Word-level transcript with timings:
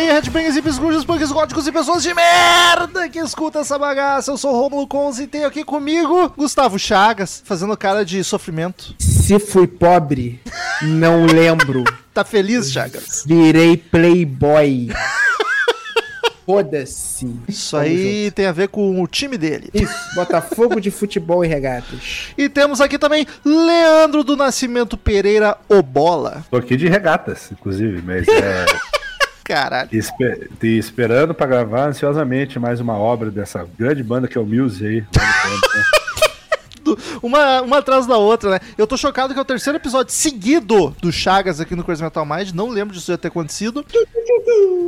aí, 0.00 0.06
headbangers, 0.06 0.54
hippies, 0.54 0.78
grunges, 0.78 1.04
punks, 1.04 1.30
góticos 1.30 1.66
e 1.66 1.72
pessoas 1.72 2.02
de 2.02 2.14
merda 2.14 3.08
que 3.08 3.18
escuta 3.18 3.58
essa 3.58 3.78
bagaça. 3.78 4.30
Eu 4.30 4.38
sou 4.38 4.54
o 4.54 4.60
Romulo 4.60 4.86
Conze 4.86 5.24
e 5.24 5.26
tenho 5.26 5.46
aqui 5.46 5.62
comigo 5.62 6.32
Gustavo 6.36 6.78
Chagas, 6.78 7.42
fazendo 7.44 7.76
cara 7.76 8.02
de 8.04 8.24
sofrimento. 8.24 8.94
Se 8.98 9.38
fui 9.38 9.66
pobre, 9.66 10.40
não 10.82 11.26
lembro. 11.26 11.84
Tá 12.12 12.24
feliz, 12.24 12.72
Chagas? 12.72 13.22
Virei 13.24 13.76
playboy. 13.76 14.88
Foda-se. 16.44 17.32
Isso 17.46 17.76
aí 17.76 18.32
tem 18.32 18.46
a 18.46 18.52
ver 18.52 18.66
com 18.66 19.00
o 19.00 19.06
time 19.06 19.38
dele. 19.38 19.70
Isso, 19.72 19.94
Botafogo 20.16 20.80
de 20.80 20.90
futebol 20.90 21.44
e 21.44 21.48
regatas. 21.48 22.32
E 22.36 22.48
temos 22.48 22.80
aqui 22.80 22.98
também 22.98 23.24
Leandro 23.44 24.24
do 24.24 24.36
Nascimento 24.36 24.96
Pereira 24.96 25.56
Obola. 25.68 26.44
Tô 26.50 26.56
aqui 26.56 26.76
de 26.76 26.88
regatas, 26.88 27.52
inclusive, 27.52 28.02
mas 28.02 28.26
é. 28.26 28.66
Caralho. 29.54 29.88
espe- 29.92 30.48
te 30.60 30.78
esperando 30.78 31.34
pra 31.34 31.46
gravar 31.46 31.88
ansiosamente 31.88 32.58
mais 32.58 32.80
uma 32.80 32.94
obra 32.96 33.30
dessa 33.30 33.66
grande 33.78 34.02
banda 34.02 34.28
que 34.28 34.38
é 34.38 34.40
o 34.40 34.46
Muse 34.46 34.86
aí. 34.86 35.04
do- 36.82 36.98
uma, 37.22 37.60
uma 37.62 37.78
atrás 37.78 38.06
da 38.06 38.16
outra, 38.16 38.50
né? 38.52 38.60
Eu 38.78 38.86
tô 38.86 38.96
chocado 38.96 39.32
que 39.34 39.38
é 39.38 39.42
o 39.42 39.44
terceiro 39.44 39.76
episódio 39.78 40.12
seguido 40.12 40.94
do 41.02 41.12
Chagas 41.12 41.60
aqui 41.60 41.74
no 41.74 41.84
Crazy 41.84 42.02
Metal 42.02 42.24
Mind. 42.24 42.52
Não 42.52 42.68
lembro 42.68 42.94
disso 42.94 43.10
já 43.12 43.18
ter 43.18 43.28
acontecido. 43.28 43.84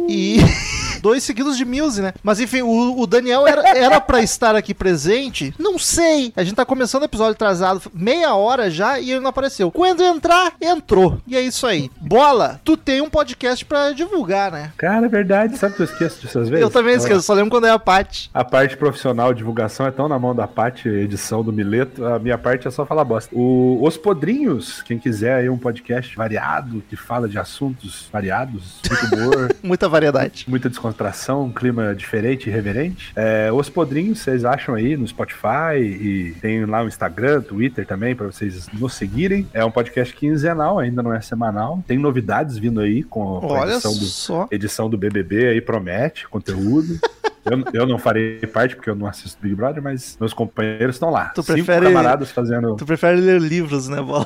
E 0.09 0.39
dois 1.03 1.23
seguidos 1.25 1.57
de 1.57 1.65
Muse, 1.65 2.01
né? 2.01 2.15
Mas 2.23 2.41
enfim, 2.41 2.63
o, 2.63 3.01
o 3.01 3.07
Daniel 3.07 3.47
era, 3.47 3.77
era 3.77 4.01
pra 4.01 4.23
estar 4.23 4.55
aqui 4.55 4.73
presente. 4.73 5.53
Não 5.59 5.79
sei. 5.79 6.33
A 6.37 6.45
gente 6.45 6.55
tá 6.55 6.65
começando 6.65 7.03
o 7.03 7.07
episódio 7.07 7.33
atrasado, 7.33 7.83
meia 7.93 8.35
hora 8.35 8.71
já, 8.71 8.99
e 8.99 9.11
ele 9.11 9.21
não 9.21 9.31
apareceu. 9.31 9.71
Quando 9.71 10.03
entrar, 10.03 10.53
entrou. 10.61 11.19
E 11.27 11.37
é 11.37 11.41
isso 11.41 11.67
aí. 11.67 11.91
Bola, 12.01 12.61
tu 12.65 12.77
tem 12.77 13.01
um 13.01 13.11
podcast 13.11 13.65
pra 13.65 13.91
divulgar, 13.93 14.53
né? 14.53 14.73
Cara, 14.77 15.07
é 15.07 15.09
verdade, 15.09 15.59
sabe 15.59 15.75
que 15.75 15.83
eu 15.83 15.87
esqueço 15.87 16.21
disso 16.21 16.39
às 16.39 16.49
vezes? 16.49 16.63
Eu 16.63 16.71
também 16.71 16.95
esqueço, 16.95 17.23
só 17.23 17.35
lembro 17.35 17.51
quando 17.51 17.67
é 17.67 17.71
a 17.71 17.79
Paty. 17.79 18.31
A 18.33 18.45
parte 18.45 18.77
profissional, 18.77 19.35
divulgação, 19.35 19.87
é 19.87 19.91
tão 19.91 20.09
na 20.09 20.19
mão 20.19 20.35
da 20.35 20.47
Paty, 20.47 20.89
edição 20.89 21.43
do 21.43 21.53
Mileto. 21.53 22.05
A 22.05 22.19
minha 22.19 22.39
parte 22.39 22.69
é 22.69 22.71
só 22.71 22.87
falar 22.87 23.05
bosta. 23.05 23.35
O, 23.35 23.79
Os 23.83 23.97
Podrinhos, 23.97 24.83
quem 24.83 24.99
quiser 24.99 25.35
aí 25.35 25.49
um 25.49 25.59
podcast 25.59 26.15
variado, 26.17 26.83
que 26.89 26.95
fala 26.97 27.29
de 27.29 27.39
assuntos 27.39 28.09
variados, 28.13 28.81
muito 28.89 29.15
humor, 29.17 29.57
Muita 29.63 29.89
variedade. 29.89 30.45
muita 30.49 30.69
descontração, 30.93 31.45
um 31.45 31.53
clima 31.53 31.95
diferente, 31.95 32.49
irreverente. 32.49 33.13
É, 33.17 33.51
Os 33.53 33.69
Podrinhos, 33.69 34.21
vocês 34.21 34.45
acham 34.45 34.75
aí 34.75 34.97
no 34.97 35.07
Spotify 35.09 35.79
e 35.81 36.37
tem 36.41 36.65
lá 36.67 36.83
o 36.85 36.89
Instagram, 36.89 37.41
Twitter 37.41 37.87
também, 37.87 38.15
pra 38.15 38.27
vocês 38.27 38.69
nos 38.73 38.95
seguirem. 38.95 39.49
É 39.55 39.65
um 39.65 39.71
podcast 39.71 40.15
quinzenal, 40.15 40.79
ainda 40.79 41.03
não 41.03 41.13
é 41.13 41.21
semanal. 41.21 41.83
Tem 41.87 41.99
novidades 41.99 42.59
vindo 42.59 42.81
aí 42.81 43.03
com 43.03 43.41
com 43.41 43.55
a 43.55 43.67
edição 43.67 43.93
do, 43.95 44.49
edição 44.55 44.91
do 44.91 44.99
BBB 44.99 45.49
aí 45.49 45.61
promete 45.61 46.29
conteúdo. 46.29 46.99
Eu, 47.45 47.65
eu 47.81 47.87
não 47.89 47.99
farei 47.99 48.39
parte 48.47 48.77
porque 48.77 48.89
eu 48.89 48.95
não 48.95 49.05
assisto 49.05 49.37
Big 49.43 49.53
Brother, 49.57 49.83
mas 49.83 50.17
meus 50.21 50.33
companheiros 50.33 50.95
estão 50.95 51.11
lá. 51.11 51.31
Tu 51.31 51.43
Cinco 51.43 51.55
prefere- 51.57 51.87
camaradas 51.87 52.31
fazendo 52.31 52.77
Tu 52.77 52.87
prefere 52.87 53.21
ler 53.21 53.41
livros, 53.41 53.89
né, 53.89 54.01
Bola? 54.01 54.25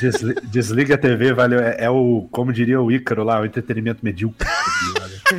desli- 0.00 0.34
desliga 0.44 0.94
a 0.94 0.98
TV, 0.98 1.34
valeu. 1.34 1.60
É, 1.60 1.84
é 1.84 1.90
o, 1.90 2.26
como 2.30 2.50
diria 2.50 2.80
o 2.80 2.90
Ícaro 2.90 3.24
lá, 3.24 3.42
o 3.42 3.44
entretenimento 3.44 4.02
medíocre. 4.02 4.48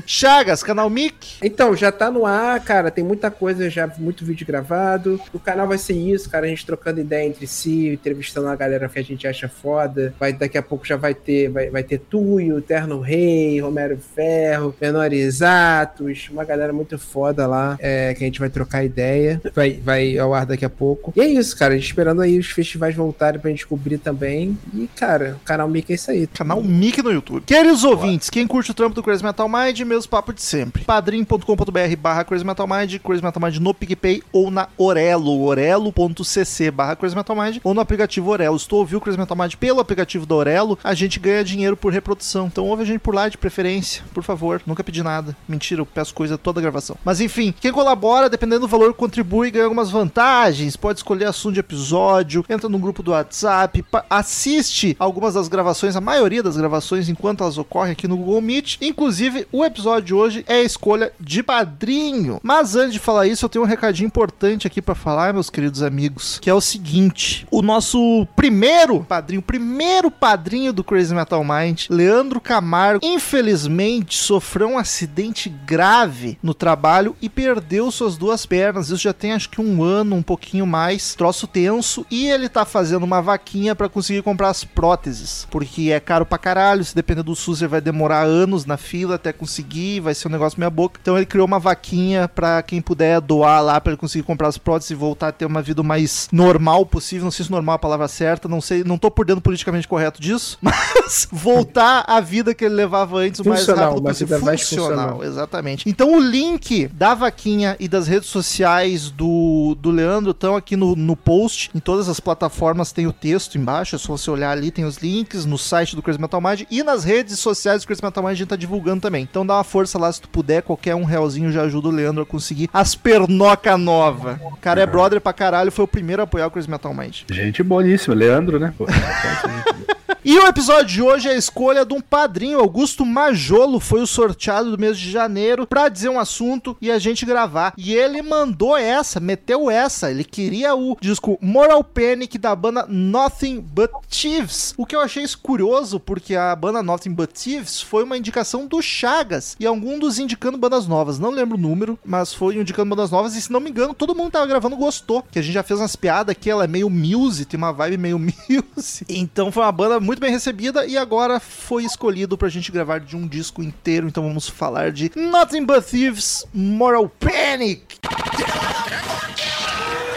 Chagas, 0.06 0.63
canal 0.63 0.90
Mic. 0.90 1.38
Então, 1.44 1.75
já 1.75 1.91
tá 1.91 2.09
no 2.09 2.25
ar, 2.25 2.59
cara. 2.63 2.90
Tem 2.90 3.03
muita 3.03 3.29
coisa 3.29 3.69
já, 3.69 3.88
muito 3.97 4.25
vídeo 4.25 4.46
gravado. 4.46 5.19
O 5.34 5.40
canal 5.40 5.68
vai 5.68 5.78
ser 5.78 5.94
isso, 5.94 6.29
cara. 6.29 6.46
A 6.46 6.50
gente 6.50 6.66
trocando 6.66 7.00
ideia 7.00 7.28
entre 7.28 7.46
si, 7.47 7.90
entrevistando 7.90 8.47
a 8.47 8.56
galera 8.56 8.90
que 8.90 9.00
a 9.00 9.03
gente 9.03 9.28
acha 9.28 9.47
foda. 9.47 10.13
Vai, 10.19 10.34
daqui 10.34 10.57
a 10.57 10.63
pouco 10.63 10.85
já 10.85 10.96
vai 10.96 11.13
ter, 11.13 11.50
vai, 11.50 11.69
vai 11.69 11.84
ter 11.84 12.00
Tuyo, 12.00 12.62
Terno 12.62 13.00
Rei, 13.00 13.59
Romero 13.59 13.97
Ferro, 13.97 14.73
Menores 14.79 15.41
Atos, 15.41 16.29
uma 16.31 16.44
galera 16.44 16.72
muito 16.72 16.97
foda 16.97 17.46
lá, 17.46 17.78
é, 17.79 18.13
que 18.13 18.23
a 18.23 18.28
gente 18.28 18.40
vai 18.40 18.50
trocar 18.50 18.84
ideia. 18.84 19.41
Vai, 19.53 19.73
vai 19.73 20.17
ao 20.17 20.34
ar 20.34 20.46
daqui 20.46 20.66
a 20.66 20.69
pouco. 20.69 21.13
E 21.16 21.22
é 21.22 21.28
isso, 21.28 21.57
cara. 21.57 21.73
A 21.73 21.78
gente 21.78 21.88
esperando 21.88 22.22
aí 22.22 22.40
os 22.40 22.47
festivais 22.47 22.96
voltarem 22.96 23.40
pra 23.40 23.50
gente 23.50 23.67
cobrir 23.67 23.97
também. 23.97 24.57
E, 24.73 24.88
cara, 24.96 25.38
o 25.41 25.46
canal 25.46 25.67
Mickey 25.67 25.94
é 25.94 25.96
isso 25.96 26.12
aí. 26.12 26.28
Canal 26.28 26.62
Mic 26.62 27.02
no 27.02 27.12
YouTube. 27.12 27.44
Queridos 27.46 27.84
ouvintes, 27.84 28.29
quem 28.29 28.47
curte 28.47 28.72
o 28.72 28.73
trampo 28.73 28.96
do 28.96 29.03
Crazy 29.03 29.23
Metal 29.23 29.47
Mind, 29.50 29.75
meus 29.84 30.08
papos 30.08 30.36
de 30.36 30.41
sempre. 30.41 30.84
padrim.com.br 30.84 31.96
barra 32.00 32.24
Crazy 32.24 32.46
Metal 32.46 32.68
Mind, 32.68 33.00
Crazy 33.00 33.24
Metal 33.24 33.41
Mind 33.41 33.58
no 33.58 33.74
PicPay 33.74 34.22
ou 34.31 34.50
na 34.50 34.69
Orelo, 34.78 35.41
orelo.cc 35.41 36.72
barra 36.72 36.96
Crazy 36.96 37.16
Metal 37.16 37.36
Mind 37.36 37.58
ou 37.63 37.74
no 37.74 37.81
aplicativo 37.81 38.30
Orelo. 38.30 38.58
Se 38.58 38.68
tu 38.68 38.78
ouviu 38.78 39.00
o 39.00 39.02
Crazy 39.02 39.18
Metal 39.18 39.35
Mind 39.35 39.56
pelo 39.56 39.80
aplicativo 39.80 40.25
da 40.25 40.35
Orelo, 40.35 40.80
a 40.84 40.94
gente 40.94 41.19
ganha 41.19 41.44
dinheiro 41.44 41.75
por 41.75 41.91
reprodução. 41.91 42.47
Então 42.47 42.66
ouve 42.66 42.84
a 42.84 42.85
gente 42.85 43.00
por 43.00 43.14
lá 43.14 43.28
de 43.28 43.38
preferência, 43.38 44.03
por 44.14 44.24
favor. 44.24 44.62
Nunca 44.66 44.84
pedi 44.84 45.03
nada. 45.03 45.35
Mentira, 45.47 45.81
eu 45.81 45.85
peço 45.85 46.14
coisa 46.14 46.38
toda 46.38 46.59
a 46.59 46.62
gravação. 46.62 46.96
Mas 47.03 47.19
enfim, 47.19 47.53
quem 47.59 47.72
colabora, 47.72 48.30
dependendo 48.30 48.62
do 48.62 48.68
valor, 48.68 48.94
contribui 48.94 49.47
e 49.47 49.52
ganha 49.52 49.66
algumas 49.66 49.90
vantagens. 49.90 50.75
Pode 50.75 51.00
escolher 51.00 51.25
assunto 51.25 51.56
de 51.56 51.59
episódio, 51.59 52.46
entra 52.47 52.69
no 52.69 52.80
grupo 52.80 53.02
do 53.02 53.12
WhatsApp, 53.12 53.84
assiste 54.09 54.96
algumas 55.00 55.34
das 55.34 55.47
gravações, 55.47 55.96
a 55.96 56.02
maioria 56.02 56.44
das 56.44 56.56
gravações, 56.56 57.09
enquanto 57.09 57.44
elas 57.44 57.58
ocorrem 57.58 57.94
aqui 57.94 58.08
no 58.08 58.18
Google 58.18 58.41
Meet. 58.41 58.78
Inclusive, 58.81 59.47
o 59.52 59.65
episódio 59.66 60.06
de 60.06 60.14
hoje 60.14 60.46
é 60.48 60.56
a 60.56 60.64
escolha 60.64 61.12
de 61.20 61.44
padrinho. 61.44 62.40
Mas 62.44 62.76
antes 62.76 62.94
de 62.94 63.00
falar 63.00 63.28
isso, 63.28 63.46
eu 63.46 63.50
tenho 63.50 63.64
um 63.64 63.68
recadinho 63.68 64.08
importante 64.08 64.68
aqui 64.68 64.81
pra 64.81 64.96
falar, 64.96 65.34
meus 65.34 65.50
queridos 65.50 65.81
amigos, 65.81 66.40
que 66.40 66.50
é 66.50 66.53
o 66.53 66.62
seguinte: 66.62 67.48
o 67.52 67.62
nosso 67.62 68.28
primeiro 68.36 69.03
padrinho, 69.03 69.42
primeiro 69.42 70.09
padrinho 70.09 70.74
do 70.74 70.84
Crazy 70.84 71.14
Metal 71.14 71.44
Mind, 71.44 71.86
Leandro 71.90 72.40
Camargo, 72.40 73.06
infelizmente 73.06 74.18
sofreu 74.18 74.70
um 74.70 74.78
acidente 74.78 75.50
grave 75.50 76.38
no 76.42 76.53
trabalho 76.53 77.16
e 77.22 77.30
perdeu 77.30 77.92
suas 77.92 78.18
duas 78.18 78.46
pernas. 78.46 78.90
Isso 78.90 79.03
já 79.03 79.14
tem 79.14 79.34
acho 79.34 79.50
que 79.50 79.62
um 79.62 79.84
ano, 79.84 80.16
um 80.16 80.24
pouquinho 80.24 80.66
mais, 80.66 81.16
troço 81.16 81.47
tenso, 81.47 82.06
e 82.09 82.28
ele 82.28 82.50
tá 82.50 82.66
fazendo 82.66 83.03
uma 83.03 83.22
vaquinha 83.22 83.76
pra 83.76 83.90
conseguir 83.90 84.22
comprar 84.22 84.50
as 84.50 84.64
próteses, 84.64 85.47
porque 85.50 85.92
é 85.92 86.00
caro 86.00 86.26
pra 86.26 86.38
caralho, 86.38 86.84
se 86.84 86.96
depender 86.96 87.24
do 87.24 87.36
SUS 87.36 87.62
ele 87.62 87.70
vai 87.70 87.82
demorar 87.82 88.24
anos 88.24 88.66
na 88.66 88.78
fila 88.78 89.16
até 89.16 89.34
conseguir, 89.34 89.54
vai 90.01 90.13
ser 90.13 90.27
um 90.27 90.31
negócio 90.31 90.59
meia 90.59 90.69
boca. 90.69 90.99
Então 91.01 91.17
ele 91.17 91.25
criou 91.25 91.45
uma 91.45 91.59
vaquinha 91.59 92.27
pra 92.27 92.61
quem 92.61 92.81
puder 92.81 93.21
doar 93.21 93.61
lá 93.63 93.79
pra 93.79 93.91
ele 93.91 93.99
conseguir 93.99 94.23
comprar 94.23 94.47
as 94.47 94.57
próteses 94.57 94.91
e 94.91 94.95
voltar 94.95 95.29
a 95.29 95.31
ter 95.31 95.45
uma 95.45 95.61
vida 95.61 95.83
mais 95.83 96.27
normal 96.31 96.85
possível. 96.85 97.25
Não 97.25 97.31
sei 97.31 97.45
se 97.45 97.51
normal 97.51 97.73
é 97.73 97.77
a 97.77 97.79
palavra 97.79 98.07
certa, 98.07 98.47
não 98.47 98.61
sei, 98.61 98.83
não 98.83 98.97
tô 98.97 99.09
por 99.09 99.25
dentro 99.25 99.41
politicamente 99.41 99.88
correto 99.88 100.21
disso, 100.21 100.57
mas 100.61 101.27
voltar 101.31 102.03
à 102.07 102.19
vida 102.19 102.53
que 102.53 102.66
ele 102.66 102.75
levava 102.75 103.17
antes 103.17 103.39
o 103.39 103.47
mais 103.47 103.66
rápido 103.67 104.01
possível. 104.01 104.39
Funcional, 104.39 104.57
funcional. 104.57 105.23
exatamente. 105.23 105.90
Então 105.90 106.16
o 106.16 106.19
link 106.19 106.87
da 106.87 107.13
vaquinha 107.13 107.75
e 107.79 107.87
das 107.87 108.08
redes 108.08 108.29
sociais 108.29 109.09
do, 109.09 109.75
do 109.79 109.91
Leandro 109.91 110.31
estão 110.31 110.55
aqui 110.55 110.75
no, 110.75 110.96
no 110.96 111.16
post. 111.16 111.69
Em 111.73 111.79
todas 111.79 112.09
as 112.09 112.19
plataformas 112.19 112.91
tem 112.91 113.08
o 113.08 113.13
texto 113.13 113.58
embaixo, 113.58 113.96
é 113.96 113.99
só 113.99 114.17
você 114.17 114.29
olhar 114.29 114.51
ali, 114.51 114.72
tem 114.72 114.85
os 114.85 114.97
links 114.97 115.46
no 115.46 115.58
site 115.58 115.96
do 115.96 116.01
Crazy 116.01 116.19
Metal 116.19 116.41
Mind 116.41 116.63
e 116.69 116.84
nas 116.84 117.03
redes 117.03 117.40
sociais 117.40 117.81
do 117.81 117.87
Crazy 117.87 118.03
Metal 118.03 118.23
Mind 118.23 118.34
a 118.34 118.35
gente 118.35 118.47
tá 118.47 118.55
divulgando 118.55 119.01
também. 119.01 119.23
Então 119.23 119.45
dá 119.46 119.56
uma 119.56 119.64
força 119.64 119.97
lá 119.97 120.12
se 120.12 120.22
tu 120.22 120.30
puder, 120.30 120.62
qualquer 120.62 120.96
um 120.96 121.03
realzinho 121.03 121.52
já 121.52 121.64
ajuda 121.64 121.88
o 121.88 121.92
Leandro 121.92 122.24
a 122.24 122.26
conseguir 122.26 122.70
as 122.74 122.96
pernoca 122.96 123.78
nova. 123.78 124.40
O 124.44 124.58
cara 124.58 124.82
é 124.82 124.86
brother 124.86 125.22
pra 125.22 125.34
caralho, 125.34 125.72
foi 125.72 125.86
o 125.86 125.88
primeiro 125.88 126.22
a 126.22 126.26
apoiar 126.26 126.47
o 126.47 126.52
Crazy 126.52 126.70
Metal 126.70 126.94
Mind. 126.94 127.22
Gente 127.30 127.62
boníssima, 127.64 128.16
Leandro, 128.16 128.59
né? 128.59 128.74
E 130.27 130.39
o 130.39 130.47
episódio 130.47 130.87
de 130.87 131.01
hoje 131.03 131.29
é 131.29 131.33
a 131.33 131.37
escolha 131.37 131.85
de 131.85 131.93
um 131.93 132.01
padrinho. 132.01 132.59
Augusto 132.59 133.05
Majolo 133.05 133.79
foi 133.79 134.01
o 134.01 134.07
sorteado 134.07 134.72
do 134.72 134.77
mês 134.79 134.97
de 134.97 135.11
janeiro 135.11 135.67
pra 135.67 135.87
dizer 135.87 136.09
um 136.09 136.19
assunto 136.19 136.75
e 136.81 136.89
a 136.89 136.97
gente 136.97 137.27
gravar. 137.27 137.75
E 137.77 137.93
ele 137.93 138.23
mandou 138.23 138.75
essa, 138.75 139.19
meteu 139.19 139.69
essa. 139.69 140.09
Ele 140.09 140.23
queria 140.23 140.73
o 140.73 140.97
disco 140.99 141.37
Moral 141.39 141.83
Panic 141.83 142.39
da 142.39 142.55
banda 142.55 142.87
Nothing 142.89 143.59
But 143.59 143.91
Thieves. 144.09 144.73
O 144.75 144.83
que 144.83 144.95
eu 144.95 144.99
achei 144.99 145.23
curioso, 145.43 145.99
porque 145.99 146.35
a 146.35 146.55
banda 146.55 146.81
Nothing 146.81 147.13
But 147.13 147.29
Thieves 147.31 147.79
foi 147.79 148.03
uma 148.03 148.17
indicação 148.17 148.66
do 148.66 148.81
Chagas 148.81 149.55
e 149.59 149.67
algum 149.67 149.99
dos 149.99 150.17
indicando 150.17 150.57
bandas 150.57 150.87
novas. 150.87 151.19
Não 151.19 151.29
lembro 151.29 151.55
o 151.55 151.61
número, 151.61 151.99
mas 152.03 152.33
foi 152.33 152.55
indicando 152.55 152.89
bandas 152.89 153.11
novas. 153.11 153.35
E 153.35 153.41
se 153.43 153.51
não 153.51 153.59
me 153.59 153.69
engano, 153.69 153.93
todo 153.93 154.16
mundo 154.16 154.25
que 154.25 154.31
tava 154.31 154.47
gravando 154.47 154.75
gostou. 154.75 155.22
Que 155.31 155.37
a 155.37 155.41
gente 155.43 155.53
já 155.53 155.61
fez 155.61 155.79
umas 155.79 155.95
piadas 155.95 156.31
aqui, 156.31 156.49
ela 156.49 156.63
é 156.63 156.67
meio 156.67 156.89
Muse, 156.89 157.45
tem 157.45 157.59
uma 157.59 157.72
vibe 157.72 157.97
meio 157.99 158.17
Muse. 158.17 159.05
Então 159.07 159.51
foi 159.51 159.61
uma 159.61 159.72
banda 159.72 159.99
muito 159.99 160.15
bem 160.20 160.32
recebida 160.32 160.85
e 160.85 160.97
agora 160.97 161.40
foi 161.40 161.84
escolhido 161.84 162.38
pra 162.38 162.50
gente 162.50 162.72
gravar 162.72 163.00
de 163.00 163.16
um 163.16 163.28
disco 163.28 163.62
inteiro. 163.64 164.08
Então 164.08 164.23
vamos 164.23 164.50
falar 164.50 164.91
de 164.91 165.12
Nothing 165.16 165.66
But 165.66 165.85
Thieves 165.85 166.46
Moral 166.53 167.09
Panic. 167.09 168.00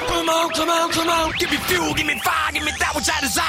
Come 0.09 0.31
on, 0.31 0.50
come 0.50 0.71
on, 0.71 0.91
come 0.91 1.11
on. 1.11 1.33
Give 1.39 1.50
me 1.50 1.59
fuel, 1.59 1.95
give 1.95 2.06
me 2.06 2.19
fire, 2.21 2.53
give 2.53 2.65
me 2.65 2.73
that 2.79 2.95
which 2.95 3.09
I 3.09 3.21
desire. 3.21 3.45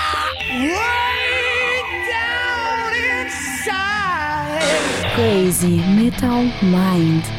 Way 0.52 1.84
down 2.10 2.94
inside. 3.28 5.14
Crazy 5.16 5.78
Metal 5.96 6.44
Mind. 6.64 7.39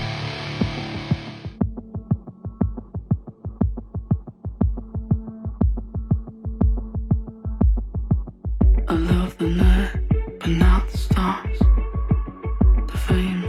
I 8.91 8.95
love 8.95 9.39
the 9.39 9.47
night, 9.47 10.01
but 10.41 10.49
not 10.49 10.91
the 10.91 10.99
stars. 10.99 11.59
The 12.89 12.99
fame 13.07 13.40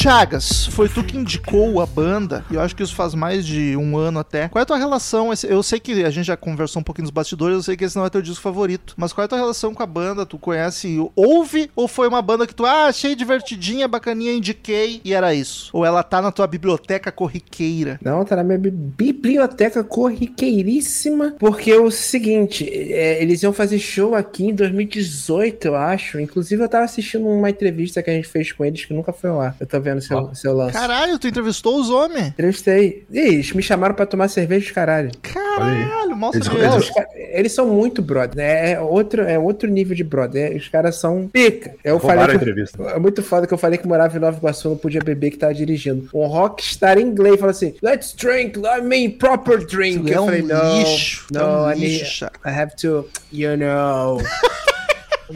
Chagas, 0.00 0.64
foi 0.68 0.88
tu 0.88 1.04
que 1.04 1.14
indicou 1.14 1.78
a 1.78 1.84
banda, 1.84 2.42
e 2.50 2.54
eu 2.54 2.62
acho 2.62 2.74
que 2.74 2.82
isso 2.82 2.94
faz 2.94 3.14
mais 3.14 3.44
de 3.44 3.76
um 3.76 3.98
ano 3.98 4.18
até. 4.18 4.48
Qual 4.48 4.58
é 4.58 4.62
a 4.62 4.66
tua 4.66 4.78
relação? 4.78 5.28
Eu 5.46 5.62
sei 5.62 5.78
que 5.78 6.02
a 6.04 6.08
gente 6.08 6.24
já 6.24 6.38
conversou 6.38 6.80
um 6.80 6.82
pouquinho 6.82 7.02
nos 7.02 7.10
bastidores, 7.10 7.54
eu 7.56 7.62
sei 7.62 7.76
que 7.76 7.84
esse 7.84 7.96
não 7.96 8.06
é 8.06 8.08
teu 8.08 8.22
disco 8.22 8.40
favorito, 8.40 8.94
mas 8.96 9.12
qual 9.12 9.22
é 9.22 9.26
a 9.26 9.28
tua 9.28 9.36
relação 9.36 9.74
com 9.74 9.82
a 9.82 9.86
banda? 9.86 10.24
Tu 10.24 10.38
conhece, 10.38 10.96
ouve, 11.14 11.70
ou 11.76 11.86
foi 11.86 12.08
uma 12.08 12.22
banda 12.22 12.46
que 12.46 12.54
tu, 12.54 12.64
ah, 12.64 12.86
achei 12.86 13.14
divertidinha, 13.14 13.86
bacaninha, 13.86 14.32
indiquei, 14.32 15.02
e 15.04 15.12
era 15.12 15.34
isso? 15.34 15.68
Ou 15.74 15.84
ela 15.84 16.02
tá 16.02 16.22
na 16.22 16.32
tua 16.32 16.46
biblioteca 16.46 17.12
corriqueira? 17.12 18.00
Não, 18.02 18.24
tá 18.24 18.36
na 18.36 18.42
minha 18.42 18.58
bi- 18.58 18.70
biblioteca 18.70 19.84
corriqueiríssima. 19.84 21.34
Porque 21.38 21.72
é 21.72 21.78
o 21.78 21.90
seguinte, 21.90 22.66
é, 22.66 23.20
eles 23.20 23.42
iam 23.42 23.52
fazer 23.52 23.78
show 23.78 24.14
aqui 24.14 24.46
em 24.46 24.54
2018, 24.54 25.66
eu 25.66 25.76
acho. 25.76 26.18
Inclusive, 26.18 26.62
eu 26.62 26.68
tava 26.70 26.84
assistindo 26.86 27.28
uma 27.28 27.50
entrevista 27.50 28.02
que 28.02 28.08
a 28.08 28.14
gente 28.14 28.28
fez 28.28 28.50
com 28.50 28.64
eles, 28.64 28.86
que 28.86 28.94
nunca 28.94 29.12
foi 29.12 29.28
lá. 29.30 29.54
Eu 29.60 29.66
tô 29.66 29.78
vendo 29.92 30.00
seu, 30.02 30.34
seu 30.34 30.54
lance. 30.56 30.72
Caralho, 30.72 31.18
tu 31.18 31.28
entrevistou 31.28 31.78
os 31.80 31.90
homens? 31.90 32.28
Entrevistei. 32.28 33.04
E 33.10 33.18
eles 33.18 33.52
me 33.52 33.62
chamaram 33.62 33.94
pra 33.94 34.06
tomar 34.06 34.28
cerveja 34.28 34.66
de 34.66 34.72
caralho. 34.72 35.10
Caralho, 35.22 36.16
mostra 36.16 36.40
Eles-. 36.40 36.62
Não, 36.62 36.74
eles- 36.76 36.92
eles 37.32 37.52
são 37.52 37.66
muito 37.66 38.00
brother, 38.02 38.36
né? 38.36 38.72
É 38.72 38.80
outro, 38.80 39.22
é 39.22 39.38
outro 39.38 39.68
nível 39.68 39.94
de 39.94 40.04
brother. 40.04 40.52
É, 40.52 40.56
Os 40.56 40.68
caras 40.68 40.96
são 40.96 41.28
pica. 41.28 41.74
Eu 41.84 41.96
Roubaram 41.96 42.20
falei 42.22 42.38
que, 42.38 42.44
entrevista. 42.44 42.82
é 42.82 42.98
muito 42.98 43.22
foda 43.22 43.46
que 43.46 43.54
eu 43.54 43.58
falei 43.58 43.78
que 43.78 43.86
morava 43.86 44.16
em 44.16 44.20
Nova 44.20 44.36
Iguaçu, 44.36 44.68
não 44.70 44.76
podia 44.76 45.00
beber, 45.00 45.30
que 45.30 45.36
tava 45.38 45.54
dirigindo. 45.54 46.08
Um 46.14 46.26
rockstar 46.26 46.98
em 46.98 47.02
inglês 47.02 47.36
falou 47.36 47.50
assim: 47.50 47.74
Let's 47.82 48.12
drink, 48.14 48.58
I 48.58 48.82
mean 48.82 49.10
proper 49.10 49.64
drink. 49.64 50.10
É 50.10 50.16
eu 50.16 50.22
um 50.22 50.26
falei, 50.26 50.42
não, 50.42 50.78
lixo, 50.78 51.26
tu 51.32 51.38
é 51.38 51.42
não, 51.42 51.64
um 51.66 51.70
I, 51.72 51.74
lixo. 51.78 52.24
I 52.44 52.48
have 52.50 52.76
to, 52.76 53.08
you 53.32 53.56
know. 53.56 54.20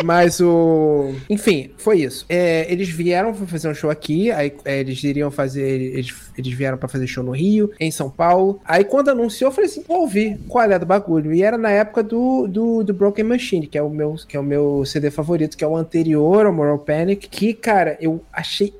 Mas 0.02 0.40
o. 0.40 1.14
Enfim, 1.28 1.70
foi 1.76 2.00
isso. 2.00 2.24
É, 2.28 2.70
eles 2.72 2.88
vieram 2.88 3.32
pra 3.32 3.46
fazer 3.46 3.68
um 3.68 3.74
show 3.74 3.90
aqui, 3.90 4.30
aí 4.30 4.52
é, 4.64 4.80
eles 4.80 5.02
iriam 5.04 5.30
fazer. 5.30 5.62
Eles, 5.62 6.14
eles 6.36 6.52
vieram 6.52 6.78
pra 6.78 6.88
fazer 6.88 7.06
show 7.06 7.22
no 7.22 7.32
Rio, 7.32 7.70
em 7.78 7.90
São 7.90 8.10
Paulo. 8.10 8.60
Aí 8.64 8.84
quando 8.84 9.10
anunciou, 9.10 9.50
eu 9.50 9.54
falei 9.54 9.70
assim: 9.70 9.84
vou 9.86 10.00
ouvir 10.00 10.38
qual 10.48 10.64
é 10.64 10.78
do 10.78 10.86
bagulho. 10.86 11.32
E 11.32 11.42
era 11.42 11.58
na 11.58 11.70
época 11.70 12.02
do, 12.02 12.46
do, 12.46 12.82
do 12.82 12.94
Broken 12.94 13.24
Machine, 13.24 13.66
que 13.66 13.78
é, 13.78 13.82
o 13.82 13.90
meu, 13.90 14.14
que 14.26 14.36
é 14.36 14.40
o 14.40 14.44
meu 14.44 14.84
CD 14.84 15.10
favorito, 15.10 15.56
que 15.56 15.64
é 15.64 15.66
o 15.66 15.76
anterior 15.76 16.46
ao 16.46 16.52
Moral 16.52 16.78
Panic. 16.78 17.28
Que, 17.28 17.52
cara, 17.52 17.96
eu 18.00 18.20
achei 18.32 18.72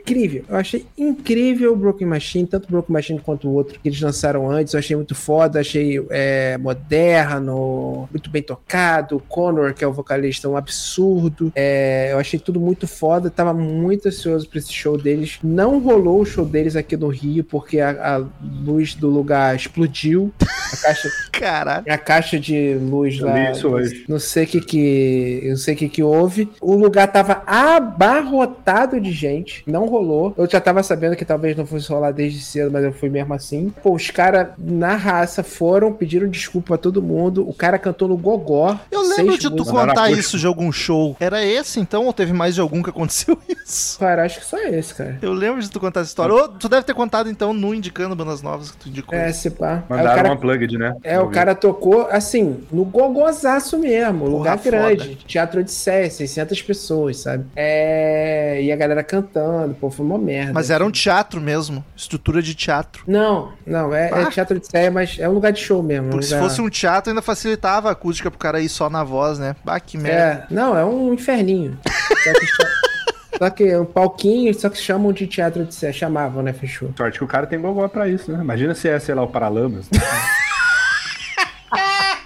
incrível. 0.00 0.44
Eu 0.48 0.56
achei 0.56 0.84
incrível 0.96 1.72
o 1.72 1.76
Broken 1.76 2.06
Machine, 2.06 2.46
tanto 2.46 2.64
o 2.66 2.70
Broken 2.70 2.92
Machine 2.92 3.20
quanto 3.20 3.48
o 3.48 3.52
outro 3.52 3.78
que 3.80 3.88
eles 3.88 4.00
lançaram 4.00 4.50
antes. 4.50 4.74
Eu 4.74 4.78
achei 4.80 4.96
muito 4.96 5.14
foda, 5.14 5.60
achei 5.60 6.04
é, 6.10 6.56
moderno, 6.58 8.08
muito 8.10 8.30
bem 8.30 8.42
tocado. 8.42 9.16
O 9.16 9.20
Connor, 9.20 9.74
que 9.74 9.84
é 9.84 9.86
o 9.86 9.92
vocalista, 9.92 10.48
um 10.48 10.56
absurdo. 10.56 11.52
É, 11.54 12.08
eu 12.12 12.18
achei 12.18 12.38
tudo 12.38 12.58
muito 12.60 12.86
foda. 12.86 13.30
Tava 13.30 13.52
muito 13.52 14.08
ansioso 14.08 14.48
pra 14.48 14.58
esse 14.58 14.72
show 14.72 14.96
deles. 14.96 15.38
Não 15.42 15.78
rolou 15.78 16.20
o 16.20 16.26
show 16.26 16.44
deles 16.44 16.76
aqui 16.76 16.96
no 16.96 17.08
Rio, 17.08 17.44
porque 17.44 17.80
a, 17.80 18.16
a 18.16 18.24
luz 18.64 18.94
do 18.94 19.08
lugar 19.08 19.54
explodiu. 19.54 20.32
A 20.40 20.76
caixa, 20.76 21.08
Caralho. 21.32 21.84
a 21.88 21.98
caixa 21.98 22.38
de 22.38 22.74
luz 22.74 23.18
Eu 23.18 23.26
lá. 23.26 23.50
isso 23.50 23.68
hoje. 23.68 24.04
Não 24.08 24.18
sei 24.18 24.44
o 24.44 24.46
que 24.46 24.60
que, 24.60 25.42
não 25.48 25.56
sei 25.56 25.74
o 25.74 25.76
que 25.76 25.88
que 25.88 26.02
houve. 26.02 26.48
O 26.60 26.74
lugar 26.74 27.10
tava 27.10 27.42
abarrotado 27.46 29.00
de 29.00 29.12
gente, 29.12 29.62
não 29.66 29.86
rolou. 29.86 29.99
Eu 30.36 30.48
já 30.48 30.60
tava 30.60 30.82
sabendo 30.82 31.16
que 31.16 31.24
talvez 31.24 31.56
não 31.56 31.66
fosse 31.66 31.88
rolar 31.88 32.10
desde 32.12 32.40
cedo, 32.40 32.70
mas 32.70 32.84
eu 32.84 32.92
fui 32.92 33.08
mesmo 33.08 33.34
assim. 33.34 33.72
Pô, 33.82 33.94
os 33.94 34.10
caras 34.10 34.48
na 34.58 34.96
raça 34.96 35.42
foram, 35.42 35.92
pediram 35.92 36.28
desculpa 36.28 36.74
a 36.74 36.78
todo 36.78 37.02
mundo. 37.02 37.48
O 37.48 37.52
cara 37.52 37.78
cantou 37.78 38.08
no 38.08 38.16
gogó. 38.16 38.78
Eu 38.90 39.02
lembro 39.02 39.38
de 39.38 39.50
tu 39.50 39.64
contar 39.64 40.10
isso 40.10 40.38
de 40.38 40.46
algum 40.46 40.70
show. 40.72 41.16
Era 41.20 41.44
esse 41.44 41.80
então, 41.80 42.06
ou 42.06 42.12
teve 42.12 42.32
mais 42.32 42.54
de 42.54 42.60
algum 42.60 42.82
que 42.82 42.90
aconteceu 42.90 43.38
isso? 43.48 43.98
Cara, 43.98 44.24
acho 44.24 44.40
que 44.40 44.46
só 44.46 44.58
esse, 44.58 44.94
cara. 44.94 45.18
Eu 45.22 45.32
lembro 45.32 45.60
de 45.60 45.70
tu 45.70 45.78
contar 45.80 46.00
essa 46.00 46.08
história. 46.08 46.34
Ou 46.34 46.48
tu 46.48 46.68
deve 46.68 46.82
ter 46.84 46.94
contado 46.94 47.28
então 47.30 47.52
no 47.52 47.74
Indicando 47.74 48.14
Bandas 48.16 48.42
Novas 48.42 48.70
que 48.70 48.76
tu 48.76 48.88
indicou. 48.88 49.16
É, 49.16 49.32
se 49.32 49.50
pá. 49.50 49.84
Mandaram 49.88 50.16
cara 50.16 50.28
uma 50.28 50.36
plugged, 50.36 50.76
né? 50.78 50.94
É, 51.02 51.20
o 51.20 51.28
cara 51.28 51.54
tocou, 51.54 52.06
assim, 52.10 52.60
no 52.72 52.84
gogozaço 52.84 53.78
mesmo, 53.78 54.20
Porra, 54.20 54.30
lugar 54.30 54.58
foda. 54.58 54.70
grande, 54.70 55.16
teatro 55.26 55.62
de 55.62 55.70
sé, 55.70 56.08
600 56.08 56.62
pessoas, 56.62 57.18
sabe? 57.18 57.44
É, 57.54 58.62
e 58.62 58.72
a 58.72 58.76
galera 58.76 59.02
cantando, 59.02 59.74
pô, 59.80 59.90
foi 59.90 60.04
uma 60.04 60.18
merda. 60.18 60.52
Mas 60.52 60.70
era 60.70 60.84
um 60.84 60.90
teatro 60.90 61.40
mesmo, 61.40 61.84
estrutura 61.96 62.42
de 62.42 62.54
teatro. 62.54 63.02
Não, 63.06 63.52
não, 63.66 63.94
é, 63.94 64.10
é 64.10 64.22
Ah. 64.22 64.30
teatro 64.30 64.60
de 64.60 64.66
sé, 64.66 64.90
mas 64.90 65.16
é 65.18 65.28
um 65.28 65.32
lugar 65.32 65.52
de 65.52 65.60
show 65.60 65.82
mesmo. 65.82 66.10
Porque 66.10 66.26
se 66.26 66.34
lugar... 66.34 66.48
fosse 66.48 66.60
um 66.60 66.68
teatro 66.68 67.10
ainda 67.10 67.22
facilitava 67.22 67.88
a 67.88 67.92
acústica 67.92 68.30
pro 68.30 68.38
cara 68.38 68.60
ir 68.60 68.68
só 68.68 68.90
na 68.90 69.02
voz, 69.02 69.38
né? 69.38 69.56
Bah, 69.64 69.80
que 69.80 69.96
merda. 69.96 70.46
É, 70.50 70.54
não, 70.54 70.76
é 70.76 70.84
um 70.84 71.12
inferninho. 71.14 71.78
Só 72.22 72.32
que, 72.32 72.46
só 73.38 73.50
que 73.50 73.64
é 73.64 73.80
um 73.80 73.86
palquinho, 73.86 74.52
só 74.54 74.68
que 74.68 74.76
chamam 74.78 75.12
de 75.12 75.26
teatro 75.26 75.64
de 75.64 75.74
sé, 75.74 75.92
chamavam, 75.92 76.42
né, 76.42 76.52
fechou. 76.52 76.92
Sorte 76.96 77.18
que 77.18 77.24
o 77.24 77.28
cara 77.28 77.46
tem 77.46 77.60
gogó 77.60 77.88
pra 77.88 78.06
isso, 78.08 78.30
né? 78.30 78.38
Imagina 78.42 78.74
se 78.74 78.88
é, 78.88 78.98
sei 78.98 79.14
lá, 79.14 79.22
o 79.22 79.28
Paralamas. 79.28 79.88
né? 79.90 79.98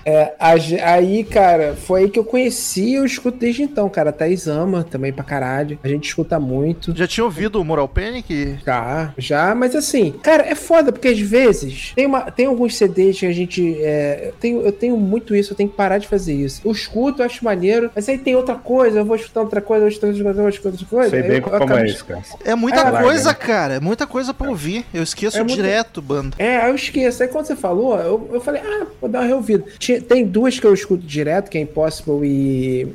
É, 0.05 0.33
aí, 0.39 1.25
cara, 1.25 1.75
foi 1.77 2.03
aí 2.03 2.11
que 2.11 2.19
eu 2.19 2.25
conheci 2.25 2.85
e 2.91 2.95
eu 2.95 3.05
escuto 3.05 3.39
desde 3.39 3.63
então, 3.63 3.89
cara. 3.89 4.11
A 4.11 4.13
Thaís 4.13 4.47
ama 4.47 4.85
também 4.85 5.13
pra 5.13 5.25
caralho. 5.25 5.79
A 5.83 5.89
gente 5.89 6.07
escuta 6.09 6.39
muito. 6.39 6.95
Já 6.97 7.07
tinha 7.07 7.25
ouvido 7.25 7.61
o 7.61 7.65
Moral 7.65 7.89
Panic? 7.89 8.59
Já, 8.65 9.13
já, 9.17 9.55
mas 9.55 9.75
assim, 9.75 10.13
cara, 10.23 10.45
é 10.47 10.55
foda, 10.55 10.93
porque 10.93 11.09
às 11.09 11.19
vezes 11.21 11.93
tem, 11.95 12.07
uma, 12.07 12.31
tem 12.31 12.47
alguns 12.47 12.77
CDs 12.77 13.19
que 13.19 13.27
a 13.27 13.33
gente. 13.33 13.77
é, 13.81 14.29
eu, 14.29 14.33
tenho, 14.35 14.61
eu 14.63 14.73
tenho 14.73 14.97
muito 14.97 15.35
isso, 15.35 15.53
eu 15.53 15.57
tenho 15.57 15.69
que 15.69 15.77
parar 15.77 15.99
de 15.99 16.07
fazer 16.09 16.35
isso. 16.35 16.61
Eu 16.65 16.73
escuto, 16.73 17.23
eu 17.23 17.27
acho 17.27 17.45
maneiro, 17.45 17.91
mas 17.95 18.09
aí 18.09 18.19
tem 18.19 18.37
outra 18.37 18.55
coisa, 18.55 18.99
eu 19.01 19.05
vou 19.05 19.17
escutar 19.17 19.41
outra 19.41 19.61
coisa, 19.61 19.85
eu 19.85 19.89
vou 19.89 19.89
escutar 19.93 20.07
outra 20.09 20.23
coisa, 20.25 20.39
eu 20.39 20.43
vou 20.43 20.49
escutar 20.51 20.69
outra 20.71 20.87
coisa. 20.87 21.11
Sei 21.11 21.23
bem 21.23 21.37
eu 21.37 21.43
como 21.43 21.57
acabo- 21.57 21.75
é 21.79 21.87
isso, 21.87 22.05
cara. 22.05 22.23
É 22.45 22.55
muita 22.55 22.81
É, 22.81 23.03
coisa, 23.03 23.25
larga, 23.29 23.35
cara. 23.47 23.75
É 23.75 23.81
muita 23.81 24.07
coisa 24.07 24.35
pra 24.35 24.49
ouvir. 24.49 24.85
Eu 24.93 25.03
esqueço 25.03 25.37
É 25.39 25.41
muito- 25.41 25.55
direto, 25.55 26.03
bando. 26.03 26.37
É, 26.39 26.69
eu 26.69 26.75
esqueço. 26.75 27.23
Aí 27.23 27.29
quando 27.29 27.47
você 27.47 27.57
falou, 27.57 27.99
eu, 27.99 28.31
eu 28.35 28.41
falei, 28.41 28.61
ah, 28.65 28.87
vou 29.01 29.09
dar 29.09 29.21
uma 29.21 29.27
reouvida. 29.27 29.65
Tinha- 29.79 29.94
tem 30.01 30.25
duas 30.27 30.59
que 30.59 30.67
eu 30.67 30.75
escuto 30.75 31.05
direto, 31.05 31.51
que 31.51 31.59
é 31.59 31.61
Impossible 31.61 32.21
e 32.25 32.89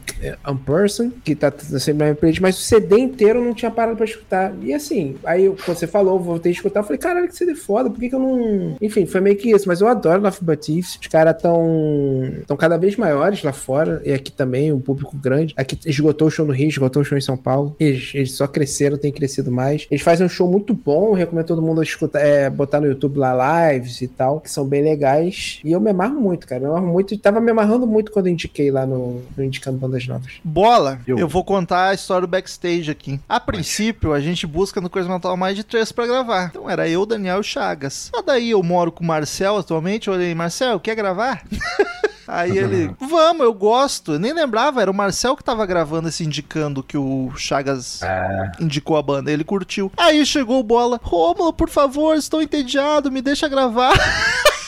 Unperson, 0.47 1.11
que 1.23 1.35
tá 1.35 1.51
sempre 1.51 1.99
na 1.99 2.05
minha 2.05 2.15
playlist, 2.15 2.41
mas 2.41 2.57
o 2.57 2.61
CD 2.61 2.99
inteiro 2.99 3.39
eu 3.39 3.45
não 3.45 3.53
tinha 3.53 3.71
parado 3.71 3.95
pra 3.95 4.05
escutar. 4.05 4.53
E 4.61 4.73
assim, 4.73 5.15
aí 5.23 5.47
você 5.65 5.87
falou, 5.87 6.19
voltei 6.19 6.51
a 6.51 6.55
escutar, 6.55 6.81
eu 6.81 6.83
falei, 6.83 6.97
caralho, 6.97 7.27
que 7.27 7.35
CD 7.35 7.55
foda, 7.55 7.89
por 7.89 7.99
que, 7.99 8.09
que 8.09 8.15
eu 8.15 8.19
não. 8.19 8.77
Enfim, 8.81 9.05
foi 9.05 9.21
meio 9.21 9.35
que 9.35 9.51
isso, 9.51 9.67
mas 9.67 9.81
eu 9.81 9.87
adoro 9.87 10.21
Love 10.21 10.39
But 10.41 10.59
Thieves. 10.59 10.97
Os 11.01 11.07
caras 11.07 11.39
tão, 11.41 12.31
tão 12.45 12.57
cada 12.57 12.77
vez 12.77 12.95
maiores 12.95 13.43
lá 13.43 13.53
fora, 13.53 14.01
e 14.05 14.13
aqui 14.13 14.31
também, 14.31 14.71
um 14.71 14.79
público 14.79 15.15
grande. 15.17 15.53
Aqui 15.57 15.77
esgotou 15.85 16.27
o 16.27 16.31
show 16.31 16.45
no 16.45 16.53
Rio, 16.53 16.67
esgotou 16.67 17.01
o 17.01 17.05
show 17.05 17.17
em 17.17 17.21
São 17.21 17.37
Paulo. 17.37 17.75
Eles, 17.79 18.11
eles 18.13 18.31
só 18.33 18.47
cresceram, 18.47 18.97
têm 18.97 19.11
crescido 19.11 19.51
mais. 19.51 19.87
Eles 19.89 20.01
fazem 20.01 20.25
um 20.25 20.29
show 20.29 20.49
muito 20.49 20.73
bom, 20.73 21.13
recomendo 21.13 21.45
todo 21.45 21.61
mundo 21.61 21.81
escutar, 21.81 22.19
é, 22.19 22.49
botar 22.49 22.79
no 22.79 22.87
YouTube 22.87 23.17
lá 23.17 23.69
lives 23.71 24.01
e 24.01 24.07
tal, 24.07 24.39
que 24.39 24.49
são 24.49 24.65
bem 24.65 24.83
legais. 24.83 25.59
E 25.63 25.71
eu 25.71 25.79
me 25.79 25.89
amarro 25.89 26.19
muito, 26.19 26.47
cara. 26.47 26.61
Me 26.61 26.67
amarro 26.67 26.87
muito. 26.89 27.13
E 27.13 27.17
tava 27.17 27.39
me 27.39 27.51
amarrando 27.51 27.87
muito 27.87 28.11
quando 28.11 28.27
indiquei 28.27 28.71
lá 28.71 28.85
no, 28.85 29.21
no 29.37 29.43
Indicando 29.43 29.77
Bandas 29.77 30.07
Novas. 30.07 30.33
Bola, 30.43 30.99
eu. 31.07 31.17
Eu. 31.17 31.27
vou 31.27 31.43
contar 31.43 31.89
a 31.89 31.93
história 31.93 32.21
do 32.21 32.29
backstage 32.29 32.91
aqui. 32.91 33.19
A 33.29 33.39
princípio, 33.39 34.13
a 34.13 34.19
gente 34.19 34.45
busca 34.45 34.81
no 34.81 34.89
Coisa 34.89 35.07
Mental 35.07 35.35
mais 35.37 35.55
de 35.55 35.63
três 35.63 35.91
pra 35.91 36.07
gravar. 36.07 36.47
Então 36.49 36.69
era 36.69 36.87
eu, 36.89 37.05
Daniel 37.05 37.37
e 37.37 37.39
o 37.39 37.43
Chagas. 37.43 38.09
Só 38.13 38.21
daí 38.21 38.51
eu 38.51 38.61
moro 38.63 38.91
com 38.91 39.03
o 39.03 39.07
Marcel 39.07 39.57
atualmente. 39.57 40.07
Eu 40.07 40.15
olhei, 40.15 40.33
Marcel, 40.35 40.79
quer 40.79 40.95
gravar? 40.95 41.43
Aí 42.29 42.55
ele, 42.55 42.95
vamos, 42.99 43.41
eu 43.41 43.51
gosto. 43.51 44.13
Eu 44.13 44.19
nem 44.19 44.31
lembrava, 44.31 44.83
era 44.83 44.91
o 44.91 44.93
Marcel 44.93 45.35
que 45.35 45.43
tava 45.43 45.65
gravando 45.65 46.09
esse 46.09 46.23
indicando 46.23 46.83
que 46.83 46.95
o 46.95 47.31
Chagas 47.35 48.03
É, 48.03 48.51
indicou 48.59 48.97
a 48.97 49.01
banda. 49.01 49.31
Ele 49.31 49.43
curtiu. 49.43 49.91
Aí 49.97 50.23
chegou 50.23 50.59
o 50.59 50.63
bola. 50.63 50.99
Rômulo, 51.01 51.51
por 51.51 51.69
favor, 51.69 52.15
estou 52.15 52.39
entediado, 52.39 53.11
me 53.11 53.19
deixa 53.19 53.47
gravar. 53.47 53.93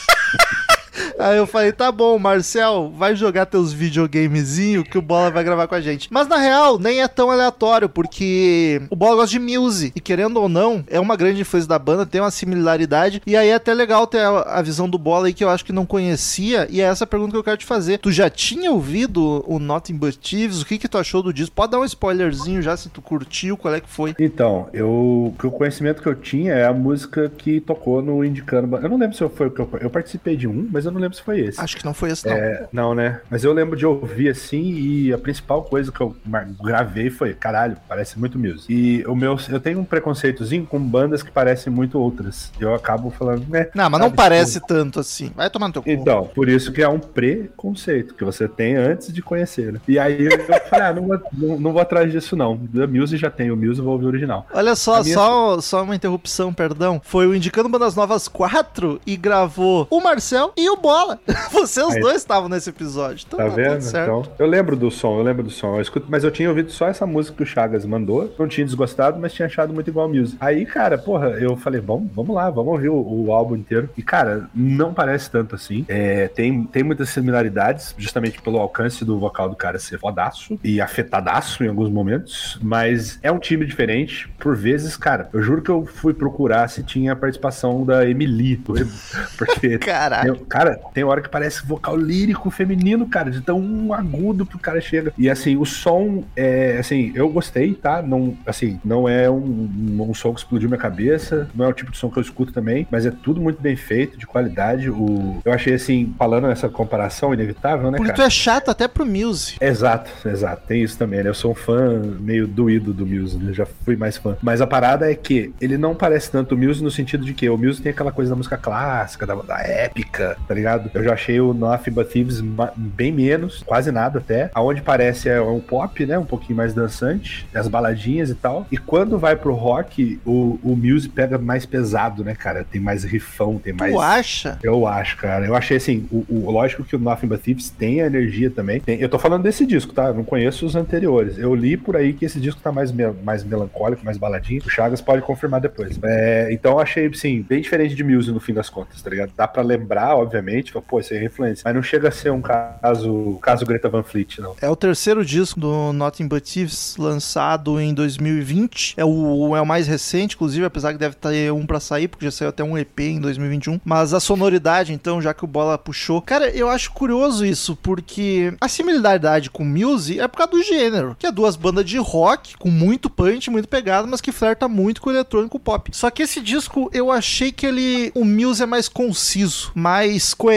Aí 1.22 1.36
eu 1.36 1.46
falei, 1.46 1.70
tá 1.70 1.92
bom, 1.92 2.18
Marcel, 2.18 2.92
vai 2.96 3.14
jogar 3.14 3.46
teus 3.46 3.72
videogamezinhos 3.72 4.88
que 4.88 4.98
o 4.98 5.02
Bola 5.02 5.30
vai 5.30 5.44
gravar 5.44 5.68
com 5.68 5.76
a 5.76 5.80
gente. 5.80 6.08
Mas 6.10 6.26
na 6.26 6.36
real, 6.36 6.80
nem 6.80 7.00
é 7.00 7.06
tão 7.06 7.30
aleatório, 7.30 7.88
porque 7.88 8.82
o 8.90 8.96
Bola 8.96 9.14
gosta 9.14 9.30
de 9.30 9.38
Muse. 9.38 9.92
E 9.94 10.00
querendo 10.00 10.38
ou 10.38 10.48
não, 10.48 10.84
é 10.88 10.98
uma 10.98 11.14
grande 11.14 11.40
influência 11.40 11.68
da 11.68 11.78
banda, 11.78 12.04
tem 12.04 12.20
uma 12.20 12.32
similaridade. 12.32 13.22
E 13.24 13.36
aí 13.36 13.50
é 13.50 13.54
até 13.54 13.72
legal 13.72 14.04
ter 14.04 14.18
a, 14.18 14.60
visão 14.62 14.88
do 14.88 14.98
Bola 14.98 15.28
aí 15.28 15.32
que 15.32 15.44
eu 15.44 15.48
acho 15.48 15.64
que 15.64 15.72
não 15.72 15.86
conhecia. 15.86 16.66
E 16.68 16.80
é 16.80 16.84
essa 16.84 17.06
pergunta 17.06 17.30
que 17.30 17.36
eu 17.36 17.44
quero 17.44 17.56
te 17.56 17.66
fazer. 17.66 17.98
Tu 17.98 18.10
já 18.10 18.28
tinha 18.28 18.72
ouvido 18.72 19.44
o 19.46 19.60
Nothing 19.60 19.94
But 19.94 20.16
Thieves? 20.16 20.60
O 20.60 20.66
que 20.66 20.76
que 20.76 20.88
tu 20.88 20.98
achou 20.98 21.22
do 21.22 21.32
disco? 21.32 21.54
Pode 21.54 21.70
dar 21.70 21.78
um 21.78 21.84
spoilerzinho 21.84 22.60
já, 22.60 22.76
se 22.76 22.88
tu 22.88 23.00
curtiu, 23.00 23.56
qual 23.56 23.74
é 23.74 23.80
que 23.80 23.88
foi? 23.88 24.12
Então, 24.18 24.68
eu, 24.72 25.32
o 25.40 25.50
conhecimento 25.52 26.02
que 26.02 26.08
eu 26.08 26.16
tinha 26.16 26.52
é 26.52 26.66
a 26.66 26.72
música 26.72 27.30
que 27.38 27.60
tocou 27.60 28.02
no 28.02 28.24
Indicando. 28.24 28.76
Eu 28.76 28.88
não 28.88 28.98
lembro 28.98 29.16
se 29.16 29.28
foi 29.28 29.46
o 29.46 29.50
que 29.50 29.60
eu, 29.60 29.68
eu 29.80 29.90
participei 29.90 30.36
de 30.36 30.48
um, 30.48 30.68
mas 30.72 30.84
eu 30.84 30.90
não 30.90 31.00
lembro 31.00 31.11
se 31.14 31.22
foi 31.22 31.40
esse. 31.40 31.60
Acho 31.60 31.76
que 31.76 31.84
não 31.84 31.94
foi 31.94 32.10
esse, 32.10 32.26
não. 32.26 32.34
É, 32.34 32.68
não, 32.72 32.94
né? 32.94 33.20
Mas 33.30 33.44
eu 33.44 33.52
lembro 33.52 33.76
de 33.76 33.84
ouvir 33.86 34.28
assim 34.28 34.62
e 34.62 35.12
a 35.12 35.18
principal 35.18 35.62
coisa 35.62 35.90
que 35.92 36.00
eu 36.00 36.14
gravei 36.62 37.10
foi, 37.10 37.34
caralho, 37.34 37.76
parece 37.88 38.18
muito 38.18 38.38
music. 38.38 38.72
E 38.72 39.04
o 39.06 39.14
meu, 39.14 39.36
eu 39.50 39.60
tenho 39.60 39.78
um 39.80 39.84
preconceitozinho 39.84 40.66
com 40.66 40.78
bandas 40.80 41.22
que 41.22 41.30
parecem 41.30 41.72
muito 41.72 41.98
outras. 41.98 42.50
Eu 42.60 42.74
acabo 42.74 43.10
falando, 43.10 43.46
né? 43.48 43.68
Não, 43.74 43.88
mas 43.90 44.00
não 44.00 44.06
sabe, 44.08 44.16
parece 44.16 44.60
tanto 44.66 45.00
assim. 45.00 45.30
Vai 45.34 45.48
tomar 45.50 45.68
no 45.68 45.72
teu 45.74 45.82
cu. 45.82 45.90
Então, 45.90 46.24
por 46.34 46.48
isso 46.48 46.72
que 46.72 46.82
é 46.82 46.88
um 46.88 46.98
preconceito 46.98 48.14
que 48.14 48.24
você 48.24 48.48
tem 48.48 48.76
antes 48.76 49.12
de 49.12 49.22
conhecer, 49.22 49.72
né? 49.72 49.80
E 49.86 49.98
aí 49.98 50.24
eu 50.26 50.38
falei, 50.68 50.86
ah, 50.86 50.92
não 50.92 51.06
vou, 51.06 51.20
não, 51.32 51.60
não 51.60 51.72
vou 51.72 51.80
atrás 51.82 52.10
disso 52.10 52.36
não. 52.36 52.56
Da 52.56 52.86
Muse 52.86 53.16
já 53.16 53.30
tem 53.30 53.50
o 53.50 53.56
Muse, 53.56 53.78
eu 53.78 53.84
vou 53.84 53.94
ouvir 53.94 54.04
o 54.06 54.08
original. 54.08 54.46
Olha 54.52 54.74
só, 54.74 55.02
minha- 55.02 55.14
só, 55.14 55.60
só 55.60 55.82
uma 55.82 55.94
interrupção, 55.94 56.52
perdão. 56.52 57.00
Foi 57.04 57.26
o 57.26 57.34
Indicando 57.34 57.68
Bandas 57.68 57.94
Novas 57.94 58.28
4 58.28 59.00
e 59.06 59.16
gravou 59.16 59.86
o 59.90 60.00
Marcel 60.00 60.52
e 60.56 60.68
o 60.70 60.76
Bola. 61.02 61.18
Vocês 61.52 61.94
Aí. 61.94 62.00
dois 62.00 62.16
estavam 62.16 62.48
nesse 62.48 62.70
episódio. 62.70 63.24
Então, 63.26 63.38
Tá 63.38 63.44
tudo 63.46 63.56
vendo? 63.56 63.80
certo. 63.80 64.04
Então, 64.04 64.32
eu 64.38 64.46
lembro 64.46 64.76
do 64.76 64.90
som, 64.90 65.18
eu 65.18 65.22
lembro 65.22 65.42
do 65.42 65.50
som. 65.50 65.74
Eu 65.76 65.80
escuto, 65.82 66.06
mas 66.08 66.22
eu 66.24 66.30
tinha 66.30 66.48
ouvido 66.48 66.70
só 66.70 66.86
essa 66.88 67.04
música 67.06 67.36
que 67.36 67.42
o 67.42 67.46
Chagas 67.46 67.84
mandou. 67.84 68.32
Não 68.38 68.46
tinha 68.48 68.64
desgostado, 68.64 69.18
mas 69.20 69.32
tinha 69.32 69.46
achado 69.46 69.72
muito 69.72 69.88
igual 69.88 70.06
ao 70.06 70.12
Muse. 70.14 70.36
Aí, 70.40 70.64
cara, 70.64 70.96
porra, 70.98 71.30
eu 71.30 71.56
falei, 71.56 71.80
vamos, 71.80 72.10
vamos 72.14 72.34
lá, 72.34 72.48
vamos 72.50 72.72
ouvir 72.72 72.88
o, 72.88 72.94
o 73.26 73.32
álbum 73.32 73.56
inteiro. 73.56 73.88
E, 73.96 74.02
cara, 74.02 74.48
não 74.54 74.94
parece 74.94 75.30
tanto 75.30 75.54
assim. 75.54 75.84
É, 75.88 76.28
tem, 76.28 76.64
tem 76.64 76.82
muitas 76.82 77.08
similaridades, 77.08 77.94
justamente 77.98 78.40
pelo 78.40 78.58
alcance 78.58 79.04
do 79.04 79.18
vocal 79.18 79.48
do 79.48 79.56
cara 79.56 79.78
ser 79.78 79.98
fodaço 79.98 80.58
e 80.62 80.80
afetadaço 80.80 81.64
em 81.64 81.68
alguns 81.68 81.90
momentos. 81.90 82.58
Mas 82.62 83.18
é 83.22 83.30
um 83.32 83.38
time 83.38 83.64
diferente. 83.66 84.28
Por 84.38 84.56
vezes, 84.56 84.96
cara, 84.96 85.28
eu 85.32 85.42
juro 85.42 85.62
que 85.62 85.70
eu 85.70 85.84
fui 85.84 86.14
procurar 86.14 86.68
se 86.68 86.82
tinha 86.82 87.12
a 87.12 87.16
participação 87.16 87.84
da 87.84 88.06
Emily. 88.08 88.52
Porque 89.38 89.78
Caralho. 89.78 90.36
tem- 90.36 90.44
cara, 90.44 90.80
tem 90.92 91.04
hora 91.04 91.20
que 91.20 91.28
parece 91.28 91.66
vocal 91.66 91.96
lírico 91.96 92.50
feminino, 92.50 93.06
cara, 93.06 93.30
de 93.30 93.40
tão 93.40 93.92
agudo 93.92 94.46
que 94.46 94.56
o 94.56 94.58
cara 94.58 94.80
chega. 94.80 95.12
E 95.16 95.28
assim, 95.28 95.56
o 95.56 95.64
som 95.64 96.24
é 96.36 96.78
assim, 96.78 97.12
eu 97.14 97.28
gostei, 97.28 97.74
tá? 97.74 98.02
Não, 98.02 98.36
assim, 98.46 98.80
não 98.84 99.08
é 99.08 99.30
um, 99.30 99.68
um 100.08 100.14
som 100.14 100.32
que 100.32 100.40
explodiu 100.40 100.68
minha 100.68 100.80
cabeça, 100.80 101.48
não 101.54 101.64
é 101.64 101.68
o 101.68 101.72
tipo 101.72 101.90
de 101.90 101.98
som 101.98 102.10
que 102.10 102.18
eu 102.18 102.22
escuto 102.22 102.52
também, 102.52 102.86
mas 102.90 103.06
é 103.06 103.10
tudo 103.10 103.40
muito 103.40 103.60
bem 103.60 103.76
feito, 103.76 104.18
de 104.18 104.26
qualidade. 104.26 104.90
O, 104.90 105.40
eu 105.44 105.52
achei 105.52 105.74
assim, 105.74 106.14
falando 106.18 106.48
essa 106.48 106.68
comparação 106.68 107.32
inevitável, 107.32 107.90
né, 107.90 107.96
Porque 107.96 108.12
tu 108.12 108.16
cara? 108.16 108.26
é 108.26 108.30
chato 108.30 108.70
até 108.70 108.86
pro 108.88 109.06
Muse. 109.06 109.56
Exato, 109.60 110.10
exato. 110.28 110.62
Tem 110.66 110.82
isso 110.82 110.98
também, 110.98 111.22
né? 111.22 111.30
Eu 111.30 111.34
sou 111.34 111.52
um 111.52 111.54
fã 111.54 112.00
meio 112.20 112.46
doído 112.46 112.92
do 112.92 113.06
Muse, 113.06 113.38
né? 113.38 113.52
Já 113.52 113.66
fui 113.66 113.96
mais 113.96 114.16
fã. 114.16 114.36
Mas 114.42 114.60
a 114.60 114.66
parada 114.66 115.10
é 115.10 115.14
que 115.14 115.52
ele 115.60 115.78
não 115.78 115.94
parece 115.94 116.30
tanto 116.30 116.54
o 116.54 116.58
Muse 116.58 116.82
no 116.82 116.90
sentido 116.90 117.24
de 117.24 117.34
que 117.34 117.48
o 117.48 117.56
Muse 117.56 117.82
tem 117.82 117.90
aquela 117.90 118.12
coisa 118.12 118.30
da 118.30 118.36
música 118.36 118.56
clássica, 118.56 119.26
da, 119.26 119.34
da 119.34 119.60
épica, 119.60 120.36
tá 120.46 120.54
ligado? 120.54 120.81
Eu 120.94 121.04
já 121.04 121.12
achei 121.12 121.40
o 121.40 121.52
Nothing 121.52 121.90
But 121.90 122.08
Thieves 122.08 122.40
bem 122.76 123.12
menos, 123.12 123.62
quase 123.64 123.90
nada 123.92 124.18
até. 124.18 124.50
Aonde 124.54 124.82
parece 124.82 125.28
é 125.28 125.40
um 125.40 125.60
pop, 125.60 126.04
né? 126.06 126.18
Um 126.18 126.24
pouquinho 126.24 126.56
mais 126.56 126.74
dançante, 126.74 127.46
as 127.54 127.68
baladinhas 127.68 128.30
e 128.30 128.34
tal. 128.34 128.66
E 128.70 128.76
quando 128.76 129.18
vai 129.18 129.36
pro 129.36 129.54
rock, 129.54 130.20
o, 130.24 130.58
o 130.62 130.76
Muse 130.76 131.08
pega 131.08 131.38
mais 131.38 131.64
pesado, 131.66 132.24
né, 132.24 132.34
cara? 132.34 132.64
Tem 132.70 132.80
mais 132.80 133.04
rifão, 133.04 133.58
tem 133.58 133.72
mais... 133.72 133.92
Tu 133.92 134.00
acha? 134.00 134.58
Eu 134.62 134.86
acho, 134.86 135.16
cara. 135.16 135.46
Eu 135.46 135.54
achei 135.56 135.76
assim, 135.76 136.06
o, 136.10 136.24
o- 136.28 136.50
lógico 136.50 136.84
que 136.84 136.94
o 136.96 136.98
Nothing 136.98 137.26
But 137.26 137.40
Thieves 137.42 137.70
tem 137.70 138.00
a 138.02 138.06
energia 138.06 138.50
também. 138.50 138.80
Tem- 138.80 139.00
eu 139.00 139.08
tô 139.08 139.18
falando 139.18 139.42
desse 139.42 139.66
disco, 139.66 139.92
tá? 139.92 140.06
Eu 140.06 140.14
não 140.14 140.24
conheço 140.24 140.64
os 140.66 140.76
anteriores. 140.76 141.38
Eu 141.38 141.54
li 141.54 141.76
por 141.76 141.96
aí 141.96 142.12
que 142.12 142.24
esse 142.24 142.38
disco 142.40 142.60
tá 142.60 142.70
mais, 142.70 142.92
me- 142.92 143.12
mais 143.24 143.42
melancólico, 143.44 144.04
mais 144.04 144.16
baladinho. 144.18 144.62
O 144.64 144.70
Chagas 144.70 145.00
pode 145.00 145.22
confirmar 145.22 145.60
depois. 145.60 145.98
É, 146.02 146.48
então 146.52 146.72
eu 146.72 146.80
achei, 146.80 147.06
assim, 147.06 147.42
bem 147.42 147.60
diferente 147.60 147.94
de 147.94 148.04
Muse 148.04 148.30
no 148.30 148.40
fim 148.40 148.52
das 148.54 148.68
contas, 148.68 149.00
tá 149.02 149.10
ligado? 149.10 149.32
Dá 149.36 149.48
pra 149.48 149.62
lembrar, 149.62 150.14
obviamente, 150.16 150.61
fala, 150.70 150.84
pô, 150.86 151.00
isso 151.00 151.14
é 151.14 151.24
influência. 151.24 151.62
Mas 151.64 151.74
não 151.74 151.82
chega 151.82 152.08
a 152.08 152.12
ser 152.12 152.30
um 152.30 152.40
caso, 152.40 153.38
caso 153.42 153.64
Greta 153.64 153.88
Van 153.88 154.02
Fleet, 154.02 154.38
não. 154.40 154.54
É 154.60 154.68
o 154.68 154.76
terceiro 154.76 155.24
disco 155.24 155.58
do 155.58 155.92
Nothing 155.92 156.28
But 156.28 156.44
Thieves, 156.44 156.96
lançado 156.98 157.80
em 157.80 157.94
2020. 157.94 158.94
É 158.96 159.04
o, 159.04 159.56
é 159.56 159.60
o 159.60 159.66
mais 159.66 159.86
recente, 159.86 160.34
inclusive, 160.34 160.64
apesar 160.64 160.92
que 160.92 160.98
deve 160.98 161.16
ter 161.16 161.52
um 161.52 161.66
pra 161.66 161.80
sair, 161.80 162.08
porque 162.08 162.24
já 162.26 162.30
saiu 162.30 162.48
até 162.50 162.62
um 162.62 162.76
EP 162.76 163.00
em 163.00 163.20
2021. 163.20 163.80
Mas 163.84 164.12
a 164.14 164.20
sonoridade, 164.20 164.92
então, 164.92 165.20
já 165.20 165.32
que 165.32 165.44
o 165.44 165.48
Bola 165.48 165.78
puxou. 165.78 166.20
Cara, 166.22 166.50
eu 166.50 166.68
acho 166.68 166.92
curioso 166.92 167.44
isso, 167.44 167.76
porque 167.76 168.54
a 168.60 168.68
similaridade 168.68 169.50
com 169.50 169.64
Muse 169.64 170.20
é 170.20 170.28
por 170.28 170.38
causa 170.38 170.52
do 170.52 170.62
gênero, 170.62 171.16
que 171.18 171.26
é 171.26 171.32
duas 171.32 171.56
bandas 171.56 171.84
de 171.84 171.98
rock, 171.98 172.56
com 172.56 172.70
muito 172.70 173.08
punch, 173.08 173.50
muito 173.50 173.68
pegado, 173.68 174.08
mas 174.08 174.20
que 174.20 174.32
flerta 174.32 174.68
muito 174.68 175.00
com 175.00 175.10
o 175.10 175.12
eletrônico 175.12 175.58
pop. 175.58 175.90
Só 175.92 176.10
que 176.10 176.22
esse 176.22 176.40
disco, 176.40 176.90
eu 176.92 177.10
achei 177.10 177.52
que 177.52 177.66
ele. 177.66 178.12
O 178.14 178.24
Muse 178.24 178.62
é 178.62 178.66
mais 178.66 178.88
conciso, 178.88 179.72
mais 179.74 180.34
coerente. 180.34 180.51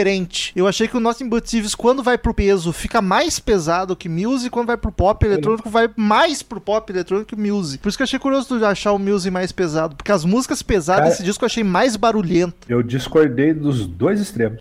Eu 0.54 0.66
achei 0.66 0.86
que 0.88 0.96
o 0.96 1.00
Nothing 1.00 1.28
But 1.28 1.44
Thieves, 1.44 1.74
quando 1.74 2.02
vai 2.02 2.16
pro 2.18 2.34
peso, 2.34 2.72
fica 2.72 3.00
mais 3.02 3.38
pesado 3.38 3.96
que 3.96 4.08
Muse, 4.08 4.46
e 4.46 4.50
quando 4.50 4.66
vai 4.68 4.76
pro 4.76 4.92
pop 4.92 5.24
eletrônico, 5.24 5.68
vai 5.70 5.88
mais 5.96 6.42
pro 6.42 6.60
pop 6.60 6.90
eletrônico 6.92 7.28
que 7.28 7.36
Muse. 7.36 7.78
Por 7.78 7.88
isso 7.88 7.96
que 7.98 8.02
eu 8.02 8.06
achei 8.06 8.18
curioso 8.18 8.48
tu 8.58 8.64
achar 8.64 8.92
o 8.92 8.98
Muse 8.98 9.30
mais 9.30 9.52
pesado, 9.52 9.96
porque 9.96 10.12
as 10.12 10.24
músicas 10.24 10.62
pesadas 10.62 11.00
Cara- 11.00 11.10
desse 11.10 11.22
disco 11.22 11.44
eu 11.44 11.46
achei 11.46 11.64
mais 11.64 11.96
barulhento. 11.96 12.54
Eu 12.68 12.82
discordei 12.82 13.52
dos 13.52 13.86
dois 13.86 14.20
extremos. 14.20 14.58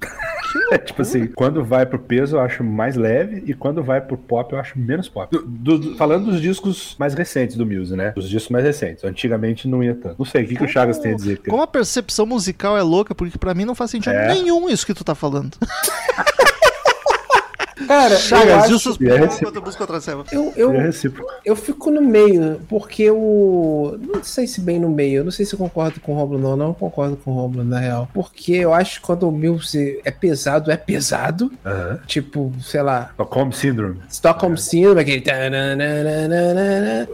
É 0.72 0.78
tipo 0.80 1.02
assim, 1.02 1.28
quando 1.28 1.64
vai 1.64 1.86
pro 1.86 2.00
peso 2.00 2.36
eu 2.38 2.40
acho 2.42 2.64
mais 2.64 2.96
leve 2.96 3.44
e 3.46 3.54
quando 3.54 3.84
vai 3.84 4.00
pro 4.02 4.18
pop 4.18 4.54
eu 4.54 4.60
acho 4.60 4.78
menos 4.80 5.08
pop. 5.10 5.36
Do- 5.46 5.78
do- 5.78 5.96
falando 5.98 6.32
dos 6.32 6.42
discos 6.42 6.96
mais 6.98 7.14
recentes 7.14 7.56
do 7.56 7.66
Muse, 7.66 7.96
né? 7.96 8.12
Dos 8.12 8.30
discos 8.30 8.50
mais 8.52 8.64
recentes. 8.64 9.04
Antigamente 9.04 9.68
não 9.68 9.84
ia 9.84 9.96
tanto. 9.96 10.16
Não 10.18 10.26
sei, 10.26 10.44
o 10.44 10.48
que, 10.48 10.56
que 10.56 10.64
o 10.64 10.68
Chagas 10.68 10.98
tem 11.00 11.14
a 11.14 11.16
dizer? 11.16 11.40
Como 11.48 11.62
a 11.62 11.68
percepção 11.68 12.26
musical 12.26 12.78
é 12.78 12.82
louca, 12.82 13.14
porque 13.14 13.38
pra 13.38 13.54
mim 13.54 13.66
não 13.66 13.76
faz 13.76 13.92
sentido 13.92 14.14
É. 14.14 14.34
nenhum 14.34 14.70
isso 14.70 14.86
que 14.86 14.94
tu 14.94 15.04
tá 15.04 15.14
falando. 15.16 15.25
falando. 15.30 15.58
Cara, 17.88 18.14
eu 18.14 18.18
Chagas, 18.20 18.54
acho- 18.64 18.70
justos 18.70 18.98
por 18.98 19.08
é 19.08 19.16
enquanto 19.26 19.56
eu 19.56 19.62
busco 19.62 19.84
outra 19.84 20.00
ceva. 20.02 20.24
eu, 20.32 20.54
eu, 20.56 20.72
É 20.74 20.90
eu 21.44 21.56
fico 21.56 21.92
no 21.92 22.02
meio, 22.02 22.62
porque 22.70 23.10
o. 23.12 23.98
Não 24.02 24.24
sei 24.24 24.48
se 24.48 24.62
bem 24.62 24.80
no 24.80 24.90
meio, 24.90 25.18
eu 25.20 25.24
não 25.26 25.32
sei 25.32 25.46
se 25.46 25.54
eu 25.54 25.60
concordo 25.60 26.00
com 26.00 26.14
o 26.14 26.16
Romulo, 26.16 26.40
não. 26.40 26.56
Não 26.58 26.74
concordo 26.74 27.18
com 27.18 27.32
o 27.32 27.34
Romulo, 27.36 27.64
na 27.64 27.80
real. 27.80 28.10
Porque 28.14 28.54
eu 28.54 28.74
acho 28.74 29.00
que 29.00 29.06
quando 29.06 29.28
o 29.28 29.32
Muse 29.32 30.00
é 30.06 30.12
pesado, 30.12 30.72
é 30.72 30.78
pesado. 30.78 31.52
Aham. 31.66 32.00
Tipo, 32.08 32.52
sei 32.62 32.82
lá, 32.82 33.10
Stockholm 33.12 33.52
Syndrome. 33.52 34.00
Stockholm 34.10 34.56
Syndrome, 34.56 35.02
aquele. 35.02 35.24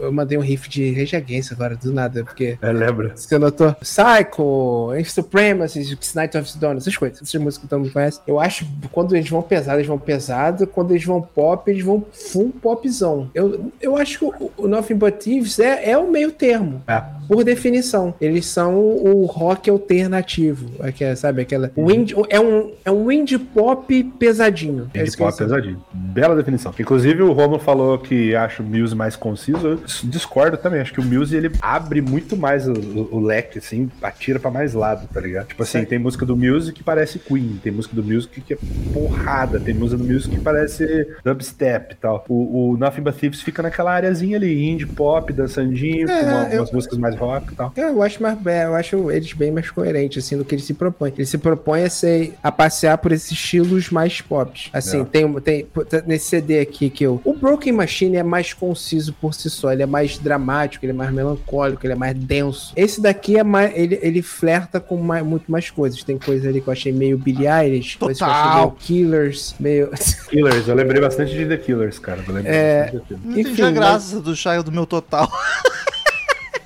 Eu 0.00 0.12
mandei 0.12 0.38
um 0.38 0.42
riff 0.42 0.68
de 0.68 0.92
Rage 0.92 1.16
Against 1.16 1.52
agora, 1.52 1.76
do 1.76 1.92
nada, 1.92 2.24
porque. 2.24 2.58
É, 2.62 2.72
lembra? 2.72 3.12
Você 3.16 3.38
notou? 3.38 3.74
Psycho, 3.80 4.90
Supremacy, 5.06 5.98
Night 6.14 6.36
of 6.36 6.52
the 6.52 6.58
Dawn, 6.58 6.76
essas 6.76 6.96
coisas. 6.96 7.20
Essas 7.22 7.40
músicas 7.40 7.62
que 7.64 7.68
todo 7.68 7.80
mundo 7.80 7.92
conhece. 7.92 8.20
Eu 8.26 8.38
acho 8.40 8.64
que 8.64 8.88
quando 8.90 9.14
eles 9.16 9.28
vão 9.28 9.42
pesado, 9.42 9.78
eles 9.78 9.86
vão 9.88 9.98
pesado. 9.98 10.51
Quando 10.72 10.90
eles 10.92 11.04
vão 11.04 11.20
pop, 11.20 11.70
eles 11.70 11.84
vão 11.84 12.04
full 12.12 12.52
popzão. 12.60 13.30
Eu, 13.34 13.72
eu 13.80 13.96
acho 13.96 14.18
que 14.18 14.24
o, 14.24 14.50
o 14.56 14.68
Nothing 14.68 14.96
But 14.96 15.16
Thieves 15.16 15.58
é, 15.58 15.90
é 15.90 15.98
o 15.98 16.10
meio 16.10 16.32
termo. 16.32 16.82
É. 16.86 17.02
Por 17.28 17.44
definição. 17.44 18.14
Eles 18.20 18.46
são 18.46 18.74
o 18.76 19.24
rock 19.26 19.70
alternativo. 19.70 20.70
Aquela, 20.80 21.16
sabe? 21.16 21.42
Aquela. 21.42 21.70
o 21.76 21.90
indie- 21.90 22.14
é, 22.28 22.40
um, 22.40 22.70
é 22.84 22.90
um 22.90 23.10
indie 23.10 23.38
pop 23.38 24.02
pesadinho. 24.18 24.84
É 24.94 24.98
Indie 24.98 25.00
eles 25.00 25.16
pop 25.16 25.36
pesadinho. 25.36 25.82
Bela 25.92 26.34
definição. 26.36 26.72
Inclusive, 26.78 27.22
o 27.22 27.32
Romulo 27.32 27.58
falou 27.58 27.98
que 27.98 28.34
acha 28.34 28.62
o 28.62 28.66
Muse 28.66 28.94
mais 28.94 29.16
conciso. 29.16 29.66
Eu 29.66 29.80
discordo 30.04 30.56
também. 30.56 30.80
Acho 30.80 30.92
que 30.92 31.00
o 31.00 31.04
Muse 31.04 31.36
ele 31.36 31.50
abre 31.60 32.00
muito 32.00 32.36
mais 32.36 32.66
o, 32.68 32.72
o- 32.72 33.08
o 33.16 33.20
leque, 33.20 33.58
assim, 33.58 33.90
atira 34.02 34.38
pra 34.38 34.50
mais 34.50 34.74
lado, 34.74 35.08
tá 35.12 35.20
ligado? 35.20 35.48
Tipo 35.48 35.62
assim, 35.62 35.72
Certo. 35.78 35.88
tem 35.88 35.98
música 35.98 36.26
do 36.26 36.36
Muse 36.36 36.72
que 36.72 36.82
parece 36.82 37.18
Queen, 37.18 37.58
tem 37.62 37.72
música 37.72 37.94
do 37.94 38.02
Muse 38.02 38.28
que 38.28 38.54
é 38.54 38.58
porrada, 38.92 39.58
tem 39.60 39.74
música 39.74 40.02
do 40.02 40.08
Muse 40.10 40.28
que 40.28 40.38
parece 40.40 41.06
dubstep 41.24 41.92
e 41.94 41.96
tal. 41.96 42.24
O, 42.28 42.72
o 42.72 42.76
Nothing 42.76 43.02
But 43.02 43.14
Thieves 43.16 43.40
fica 43.42 43.62
naquela 43.62 43.92
areazinha 43.92 44.36
ali, 44.36 44.64
indie 44.68 44.86
pop, 44.86 45.32
dançandinho, 45.32 46.10
É, 46.10 46.20
com 46.20 46.26
uma- 46.26 46.44
eu- 46.48 46.60
umas 46.60 46.72
músicas 46.72 46.98
mais 46.98 47.11
mais 47.18 47.20
rock 47.20 47.52
e 47.52 47.56
tal. 47.56 47.72
É, 47.76 47.82
Eu 47.82 48.02
acho, 48.02 48.22
mais, 48.22 48.38
eu 48.44 48.74
acho 48.74 49.10
eles 49.10 49.32
bem 49.32 49.50
mais 49.50 49.70
coerentes, 49.70 50.24
assim, 50.24 50.36
do 50.36 50.44
que 50.44 50.54
eles 50.54 50.64
se 50.64 50.74
propõem. 50.74 51.12
Eles 51.16 51.28
se 51.28 51.38
propõem 51.38 51.84
a, 51.84 51.90
ser, 51.90 52.34
a 52.42 52.50
passear 52.52 52.98
por 52.98 53.12
esses 53.12 53.30
estilos 53.32 53.90
mais 53.90 54.20
pop. 54.20 54.70
Assim, 54.72 55.00
É. 55.00 55.04
tem, 55.04 55.32
tem 55.40 55.66
nesse 56.06 56.26
CD 56.26 56.60
aqui 56.60 56.90
que 56.90 57.04
eu... 57.04 57.20
O 57.24 57.34
Broken 57.34 57.72
Machine 57.72 58.16
é 58.16 58.22
mais 58.22 58.52
conciso 58.52 59.12
por 59.14 59.34
si 59.34 59.48
só. 59.50 59.72
Ele 59.72 59.82
é 59.82 59.86
mais 59.86 60.18
dramático, 60.18 60.84
ele 60.84 60.92
é 60.92 60.94
mais 60.94 61.12
melancólico, 61.12 61.84
ele 61.86 61.92
é 61.92 61.96
mais 61.96 62.14
denso. 62.16 62.72
Esse 62.76 63.00
daqui 63.00 63.38
é 63.38 63.44
mais... 63.44 63.72
Ele, 63.76 63.98
ele 64.02 64.22
flerta 64.22 64.80
com 64.80 64.96
mais- 64.96 65.24
muito 65.24 65.50
mais 65.50 65.70
coisas. 65.70 66.02
Tem 66.02 66.18
coisa 66.18 66.48
ali 66.48 66.60
que 66.60 66.68
eu 66.68 66.72
achei 66.72 66.92
meio 66.92 67.18
Billie 67.18 67.46
Eilish, 67.48 67.96
coisa 67.98 68.18
que 68.18 68.24
eu 68.24 68.28
achei 68.28 68.42
Total. 68.44 68.60
meio 68.66 68.76
Killers, 68.78 69.54
meio... 69.60 69.90
Killers, 70.30 70.68
eu 70.68 70.74
lembrei 70.74 71.00
bastante 71.00 71.32
de 71.34 71.46
The 71.46 71.56
Killers, 71.56 71.98
cara. 71.98 72.22
Eu 72.26 72.34
lembrei 72.34 72.54
É. 72.54 72.82
bastante 72.84 72.92
de 72.92 72.98
The 73.00 73.06
Killers. 73.06 73.24
Não 73.24 73.32
entendi 73.32 73.50
Enfim, 73.52 73.62
a 73.62 73.64
mas- 73.66 73.74
graça 73.74 74.20
do 74.20 74.36
Chayo 74.36 74.62
do 74.62 74.72
meu 74.72 74.86
total. 74.86 75.30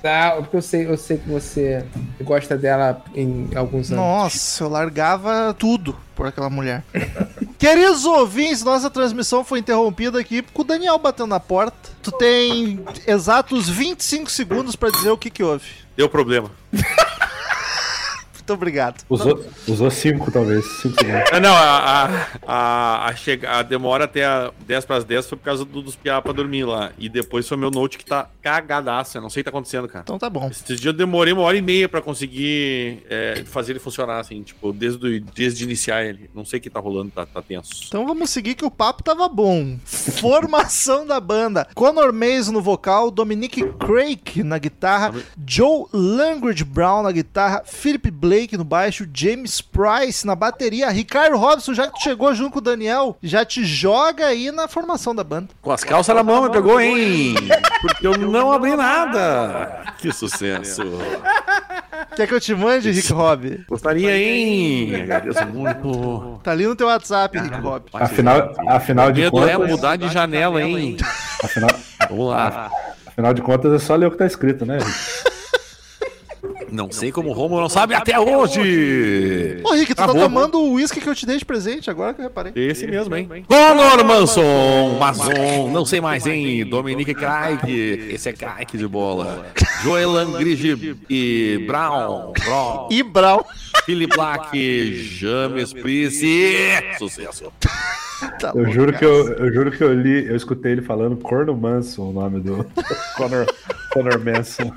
Tá, 0.01 0.35
porque 0.37 0.55
eu 0.55 0.61
sei, 0.61 0.87
eu 0.87 0.97
sei 0.97 1.17
que 1.17 1.29
você 1.29 1.83
gosta 2.21 2.57
dela 2.57 3.01
em 3.15 3.49
alguns 3.55 3.91
anos. 3.91 4.03
Nossa, 4.03 4.63
eu 4.63 4.69
largava 4.69 5.55
tudo 5.57 5.95
por 6.15 6.27
aquela 6.27 6.49
mulher. 6.49 6.83
Queridos 7.57 8.05
ouvintes, 8.05 8.63
nossa 8.63 8.89
transmissão 8.89 9.43
foi 9.43 9.59
interrompida 9.59 10.19
aqui 10.19 10.41
com 10.53 10.61
o 10.61 10.65
Daniel 10.65 10.97
batendo 10.97 11.27
na 11.27 11.39
porta. 11.39 11.89
Tu 12.01 12.11
tem 12.11 12.79
exatos 13.05 13.67
25 13.67 14.29
segundos 14.29 14.75
pra 14.75 14.89
dizer 14.89 15.09
o 15.09 15.17
que 15.17 15.29
que 15.29 15.43
houve. 15.43 15.65
Deu 15.95 16.07
problema. 16.07 16.51
Muito 18.47 18.53
obrigado. 18.53 19.03
Usou, 19.09 19.45
usou 19.67 19.91
cinco, 19.91 20.31
talvez. 20.31 20.65
Cinco 20.81 20.95
segundos. 20.97 21.41
Não, 21.41 21.53
a, 21.53 22.05
a, 22.05 22.27
a, 22.47 23.05
a, 23.07 23.15
chega, 23.15 23.51
a 23.51 23.61
demora 23.61 24.05
até 24.05 24.23
a 24.23 24.53
10 24.65 24.85
para 24.85 24.95
as 24.95 25.03
10 25.03 25.27
foi 25.27 25.37
por 25.37 25.43
causa 25.43 25.65
do, 25.65 25.81
dos 25.81 25.97
piá 25.97 26.21
pra 26.21 26.31
dormir 26.31 26.63
lá. 26.63 26.93
E 26.97 27.09
depois 27.09 27.45
foi 27.45 27.57
meu 27.57 27.69
note 27.69 27.97
que 27.97 28.05
tá 28.05 28.29
cagadaço. 28.41 29.17
Eu 29.17 29.21
não 29.21 29.29
sei 29.29 29.41
o 29.41 29.43
que 29.43 29.51
tá 29.51 29.57
acontecendo, 29.57 29.89
cara. 29.89 30.03
Então 30.03 30.17
tá 30.17 30.29
bom. 30.29 30.47
Esses 30.47 30.79
dias 30.79 30.85
eu 30.85 30.93
demorei 30.93 31.33
uma 31.33 31.41
hora 31.41 31.57
e 31.57 31.61
meia 31.61 31.89
pra 31.89 32.01
conseguir 32.01 33.03
é, 33.09 33.43
fazer 33.45 33.73
ele 33.73 33.79
funcionar, 33.79 34.19
assim, 34.19 34.41
tipo, 34.43 34.71
desde, 34.71 35.19
desde 35.19 35.65
iniciar 35.65 36.05
ele. 36.05 36.29
Não 36.33 36.45
sei 36.45 36.59
o 36.59 36.61
que 36.61 36.69
tá 36.69 36.79
rolando, 36.79 37.11
tá, 37.11 37.25
tá 37.25 37.41
tenso. 37.41 37.69
Então 37.85 38.07
vamos 38.07 38.29
seguir 38.29 38.55
que 38.55 38.63
o 38.63 38.71
papo 38.71 39.03
tava 39.03 39.27
bom. 39.27 39.77
Formação 39.83 41.05
da 41.05 41.19
banda. 41.19 41.67
Conor 41.75 42.13
Mason 42.13 42.53
no 42.53 42.61
vocal, 42.61 43.11
Dominic 43.11 43.61
Craig 43.73 44.41
na 44.41 44.57
guitarra, 44.57 45.13
Joe 45.45 45.85
Langridge 45.91 46.63
Brown 46.63 47.03
na 47.03 47.11
guitarra, 47.11 47.63
Philip 47.65 48.09
Blake 48.09 48.36
no 48.57 48.63
baixo, 48.63 49.07
James 49.13 49.61
Price 49.61 50.25
na 50.27 50.35
bateria, 50.35 50.89
Ricardo 50.89 51.37
Robson, 51.37 51.73
já 51.73 51.87
que 51.87 51.93
tu 51.93 52.03
chegou 52.03 52.33
junto 52.35 52.51
com 52.53 52.59
o 52.59 52.61
Daniel, 52.61 53.17
já 53.23 53.43
te 53.45 53.63
joga 53.65 54.27
aí 54.27 54.51
na 54.51 54.67
formação 54.67 55.15
da 55.15 55.23
banda. 55.23 55.47
Com 55.61 55.71
as 55.71 55.83
calças 55.83 56.15
na 56.15 56.23
mão 56.23 56.43
me 56.43 56.51
pegou, 56.51 56.79
hein? 56.79 57.33
Porque 57.81 58.05
eu 58.05 58.17
não 58.17 58.51
abri 58.51 58.75
nada. 58.75 59.83
Que 59.97 60.11
sucesso. 60.11 60.83
Quer 62.15 62.27
que 62.27 62.33
eu 62.33 62.39
te 62.41 62.53
mande, 62.53 62.91
Rick 62.91 63.11
Rob? 63.13 63.65
Gostaria, 63.67 64.15
hein? 64.17 64.95
Agradeço 65.01 65.45
muito. 65.47 66.39
Tá 66.43 66.51
ali 66.51 66.65
no 66.67 66.75
teu 66.75 66.87
WhatsApp, 66.87 67.37
Rick 67.39 67.55
Rob. 67.59 67.85
Afinal, 67.93 68.53
afinal 68.67 69.11
de 69.11 69.21
Medo 69.21 69.47
é 69.47 69.53
contas. 69.55 69.71
mudar 69.71 69.95
de 69.95 70.09
janela, 70.09 70.61
hein? 70.61 70.97
Afinal, 71.43 71.69
Vamos 72.09 72.27
lá. 72.29 72.71
afinal 73.05 73.33
de 73.33 73.41
contas, 73.41 73.73
é 73.73 73.79
só 73.79 73.95
ler 73.95 74.07
o 74.07 74.11
que 74.11 74.17
tá 74.17 74.25
escrito, 74.25 74.65
né? 74.65 74.77
Não 76.71 76.91
sei 76.91 77.11
como 77.11 77.29
o 77.29 77.33
Romulo 77.33 77.61
não 77.61 77.69
sabe 77.69 77.93
até 77.93 78.19
hoje. 78.19 79.61
Ô, 79.63 79.73
Rick, 79.73 79.93
tu 79.93 79.97
tá 79.97 80.03
Acabou. 80.05 80.23
tomando 80.23 80.59
o 80.59 80.73
uísque 80.73 80.99
que 80.99 81.07
eu 81.07 81.15
te 81.15 81.25
dei 81.25 81.37
de 81.37 81.45
presente 81.45 81.89
agora 81.89 82.13
que 82.13 82.19
eu 82.21 82.23
reparei. 82.23 82.51
Esse 82.55 82.85
mesmo, 82.87 83.15
hein? 83.15 83.45
Conor 83.47 84.03
Manson, 84.05 84.97
Mazon, 84.99 85.71
não 85.71 85.85
sei 85.85 86.01
mais, 86.01 86.25
hein? 86.25 86.65
Dominique 86.65 87.13
Craig, 87.13 87.59
esse 88.11 88.29
é 88.29 88.33
craque 88.33 88.77
de 88.77 88.87
bola. 88.87 89.45
Joel 89.83 90.11
Langridge 90.11 90.95
e 91.09 91.63
Brown, 91.67 92.33
Brown, 92.33 92.87
E 92.91 93.03
Brown. 93.03 93.43
Philip 93.85 94.13
Black, 94.15 94.93
James 95.17 95.71
Price, 95.73 96.25
sucesso. 96.99 97.51
Tá 98.39 98.51
Eu 98.55 98.65
juro 98.71 98.91
que 98.93 99.05
eu, 99.05 99.31
eu 99.33 99.53
juro 99.53 99.69
que 99.71 99.83
eu 99.83 99.93
li, 99.93 100.25
eu 100.25 100.35
escutei 100.35 100.71
ele 100.71 100.81
falando 100.81 101.15
Corno 101.17 101.55
Manson, 101.55 102.09
o 102.09 102.11
nome 102.11 102.39
do 102.39 102.65
Conor, 103.15 103.45
Conor 103.93 104.19
Manson. 104.25 104.71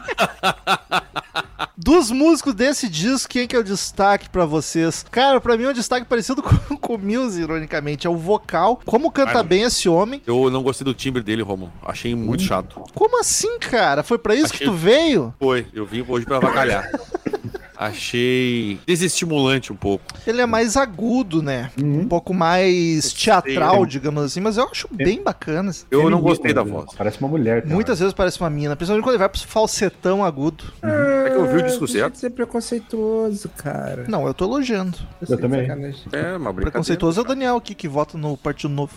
Dos 1.91 2.13
músicos 2.13 2.55
desse 2.55 2.89
disco, 2.89 3.29
quem 3.31 3.49
que 3.49 3.57
é 3.57 3.59
o 3.59 3.65
destaque 3.65 4.29
pra 4.31 4.45
vocês? 4.45 5.05
Cara, 5.11 5.41
pra 5.41 5.57
mim 5.57 5.65
é 5.65 5.71
um 5.71 5.73
destaque 5.73 6.07
parecido 6.07 6.41
com, 6.41 6.77
com 6.77 6.95
o 6.95 6.99
Muse, 6.99 7.43
ironicamente. 7.43 8.07
É 8.07 8.11
o 8.11 8.17
vocal. 8.17 8.81
Como 8.87 9.11
canta 9.11 9.43
bem 9.43 9.63
esse 9.63 9.89
homem. 9.89 10.23
Eu 10.25 10.49
não 10.51 10.63
gostei 10.63 10.85
do 10.85 10.95
timbre 10.95 11.21
dele, 11.21 11.43
Romulo. 11.43 11.73
Achei 11.83 12.15
muito 12.15 12.45
chato. 12.45 12.81
Como 12.95 13.19
assim, 13.19 13.59
cara? 13.59 14.05
Foi 14.05 14.19
pra 14.19 14.37
isso 14.37 14.51
que 14.53 14.59
Achei- 14.63 14.69
tu 14.69 14.73
veio? 14.73 15.35
Foi, 15.41 15.67
eu 15.75 15.85
vim 15.85 16.05
hoje 16.07 16.25
pra 16.25 16.37
avacalhar. 16.37 16.89
Achei 17.81 18.79
desestimulante 18.87 19.73
um 19.73 19.77
pouco. 19.77 20.05
Ele 20.27 20.43
é 20.43 20.47
mais 20.47 20.77
agudo, 20.77 21.43
né? 21.43 21.71
Uhum. 21.81 22.01
Um 22.01 22.09
pouco 22.09 22.35
mais 22.35 23.11
teatral, 23.15 23.77
eu- 23.77 23.87
digamos 23.87 24.23
assim. 24.23 24.39
Mas 24.41 24.59
eu 24.59 24.69
acho 24.71 24.87
bem 24.93 25.23
bacana. 25.23 25.73
Eu 25.91 26.11
não 26.11 26.21
gostei 26.21 26.53
da 26.53 26.61
imita, 26.61 26.77
voz. 26.77 26.91
Parece 26.95 27.19
uma 27.21 27.29
mulher. 27.29 27.63
cara. 27.63 27.75
Muitas 27.75 27.99
vezes 27.99 28.13
parece 28.13 28.39
uma 28.39 28.51
mina, 28.51 28.77
principalmente 28.77 29.03
quando 29.03 29.15
ele 29.15 29.19
vai 29.19 29.29
pro 29.31 29.41
falsetão 29.41 30.23
agudo. 30.23 30.65
É 30.83 31.31
que 31.31 31.37
eu 31.37 31.47
vi 31.51 31.57
o 31.59 31.63
disco 31.63 31.87
Deixa 31.87 32.01
certo. 32.01 32.13
de 32.15 32.19
ser 32.19 32.31
preconceituoso, 32.31 33.49
cara. 33.57 34.05
Não, 34.09 34.27
eu 34.27 34.35
tô 34.35 34.45
elogiando. 34.45 34.99
sei, 35.25 35.37
também. 35.39 35.63
sacanagem. 35.63 36.01
É, 36.13 36.19
uma 36.19 36.37
brincadeira. 36.53 36.71
Preconceituoso 36.73 37.21
é 37.21 37.25
o 37.25 37.27
Daniel 37.27 37.57
aqui, 37.57 37.75
que 37.75 37.89
vota 37.89 38.19
no 38.19 38.37
Partido 38.37 38.75
Novo. 38.75 38.93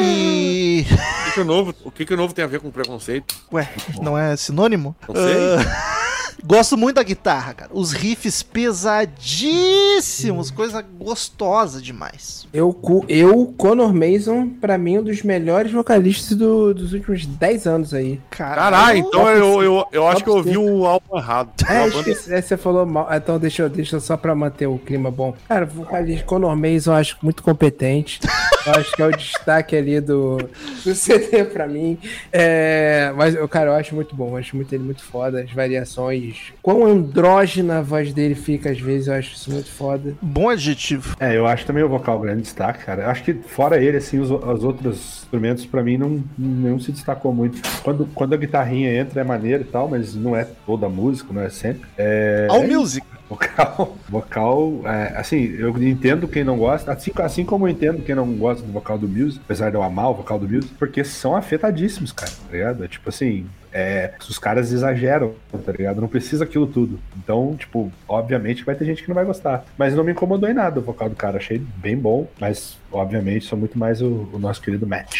E. 0.00 0.86
O 0.88 1.24
que, 1.24 1.32
que 1.34 1.40
o 1.40 1.44
novo, 1.44 1.74
o 1.84 1.90
que, 1.90 2.04
que 2.06 2.14
o 2.14 2.16
novo 2.16 2.32
tem 2.32 2.44
a 2.44 2.48
ver 2.48 2.60
com 2.60 2.70
preconceito? 2.70 3.34
Ué, 3.52 3.68
não 4.00 4.16
é 4.16 4.36
sinônimo? 4.36 4.94
Não 5.08 5.14
sei. 5.16 5.34
Ah, 5.34 5.97
Gosto 6.44 6.76
muito 6.76 6.96
da 6.96 7.02
guitarra, 7.02 7.54
cara. 7.54 7.70
Os 7.74 7.92
riffs 7.92 8.42
pesadíssimos, 8.42 10.50
coisa 10.50 10.82
gostosa 10.82 11.80
demais. 11.80 12.46
Eu, 12.52 12.78
eu, 13.08 13.52
Conor 13.58 13.92
Mason, 13.92 14.48
pra 14.60 14.78
mim, 14.78 14.98
um 14.98 15.02
dos 15.02 15.22
melhores 15.22 15.70
vocalistas 15.72 16.36
do- 16.36 16.72
dos 16.72 16.92
últimos 16.92 17.26
10 17.26 17.66
anos 17.66 17.92
aí. 17.92 18.20
Caralho, 18.30 18.98
então 18.98 19.28
eu, 19.28 19.62
eu, 19.62 19.84
eu 19.92 20.06
acho 20.08 20.24
que 20.24 20.30
eu 20.30 20.36
ouvi 20.36 20.56
o 20.56 20.86
álbum 20.86 21.16
errado. 21.18 21.50
É, 21.68 21.90
banda- 21.90 21.98
esqueci, 22.10 22.32
é, 22.32 22.40
você 22.40 22.56
falou 22.56 22.86
mal. 22.86 23.08
Então 23.12 23.38
deixa, 23.38 23.62
eu- 23.62 23.68
deixa 23.68 23.96
eu 23.96 24.00
só 24.00 24.16
pra 24.16 24.34
manter 24.34 24.66
o 24.66 24.78
clima 24.78 25.10
bom. 25.10 25.34
Cara, 25.48 25.64
o 25.66 25.68
vocalista 25.68 26.24
Conor 26.24 26.56
Mason 26.56 26.92
eu 26.92 26.96
acho 26.96 27.16
muito 27.22 27.42
competente. 27.42 28.20
Eu 28.68 28.80
acho 28.80 28.92
que 28.92 29.02
é 29.02 29.06
o 29.06 29.10
destaque 29.10 29.76
ali 29.76 30.00
do, 30.00 30.36
do 30.84 30.94
CD 30.94 31.44
pra 31.44 31.66
mim. 31.66 31.98
É, 32.32 33.12
mas, 33.16 33.34
eu, 33.34 33.48
cara, 33.48 33.70
eu 33.70 33.74
acho 33.74 33.94
muito 33.94 34.14
bom. 34.14 34.30
Eu 34.30 34.36
acho 34.36 34.56
muito, 34.56 34.72
ele 34.72 34.84
muito 34.84 35.02
foda. 35.02 35.40
As 35.40 35.50
variações. 35.52 36.52
Quão 36.62 36.86
andrógena 36.86 37.78
a 37.78 37.82
voz 37.82 38.12
dele 38.12 38.34
fica 38.34 38.70
às 38.70 38.80
vezes, 38.80 39.08
eu 39.08 39.14
acho 39.14 39.34
isso 39.34 39.50
muito 39.50 39.70
foda. 39.70 40.14
Bom 40.20 40.48
adjetivo. 40.48 41.16
É, 41.18 41.36
eu 41.36 41.46
acho 41.46 41.66
também 41.66 41.82
o 41.82 41.88
vocal 41.88 42.18
grande 42.18 42.42
destaque, 42.42 42.84
cara. 42.84 43.04
Eu 43.04 43.10
acho 43.10 43.22
que 43.22 43.34
fora 43.34 43.82
ele, 43.82 43.96
assim, 43.96 44.18
os, 44.18 44.30
os 44.30 44.64
outros 44.64 45.22
instrumentos, 45.22 45.64
pra 45.66 45.82
mim, 45.82 45.96
não, 45.96 46.22
não 46.36 46.78
se 46.78 46.92
destacou 46.92 47.32
muito. 47.32 47.60
Quando, 47.82 48.06
quando 48.14 48.34
a 48.34 48.36
guitarrinha 48.36 48.94
entra 48.94 49.20
é 49.20 49.24
maneiro 49.24 49.62
e 49.62 49.66
tal, 49.66 49.88
mas 49.88 50.14
não 50.14 50.36
é 50.36 50.46
toda 50.66 50.86
a 50.86 50.88
música, 50.88 51.32
não 51.32 51.42
é 51.42 51.50
sempre. 51.50 51.88
É, 51.96 52.46
All 52.50 52.62
é 52.62 52.66
Music. 52.66 53.06
Vocal, 53.28 53.96
vocal, 54.08 54.80
é, 54.86 55.12
assim, 55.18 55.54
eu 55.58 55.70
entendo 55.82 56.26
quem 56.26 56.42
não 56.42 56.56
gosta, 56.56 56.92
assim, 56.92 57.12
assim 57.16 57.44
como 57.44 57.66
eu 57.66 57.70
entendo 57.70 58.02
quem 58.02 58.14
não 58.14 58.26
gosta 58.34 58.64
do 58.64 58.72
vocal 58.72 58.96
do 58.96 59.06
Muse, 59.06 59.38
apesar 59.44 59.68
de 59.68 59.76
eu 59.76 59.82
amar 59.82 60.10
o 60.10 60.14
vocal 60.14 60.38
do 60.38 60.48
Muse, 60.48 60.68
porque 60.78 61.04
são 61.04 61.36
afetadíssimos, 61.36 62.10
cara, 62.10 62.30
tá 62.30 62.52
ligado? 62.52 62.84
É 62.84 62.88
tipo 62.88 63.08
assim, 63.08 63.46
é, 63.72 64.12
os 64.28 64.38
caras 64.38 64.72
exageram, 64.72 65.34
tá 65.64 65.72
ligado? 65.72 66.00
Não 66.00 66.08
precisa 66.08 66.44
aquilo 66.44 66.66
tudo. 66.66 66.98
Então, 67.16 67.54
tipo, 67.58 67.92
obviamente 68.08 68.64
vai 68.64 68.74
ter 68.74 68.84
gente 68.84 69.02
que 69.02 69.08
não 69.08 69.14
vai 69.14 69.24
gostar. 69.24 69.64
Mas 69.76 69.94
não 69.94 70.04
me 70.04 70.12
incomodou 70.12 70.48
em 70.48 70.54
nada 70.54 70.80
o 70.80 70.82
vocal 70.82 71.08
do 71.08 71.16
cara, 71.16 71.36
achei 71.36 71.58
bem 71.76 71.96
bom, 71.96 72.26
mas 72.40 72.78
obviamente 72.90 73.44
sou 73.44 73.58
muito 73.58 73.78
mais 73.78 74.00
o, 74.00 74.28
o 74.32 74.38
nosso 74.38 74.62
querido 74.62 74.86
Matt. 74.86 75.14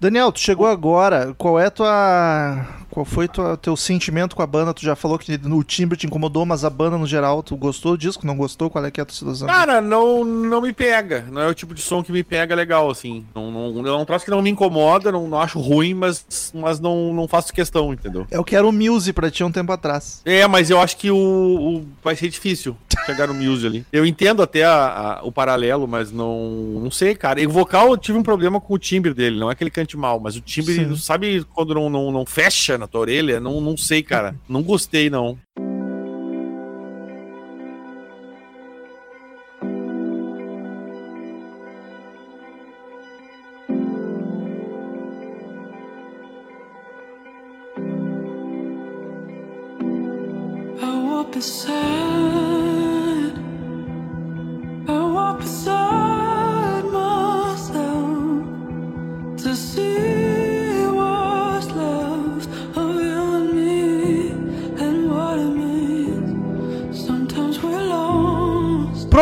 Daniel, 0.00 0.30
tu 0.30 0.38
chegou 0.38 0.66
agora. 0.66 1.34
Qual 1.36 1.58
é 1.58 1.68
tua. 1.70 2.66
Qual 2.90 3.04
foi 3.04 3.28
tua, 3.28 3.56
teu 3.56 3.76
sentimento 3.76 4.34
com 4.34 4.42
a 4.42 4.46
banda? 4.46 4.72
Tu 4.74 4.82
já 4.82 4.96
falou 4.96 5.18
que 5.18 5.36
no 5.38 5.62
timbre 5.62 5.96
te 5.96 6.06
incomodou, 6.06 6.44
mas 6.46 6.64
a 6.64 6.70
banda 6.70 6.96
no 6.98 7.06
geral, 7.06 7.42
tu 7.42 7.56
gostou 7.56 7.92
do 7.92 7.98
disco? 7.98 8.26
Não 8.26 8.36
gostou? 8.36 8.70
Qual 8.70 8.84
é 8.84 8.90
que 8.90 9.00
é 9.00 9.02
a 9.02 9.06
tua 9.06 9.14
situação? 9.14 9.46
Cara, 9.46 9.80
não, 9.80 10.24
não 10.24 10.60
me 10.60 10.72
pega. 10.72 11.24
Não 11.30 11.40
é 11.42 11.48
o 11.48 11.54
tipo 11.54 11.74
de 11.74 11.80
som 11.82 12.02
que 12.02 12.10
me 12.10 12.22
pega 12.24 12.54
legal, 12.54 12.90
assim. 12.90 13.24
Não, 13.34 13.50
não, 13.72 13.86
é 13.86 13.96
um 13.96 14.04
troço 14.04 14.24
que 14.24 14.30
não 14.30 14.42
me 14.42 14.50
incomoda, 14.50 15.12
não, 15.12 15.28
não 15.28 15.38
acho 15.40 15.60
ruim, 15.60 15.94
mas, 15.94 16.52
mas 16.54 16.80
não, 16.80 17.12
não 17.12 17.28
faço 17.28 17.52
questão, 17.52 17.92
entendeu? 17.92 18.26
É 18.30 18.38
o 18.40 18.44
que 18.44 18.56
era 18.56 18.66
o 18.66 18.72
Muse 18.72 19.12
pra 19.12 19.30
ti 19.30 19.44
um 19.44 19.52
tempo 19.52 19.70
atrás. 19.70 20.20
É, 20.24 20.46
mas 20.46 20.70
eu 20.70 20.80
acho 20.80 20.96
que 20.96 21.10
o, 21.10 21.16
o- 21.16 21.86
vai 22.02 22.16
ser 22.16 22.28
difícil 22.28 22.76
chegar 23.06 23.26
no 23.28 23.34
Muse 23.34 23.66
ali. 23.66 23.86
Eu 23.92 24.04
entendo 24.04 24.42
até 24.42 24.64
a- 24.64 25.18
a- 25.18 25.20
o 25.24 25.30
paralelo, 25.30 25.86
mas 25.86 26.10
não, 26.10 26.80
não 26.82 26.90
sei, 26.90 27.14
cara. 27.14 27.40
E 27.40 27.46
o 27.46 27.50
vocal 27.50 27.90
eu 27.90 27.96
tive 27.98 28.18
um 28.18 28.22
problema 28.22 28.60
com 28.60 28.74
o 28.74 28.78
timbre 28.78 29.12
dele. 29.14 29.38
Não 29.38 29.50
é 29.50 29.54
que 29.54 29.62
ele 29.62 29.70
cante 29.70 29.96
mal, 29.96 30.18
mas 30.18 30.34
o 30.36 30.40
timbre, 30.40 30.96
sabe 30.96 31.44
quando 31.54 31.74
não, 31.74 31.88
não, 31.90 32.10
não 32.10 32.26
fecha 32.26 32.76
na 32.78 32.87
tua 32.88 33.00
orelha? 33.02 33.38
Não, 33.38 33.60
não 33.60 33.76
sei, 33.76 34.02
cara. 34.02 34.34
Não 34.48 34.62
gostei, 34.62 35.08
não. 35.08 35.38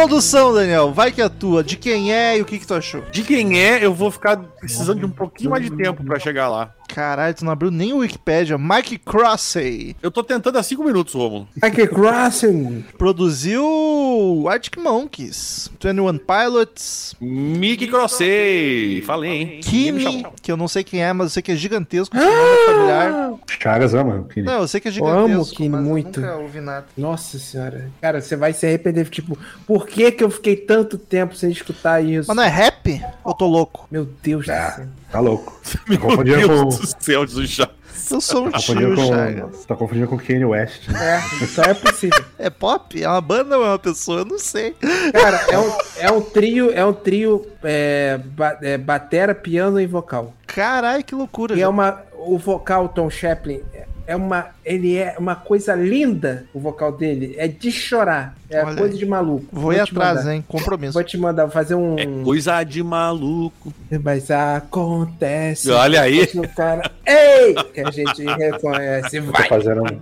Produção, 0.07 0.55
Daniel, 0.55 0.93
vai 0.93 1.11
que 1.11 1.21
é 1.21 1.29
tua. 1.29 1.65
De 1.65 1.77
quem 1.77 2.15
é 2.15 2.39
e 2.39 2.41
o 2.41 2.45
que, 2.45 2.61
que 2.61 2.67
tu 2.67 2.75
achou? 2.75 3.03
De 3.11 3.25
quem 3.25 3.61
é, 3.61 3.85
eu 3.85 3.93
vou 3.93 4.09
ficar 4.09 4.37
precisando 4.37 5.01
de 5.01 5.05
um 5.05 5.11
pouquinho 5.11 5.51
mais 5.51 5.65
de 5.65 5.77
tempo 5.77 6.05
pra 6.05 6.17
chegar 6.17 6.49
lá. 6.49 6.73
Caralho, 6.97 7.35
tu 7.35 7.45
não 7.45 7.53
abriu 7.53 7.71
nem 7.71 7.93
o 7.93 7.99
Wikipedia. 7.99 8.57
Mike 8.57 8.97
Crossey 8.97 9.95
Eu 10.03 10.11
tô 10.11 10.23
tentando 10.25 10.57
há 10.59 10.63
5 10.63 10.83
minutos, 10.83 11.13
Romulo. 11.13 11.47
Aqui, 11.61 11.87
Crossing. 11.87 12.87
produziu 12.97 14.47
Arctic 14.49 14.79
Monkeys, 14.79 15.71
21 15.79 16.17
Pilots, 16.19 17.15
Mickey 17.21 17.87
Crossei. 17.87 19.03
Falei, 19.03 19.31
hein? 19.31 19.61
Kimi, 19.63 20.27
que 20.41 20.51
eu 20.51 20.57
não 20.57 20.67
sei 20.67 20.83
quem 20.83 21.03
é, 21.05 21.13
mas 21.13 21.27
eu 21.27 21.31
sei 21.31 21.43
que 21.43 21.53
é 21.53 21.57
gigantesco, 21.57 22.17
esse 22.17 22.25
nome 22.25 22.37
é 22.39 22.67
familiar. 22.67 23.33
Chagas 23.61 23.93
ama. 23.95 24.27
que- 24.33 24.41
Não, 24.41 24.61
eu 24.63 24.69
sei 24.69 24.81
que 24.81 24.89
é 24.89 24.93
Eu 24.99 25.07
amo 25.07 25.29
gigantesco, 25.29 25.57
Kimi 25.57 25.77
muito. 25.77 26.21
nunca 26.21 26.37
ouvi 26.37 26.61
nada. 26.63 26.87
Nossa 26.97 27.39
senhora. 27.39 27.91
Cara, 28.01 28.23
você 28.23 28.37
vai 28.37 28.55
se 28.55 28.65
arrepender. 28.67 29.07
Tipo, 29.11 29.39
por 29.67 29.87
que 29.87 30.11
que 30.13 30.25
eu 30.25 30.31
fiquei 30.31 30.57
tanto 30.57 30.97
tempo 30.97 31.37
sem 31.37 31.51
escutar 31.51 32.01
isso? 32.03 32.29
Mas 32.29 32.37
não 32.37 32.43
é 32.43 32.49
rap? 32.49 33.03
Eu 33.27 33.35
tô 33.35 33.47
louco. 33.47 33.87
Meu 33.91 34.07
Deus 34.23 34.47
do 34.47 34.53
Ah, 34.53 34.71
céu. 34.77 34.87
Tá 35.17 35.21
louco. 35.21 35.53
Tá 35.67 35.81
Meu 35.89 35.99
confundindo 35.99 36.37
Deus 36.49 36.77
com, 36.77 36.83
do 36.83 37.05
céu, 37.05 37.27
Jesus 37.27 37.51
já. 37.51 37.69
Eu 38.09 38.21
sou 38.21 38.47
um 38.47 38.51
tá 38.51 38.59
confundindo 38.59 38.95
tio, 38.95 39.07
Chagas. 39.07 39.57
com, 39.57 39.65
tá 39.67 39.75
confundindo 39.75 40.07
com 40.07 40.17
Kanye 40.19 40.45
West. 40.45 40.89
né? 40.89 41.17
É, 41.43 41.47
só 41.47 41.63
é 41.63 41.75
possível. 41.75 42.25
É 42.39 42.49
pop? 42.51 43.03
É 43.03 43.09
uma 43.09 43.21
banda 43.21 43.59
ou 43.59 43.65
é 43.65 43.69
uma 43.71 43.79
pessoa? 43.79 44.21
Eu 44.21 44.25
não 44.27 44.39
sei. 44.39 44.77
Cara, 45.13 45.41
é 45.51 45.59
um, 45.59 45.73
é 45.99 46.13
um 46.13 46.21
trio, 46.21 46.71
é 46.73 46.85
um 46.85 46.93
trio 46.93 47.45
é, 47.65 48.19
ba- 48.25 48.59
é, 48.63 48.79
batera, 48.79 49.35
piano 49.35 49.81
e 49.81 49.87
vocal. 49.87 50.33
Caralho, 50.47 51.03
que 51.03 51.15
loucura. 51.15 51.57
E 51.57 51.63
é 51.63 51.67
uma. 51.69 52.03
O 52.15 52.39
vocal 52.39 52.89
Tom 52.91 53.11
Chaplin 53.11 53.61
é 54.07 54.15
uma. 54.17 54.47
Ele 54.65 54.97
é 54.97 55.17
uma 55.19 55.35
coisa 55.35 55.75
linda, 55.75 56.45
o 56.55 56.61
vocal 56.61 56.93
dele. 56.93 57.35
É 57.39 57.47
de 57.49 57.71
chorar. 57.73 58.35
É 58.49 58.65
Olha 58.65 58.77
coisa 58.77 58.95
aí. 58.95 58.99
de 58.99 59.07
maluco. 59.07 59.47
Vou 59.53 59.73
ir 59.73 59.77
te 59.85 59.91
atrás, 59.91 60.19
mandar. 60.19 60.35
hein? 60.35 60.45
Compromisso. 60.47 60.93
Vou 60.93 61.05
te 61.05 61.19
mandar, 61.19 61.45
vou 61.45 61.53
fazer 61.53 61.75
um. 61.75 61.99
É 61.99 62.25
coisa 62.25 62.63
de 62.65 62.83
maluco. 62.83 63.73
Mas 64.03 64.31
acontece. 64.31 65.71
Olha 65.71 66.03
aí. 66.03 66.29
O 66.35 66.49
cara. 66.55 66.91
Ei! 67.07 67.55
Que 67.75 67.81
a 67.81 67.91
gente 67.91 68.25
reconhece. 68.25 69.21
Tô 69.21 69.33
Vai! 69.33 69.49
fazendo 69.49 69.83
um. 69.83 70.01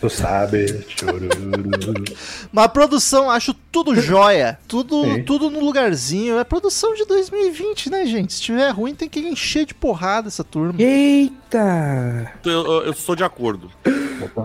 Tu 0.00 0.10
sabe. 0.10 0.84
chururu. 0.88 2.04
Mas 2.52 2.64
a 2.64 2.68
produção, 2.68 3.30
acho 3.30 3.54
tudo 3.70 3.94
jóia. 3.94 4.58
Tudo, 4.66 5.04
Sim. 5.04 5.22
tudo 5.22 5.50
no 5.50 5.60
lugarzinho. 5.60 6.38
É 6.38 6.44
produção 6.44 6.94
de 6.94 7.04
2020, 7.04 7.90
né, 7.90 8.06
gente? 8.06 8.32
Se 8.32 8.40
tiver 8.42 8.70
ruim, 8.70 8.94
tem 8.94 9.08
que 9.08 9.20
encher 9.20 9.66
de 9.66 9.74
porrada 9.74 10.28
essa 10.28 10.42
turma. 10.42 10.80
Eita! 10.80 12.32
Eu, 12.44 12.64
eu, 12.64 12.82
eu 12.86 12.92
sou 12.94 13.14
de 13.14 13.24
acordo. 13.24 13.70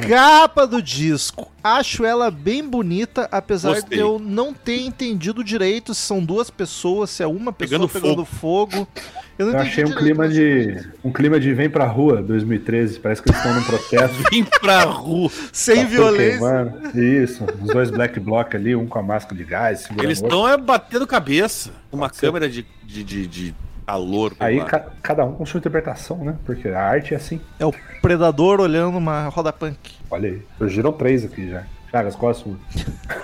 Capa 0.07 0.65
do 0.65 0.81
disco. 0.81 1.51
Acho 1.63 2.03
ela 2.03 2.31
bem 2.31 2.67
bonita, 2.67 3.27
apesar 3.31 3.75
Gostei. 3.75 3.97
de 3.97 4.03
eu 4.03 4.19
não 4.19 4.53
ter 4.53 4.81
entendido 4.81 5.43
direito 5.43 5.93
se 5.93 6.01
são 6.01 6.23
duas 6.23 6.49
pessoas, 6.49 7.10
se 7.10 7.23
é 7.23 7.27
uma 7.27 7.53
pessoa 7.53 7.88
Pegando 7.88 7.88
pegando, 7.88 8.25
fogo. 8.25 8.88
Eu 9.38 9.47
não 9.47 9.53
Eu 9.53 9.60
entendi 9.60 9.69
achei 9.69 9.84
um 9.84 9.88
direito, 9.88 10.03
clima 10.03 10.29
de. 10.29 10.89
Um 11.03 11.12
clima 11.12 11.39
de 11.39 11.53
Vem 11.53 11.69
pra 11.69 11.86
Rua 11.86 12.21
2013. 12.21 12.99
Parece 12.99 13.21
que 13.21 13.29
eles 13.29 13.38
estão 13.38 13.53
num 13.55 13.63
protesto. 13.63 14.23
Vim 14.31 14.43
pra 14.43 14.84
rua. 14.84 15.31
Sem 15.51 15.77
tá 15.77 15.84
violência. 15.84 16.39
queimando. 16.39 16.99
Isso. 16.99 17.45
Os 17.62 17.67
dois 17.67 17.89
black 17.89 18.19
block 18.19 18.55
ali, 18.55 18.75
um 18.75 18.88
com 18.88 18.99
a 18.99 19.03
máscara 19.03 19.36
de 19.36 19.43
gás, 19.43 19.88
Eles 19.97 20.21
estão 20.21 20.47
é, 20.47 20.57
batendo 20.57 21.07
cabeça. 21.07 21.71
Uma 21.91 22.10
câmera 22.10 22.49
de, 22.49 22.65
de, 22.84 23.03
de, 23.03 23.27
de 23.27 23.55
calor. 23.85 24.33
Aí 24.39 24.63
ca- 24.65 24.87
cada 25.01 25.25
um 25.25 25.33
com 25.33 25.45
sua 25.45 25.57
interpretação, 25.59 26.17
né? 26.23 26.35
Porque 26.45 26.67
a 26.69 26.81
arte 26.83 27.13
é 27.13 27.17
assim. 27.17 27.39
É 27.59 27.65
o 27.65 27.73
predador 28.01 28.59
olhando 28.59 28.97
uma 28.97 29.27
roda 29.27 29.51
punk. 29.51 29.77
Olha 30.09 30.29
aí. 30.29 30.41
Surgiram 30.57 30.91
três 30.91 31.23
aqui 31.25 31.49
já. 31.49 31.63
Chagas, 31.91 32.15
qual 32.15 32.32
a 32.32 32.34
sua? 32.34 32.56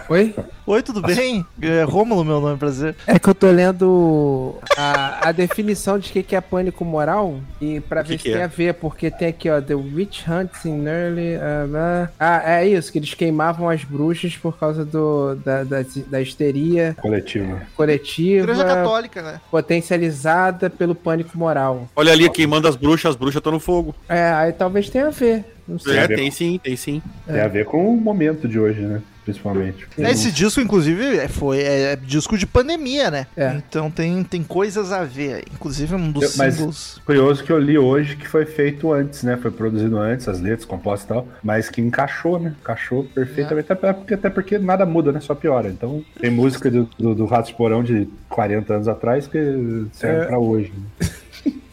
Oi? 0.09 0.35
Oi, 0.65 0.83
tudo 0.83 1.01
bem? 1.01 1.45
É 1.61 1.83
Rômulo, 1.83 2.25
meu 2.25 2.41
nome, 2.41 2.57
prazer. 2.57 2.95
É 3.07 3.17
que 3.17 3.29
eu 3.29 3.33
tô 3.33 3.49
lendo 3.49 4.55
a, 4.77 5.29
a 5.29 5.31
definição 5.31 5.97
de 5.97 6.11
que, 6.11 6.21
que 6.21 6.35
é 6.35 6.41
pânico 6.41 6.83
moral 6.83 7.39
e 7.61 7.79
pra 7.79 8.01
O 8.01 8.03
que 8.03 8.09
ver 8.09 8.17
que 8.17 8.23
se 8.23 8.29
é? 8.31 8.33
tem 8.33 8.43
a 8.43 8.47
ver, 8.47 8.73
porque 8.73 9.09
tem 9.09 9.29
aqui, 9.29 9.49
ó, 9.49 9.61
The 9.61 9.73
Witch 9.73 10.27
Hunts 10.27 10.65
in 10.65 10.85
Early. 10.85 11.35
ah, 11.37 12.09
ah. 12.19 12.41
Ah, 12.45 12.59
é 12.59 12.67
isso, 12.67 12.91
que 12.91 12.99
eles 12.99 13.13
queimavam 13.13 13.69
as 13.69 13.85
bruxas 13.85 14.35
por 14.35 14.57
causa 14.57 14.83
do, 14.83 15.35
da, 15.35 15.63
da, 15.63 15.77
da 16.07 16.21
histeria 16.21 16.93
Coletivo. 17.01 17.57
coletiva 17.75 18.43
Igreja 18.43 18.65
Católica, 18.65 19.21
né? 19.21 19.41
potencializada 19.49 20.69
pelo 20.69 20.93
pânico 20.93 21.37
moral. 21.37 21.87
Olha 21.95 22.11
ali, 22.11 22.29
queimando 22.29 22.67
as 22.67 22.75
bruxas, 22.75 23.11
as 23.11 23.15
bruxas 23.15 23.37
estão 23.39 23.53
no 23.53 23.61
fogo. 23.61 23.95
É, 24.09 24.29
aí 24.31 24.51
talvez 24.51 24.89
tenha 24.89 25.07
a 25.07 25.11
ver. 25.11 25.53
Não 25.67 25.77
sei. 25.79 25.97
É, 25.97 26.07
tem 26.07 26.31
sim, 26.31 26.59
tem 26.63 26.75
sim. 26.75 27.01
Tem 27.25 27.41
a 27.41 27.47
ver 27.47 27.65
com 27.65 27.93
o 27.93 27.99
momento 27.99 28.47
de 28.47 28.59
hoje, 28.59 28.81
né? 28.81 29.01
Principalmente. 29.25 29.85
Esse 29.97 30.31
disco, 30.31 30.61
inclusive, 30.61 31.17
é- 31.17 31.27
foi 31.27 31.59
é, 31.59 31.91
é 31.91 31.95
disco 31.97 32.37
de 32.37 32.47
pandemia, 32.47 33.11
né? 33.11 33.27
É. 33.35 33.57
Então 33.57 33.91
tem, 33.91 34.23
tem 34.23 34.41
coisas 34.41 34.93
a 34.93 35.03
ver. 35.03 35.43
Inclusive, 35.53 35.93
um 35.95 36.09
dos 36.09 36.23
Eu- 36.39 36.51
singles. 36.51 37.01
Curioso 37.05 37.43
que 37.43 37.51
eu 37.51 37.59
li 37.59 37.77
hoje 37.77 38.15
que 38.15 38.25
foi 38.25 38.45
feito 38.45 38.93
antes, 38.93 39.23
né? 39.23 39.35
Foi 39.35 39.51
produzido 39.51 39.97
antes, 39.97 40.29
as 40.29 40.39
letras, 40.39 40.63
compostas 40.63 41.03
e 41.03 41.07
tal, 41.09 41.27
mas 41.43 41.69
que 41.69 41.81
encaixou, 41.81 42.39
né? 42.39 42.55
Encaixou 42.61 43.03
perfeitamente, 43.03 43.69
até, 43.73 43.91
porque, 43.91 44.13
até 44.13 44.29
porque 44.29 44.57
nada 44.57 44.85
muda, 44.85 45.11
né? 45.11 45.19
Só 45.19 45.35
piora. 45.35 45.67
Então, 45.67 46.01
tem 46.21 46.31
música 46.31 46.71
do, 46.71 46.89
do, 46.97 47.13
do 47.13 47.25
Ratos 47.25 47.49
de 47.49 47.55
Porão 47.57 47.83
de 47.83 48.07
40 48.29 48.75
anos 48.75 48.87
atrás 48.87 49.27
que 49.27 49.87
serve 49.91 50.21
É. 50.21 50.25
pra 50.25 50.39
hoje. 50.39 50.71
né? 51.01 51.03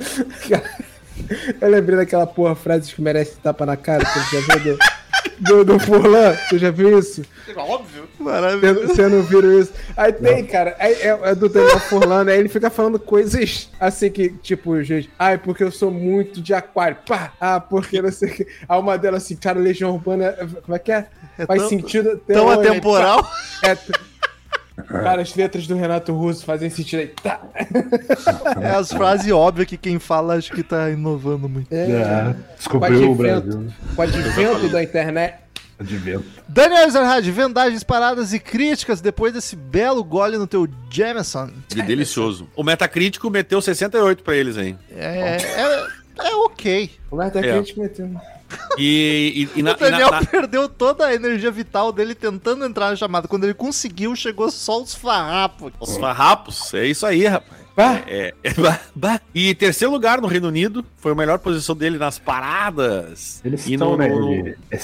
Eu 1.61 1.69
lembrei 1.71 1.97
daquela 1.97 2.27
porra 2.27 2.55
frase 2.55 2.93
que 2.95 3.01
merece 3.01 3.37
tapa 3.37 3.65
na 3.65 3.77
cara, 3.77 4.05
que 4.05 4.19
você 4.19 4.41
já 4.43 4.57
viu 4.57 4.77
do, 4.77 4.79
do, 5.41 5.65
do 5.65 5.79
Furlan? 5.81 6.35
Você 6.49 6.59
já 6.59 6.71
viu 6.71 6.99
isso? 6.99 7.23
Óbvio. 7.57 8.05
Maravilhoso. 8.19 8.89
você 8.89 9.09
não 9.09 9.23
viram 9.23 9.59
isso? 9.61 9.73
Aí 9.97 10.13
tem, 10.13 10.45
cara, 10.47 10.75
aí 10.79 10.93
é, 10.95 11.19
é 11.23 11.35
do 11.35 11.49
Daniel 11.49 11.79
Furlan, 11.81 12.27
aí 12.29 12.39
ele 12.39 12.49
fica 12.49 12.71
falando 12.71 12.99
coisas 12.99 13.69
assim 13.79 14.11
que, 14.11 14.31
tipo, 14.31 14.83
gente, 14.83 15.11
ai, 15.19 15.37
porque 15.39 15.63
eu 15.63 15.71
sou 15.71 15.91
muito 15.91 16.41
de 16.41 16.55
aquário, 16.55 16.97
pá, 17.07 17.33
ah, 17.41 17.61
porque 17.61 18.01
não 18.01 18.11
sei 18.13 18.31
o 18.31 18.33
que. 18.33 18.47
Aí 18.69 18.79
uma 18.79 18.97
delas 18.99 19.25
assim, 19.25 19.37
cara, 19.37 19.59
Legião 19.59 19.93
Urbana, 19.93 20.33
como 20.65 20.75
é 20.75 20.79
que 20.79 20.93
é? 20.93 21.07
Faz 21.47 21.61
tão- 21.61 21.69
sentido 21.69 22.17
Tão 22.27 22.49
aí, 22.49 22.67
atemporal. 22.69 23.23
pá. 23.23 23.33
É, 23.65 23.79
cara, 24.83 25.23
as 25.23 25.35
letras 25.35 25.67
do 25.67 25.75
Renato 25.77 26.13
Russo 26.13 26.45
fazem 26.45 26.69
sentido 26.71 27.01
aí, 27.01 27.09
tá. 27.09 27.41
É 28.61 28.71
as 28.71 28.93
frases 28.93 29.31
óbvias 29.33 29.69
que 29.69 29.77
quem 29.77 29.99
fala 29.99 30.35
acho 30.35 30.53
que 30.53 30.63
tá 30.63 30.91
inovando 30.91 31.49
muito. 31.49 31.73
É, 31.73 31.91
É, 31.91 32.35
descobriu 32.57 33.11
o 33.11 33.15
vento. 33.15 33.47
Brasil. 33.47 33.73
pode 33.95 34.13
vento 34.21 34.69
da 34.69 34.83
internet. 34.83 35.35
De 35.81 35.97
vento. 35.97 36.25
Daniel 36.49 36.87
Ezerhard, 36.87 37.29
vendagens, 37.33 37.83
paradas 37.83 38.33
e 38.33 38.39
críticas 38.39 39.01
depois 39.01 39.33
desse 39.33 39.57
belo 39.57 40.05
gole 40.05 40.39
no 40.39 40.47
teu 40.47 40.69
Jameson. 40.89 41.51
Que 41.69 41.83
delicioso. 41.83 42.49
O 42.55 42.63
Metacrítico 42.63 43.29
meteu 43.29 43.61
68 43.61 44.23
pra 44.23 44.37
eles, 44.37 44.57
hein? 44.57 44.79
É, 44.97 45.37
é, 45.37 45.87
é 46.29 46.35
ok. 46.37 46.91
O 47.11 47.17
Marta 47.17 47.41
É. 47.41 47.61
E, 48.79 49.49
e, 49.55 49.59
e 49.61 49.63
na, 49.63 49.73
o 49.73 49.75
e 49.75 49.81
na- 49.81 49.91
Daniel 49.91 50.11
na- 50.11 50.25
perdeu 50.25 50.69
toda 50.69 51.07
a 51.07 51.15
energia 51.15 51.51
vital 51.51 51.93
dele 51.93 52.15
tentando 52.15 52.65
entrar 52.65 52.91
na 52.91 52.97
chamada. 52.97 53.29
Quando 53.29 53.45
ele 53.45 53.55
conseguiu, 53.55 54.15
chegou 54.17 54.51
só 54.51 54.83
os 54.83 54.95
farrapos. 54.95 55.73
os 55.81 55.97
farrapos, 55.97 56.73
é 56.75 56.87
isso 56.87 57.07
aí, 57.07 57.27
rapaz. 57.27 57.64
Pá, 57.75 58.03
É, 58.07 58.33
é, 58.43 58.55
bah, 58.61 58.81
bah. 58.95 59.21
E 59.35 59.55
terceiro 59.55 59.93
lugar 59.93 60.21
no 60.21 60.29
Reino 60.29 60.49
Unido, 60.49 60.85
foi 60.97 61.13
a 61.13 61.15
melhor 61.15 61.39
posição 61.39 61.75
dele 61.75 61.99
nas 61.99 62.19
paradas. 62.19 63.41
Eles 63.45 63.67
e 63.67 63.75
estão, 63.75 63.93
no- 63.93 63.97
né? 63.97 64.55
é. 64.71 64.79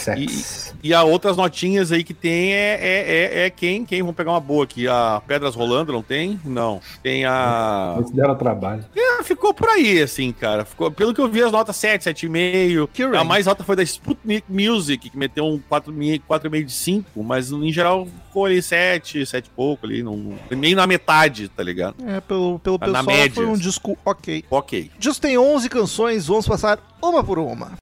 E 0.82 0.92
a 0.92 1.02
outras 1.04 1.36
notinhas 1.36 1.92
aí 1.92 2.02
que 2.02 2.12
tem 2.14 2.52
é, 2.52 2.78
é, 2.80 3.40
é, 3.42 3.46
é 3.46 3.50
quem? 3.50 3.84
Quem? 3.84 4.00
Vamos 4.02 4.16
pegar 4.16 4.32
uma 4.32 4.40
boa 4.40 4.64
aqui. 4.64 4.88
A 4.88 5.22
Pedras 5.26 5.54
Rolando, 5.54 5.92
não 5.92 6.02
tem? 6.02 6.40
Não. 6.44 6.80
Tem 7.02 7.24
a. 7.24 7.94
Eles 7.98 8.10
deram 8.10 8.34
trabalho. 8.34 8.84
É, 8.96 9.22
ficou 9.22 9.54
por 9.54 9.68
aí, 9.68 10.02
assim, 10.02 10.32
cara. 10.32 10.64
Ficou, 10.64 10.90
pelo 10.90 11.14
que 11.14 11.20
eu 11.20 11.28
vi, 11.28 11.42
as 11.42 11.52
notas 11.52 11.76
7, 11.76 12.02
7,5. 12.10 12.88
Que 12.92 13.02
A 13.04 13.22
mais 13.24 13.46
alta 13.46 13.62
foi 13.62 13.76
da 13.76 13.82
Sputnik 13.82 14.44
Music, 14.48 15.10
que 15.10 15.16
meteu 15.16 15.44
um 15.46 15.58
4,5 15.70 16.22
4,5 16.28 16.64
de 16.64 16.72
5, 16.72 17.22
mas 17.22 17.50
em 17.52 17.72
geral 17.72 18.06
ficou 18.26 18.46
ali 18.46 18.60
7, 18.62 19.24
7 19.26 19.46
e 19.46 19.50
pouco 19.50 19.86
ali. 19.86 20.02
Não, 20.02 20.34
nem 20.50 20.74
na 20.74 20.86
metade, 20.86 21.48
tá 21.48 21.62
ligado? 21.62 21.96
É, 22.06 22.20
pelo, 22.20 22.58
pelo 22.58 22.78
Tá 22.80 22.86
na 22.86 23.00
pessoal 23.00 23.16
média, 23.16 23.34
foi 23.34 23.46
um 23.46 23.58
disco 23.58 23.98
ok. 24.04 24.44
Ok. 24.50 24.90
O 24.96 24.98
disco 24.98 25.20
tem 25.20 25.36
11 25.36 25.68
canções, 25.68 26.26
vamos 26.26 26.48
passar 26.48 26.78
uma 27.02 27.22
por 27.22 27.38
uma. 27.38 27.72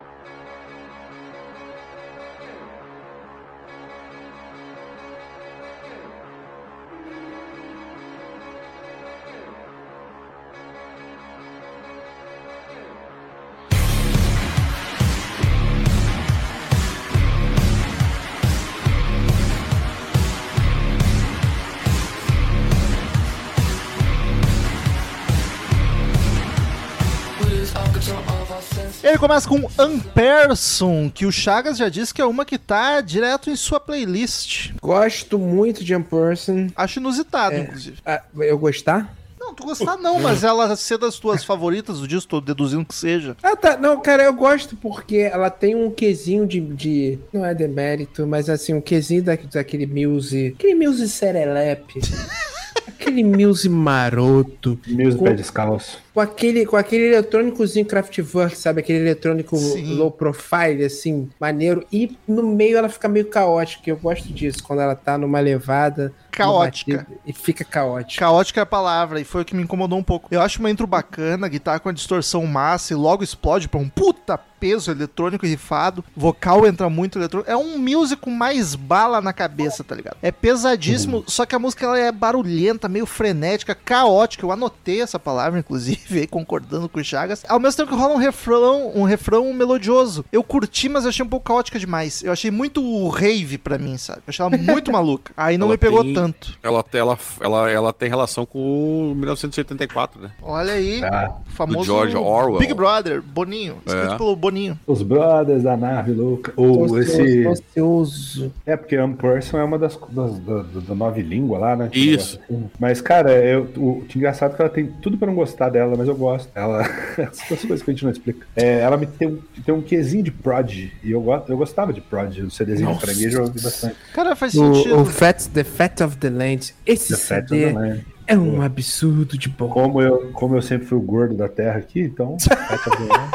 Aí 29.19 29.21
começa 29.21 29.49
com 29.49 29.69
Amperson, 29.77 31.11
que 31.13 31.27
o 31.27 31.33
Chagas 31.33 31.77
já 31.77 31.89
disse 31.89 32.15
que 32.15 32.23
é 32.23 32.25
uma 32.25 32.45
que 32.45 32.57
tá 32.57 33.01
direto 33.01 33.51
em 33.51 33.57
sua 33.57 33.81
playlist. 33.81 34.71
Gosto 34.81 35.39
muito 35.39 35.85
de 35.85 35.99
Person. 35.99 36.69
Acho 36.77 37.01
inusitado, 37.01 37.57
É. 37.57 37.61
inclusive. 37.61 37.99
Ah, 38.07 38.23
eu 38.39 38.57
gostar? 38.57 39.15
Não, 39.41 39.53
tu 39.55 39.65
gostar 39.65 39.97
não, 39.97 40.21
mas 40.21 40.45
ela 40.45 40.75
ser 40.77 40.99
das 40.99 41.19
tuas 41.19 41.43
favoritas 41.43 41.99
do 42.01 42.07
disco, 42.09 42.29
tô 42.29 42.41
deduzindo 42.41 42.85
que 42.85 42.95
seja. 42.95 43.37
Ah, 43.43 43.57
tá. 43.57 43.77
Não, 43.77 44.01
cara, 44.01 44.23
eu 44.25 44.33
gosto 44.33 44.77
porque 44.77 45.17
ela 45.17 45.49
tem 45.51 45.75
um 45.75 45.91
quesinho 45.91 46.47
de. 46.47 46.61
de 46.61 47.19
não 47.33 47.45
é 47.45 47.55
demérito, 47.55 48.27
mas 48.27 48.49
assim, 48.49 48.75
um 48.75 48.81
quesinho 48.81 49.23
da, 49.23 49.37
daquele 49.53 49.87
Muse. 49.87 50.55
Aquele 50.59 50.75
Muse 50.75 51.09
serelepe. 51.09 52.01
aquele 52.87 53.25
Muse 53.25 53.69
maroto. 53.69 54.79
Music 54.87 55.19
Com- 55.19 55.25
pé 55.25 55.35
descalço. 55.35 55.99
Com 56.19 56.23
aquele, 56.23 56.67
com 56.67 56.77
aquele 56.77 57.15
eletrônicozinho 57.15 57.87
Kraftwerk, 57.87 58.59
sabe? 58.59 58.81
Aquele 58.81 58.99
eletrônico 58.99 59.57
Sim. 59.57 59.95
low 59.95 60.11
profile, 60.11 60.85
assim, 60.85 61.31
maneiro. 61.39 61.87
E 61.93 62.19
no 62.27 62.43
meio 62.43 62.77
ela 62.77 62.89
fica 62.89 63.09
meio 63.09 63.27
caótica. 63.27 63.89
Eu 63.89 63.97
gosto 63.97 64.33
disso, 64.33 64.61
quando 64.65 64.81
ela 64.81 64.97
tá 64.97 65.17
numa 65.17 65.39
levada. 65.39 66.13
Caótica. 66.33 67.07
numa 67.09 67.21
E 67.25 67.33
fica 67.33 67.65
caótica. 67.65 68.19
Caótica 68.19 68.61
é 68.61 68.65
a 68.65 68.67
palavra, 68.67 69.21
e 69.21 69.25
foi 69.25 69.43
o 69.43 69.45
que 69.45 69.55
me 69.55 69.63
incomodou 69.63 69.97
um 69.97 70.03
pouco. 70.03 70.27
Eu 70.33 70.41
acho 70.41 70.59
uma 70.59 70.69
intro 70.69 70.89
bacana, 70.89 71.47
guitarra 71.47 71.79
com 71.79 71.89
a 71.89 71.93
distorção 71.93 72.45
massa 72.47 72.93
e 72.93 72.97
logo 72.97 73.23
explode 73.23 73.69
pra 73.69 73.79
um 73.79 73.89
puta 73.89 74.37
peso 74.59 74.91
eletrônico 74.91 75.47
e 75.47 75.51
rifado. 75.51 76.05
Vocal 76.17 76.67
entra 76.67 76.91
muito 76.91 77.19
eletrônico. 77.19 77.51
É 77.51 77.57
um 77.57 77.79
music 77.79 78.21
com 78.21 78.31
mais 78.31 78.75
bala 78.75 79.21
na 79.21 79.33
cabeça, 79.33 79.85
tá 79.85 79.95
ligado? 79.95 80.17
É 80.21 80.33
pesadíssimo, 80.33 81.23
só 81.27 81.47
que 81.47 81.55
a 81.55 81.59
música 81.59 81.87
ela 81.87 81.99
é 81.99 82.11
barulhenta, 82.11 82.89
meio 82.89 83.07
frenética, 83.07 83.75
caótica. 83.75 84.45
Eu 84.45 84.53
anotei 84.53 85.01
essa 85.01 85.19
palavra, 85.19 85.61
inclusive, 85.61 86.08
aí, 86.17 86.27
concordando 86.27 86.89
com 86.89 87.01
o 87.01 87.05
Chagas. 87.05 87.45
Ao 87.49 87.59
mesmo 87.61 87.77
tempo 87.77 87.91
que 87.95 88.01
rola 88.01 88.15
um 88.15 88.19
refrão, 88.19 88.93
um 88.95 89.03
refrão 89.05 89.53
melodioso. 89.53 90.25
Eu 90.33 90.43
curti, 90.43 90.89
mas 90.89 91.05
eu 91.05 91.11
achei 91.11 91.25
um 91.25 91.29
pouco 91.29 91.47
caótica 91.47 91.79
demais. 91.79 92.23
Eu 92.23 92.33
achei 92.33 92.51
muito 92.51 93.09
rave 93.09 93.59
pra 93.59 93.77
mim, 93.79 93.97
sabe? 93.99 94.19
Eu 94.21 94.25
achei 94.31 94.45
ela 94.47 94.57
muito 94.57 94.91
maluca. 94.93 95.33
Aí 95.37 95.59
não 95.59 95.67
Ela 95.67 95.75
me 95.75 95.79
pegou 95.79 96.03
tem- 96.05 96.15
tanto. 96.15 96.59
Ela, 96.63 96.85
ela, 96.93 97.19
ela, 97.41 97.71
ela 97.71 97.93
tem 97.93 98.09
relação 98.09 98.47
com 98.47 99.11
o 99.13 99.15
1984, 99.15 100.21
né? 100.23 100.31
Olha 100.43 100.73
aí. 100.73 101.03
Ah, 101.05 101.33
O 101.47 101.51
famoso 101.51 101.85
George 101.85 102.17
Orwell. 102.17 102.59
Big 102.59 102.73
Brother, 102.75 103.21
Boninho. 103.23 103.77
Escrito 103.87 104.15
É. 104.15 104.17
pelo 104.17 104.35
Boninho. 104.37 104.79
os 104.87 105.03
Brothers 105.03 105.63
da 105.63 105.77
nave 105.77 106.13
louca. 106.13 106.53
Ou 106.57 106.99
esse. 106.99 107.47
Ocioso. 107.47 108.53
É, 108.67 108.77
porque 108.77 108.99
Unperson 108.99 109.59
é 109.59 109.65
uma 109.65 109.79
das, 109.79 109.99
das 110.11 110.39
da, 110.41 110.63
da- 110.63 110.81
da 110.89 110.95
nove 110.95 111.23
língua 111.23 111.59
lá, 111.59 111.77
né? 111.77 111.89
Isso. 111.93 112.39
Mas, 112.79 113.01
cara, 113.01 113.33
eu, 113.33 113.69
o, 113.77 113.99
o 114.01 114.07
engraçado 114.15 114.53
é 114.53 114.57
que 114.57 114.63
ela 114.63 114.71
tem 114.71 114.87
tudo 115.03 115.17
pra 115.17 115.27
não 115.27 115.35
gostar 115.35 115.69
dela, 115.71 115.97
mas 115.99 116.09
eu 116.09 116.15
gosto. 116.17 116.49
Ela. 116.55 116.83
Essas 117.19 117.61
coisas 117.61 117.83
que 117.83 117.91
a 117.91 117.95
gente 117.95 118.05
não 118.05 118.11
explica. 118.13 118.47
É, 118.57 118.79
ela 118.81 118.97
me 118.97 119.07
tem, 119.07 119.29
um- 119.29 119.43
tem 119.65 119.75
um 119.75 119.83
quesinho 119.83 120.23
de 120.23 120.31
prod. 120.31 120.91
E 121.05 121.11
eu, 121.11 121.21
go- 121.21 121.43
eu 121.49 121.57
gostava 121.57 121.93
de 121.93 122.01
prod. 122.01 122.39
O 122.43 122.51
CDzinho 122.51 122.95
do 122.95 123.01
caranguejo 123.01 123.39
eu 123.39 123.43
ouvi 123.45 123.61
bastante. 123.61 123.97
Cara, 124.15 124.35
faz 124.37 124.53
sentido. 124.53 124.95
O, 124.97 125.03
o 125.03 125.05
Fat, 125.05 125.47
The 125.53 125.65
Fat 125.65 126.01
of 126.03 126.17
the 126.17 126.31
Land. 126.31 126.75
Esse 126.87 127.13
The 127.15 127.17
Fat 127.21 127.49
CD 127.49 127.73
também. 127.73 128.05
é 128.27 128.39
um 128.39 128.63
absurdo 128.63 129.37
de 129.37 129.49
bom. 129.49 129.69
Como 129.69 130.01
eu, 130.01 130.31
como 130.33 130.57
eu 130.57 130.63
sempre 130.63 130.87
fui 130.87 130.97
o 130.97 131.03
gordo 131.03 131.35
da 131.35 131.49
terra 131.49 131.79
aqui, 131.79 132.01
então. 132.01 132.37
Fat 132.41 132.87
of 132.87 132.97
the 132.97 133.05
Land. 133.05 133.31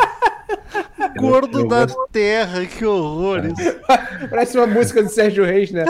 Gordo 1.18 1.60
eu 1.62 1.68
da 1.68 1.86
gosto- 1.86 2.08
terra, 2.12 2.66
que 2.66 2.86
horror 2.86 3.46
isso. 3.46 3.76
Parece 4.30 4.58
uma 4.58 4.68
música 4.68 5.02
do 5.04 5.10
Sérgio 5.10 5.46
Reis, 5.46 5.72
né? 5.72 5.86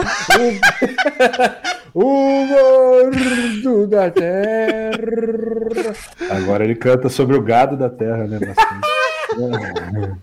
O, 1.94 2.00
o 2.04 2.46
gordo 2.46 3.86
da 3.86 4.10
terra. 4.10 4.90
Agora 6.30 6.64
ele 6.64 6.74
canta 6.74 7.08
sobre 7.08 7.36
o 7.36 7.42
gado 7.42 7.76
da 7.76 7.88
terra, 7.88 8.26
né? 8.26 8.38
bastante. 8.38 8.86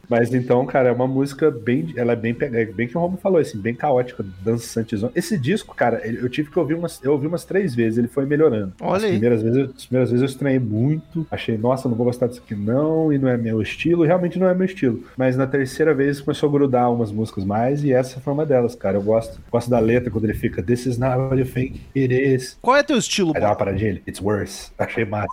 Mas 0.10 0.34
então, 0.34 0.65
cara, 0.65 0.89
é 0.89 0.91
uma 0.91 1.08
música 1.08 1.50
bem. 1.52 1.93
Ela 1.95 2.13
é 2.13 2.15
bem 2.15 2.36
é 2.39 2.65
bem 2.65 2.88
que 2.88 2.97
o 2.97 3.02
Romo 3.02 3.17
falou, 3.17 3.39
assim, 3.39 3.60
bem 3.60 3.74
caótica, 3.76 4.26
dançantezão. 4.43 5.12
Esse 5.15 5.38
disco, 5.38 5.76
cara, 5.76 6.02
eu 6.06 6.30
tive 6.30 6.50
que 6.50 6.60
ouvir 6.60 6.74
umas. 6.76 7.02
Eu 7.04 7.12
ouvi 7.13 7.28
umas 7.28 7.43
três 7.45 7.74
vezes, 7.76 7.97
ele 7.97 8.08
foi 8.08 8.26
melhorando. 8.26 8.74
Olha 8.82 8.97
as 8.97 9.04
aí. 9.04 9.12
primeiras 9.12 9.41
vezes, 9.41 9.58
eu- 9.58 9.74
as 9.76 9.86
primeiras 9.86 10.10
vezes 10.12 10.21
eu 10.21 10.30
estranhei 10.30 10.60
muito. 10.60 11.26
Achei, 11.32 11.58
nossa, 11.58 11.88
não 11.89 11.95
vou 11.95 12.06
gostar 12.06 12.28
disso 12.28 12.41
aqui, 12.43 12.56
não, 12.56 13.12
e 13.12 13.17
não 13.17 13.28
é 13.28 13.38
meu 13.38 13.62
estilo. 13.62 14.04
Realmente 14.04 14.38
não 14.39 14.47
é 14.47 14.54
meu 14.54 14.65
estilo. 14.65 15.04
Mas 15.17 15.36
na 15.38 15.47
terceira 15.47 15.93
vez 15.93 16.19
começou 16.21 16.50
a 16.50 16.52
grudar 16.52 16.91
umas 16.91 17.12
músicas 17.12 17.43
mais, 17.45 17.84
e 17.84 17.91
essa 17.93 18.19
foi 18.19 18.34
uma 18.34 18.45
delas, 18.45 18.76
cara. 18.76 18.97
Eu 18.97 19.02
gosto, 19.02 19.39
gosto 19.52 19.69
da 19.69 19.80
letra 19.80 20.10
quando 20.12 20.26
ele 20.26 20.34
fica 20.34 20.62
This 20.62 20.86
is 20.86 20.97
not 20.97 21.17
what 21.17 21.38
you 21.38 21.45
think 21.45 21.82
it 21.95 22.13
is. 22.13 22.58
Qual 22.62 22.76
é 22.76 22.84
teu 22.84 22.97
estilo, 22.97 23.32
Aí 23.36 23.41
dá 23.41 23.50
uma 23.50 23.56
paradinha 23.56 23.89
ele, 23.91 24.04
it's 24.08 24.21
worse. 24.21 24.71
Achei 24.78 25.06
massa. 25.06 25.28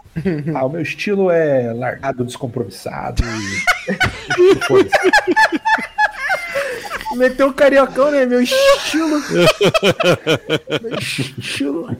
ah, 0.55 0.65
o 0.65 0.69
meu 0.69 0.83
estilo 0.83 1.31
é 1.31 1.73
largado, 1.73 2.25
descompromissado 2.25 3.23
e. 4.39 4.55
Foda-se. 4.67 5.58
Meteu 7.19 7.49
o 7.49 7.53
cariocão, 7.53 8.11
né? 8.11 8.25
Meu 8.25 8.41
estilo. 8.41 9.21
Meu 10.83 10.99
estilo. 10.99 11.97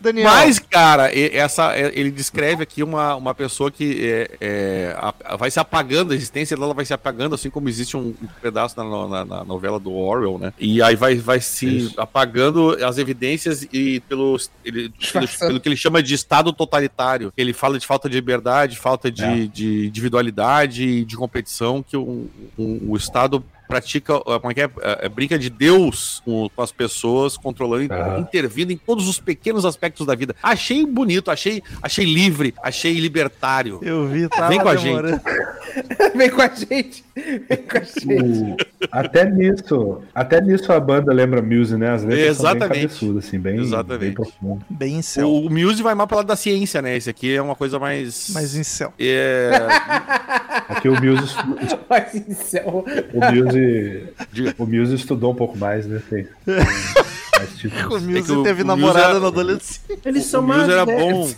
Daniel. 0.00 0.24
Mas, 0.28 0.58
cara, 0.58 1.10
essa, 1.14 1.76
ele 1.78 2.10
descreve 2.10 2.62
aqui 2.62 2.82
uma, 2.82 3.14
uma 3.16 3.34
pessoa 3.34 3.70
que 3.70 3.98
é, 4.04 4.30
é, 4.40 4.96
a- 4.98 5.36
vai 5.36 5.50
se 5.50 5.58
apagando, 5.58 6.12
a 6.12 6.14
existência 6.16 6.56
dela 6.56 6.74
vai 6.74 6.84
se 6.84 6.92
apagando, 6.94 7.34
assim 7.34 7.50
como 7.50 7.68
existe 7.68 7.96
um, 7.96 8.14
pedaço 8.40 8.76
na, 8.76 9.08
na- 9.08 9.24
na 9.24 9.44
novela 9.44 9.78
do 9.78 9.92
Orwell, 9.92 10.38
né? 10.38 10.52
E 10.58 10.82
aí 10.82 10.96
vai, 10.96 11.14
vai 11.16 11.40
se 11.40 11.66
Isso. 11.78 12.00
apagando 12.00 12.76
as 12.84 12.98
evidências 12.98 13.66
e 13.72 14.00
pelo, 14.08 14.36
ele, 14.64 14.92
pelo, 15.12 15.28
pelo 15.28 15.60
que 15.60 15.68
ele 15.68 15.76
chama 15.76 16.02
de 16.02 16.14
Estado 16.14 16.52
totalitário. 16.52 17.32
Ele 17.36 17.52
fala 17.52 17.78
de 17.78 17.86
falta 17.86 18.08
de 18.08 18.14
liberdade, 18.16 18.76
falta 18.78 19.10
de, 19.10 19.24
É. 19.24 19.46
de 19.46 19.86
individualidade 19.86 20.82
e 20.86 21.04
de 21.04 21.16
competição 21.16 21.82
que 21.82 21.96
o, 21.96 22.28
o, 22.56 22.92
o 22.92 22.96
Estado 22.96 23.44
pratica, 23.66 24.14
eh, 24.14 24.38
como 24.38 24.50
é 24.50 24.54
que 24.54 24.60
é? 24.62 24.70
Eh, 24.80 25.08
brinca 25.08 25.38
de 25.38 25.50
Deus 25.50 26.22
com, 26.24 26.48
com 26.54 26.62
as 26.62 26.72
pessoas, 26.72 27.36
controlando, 27.36 27.92
Aham. 27.92 28.20
intervindo 28.20 28.70
em 28.72 28.76
todos 28.76 29.08
os 29.08 29.18
pequenos 29.20 29.64
aspectos 29.64 30.06
da 30.06 30.14
vida. 30.14 30.34
Achei 30.42 30.84
bonito, 30.86 31.30
achei, 31.30 31.62
achei 31.82 32.04
livre, 32.04 32.54
achei 32.62 32.94
libertário. 32.98 33.80
Eu 33.82 34.06
vi, 34.06 34.28
tá? 34.28 34.48
Vem 34.48 34.60
com 34.60 34.68
a 34.68 34.76
gente. 34.76 35.20
Vem 36.14 36.30
com 36.30 36.42
a 36.42 36.48
gente. 36.48 37.04
Vem 37.14 37.58
com 37.58 37.78
a 37.78 37.80
gente. 37.82 38.56
Até 38.90 39.24
nisso, 39.30 40.00
até 40.14 40.40
nisso 40.40 40.72
a 40.72 40.80
banda 40.80 41.12
lembra 41.12 41.42
Muse, 41.42 41.76
né? 41.76 41.90
As 41.90 42.02
letras 42.04 42.36
são 42.36 42.44
bem 42.46 42.52
Exatamente. 42.56 42.82
cabeçudas, 42.88 43.26
assim, 43.26 43.38
bem, 43.38 43.60
Exatamente. 43.60 44.00
bem 44.00 44.12
profundo. 44.14 44.64
Bem 44.70 44.94
em 44.96 45.02
céu. 45.02 45.28
O, 45.28 45.46
o 45.46 45.50
Muse 45.50 45.82
vai 45.82 45.94
mais 45.94 46.06
pro 46.08 46.16
lado 46.18 46.26
da 46.26 46.36
ciência, 46.36 46.80
né? 46.80 46.96
Esse 46.96 47.10
aqui 47.10 47.34
é 47.34 47.42
uma 47.42 47.54
coisa 47.54 47.78
mais. 47.78 48.28
Em 48.56 48.62
céu. 48.62 48.92
É, 48.98 49.50
Aqui 50.68 50.88
o 50.88 50.92
Muse, 50.92 51.34
é 52.56 52.68
um- 52.68 52.78
o 52.80 53.32
Muse, 53.44 53.55
Diga. 54.32 54.54
o 54.58 54.66
Muse 54.66 54.94
estudou 54.94 55.32
um 55.32 55.34
pouco 55.34 55.56
mais, 55.56 55.86
né? 55.86 56.00
Tem, 56.10 56.24
tem 56.24 56.54
mais 56.56 57.64
O. 57.90 58.00
Muse 58.00 58.22
que 58.22 58.32
o- 58.32 58.42
teve 58.42 58.62
o 58.62 58.66
namorada 58.66 59.08
Muse 59.08 59.16
é- 59.16 59.20
na 59.20 59.26
adolescência. 59.28 59.80
Eles 60.04 60.24
o 60.26 60.28
são 60.28 60.42
Muse 60.42 60.70
era 60.70 60.86
bom. 60.86 61.30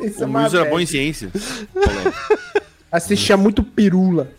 Eles 0.00 0.20
O 0.20 0.28
Muse 0.28 0.56
era 0.56 0.64
bom 0.68 0.80
em 0.80 0.86
ciência. 0.86 1.30
Assistia 2.92 3.36
muito 3.36 3.62
pirula. 3.62 4.30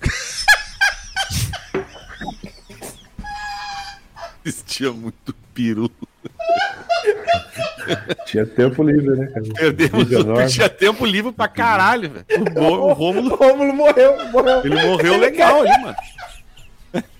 Existia 4.46 4.92
muito 4.92 5.34
peru. 5.54 5.90
Tinha 8.26 8.46
tempo 8.46 8.84
livre, 8.84 9.16
né? 9.16 9.28
cara? 9.28 9.46
Perdemos 9.56 10.10
enorme. 10.12 10.48
tinha 10.48 10.70
tempo 10.70 11.06
livre 11.06 11.32
pra 11.32 11.48
caralho, 11.48 12.12
velho. 12.12 12.26
O, 12.56 12.62
o 12.90 12.94
Rômulo, 12.94 13.36
Rômulo 13.36 13.74
morreu, 13.74 14.14
morreu. 14.32 14.62
ele 14.66 14.76
morreu 14.88 15.18
legal 15.20 15.62
ali, 15.62 15.82
mano. 15.82 15.96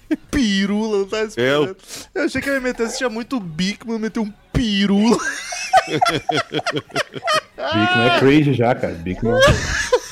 Pirula, 0.32 1.00
não 1.00 1.08
tá 1.08 1.24
esperando. 1.24 1.76
Eu 2.14 2.24
achei 2.24 2.42
que 2.42 2.50
ele 2.50 2.58
ia 2.58 2.62
meter, 2.62 2.90
se 2.90 2.98
tinha 2.98 3.10
muito 3.10 3.40
bico, 3.40 3.86
mas 3.88 4.00
meteu 4.00 4.24
um 4.24 4.34
pirula. 4.54 5.18
Bigman 7.56 8.08
é 8.08 8.20
cringe 8.20 8.54
já, 8.54 8.74
cara. 8.76 8.94
Bigman, 8.94 9.40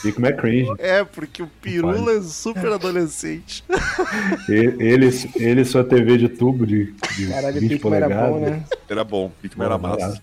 Bigman 0.04 0.30
é 0.30 0.34
cringe. 0.34 0.72
É, 0.80 1.04
porque 1.04 1.44
o 1.44 1.48
pirula 1.62 2.14
é 2.14 2.22
super 2.22 2.72
adolescente. 2.74 3.64
Ele, 4.48 5.16
ele 5.36 5.62
e 5.62 5.66
sua 5.66 5.84
TV 5.84 6.18
de 6.18 6.30
tubo 6.30 6.66
de, 6.66 6.94
de 7.16 7.28
Caralho, 7.28 7.58
o 7.58 7.62
20 7.62 7.70
Pikmin 7.70 7.94
era 7.96 8.08
polegadas. 8.08 8.34
bom, 8.34 8.40
né? 8.40 8.64
Era 8.90 9.04
bom, 9.04 9.32
Pikmin 9.42 9.66
era 9.66 9.78
massa. 9.78 10.22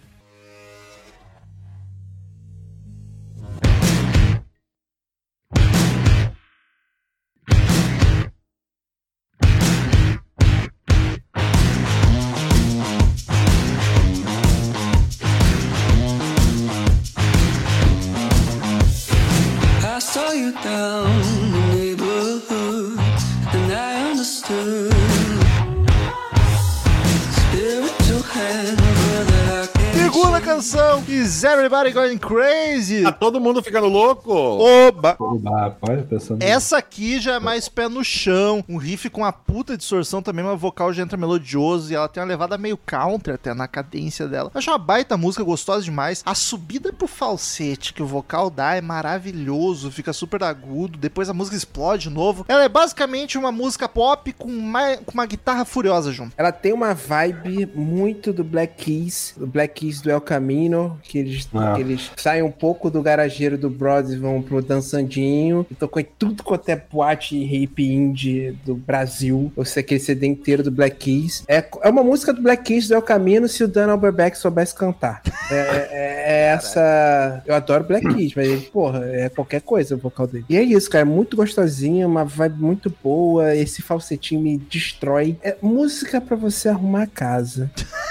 Is 31.40 31.44
Everybody 31.44 31.92
Going 31.92 32.18
Crazy? 32.18 33.03
Tá 33.03 33.12
todo 33.12 33.40
mundo 33.40 33.62
ficando 33.62 33.88
louco? 33.88 34.31
Oba! 34.31 35.16
Oba, 35.18 35.74
olha, 35.81 36.03
pensando. 36.03 36.42
Essa 36.42 36.76
aqui 36.76 37.18
já 37.18 37.37
é 37.37 37.40
mais 37.40 37.66
pé 37.66 37.88
no 37.88 38.05
chão, 38.05 38.62
um 38.68 38.76
riff 38.76 39.09
com 39.09 39.22
uma 39.22 39.33
puta 39.33 39.74
distorção 39.74 40.20
também, 40.20 40.44
mas 40.44 40.53
o 40.53 40.59
vocal 40.59 40.92
já 40.92 41.03
entra 41.03 41.16
melodioso 41.16 41.90
e 41.90 41.96
ela 41.96 42.11
tem 42.11 42.22
uma 42.22 42.29
levada 42.29 42.59
meio 42.59 42.76
counter 42.76 43.37
até 43.37 43.55
na 43.55 43.66
cadência 43.66 44.29
dela. 44.29 44.50
Eu 44.53 44.59
acho 44.59 44.70
uma 44.70 44.76
baita 44.76 45.16
música, 45.16 45.42
gostosa 45.42 45.83
demais. 45.83 46.22
A 46.26 46.35
subida 46.35 46.92
pro 46.92 47.07
falsete 47.07 47.94
que 47.94 48.03
o 48.03 48.07
vocal 48.07 48.50
dá 48.50 48.74
é 48.74 48.83
maravilhoso, 48.83 49.90
fica 49.90 50.12
super 50.12 50.44
agudo, 50.44 50.98
depois 50.98 51.31
a 51.31 51.33
música 51.33 51.57
explode 51.57 52.11
de 52.11 52.14
novo. 52.14 52.44
Ela 52.48 52.64
é 52.64 52.68
basicamente 52.68 53.38
uma 53.38 53.50
música 53.50 53.88
pop 53.88 54.31
com, 54.35 54.50
mais, 54.50 55.00
com 55.07 55.12
uma 55.12 55.24
guitarra 55.24 55.64
furiosa 55.64 56.12
junto. 56.12 56.35
Ela 56.37 56.53
tem 56.53 56.74
uma 56.74 56.92
vibe 56.92 57.64
muito 57.74 58.31
do 58.31 58.44
Black 58.44 58.85
Keys, 58.85 59.33
do 59.38 59.46
Black 59.46 59.81
Keys 59.81 60.03
do 60.03 60.11
El 60.11 60.20
Camino, 60.20 61.00
que 61.03 61.30
eles, 61.31 61.49
Ah. 61.55 61.75
que 61.75 61.81
eles 61.81 62.11
saem 62.16 62.43
um 62.43 62.51
pouco 62.51 62.90
do 62.90 63.03
garageiro 63.03 63.57
do 63.57 63.71
Bros 63.71 64.11
e 64.12 64.16
vão 64.16 64.43
pro 64.43 64.61
dançandinho. 64.62 65.66
E 65.71 65.75
tocou 65.75 66.01
em 66.01 66.07
tudo 66.19 66.43
quanto 66.43 66.69
é 66.69 66.77
boate 66.77 67.37
hip 67.37 67.83
indie 67.83 68.57
do 68.64 68.75
Brasil. 68.75 69.53
Ou 69.57 69.64
seja, 69.64 69.81
aquele 69.81 70.01
CD 70.01 70.27
inteiro 70.27 70.62
do 70.62 70.71
Black 70.71 70.97
Keys. 70.97 71.45
É, 71.49 71.64
é 71.83 71.88
uma 71.88 72.03
música 72.03 72.33
do 72.33 72.43
Black 72.43 72.62
Keys 72.64 72.88
do 72.88 72.95
El 72.95 73.03
Camino 73.03 73.49
se 73.49 73.62
o 73.64 73.69
Dan 73.69 73.90
Alberbeck 73.90 74.37
soubesse 74.37 74.75
cantar. 74.75 75.23
É, 75.51 75.55
é- 75.55 75.88
é 76.31 76.47
essa. 76.61 77.43
Eu 77.47 77.55
adoro 77.55 77.85
Black 77.85 78.07
Keys, 78.14 78.33
mas 78.35 78.47
ele, 78.47 78.61
porra, 78.73 79.05
é 79.07 79.29
qualquer 79.29 79.61
coisa 79.62 79.95
o 79.95 79.99
vocal 79.99 80.27
dele. 80.27 80.45
E 80.49 80.57
é 80.57 80.62
isso, 80.62 80.88
cara. 80.90 81.03
É 81.03 81.05
muito 81.05 81.37
gostosinho, 81.37 82.07
uma 82.07 82.25
vibe 82.25 82.61
muito 82.61 82.95
boa. 83.03 83.55
Esse 83.55 83.83
falsetinho 83.83 84.40
me 84.40 84.59
destrói. 84.59 85.37
É 85.43 85.57
música 85.62 86.21
pra 86.21 86.37
você 86.37 86.69
arrumar 86.69 87.03
a 87.03 87.07
casa. 87.07 87.71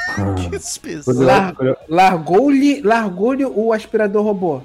Que 0.50 0.56
especial. 0.56 1.16
Lar- 1.16 1.56
Largou-lhe 1.88 2.82
largou 2.82 3.09
o 3.48 3.74
aspirador 3.74 4.24
robô. 4.24 4.62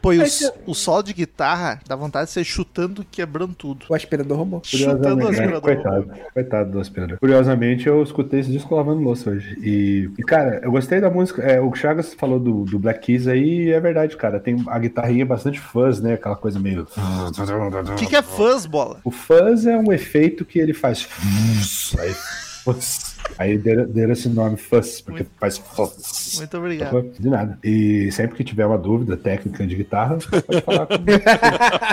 Pô, 0.00 0.12
e 0.12 0.18
o, 0.18 0.24
o 0.66 0.74
solo 0.74 1.02
de 1.02 1.12
guitarra 1.12 1.80
dá 1.86 1.94
vontade 1.94 2.26
de 2.26 2.32
ser 2.32 2.44
chutando, 2.44 3.04
quebrando 3.10 3.54
tudo. 3.54 3.86
O 3.88 3.94
aspirador 3.94 4.38
robô. 4.38 4.60
Chutando 4.64 5.26
o 5.26 5.30
né? 5.30 5.30
aspirador. 5.30 5.60
coitado, 5.60 6.10
coitado 6.32 6.70
do 6.70 6.80
aspirador. 6.80 7.18
Curiosamente, 7.18 7.86
eu 7.86 8.02
escutei 8.02 8.40
esse 8.40 8.50
disco 8.50 8.74
lavando 8.74 9.02
louça 9.02 9.30
hoje. 9.30 9.58
E, 9.60 10.10
e, 10.18 10.22
cara, 10.22 10.60
eu 10.62 10.70
gostei 10.70 11.00
da 11.00 11.10
música. 11.10 11.42
É, 11.42 11.60
o 11.60 11.74
Chagas 11.74 12.14
falou 12.14 12.40
do, 12.40 12.64
do 12.64 12.78
Black 12.78 13.00
Keys 13.00 13.26
aí, 13.26 13.66
e 13.66 13.70
é 13.70 13.80
verdade, 13.80 14.16
cara. 14.16 14.40
Tem 14.40 14.62
a 14.68 14.78
guitarrinha 14.78 15.26
bastante 15.26 15.60
fuzz, 15.60 16.00
né? 16.00 16.14
Aquela 16.14 16.36
coisa 16.36 16.58
meio. 16.58 16.86
O 17.92 17.94
que, 17.96 18.06
que 18.06 18.16
é 18.16 18.22
fuzz, 18.22 18.64
bola? 18.64 19.00
O 19.04 19.10
fuzz 19.10 19.66
é 19.66 19.76
um 19.76 19.92
efeito 19.92 20.44
que 20.44 20.58
ele 20.58 20.72
faz. 20.72 21.08
Aí. 21.98 22.14
Aí 23.38 23.58
deram, 23.58 23.86
deram 23.86 24.12
esse 24.12 24.28
nome 24.28 24.56
fuzz, 24.56 25.00
porque 25.00 25.26
faz 25.38 25.58
fuzz. 25.58 26.36
Muito 26.38 26.58
obrigado. 26.58 27.12
De 27.18 27.28
nada. 27.28 27.58
E 27.62 28.10
sempre 28.12 28.36
que 28.36 28.44
tiver 28.44 28.66
uma 28.66 28.78
dúvida 28.78 29.16
técnica 29.16 29.66
de 29.66 29.76
guitarra, 29.76 30.18
pode 30.18 30.60
falar 30.62 30.86
com, 30.86 30.96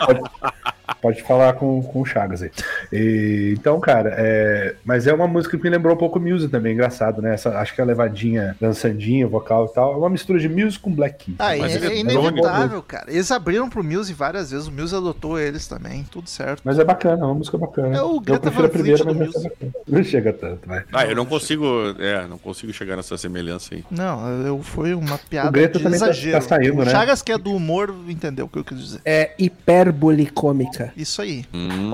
pode, 0.06 0.21
pode 1.01 1.21
falar 1.23 1.53
com, 1.53 1.81
com 1.81 2.01
o 2.01 2.05
Chagas 2.05 2.41
aí. 2.41 2.51
E, 2.91 3.53
então, 3.57 3.79
cara, 3.79 4.13
é, 4.17 4.75
mas 4.86 5.07
é 5.07 5.13
uma 5.13 5.27
música 5.27 5.57
que 5.57 5.63
me 5.63 5.69
lembrou 5.69 5.93
um 5.95 5.97
pouco 5.97 6.19
Muse 6.19 6.47
também, 6.49 6.73
engraçado, 6.73 7.21
né? 7.21 7.33
Essa, 7.33 7.57
acho 7.60 7.73
que 7.75 7.81
a 7.81 7.86
levadinha, 7.86 8.55
dançandinha, 8.60 9.27
vocal 9.27 9.65
e 9.69 9.73
tal, 9.73 9.93
é 9.93 9.97
uma 9.97 10.10
mistura 10.10 10.39
de 10.39 10.49
Muse 10.49 10.79
com 10.79 10.91
Black 10.91 11.25
Keys. 11.25 11.38
Ah, 11.39 11.55
é, 11.55 11.60
Mas 11.60 11.73
é 11.73 11.75
ele 11.77 11.88
é 11.88 11.99
inevitável, 11.99 12.81
cara. 12.81 13.12
Eles 13.12 13.31
abriram 13.31 13.69
pro 13.69 13.83
Muse 13.83 14.13
várias 14.13 14.51
vezes, 14.51 14.67
o 14.67 14.71
Muse 14.71 14.95
adotou 14.95 15.39
eles 15.39 15.67
também, 15.67 16.03
tudo 16.12 16.29
certo. 16.29 16.62
Mas 16.63 16.79
é 16.79 16.83
bacana, 16.83 17.23
é 17.23 17.25
uma 17.25 17.33
música 17.36 17.57
bacana. 17.57 17.97
É 17.97 18.01
o 18.01 18.15
Eu 18.15 18.19
Greta 18.21 18.51
prefiro 18.51 18.65
a 18.65 18.69
primeira, 18.69 19.03
mas 19.05 19.36
é 19.36 19.49
bacana. 19.49 19.71
Não 19.88 20.03
chega 20.03 20.33
tanto, 20.33 20.67
vai. 20.67 20.83
Ah, 20.93 21.05
eu 21.05 21.15
não 21.15 21.25
consigo. 21.25 21.65
É, 21.99 22.25
não 22.27 22.38
consigo 22.38 22.71
chegar 22.73 22.95
nessa 22.95 23.17
semelhança 23.17 23.75
aí. 23.75 23.83
Não, 23.89 24.27
eu, 24.45 24.62
foi 24.63 24.93
uma 24.93 25.17
piada 25.17 25.49
O 25.49 25.51
Greta 25.51 25.77
de 25.77 25.83
também 25.83 25.99
tá- 25.99 26.05
exagero. 26.07 26.38
tá 26.39 26.41
saindo, 26.41 26.81
o 26.81 26.86
né? 26.86 26.91
Chagas, 26.91 27.21
que 27.21 27.31
é 27.31 27.38
do 27.38 27.51
humor, 27.53 27.93
entendeu 28.07 28.45
o 28.45 28.49
que 28.49 28.60
eu 28.60 28.63
quis 28.63 28.77
dizer. 28.77 29.01
É 29.05 29.31
hipérbole 29.38 30.25
cômica. 30.27 30.87
Isso 30.95 31.21
aí. 31.21 31.45
Hum, 31.54 31.91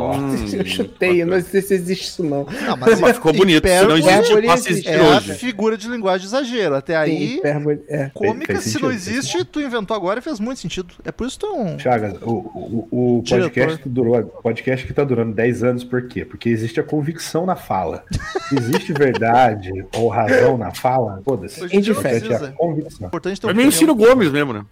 eu 0.53 0.65
chutei, 0.65 1.21
eu 1.21 1.27
não 1.27 1.41
sei 1.41 1.62
se 1.62 1.73
existe 1.73 2.06
isso 2.06 2.23
não. 2.23 2.45
Não, 2.45 2.77
Mas 2.77 2.99
ficou 3.15 3.34
bonito, 3.34 3.67
se 3.67 3.86
não 3.86 3.97
existe, 3.97 4.41
passa 4.45 4.69
existir 4.69 4.89
É 4.89 4.99
a 4.99 5.21
figura 5.21 5.77
de 5.77 5.88
linguagem 5.88 6.27
de 6.27 6.27
exagero. 6.27 6.75
Até 6.75 6.95
aí, 6.95 7.36
hipérbole, 7.36 7.82
é. 7.88 8.10
cômica, 8.13 8.53
fez 8.53 8.63
se 8.65 8.82
não 8.82 8.91
sentido, 8.91 9.17
existe, 9.17 9.45
tu 9.45 9.62
inventou 9.62 9.95
agora 9.95 10.19
e 10.19 10.21
fez 10.21 10.39
muito 10.39 10.60
sentido. 10.60 10.93
É 11.06 11.12
por 11.12 11.27
isso 11.27 11.39
que 11.39 11.45
tu 11.45 11.51
é 11.51 11.58
um... 11.58 11.79
Chagas, 11.79 12.15
o, 12.21 12.32
o, 12.32 13.17
o 13.19 13.23
podcast 13.27 13.82
que 13.82 13.89
durou, 13.89 14.23
podcast 14.23 14.88
que 14.88 14.93
tá 14.93 15.03
durando 15.03 15.34
10 15.34 15.63
anos, 15.63 15.84
por 15.84 16.08
quê? 16.08 16.25
Porque 16.25 16.49
existe 16.49 16.79
a 16.79 16.84
convicção 16.84 17.45
na 17.45 17.56
fala. 17.56 18.03
Se 18.49 18.56
existe 18.56 18.93
verdade 18.97 19.71
ou 19.95 20.08
razão 20.10 20.58
na 20.58 20.73
fala, 20.73 21.21
foda-se. 21.23 21.60
Não 21.60 21.67
Importante 21.67 22.32
é 22.32 22.36
a 22.36 22.51
convicção. 22.51 23.08
Importante 23.08 23.41
ter 23.41 23.47
É 23.47 23.51
um 23.51 23.56
meio 23.56 23.71
Ciro 23.71 23.95
Gomes 23.95 24.32
mesmo, 24.32 24.53
né? 24.53 24.65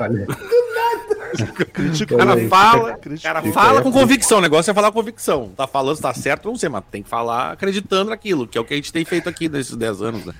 Olha, 0.00 0.26
crítico. 0.26 0.62
O 2.02 2.16
cara 2.16 2.48
fala, 2.48 2.98
cara 3.22 3.42
fala 3.52 3.82
com 3.82 3.90
convicção. 3.92 4.38
O 4.38 4.40
negócio 4.40 4.70
é 4.70 4.74
falar 4.74 4.90
com 4.92 4.98
convicção. 4.98 5.50
Tá 5.56 5.66
falando 5.66 5.96
se 5.96 6.02
tá 6.02 6.12
certo, 6.14 6.48
não 6.48 6.56
sei, 6.56 6.68
mas 6.68 6.84
tem 6.90 7.02
que 7.02 7.08
falar 7.08 7.52
acreditando 7.52 8.10
naquilo, 8.10 8.46
que 8.46 8.58
é 8.58 8.60
o 8.60 8.64
que 8.64 8.74
a 8.74 8.76
gente 8.76 8.92
tem 8.92 9.04
feito 9.04 9.28
aqui 9.28 9.48
nesses 9.48 9.76
10 9.76 10.02
anos, 10.02 10.24
né? 10.24 10.34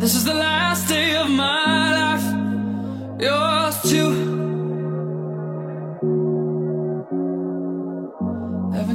This 0.00 0.14
is 0.14 0.24
the 0.24 0.34
last 0.34 0.88
day 0.88 1.14
of 1.16 1.28
my 1.28 1.92
life. 1.92 2.24
Yours 3.20 3.82
too. 3.82 4.09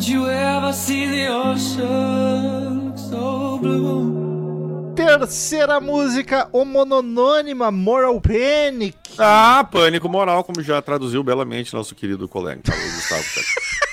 You 0.08 0.28
ever 0.30 0.74
seen 0.74 1.12
the 1.12 1.28
ocean 1.28 2.86
look 2.88 2.98
so 2.98 3.58
blue? 3.58 4.94
Terceira 4.96 5.80
música 5.80 6.48
homononônima, 6.52 7.72
Moral 7.72 8.20
Panic. 8.22 8.98
Ah, 9.18 9.68
pânico 9.72 10.08
moral, 10.10 10.44
como 10.44 10.62
já 10.62 10.82
traduziu 10.82 11.24
belamente 11.24 11.74
nosso 11.74 11.96
querido 11.96 12.28
colega, 12.28 12.62
Carlos 12.64 12.94
Gustavo. 12.94 13.24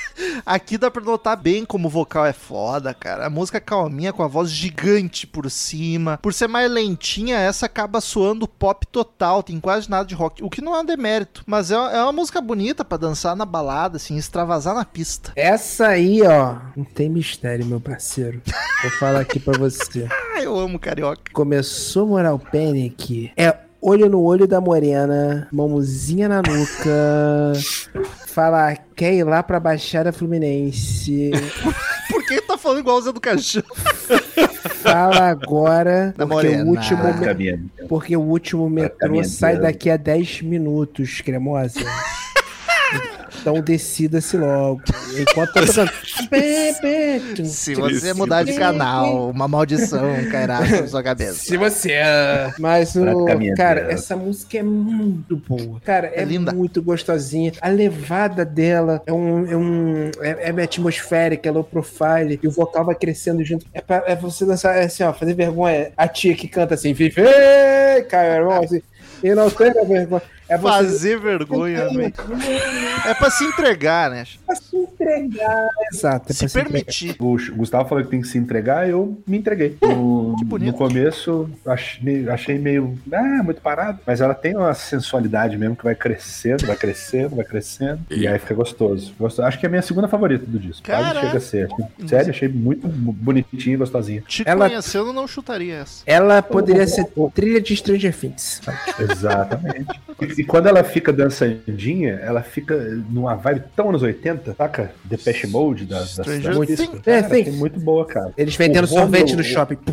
Aqui 0.45 0.77
dá 0.77 0.91
pra 0.91 1.03
notar 1.03 1.37
bem 1.37 1.65
como 1.65 1.89
o 1.89 1.91
vocal 1.91 2.27
é 2.27 2.33
foda, 2.33 2.93
cara. 2.95 3.27
A 3.27 3.31
música 3.31 3.59
é 3.59 3.61
calminha, 3.61 4.13
com 4.13 4.23
a 4.23 4.29
voz 4.29 4.51
gigante 4.51 5.27
por 5.27 5.51
cima. 5.51 6.19
Por 6.19 6.33
ser 6.33 6.49
mais 6.49 6.71
lentinha, 6.71 7.39
essa 7.39 7.67
acaba 7.67 8.01
soando 8.01 8.49
pop 8.49 8.87
total, 8.87 9.43
tem 9.43 9.61
quase 9.61 9.91
nada 9.91 10.07
de 10.07 10.15
rock. 10.15 10.43
O 10.43 10.51
que 10.51 10.61
não 10.61 10.75
é 10.75 10.81
um 10.81 10.85
demérito, 10.85 11.43
mas 11.47 11.71
é, 11.71 11.75
é 11.75 12.03
uma 12.03 12.13
música 12.13 12.41
bonita 12.41 12.85
pra 12.85 12.99
dançar 12.99 13.37
na 13.37 13.45
balada, 13.45 13.97
assim, 13.97 14.17
extravasar 14.17 14.75
na 14.75 14.85
pista. 14.85 15.33
Essa 15.37 15.89
aí, 15.89 16.23
ó, 16.23 16.57
não 16.77 16.85
tem 16.85 17.09
mistério, 17.09 17.67
meu 17.67 17.81
parceiro. 17.81 18.43
Vou 18.83 18.91
falar 18.93 19.21
aqui 19.21 19.39
pra 19.39 19.59
você. 19.59 20.09
Ah, 20.35 20.41
eu 20.41 20.59
amo 20.59 20.79
carioca. 20.79 21.31
Começou 21.31 22.07
Moral 22.07 22.39
Panic. 22.39 23.31
É 23.37 23.55
olho 23.83 24.09
no 24.09 24.23
olho 24.23 24.47
da 24.47 24.63
morena, 24.63 25.47
mãozinha 25.53 26.27
na 26.27 26.37
nuca. 26.37 27.53
Fala, 28.33 28.75
quer 28.97 29.13
ir 29.13 29.25
lá 29.25 29.43
pra 29.43 29.61
Baixada 29.61 30.11
Fluminense. 30.13 31.31
Por 32.11 32.25
que 32.27 32.41
tá 32.43 32.57
falando 32.57 32.79
igual 32.81 32.97
o 32.97 33.03
Zé 33.03 33.13
do 33.13 33.21
Caixão? 33.21 33.63
Fala 34.83 35.29
agora, 35.29 36.15
Da 36.17 36.27
porque 36.27 36.47
o 36.49 36.67
último, 36.67 37.03
me- 37.05 37.87
porque 37.89 38.17
o 38.17 38.21
último 38.21 38.69
metrô 38.71 39.23
sai 39.25 39.55
daqui 39.63 39.91
a 39.91 39.97
10 39.97 40.43
minutos, 40.43 41.21
cremosa. 41.21 41.81
Então 43.43 43.61
decida-se 43.61 44.37
logo. 44.37 44.81
Enquanto 45.19 45.53
tá 45.53 45.67
tocando. 45.67 45.91
Se 47.45 47.75
você 47.75 48.15
mudar 48.15 48.45
de 48.45 48.55
canal, 48.55 49.31
uma 49.31 49.49
maldição 49.49 50.09
cairá 50.31 50.65
sobre 50.65 50.87
sua 50.87 51.03
cabeça. 51.03 51.35
Se 51.35 51.57
você. 51.57 51.99
Mas 52.59 52.95
o. 52.95 53.03
Praticamente, 53.03 53.57
Cara, 53.57 53.91
é. 53.91 53.95
essa 53.95 54.17
música 54.17 54.59
é 54.59 54.63
muito 54.63 55.37
boa. 55.37 55.81
Cara, 55.81 56.07
é, 56.15 56.23
É 56.23 56.25
linda. 56.25 56.53
muito 56.53 56.81
gostosinha. 56.81 57.53
A 57.61 57.69
levada 57.69 58.45
dela 58.45 59.03
é 59.07 59.13
um. 59.13 59.51
É, 59.51 59.57
um, 59.57 60.11
é, 60.21 60.53
é 60.57 60.63
atmosférica, 60.63 61.49
é 61.49 61.53
low 61.53 61.65
profile. 61.65 62.39
E 62.41 62.47
o 62.47 62.51
vocal 62.51 62.85
vai 62.85 62.95
crescendo 62.95 63.45
junto. 63.45 63.67
É, 63.75 63.81
pra, 63.81 64.05
é 64.07 64.15
você 64.15 64.47
dançar 64.47 64.77
é 64.77 64.85
assim, 64.85 65.03
ó, 65.03 65.13
fazer 65.13 65.35
vergonha. 65.35 65.91
A 65.97 66.07
tia 66.07 66.35
que 66.37 66.47
canta 66.47 66.75
assim, 66.75 66.93
vive, 66.93 67.23
cara, 68.09 68.37
irmão, 68.37 68.63
assim. 68.63 68.81
E 69.23 69.35
não 69.35 69.51
tem 69.51 69.73
vergonha. 69.73 70.23
É 70.53 70.59
você. 70.59 70.73
Fazer 70.85 71.19
vergonha, 71.21 71.89
velho. 71.89 72.13
É 73.07 73.15
pra 73.15 73.31
se 73.31 73.45
entregar, 73.45 74.11
né? 74.11 74.25
Assim, 74.49 74.83
entregar. 74.83 75.69
Exato. 75.93 76.31
é 76.31 76.33
Se 76.35 76.39
pra 76.49 76.61
entregar. 76.63 76.71
permitir. 76.71 77.17
O 77.19 77.39
Ch- 77.39 77.51
Gustavo 77.51 77.89
falou 77.89 78.05
que 78.05 78.11
tem 78.11 78.21
que 78.21 78.29
se 78.29 78.39
entregar, 78.39 78.89
eu 78.89 79.19
me 79.27 79.39
entreguei. 79.39 79.77
No, 79.83 80.37
que 80.39 80.45
bonito. 80.45 80.73
no 80.73 80.79
começo, 80.79 81.49
achei, 81.67 82.29
achei 82.29 82.59
meio. 82.59 82.99
Ah, 83.13 83.43
muito 83.43 83.61
parado. 83.61 83.99
Mas 84.07 84.21
ela 84.21 84.35
tem 84.35 84.57
uma 84.57 84.75
sensualidade 84.75 85.57
mesmo 85.57 85.75
que 85.77 85.85
vai 85.85 85.95
crescendo, 85.95 86.67
vai 86.67 86.77
crescendo, 86.77 87.37
vai 87.37 87.45
crescendo. 87.45 88.01
E 88.11 88.27
aí 88.27 88.39
fica 88.39 88.55
gostoso. 88.55 89.15
Gosto- 89.19 89.43
Acho 89.43 89.59
que 89.59 89.67
é 89.67 89.69
a 89.69 89.71
minha 89.71 89.83
segunda 89.83 90.09
favorita 90.09 90.45
do 90.47 90.59
disco. 90.59 90.85
Quase 90.87 91.21
chega 91.21 91.39
a 91.39 91.41
ser. 91.41 91.69
Sério, 92.07 92.31
achei 92.31 92.49
muito 92.49 92.87
bonitinha 92.89 93.75
e 93.75 93.79
gostosinha. 93.79 94.23
Te 94.27 94.43
Ela- 94.47 94.69
conhecendo, 94.69 95.09
eu 95.09 95.13
não 95.13 95.27
chutaria 95.27 95.77
essa. 95.77 96.03
Ela 96.07 96.43
poderia 96.43 96.87
ser 96.87 97.07
trilha 97.35 97.61
de 97.61 97.75
Stranger 97.77 98.15
Things. 98.17 98.61
Exatamente. 98.99 100.01
E, 100.43 100.45
quando 100.45 100.67
ela 100.67 100.83
fica 100.83 101.13
dançandinha, 101.13 102.15
ela 102.15 102.43
fica 102.43 102.77
numa 103.09 103.37
vibe 103.37 103.63
tão 103.77 103.91
anos 103.91 104.03
80, 104.03 104.55
saca? 104.55 104.93
Depeche 105.05 105.47
Mode 105.47 105.85
das 105.85 106.17
Things. 106.17 106.43
Cara, 106.43 106.57
É, 107.07 107.23
tem 107.23 107.53
muito 107.53 107.79
boa, 107.79 108.05
cara. 108.05 108.33
Eles 108.37 108.57
vendendo 108.57 108.89
sorvete 108.89 109.37
no 109.37 109.45
shopping. 109.45 109.79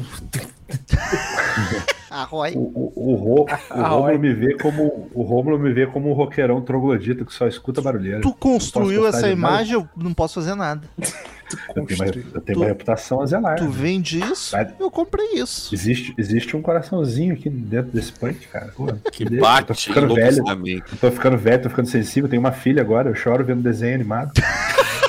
Ah, 2.12 2.24
Roy. 2.24 2.53
O, 2.55 2.60
o, 2.60 3.12
o, 3.12 3.16
Rô- 3.16 3.45
o 3.72 3.82
Rômulo 3.82 4.03
olha. 4.03 4.18
me 4.18 4.34
vê 4.34 4.55
como 4.57 5.10
o 5.14 5.22
Rômulo 5.22 5.60
me 5.60 5.72
vê 5.72 5.86
como 5.88 6.10
um 6.10 6.14
roqueirão 6.14 6.62
troglodita 6.62 7.24
que 7.24 7.34
só 7.34 7.47
escuta 7.47 7.82
barulheira. 7.82 8.22
Tu 8.22 8.34
construiu 8.34 9.05
essa 9.07 9.30
imagem, 9.30 9.74
eu 9.76 9.88
não 9.95 10.14
posso 10.14 10.36
fazer 10.36 10.55
nada. 10.55 10.82
Eu 11.76 11.84
tenho, 11.84 11.99
uma, 11.99 12.05
eu 12.05 12.41
tenho 12.41 12.43
Tu- 12.43 12.60
uma 12.60 12.66
reputação 12.68 13.24
a 13.24 13.26
zelar. 13.26 13.55
Tu 13.55 13.68
vende 13.68 14.20
isso, 14.24 14.51
Vai. 14.51 14.72
eu 14.80 14.91
comprei 14.91 15.30
isso. 15.34 15.74
Existe, 15.74 16.14
existe 16.16 16.55
um 16.55 16.62
coraçãozinho 16.62 17.34
aqui 17.34 17.49
dentro 17.49 17.89
desse 17.91 18.12
punk, 18.12 18.45
cara. 18.49 18.72
Pô, 18.78 18.86
Que 19.12 19.24
eu 19.24 19.30
tô 19.32 19.38
bate 19.39 19.74
ficando 19.88 20.14
velho. 20.14 20.43
tô 21.01 21.10
ficando 21.10 21.38
velho, 21.39 21.64
tô 21.64 21.70
ficando 21.72 21.88
sensível. 21.89 22.30
Tenho 22.30 22.39
uma 22.39 22.51
filha 22.51 22.84
agora, 22.84 23.10
eu 23.10 23.16
choro 23.16 23.43
vendo 23.43 23.64
desenho 23.64 23.95
animado. 23.95 24.32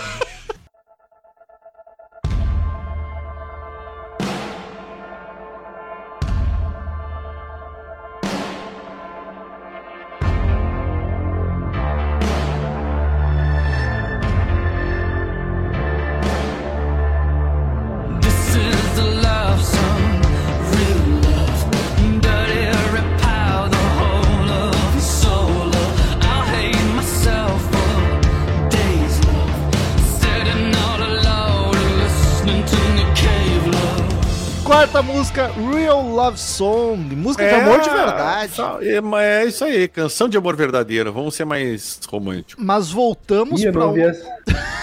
Quarta 35.00 35.02
música, 35.14 35.46
Real 35.72 36.02
Love 36.02 36.38
Song. 36.38 37.16
Música 37.16 37.48
de 37.48 37.54
amor 37.54 37.80
de 37.80 37.88
verdade. 37.88 38.52
só- 38.52 38.78
É, 38.82 39.00
mas 39.00 39.22
é 39.24 39.44
isso 39.46 39.64
aí, 39.64 39.88
canção 39.88 40.28
de 40.28 40.36
amor 40.36 40.54
verdadeiro. 40.56 41.10
Vamos 41.10 41.34
ser 41.34 41.46
mais 41.46 41.98
românticos. 42.06 42.62
Mas 42.62 42.90
voltamos 42.90 43.62
pra 43.62 43.72
não 43.72 43.80
um... 43.80 43.88
ouvi 43.88 44.02
essa. 44.02 44.28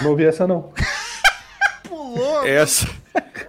Não 0.02 0.10
ouvi 0.10 0.24
essa, 0.24 0.44
não. 0.44 0.72
Pulou. 1.88 2.44
Essa, 2.44 2.88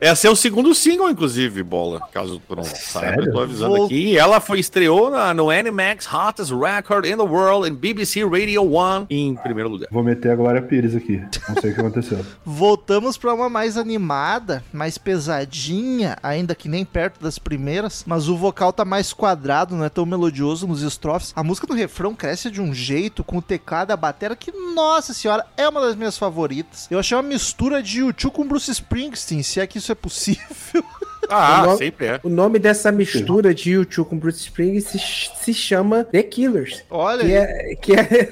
essa 0.01 0.27
é 0.27 0.29
o 0.29 0.35
segundo 0.35 0.73
single, 0.73 1.09
inclusive, 1.09 1.61
bola. 1.63 2.01
Caso 2.11 2.41
tu 2.47 2.55
não 2.55 2.63
saiba, 2.63 3.23
eu 3.23 3.31
tô 3.31 3.39
avisando 3.39 3.75
Vou- 3.75 3.85
aqui. 3.85 3.95
E 4.09 4.17
ela 4.17 4.39
foi 4.39 4.59
estreou 4.59 5.09
na, 5.09 5.33
no 5.33 5.49
Animax 5.49 6.07
Hottest 6.11 6.51
Record 6.53 7.05
in 7.05 7.17
the 7.17 7.23
World 7.23 7.67
em 7.69 7.73
BBC 7.73 8.23
Radio 8.23 8.63
1 8.63 9.05
em 9.09 9.35
primeiro 9.35 9.69
lugar. 9.69 9.87
Vou 9.91 10.03
meter 10.03 10.31
a 10.31 10.35
Glória 10.35 10.61
Pires 10.61 10.95
aqui. 10.95 11.21
Não 11.47 11.55
sei 11.61 11.71
o 11.71 11.73
que 11.73 11.79
aconteceu. 11.81 12.25
Voltamos 12.45 13.17
pra 13.17 13.33
uma 13.33 13.49
mais 13.49 13.77
animada, 13.77 14.63
mais 14.71 14.97
pesadinha, 14.97 16.17
ainda 16.21 16.55
que 16.55 16.67
nem 16.69 16.83
perto 16.85 17.21
das 17.21 17.39
primeiras, 17.39 18.03
mas 18.05 18.27
o 18.27 18.35
vocal 18.37 18.71
tá 18.73 18.83
mais 18.85 19.13
quadrado, 19.13 19.75
não 19.75 19.83
é 19.85 19.89
tão 19.89 20.05
melodioso 20.05 20.67
nos 20.67 20.81
estrofes. 20.81 21.33
A 21.35 21.43
música 21.43 21.67
do 21.67 21.73
refrão 21.73 22.13
cresce 22.15 22.49
de 22.51 22.61
um 22.61 22.73
jeito 22.73 23.23
com 23.23 23.37
o 23.37 23.41
teclado 23.41 23.91
a 23.91 23.97
bateria 23.97 24.35
que, 24.35 24.51
nossa 24.51 25.13
senhora, 25.13 25.45
é 25.57 25.67
uma 25.67 25.81
das 25.81 25.95
minhas 25.95 26.17
favoritas. 26.17 26.87
Eu 26.89 26.99
achei 26.99 27.15
uma 27.15 27.23
mistura 27.23 27.81
de 27.81 28.01
U2 28.01 28.29
com 28.31 28.47
Bruce 28.47 28.69
Springsteen, 28.71 29.43
se 29.43 29.58
é 29.61 29.67
que 29.67 29.77
isso 29.77 29.91
é 29.91 29.95
possível. 29.95 30.83
Ah, 31.29 31.61
O 31.63 31.65
nome- 31.67 31.77
sempre 31.77 32.05
é. 32.07 32.19
O 32.23 32.29
nome 32.29 32.59
dessa 32.59 32.91
mistura 32.91 33.53
de 33.53 33.71
YouTube 33.71 34.07
com 34.09 34.17
Bruce 34.17 34.39
Springsteen 34.39 34.99
se, 34.99 35.31
se 35.43 35.53
chama 35.53 36.03
The 36.03 36.23
Killers. 36.23 36.83
Olha 36.89 37.23
Que 37.23 37.33
é, 37.33 37.75
que, 37.75 37.93
é, 37.93 38.29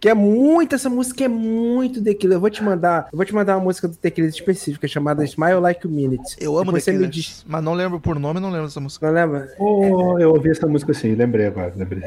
que 0.00 0.08
é 0.08 0.14
muito, 0.14 0.74
essa 0.74 0.88
música 0.90 1.24
é 1.24 1.28
muito 1.28 2.02
The 2.02 2.14
Killers. 2.14 2.34
Eu 2.36 2.40
vou 2.40 2.50
te 2.50 2.62
mandar, 2.62 3.08
eu 3.12 3.16
vou 3.16 3.24
te 3.24 3.34
mandar 3.34 3.56
uma 3.56 3.64
música 3.64 3.88
do 3.88 3.96
The 3.96 4.10
Killers 4.10 4.34
específica 4.34 4.86
chamada 4.88 5.24
Smile 5.24 5.60
Like 5.60 5.86
a 5.86 5.90
Minute. 5.90 6.36
Eu 6.38 6.54
amo 6.56 6.66
Depois 6.66 6.84
The 6.84 6.92
você 6.92 6.98
me 6.98 6.98
Killers, 7.08 7.14
diz. 7.14 7.44
mas 7.46 7.62
não 7.62 7.74
lembro 7.74 7.98
por 8.00 8.18
nome, 8.18 8.40
não 8.40 8.50
lembro 8.50 8.66
dessa 8.66 8.80
música. 8.80 9.06
Não 9.06 9.14
lembra? 9.14 9.54
Oh, 9.58 10.18
eu 10.18 10.30
ouvi 10.32 10.50
essa 10.50 10.66
música 10.66 10.92
sim, 10.94 11.14
lembrei 11.14 11.46
agora. 11.46 11.72
Lembrei. 11.76 12.02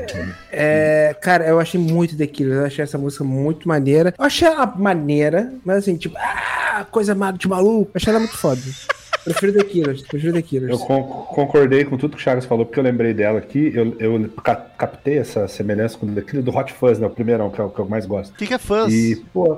É, 0.51 1.15
cara, 1.21 1.45
eu 1.47 1.59
achei 1.59 1.79
muito 1.79 2.15
The 2.17 2.27
Killers. 2.27 2.57
Eu 2.59 2.65
achei 2.65 2.83
essa 2.83 2.97
música 2.97 3.23
muito 3.23 3.67
maneira. 3.67 4.13
Eu 4.17 4.25
achei 4.25 4.47
ela 4.47 4.65
maneira, 4.65 5.53
mas 5.65 5.77
assim, 5.77 5.95
tipo, 5.97 6.15
ah, 6.17 6.85
coisa 6.91 7.15
de 7.37 7.47
maluco. 7.47 7.85
Eu 7.87 7.91
achei 7.95 8.09
ela 8.11 8.19
muito 8.19 8.37
foda. 8.37 8.61
Prefiro 9.27 9.53
The 9.53 9.63
Killers, 9.63 10.01
prefiro 10.03 10.33
The 10.33 10.41
Killers. 10.41 10.71
Eu 10.71 10.79
con- 10.85 11.03
concordei 11.03 11.83
com 11.85 11.97
tudo 11.97 12.11
que 12.15 12.17
o 12.17 12.23
Chagas 12.23 12.45
falou, 12.45 12.65
porque 12.65 12.79
eu 12.79 12.83
lembrei 12.83 13.13
dela 13.13 13.39
aqui. 13.39 13.71
Eu, 13.75 13.95
eu 13.99 14.29
ca- 14.43 14.55
captei 14.55 15.17
essa 15.17 15.47
semelhança 15.47 15.97
com 15.97 16.07
aquele 16.17 16.41
do 16.41 16.55
Hot 16.55 16.71
Fuzz, 16.73 16.99
né? 16.99 17.07
O 17.07 17.09
primeirão, 17.09 17.49
que 17.49 17.59
é 17.59 17.63
o 17.63 17.69
que 17.69 17.79
eu 17.79 17.85
mais 17.87 18.05
gosto. 18.05 18.33
O 18.33 18.37
que, 18.37 18.47
que 18.47 18.53
é 18.53 18.57
fãs? 18.57 18.91
E, 18.93 19.15
pô, 19.33 19.53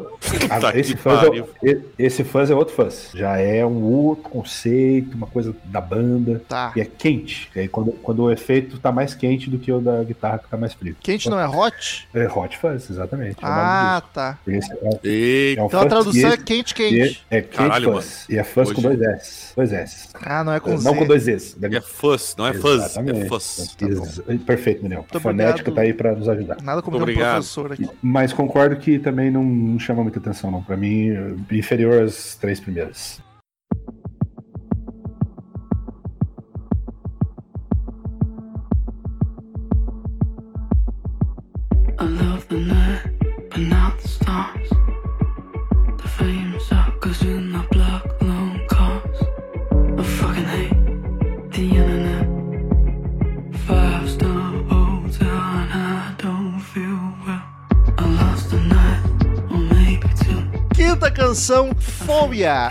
a- 0.49 0.59
Tá 0.59 0.77
esse, 0.77 0.95
fuzz 0.97 1.23
é, 1.23 1.29
o- 1.29 1.81
esse 1.97 2.23
fuzz 2.23 2.49
é 2.49 2.55
outro 2.55 2.73
fuzz. 2.75 3.11
Já 3.13 3.37
é 3.37 3.65
um 3.65 3.83
outro 3.83 4.23
conceito, 4.29 5.15
uma 5.15 5.27
coisa 5.27 5.55
da 5.65 5.79
banda. 5.81 6.41
Tá. 6.47 6.71
E 6.75 6.81
é 6.81 6.85
quente. 6.85 7.49
E 7.55 7.59
aí 7.61 7.67
quando, 7.67 7.91
quando 7.93 8.23
o 8.23 8.31
efeito 8.31 8.79
tá 8.79 8.91
mais 8.91 9.13
quente 9.13 9.49
do 9.49 9.57
que 9.59 9.71
o 9.71 9.79
da 9.79 10.03
guitarra 10.03 10.39
que 10.39 10.49
tá 10.49 10.57
mais 10.57 10.73
frio. 10.73 10.95
Quente 11.01 11.29
não 11.29 11.39
é 11.39 11.47
hot? 11.47 12.07
É 12.13 12.27
Hot 12.27 12.57
Fuzz, 12.57 12.89
exatamente. 12.89 13.37
é 13.43 13.45
o 13.45 13.49
Ah, 13.49 14.03
tá. 14.13 14.37
Esse 14.47 14.71
é, 14.71 14.99
Eita, 15.03 15.61
é 15.61 15.63
um 15.63 15.67
Então 15.67 15.79
a 15.79 15.83
fuzz 15.83 15.89
tradução 15.93 16.29
é 16.31 16.37
quente, 16.37 16.73
quente. 16.73 17.23
é, 17.29 17.37
é 17.37 17.41
quente 17.41 17.55
Caralho, 17.55 17.93
fuzz. 17.93 18.25
E 18.29 18.37
é 18.37 18.43
fuzz 18.43 18.71
com 18.71 18.79
Hoje- 18.87 18.97
dois 18.97 19.01
S. 19.01 19.53
Dois 19.59 19.73
S. 19.73 20.07
Ah, 20.21 20.41
não 20.43 20.53
é 20.53 20.59
com 20.61 20.77
Z. 20.77 20.83
Não 20.85 20.95
com 20.95 21.05
dois 21.05 21.27
S. 21.27 21.57
é 21.61 21.81
fuzz, 21.81 22.33
não 22.37 22.47
é 22.47 22.53
fuzz, 22.53 22.81
Exatamente. 22.85 23.21
é 23.21 23.25
fuzz. 23.27 23.75
Ex- 23.81 24.41
Perfeito, 24.43 24.83
Daniel. 24.83 25.01
Muito 25.01 25.17
A 25.17 25.19
fonética 25.19 25.69
obrigado. 25.69 25.75
tá 25.75 25.81
aí 25.81 25.93
pra 25.93 26.15
nos 26.15 26.29
ajudar. 26.29 26.57
Nada 26.63 26.81
como 26.81 26.97
um 26.97 27.01
obrigado. 27.01 27.33
professor 27.33 27.73
aqui. 27.73 27.89
Mas 28.01 28.31
concordo 28.31 28.77
que 28.77 28.97
também 28.99 29.29
não, 29.29 29.43
não 29.43 29.77
chama 29.77 30.01
muita 30.01 30.19
atenção, 30.19 30.49
não. 30.49 30.63
Pra 30.63 30.77
mim, 30.77 31.09
inferior 31.51 32.03
às 32.03 32.35
três 32.35 32.59
primeiras. 32.59 33.19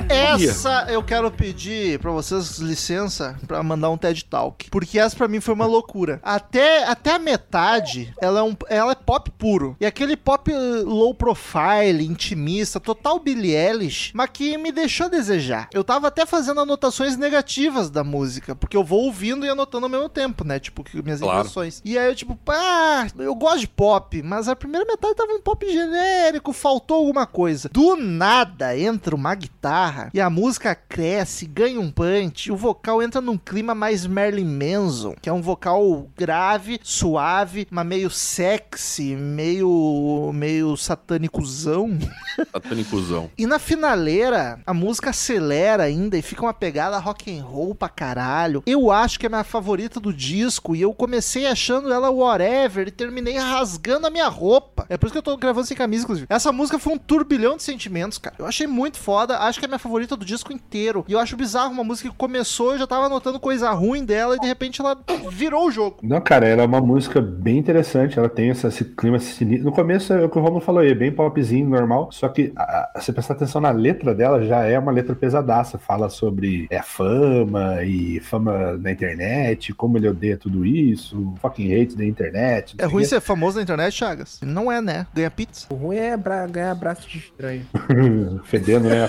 Essa 0.09 0.87
eu 0.89 1.03
quero 1.03 1.31
pedir 1.31 1.99
pra 1.99 2.11
vocês 2.13 2.59
licença 2.59 3.37
pra 3.47 3.63
mandar 3.63 3.91
um 3.91 3.97
TED 3.99 4.25
Talk. 4.25 4.71
Porque 4.71 4.99
essa 4.99 5.17
pra 5.17 5.29
mim 5.29 5.41
foi 5.41 5.55
uma 5.55 5.67
loucura. 5.67 6.21
Até, 6.23 6.85
até 6.85 7.13
a 7.15 7.19
metade, 7.19 8.15
ela 8.21 8.41
é, 8.41 8.43
um, 8.43 8.57
ela 8.69 8.93
é 8.93 8.95
pop 8.95 9.31
puro. 9.33 9.77
E 9.81 9.87
aquele 9.87 10.17
pop 10.17 10.51
low 10.85 11.13
profile, 11.15 12.05
intimista, 12.07 12.79
total 12.79 13.19
Billie 13.19 13.55
Eilish, 13.55 14.13
mas 14.15 14.31
que 14.33 14.57
me 14.57 14.71
deixou 14.71 15.07
a 15.07 15.11
desejar. 15.11 15.69
Eu 15.73 15.83
tava 15.83 16.09
até 16.09 16.25
fazendo 16.25 16.61
anotações 16.61 17.17
negativas 17.17 17.91
da 17.91 18.05
música, 18.05 18.55
porque 18.55 18.77
eu 18.77 18.85
vou 18.85 19.05
ouvindo 19.05 19.45
e 19.45 19.49
anotando 19.49 19.87
ao 19.87 19.91
mesmo 19.91 20.09
tempo, 20.09 20.45
né? 20.45 20.59
Tipo, 20.59 20.85
minhas 21.03 21.21
Claro. 21.21 21.41
impressões. 21.41 21.83
E 21.85 21.99
aí 21.99 22.07
eu, 22.09 22.15
tipo, 22.15 22.37
pá, 22.37 23.07
eu 23.19 23.35
gosto 23.35 23.61
de 23.61 23.69
pop, 23.69 24.23
mas 24.23 24.49
a 24.49 24.57
primeira 24.57 24.87
metade 24.87 25.15
tava 25.15 25.33
um 25.33 25.41
pop 25.41 25.67
genérico, 25.71 26.53
faltou 26.53 26.99
alguma 26.99 27.27
coisa. 27.27 27.69
Do 27.73 27.97
nada 27.97 28.77
entra 28.79 29.15
uma 29.15 29.35
guitarra 29.49 30.11
e 30.15 30.21
a 30.21 30.31
música 30.31 30.75
cresce, 30.75 31.47
ganha 31.47 31.81
um 31.81 31.91
punch, 31.91 32.53
o 32.53 32.57
vocal 32.57 33.03
entra 33.03 33.21
num 33.21 33.37
clima 33.37 33.75
mais 33.75 34.07
Marilyn 34.07 34.45
Manson, 34.45 35.15
que 35.21 35.29
é 35.29 35.33
um 35.33 35.43
vocal 35.43 36.09
grave, 36.17 36.79
suave, 36.83 37.67
mas 37.71 37.87
meio 37.87 38.11
sexy, 38.11 39.17
meio 39.17 40.31
meio 40.35 40.77
satânicozão. 40.77 41.99
Satanicuzão. 42.53 43.31
E 43.37 43.47
na 43.47 43.59
finaleira, 43.59 44.61
a 44.67 44.75
música 44.75 45.11
acelera 45.11 45.85
ainda 45.85 46.17
e 46.17 46.23
fica 46.23 46.43
uma 46.43 46.55
pegada 46.55 46.99
rock 46.99 47.37
and 47.37 47.43
roll 47.43 47.75
pra 47.75 47.89
caralho. 47.89 48.63
Eu 48.67 48.91
acho 48.91 49.19
que 49.19 49.27
é 49.27 49.29
a 49.29 49.31
minha 49.31 49.45
favorita 49.45 49.99
do 49.99 50.13
disco 50.13 50.77
e 50.77 50.83
eu 50.83 50.93
comecei 50.93 51.47
achando 51.47 51.93
ela 51.93 52.11
whatever 52.11 52.87
e 52.87 52.91
terminei 52.91 53.37
rasgando 53.39 54.07
a 54.07 54.11
minha 54.11 54.29
roupa. 54.29 54.87
É 54.89 54.97
por 54.97 55.07
isso 55.07 55.13
que 55.13 55.19
eu 55.19 55.23
tô 55.23 55.37
gravando 55.37 55.67
sem 55.67 55.77
camisa, 55.77 56.05
inclusive. 56.05 56.27
Essa 56.29 56.53
música 56.53 56.79
foi 56.79 56.93
um 56.93 56.99
turbilhão 56.99 57.57
de 57.57 57.63
sentimentos, 57.63 58.19
cara. 58.19 58.37
Eu 58.39 58.47
achei 58.47 58.67
muito 58.67 58.99
foda, 58.99 59.38
acho 59.41 59.59
que 59.59 59.65
é 59.65 59.67
a 59.67 59.69
minha 59.69 59.79
favorita 59.79 60.17
do 60.17 60.25
disco 60.25 60.53
inteiro. 60.53 61.05
E 61.09 61.13
eu 61.13 61.19
acho 61.19 61.37
bizarro 61.37 61.71
uma 61.73 61.85
música 61.85 62.09
que 62.09 62.15
começou, 62.17 62.73
eu 62.73 62.79
já 62.79 62.87
tava 62.87 63.09
notando 63.09 63.39
coisa 63.41 63.71
ruim 63.71 64.05
dela 64.05 64.37
e 64.37 64.41
de 64.41 64.47
repente 64.47 64.81
ela 64.81 64.97
virou 65.31 65.67
o 65.67 65.71
jogo. 65.71 65.99
Não, 66.03 66.21
cara, 66.21 66.47
ela 66.47 66.63
é 66.63 66.67
uma 66.67 66.81
música 66.81 67.21
bem 67.21 67.59
interessante. 67.59 68.19
Ela 68.19 68.29
tem 68.29 68.49
esse 68.51 68.85
clima 68.85 69.19
sinistro. 69.19 69.65
No 69.67 69.73
começo 69.73 70.13
é 70.13 70.25
o 70.25 70.29
que 70.29 70.39
o 70.39 70.41
Romulo 70.43 70.61
falou 70.61 70.81
aí, 70.83 70.91
é 70.91 70.95
bem 70.95 71.13
popzinho, 71.13 71.69
normal. 71.69 72.11
Só 72.13 72.29
que 72.29 72.53
a- 72.57 72.91
a- 72.95 73.01
você 73.01 73.13
prestar 73.13 73.35
atenção 73.35 73.61
na 73.61 73.71
letra 73.71 74.15
dela, 74.15 74.43
já 74.45 74.63
é 74.65 74.79
uma 74.79 74.93
letra 74.93 75.15
pesadaça. 75.15 75.79
Fala 75.79 76.09
sobre 76.09 76.67
é, 76.71 76.83
fama 76.83 77.83
e 77.85 78.21
fama 78.21 78.77
na 78.79 78.91
internet, 78.91 79.73
como 79.75 79.97
ele 79.99 80.09
odeia 80.09 80.37
tudo 80.37 80.65
isso, 80.65 81.35
fucking 81.41 81.73
hate 81.73 81.97
da 81.97 82.05
internet. 82.05 82.75
É 82.79 82.85
ruim 82.87 83.05
ser 83.05 83.21
famoso 83.21 83.57
na 83.57 83.63
internet, 83.63 83.93
Chagas? 83.95 84.41
Não 84.43 84.71
é, 84.71 84.81
né? 84.81 85.07
Ganha 85.15 85.31
pizza. 85.31 85.67
O 85.71 85.75
ruim 85.75 85.97
é 85.97 86.17
bra- 86.17 86.47
ganhar 86.47 86.71
abraço 86.73 87.09
de 87.09 87.19
estranho. 87.19 87.67
Fedendo, 88.45 88.89
né? 88.89 89.09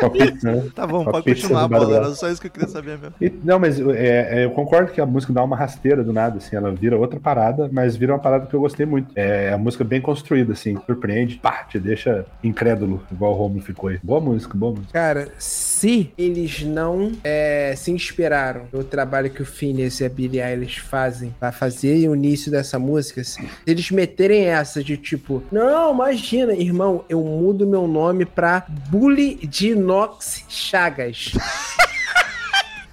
Com 0.00 0.06
a 0.06 0.10
pizza, 0.10 0.52
né? 0.52 0.68
Tá 0.74 0.86
bom, 0.86 1.04
Com 1.04 1.10
a 1.10 1.12
pode 1.14 1.34
continuar, 1.34 1.62
do 1.62 1.68
bola. 1.68 1.96
Era 1.96 2.14
só 2.14 2.28
isso 2.30 2.40
que 2.40 2.46
eu 2.46 2.50
queria 2.50 2.68
saber 2.68 2.98
mesmo. 2.98 3.14
E- 3.20 3.32
não, 3.44 3.58
mas 3.58 3.78
é, 3.80 4.40
é, 4.40 4.44
eu 4.44 4.50
concordo 4.50 4.92
que 4.92 5.00
a 5.00 5.06
música 5.06 5.32
dá 5.32 5.42
uma 5.42 5.56
rasteira 5.56 6.02
do 6.04 6.12
nada, 6.12 6.38
assim, 6.38 6.56
ela 6.56 6.70
vira 6.72 6.96
outra 6.96 7.18
parada, 7.20 7.68
mas 7.72 7.96
vira 7.96 8.12
uma 8.12 8.18
parada 8.18 8.46
que 8.46 8.54
eu 8.54 8.60
gostei 8.60 8.86
muito. 8.86 9.12
É 9.16 9.52
a 9.52 9.58
música 9.58 9.84
bem 9.84 10.00
construída, 10.00 10.52
assim, 10.52 10.76
surpreende, 10.86 11.36
pá, 11.36 11.64
te 11.68 11.78
deixa 11.78 12.24
incrédulo, 12.42 13.02
igual 13.10 13.32
o 13.32 13.36
Romulo 13.36 13.62
ficou 13.62 13.88
aí. 13.90 13.98
Boa 14.02 14.20
música, 14.20 14.56
boa 14.56 14.72
música. 14.72 14.92
Cara, 14.92 15.28
se 15.38 16.10
eles 16.16 16.62
não 16.64 17.12
é, 17.24 17.74
se 17.76 17.90
inspiraram 17.90 18.62
no 18.72 18.84
trabalho 18.84 19.30
que 19.30 19.42
o 19.42 19.46
Phineas 19.46 20.00
e 20.00 20.04
a 20.04 20.08
Billie 20.08 20.40
Eilish 20.40 20.80
fazem 20.80 21.34
pra 21.38 21.52
fazer 21.52 22.08
o 22.08 22.14
início 22.14 22.50
dessa 22.50 22.78
música, 22.78 23.22
se 23.24 23.46
eles 23.66 23.90
meterem 23.90 24.44
essa 24.46 24.82
de 24.82 24.96
tipo, 24.96 25.42
não, 25.50 25.92
imagina, 25.94 26.52
irmão, 26.54 27.04
eu 27.08 27.20
mudo 27.22 27.66
meu 27.66 27.86
nome 27.86 28.24
pra 28.24 28.64
Bully 28.88 29.38
de 29.46 29.74
Nox 29.74 30.44
Chagas. 30.48 31.32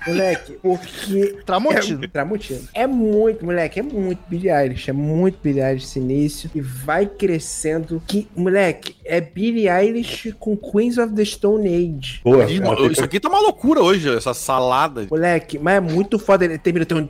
Moleque, 0.07 0.53
porque 0.61 1.37
Tramontina. 1.45 2.05
é, 2.05 2.07
Tramontina. 2.07 2.59
É 2.73 2.87
muito, 2.87 3.45
moleque, 3.45 3.79
é 3.79 3.83
muito 3.83 4.19
Billie 4.27 4.49
Eilish, 4.51 4.89
é 4.89 4.93
muito 4.93 5.37
Billie 5.41 5.61
Eilish 5.63 5.85
esse 5.85 5.99
início 5.99 6.49
e 6.53 6.61
vai 6.61 7.05
crescendo 7.05 8.01
que, 8.07 8.27
moleque, 8.35 8.95
é 9.05 9.19
Billie 9.21 9.69
Eilish 9.69 10.33
com 10.39 10.55
Queens 10.57 10.97
of 10.97 11.13
the 11.13 11.25
Stone 11.25 11.67
Age. 11.67 12.21
Ela 12.25 12.91
Isso 12.91 13.03
aqui 13.03 13.19
tá 13.19 13.29
uma 13.29 13.39
loucura 13.39 13.81
hoje, 13.81 14.13
essa 14.15 14.33
salada. 14.33 15.07
Moleque, 15.09 15.57
mas 15.59 15.75
é 15.75 15.79
muito 15.79 16.19
foda, 16.19 16.45
ele 16.45 16.57
termina 16.57 16.85
tum. 16.85 17.07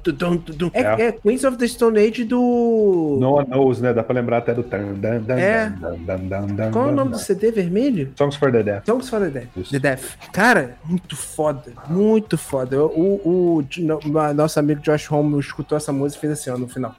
É, 0.73 0.81
É. 0.81 1.01
é 1.07 1.11
Queens 1.11 1.43
of 1.43 1.57
the 1.57 1.67
Stone 1.67 1.99
Age 1.99 2.23
do... 2.23 3.17
No 3.19 3.33
One 3.35 3.49
Knows, 3.49 3.81
né? 3.81 3.93
Dá 3.93 4.03
pra 4.03 4.15
lembrar 4.15 4.37
até 4.39 4.53
do 4.53 4.63
tan, 4.63 4.93
dan, 4.95 5.21
dan, 5.21 5.37
É. 5.39 5.69
dan, 5.69 5.95
dan, 6.05 6.17
dan, 6.27 6.47
dan, 6.47 6.71
Qual 6.71 6.87
é 6.89 6.91
o 6.91 6.95
nome 6.95 7.11
do 7.11 7.19
CD 7.19 7.51
vermelho? 7.51 8.11
Songs 8.17 8.35
for 8.35 8.51
the 8.51 8.63
Deaf. 8.63 8.85
Songs 8.85 9.09
for 9.09 9.19
the 9.19 9.29
Deaf. 9.29 9.47
Isso. 9.57 9.71
The 9.71 9.79
Deaf. 9.79 10.17
Cara, 10.31 10.77
muito 10.85 11.15
foda. 11.15 11.73
Muito 11.89 12.37
foda. 12.37 12.82
O, 12.86 13.19
o, 13.23 13.57
o 13.59 14.34
nosso 14.34 14.59
amigo 14.59 14.81
Josh 14.81 15.11
Homme 15.11 15.39
escutou 15.39 15.77
essa 15.77 15.91
música 15.91 16.17
e 16.17 16.21
fez 16.21 16.39
assim, 16.39 16.49
ó, 16.49 16.57
no 16.57 16.67
final. 16.67 16.95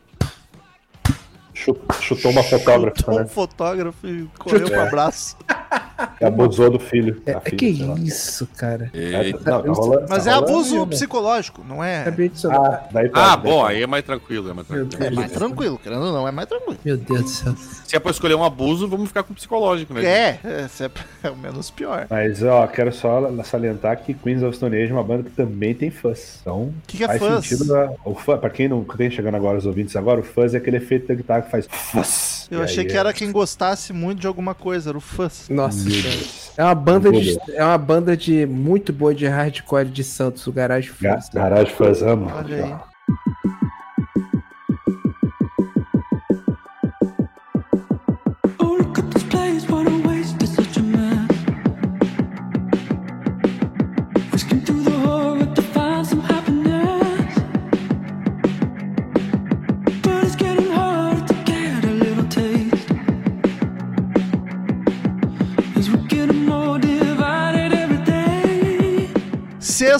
Chu- 1.55 1.77
Chutou 2.01 2.33
uma 2.33 2.43
fotógrafa, 2.43 2.97
Chutou 2.99 3.15
um 3.15 3.19
né? 3.21 3.27
fotógrafo 3.27 4.07
e 4.09 4.29
correu 4.39 4.67
pro 4.69 4.81
abraço. 4.83 5.37
Abusou 6.21 6.71
do 6.71 6.79
filho. 6.79 7.23
É, 7.25 7.33
é 7.33 7.41
filha, 7.41 7.57
que 7.57 7.67
isso, 8.03 8.49
cara. 8.57 8.91
É, 8.93 9.27
Eita. 9.27 9.39
não, 9.51 9.63
tá 9.63 9.71
rolando- 9.81 10.07
Mas 10.09 10.25
tá 10.25 10.31
é 10.31 10.35
abuso 10.35 10.75
aí, 10.75 10.81
né? 10.81 10.87
psicológico, 10.87 11.65
não 11.67 11.83
é? 11.85 12.05
Ah, 12.09 12.11
daí 12.11 13.09
pode, 13.09 13.25
Ah, 13.25 13.37
daí 13.37 13.53
bom, 13.53 13.61
pode. 13.61 13.75
aí 13.75 13.83
é 13.83 13.87
mais 13.87 14.05
tranquilo, 14.05 14.51
é 14.51 14.53
mais 14.53 14.67
tranquilo. 14.67 15.05
É 15.05 15.11
mais 15.11 15.33
tranquilo, 15.33 15.79
querendo 15.79 16.05
ou 16.07 16.13
não, 16.13 16.27
é 16.27 16.33
mais 16.33 16.49
tranquilo. 16.49 16.79
Meu 16.85 16.97
Deus 16.97 17.23
do 17.23 17.29
céu. 17.29 17.55
Se 17.57 17.95
é 17.97 18.01
pra 18.01 18.11
escolher 18.11 18.35
um 18.35 18.43
abuso, 18.45 18.89
vamos 18.89 19.09
ficar 19.09 19.23
com 19.23 19.33
o 19.33 19.37
psicológico, 19.37 19.95
né? 19.95 20.05
É, 20.05 20.39
é, 20.45 20.67
é, 20.81 20.91
é 21.29 21.31
o 21.31 21.37
menos 21.37 21.71
pior. 21.71 22.07
Mas, 22.11 22.43
ó, 22.43 22.67
quero 22.67 22.93
só 22.93 23.31
salientar 23.45 24.03
que 24.03 24.15
Queens 24.15 24.43
of 24.43 24.57
Stone 24.57 24.77
Age 24.77 24.91
é 24.91 24.95
uma 24.95 25.05
banda 25.05 25.23
que 25.25 25.31
também 25.31 25.75
tem 25.75 25.91
fãs. 25.91 26.39
Então, 26.41 26.73
Que 26.87 26.97
que 26.99 27.05
é 27.05 27.07
faz 27.07 27.21
fuzz? 27.21 27.47
sentido. 27.47 27.77
a- 27.77 27.93
o 28.05 28.15
fã, 28.15 28.37
pra 28.37 28.51
quem 28.51 28.69
não 28.69 28.83
tem 28.85 29.11
chegando 29.11 29.37
agora, 29.37 29.59
os 29.59 29.67
ouvintes 29.67 29.95
agora, 29.97 30.21
o 30.21 30.25
fuzz 30.25 30.55
é 30.55 30.59
aquele 30.59 30.79
efeito 30.79 31.07
da 31.07 31.15
guitarra 31.15 31.43
que 31.45 31.51
faz 31.51 31.67
fuzz. 31.71 32.49
Eu 32.51 32.61
E 32.61 32.65
achei 32.65 32.83
aí 32.85 32.89
que 32.91 32.97
é- 32.97 33.01
era 33.01 33.13
quem 33.13 33.31
gostasse 33.33 33.93
muito 33.93 34.21
de 34.21 34.27
alguma 34.27 34.55
coisa, 34.55 34.91
era 34.91 34.99
o 34.99 35.01
fãs. 35.01 35.49
Nossa. 35.49 35.89
É 36.57 36.63
uma 36.65 36.75
banda 36.75 37.11
de 37.13 37.37
é 37.53 37.65
uma 37.65 37.79
banda 37.79 38.17
de 38.17 38.47
muito 38.47 38.93
boa 38.93 39.15
de 39.15 39.27
hardcore 39.27 39.89
de 39.89 40.03
Santos, 40.05 40.47
o 40.47 40.53
Garage 40.53 40.93
Ga- 41.01 41.15
Fuzz. 41.21 41.29
Garage 41.31 41.73
Fuzz, 41.73 42.03
amo. 42.03 42.31
Olha 42.35 42.65
aí. 42.65 42.94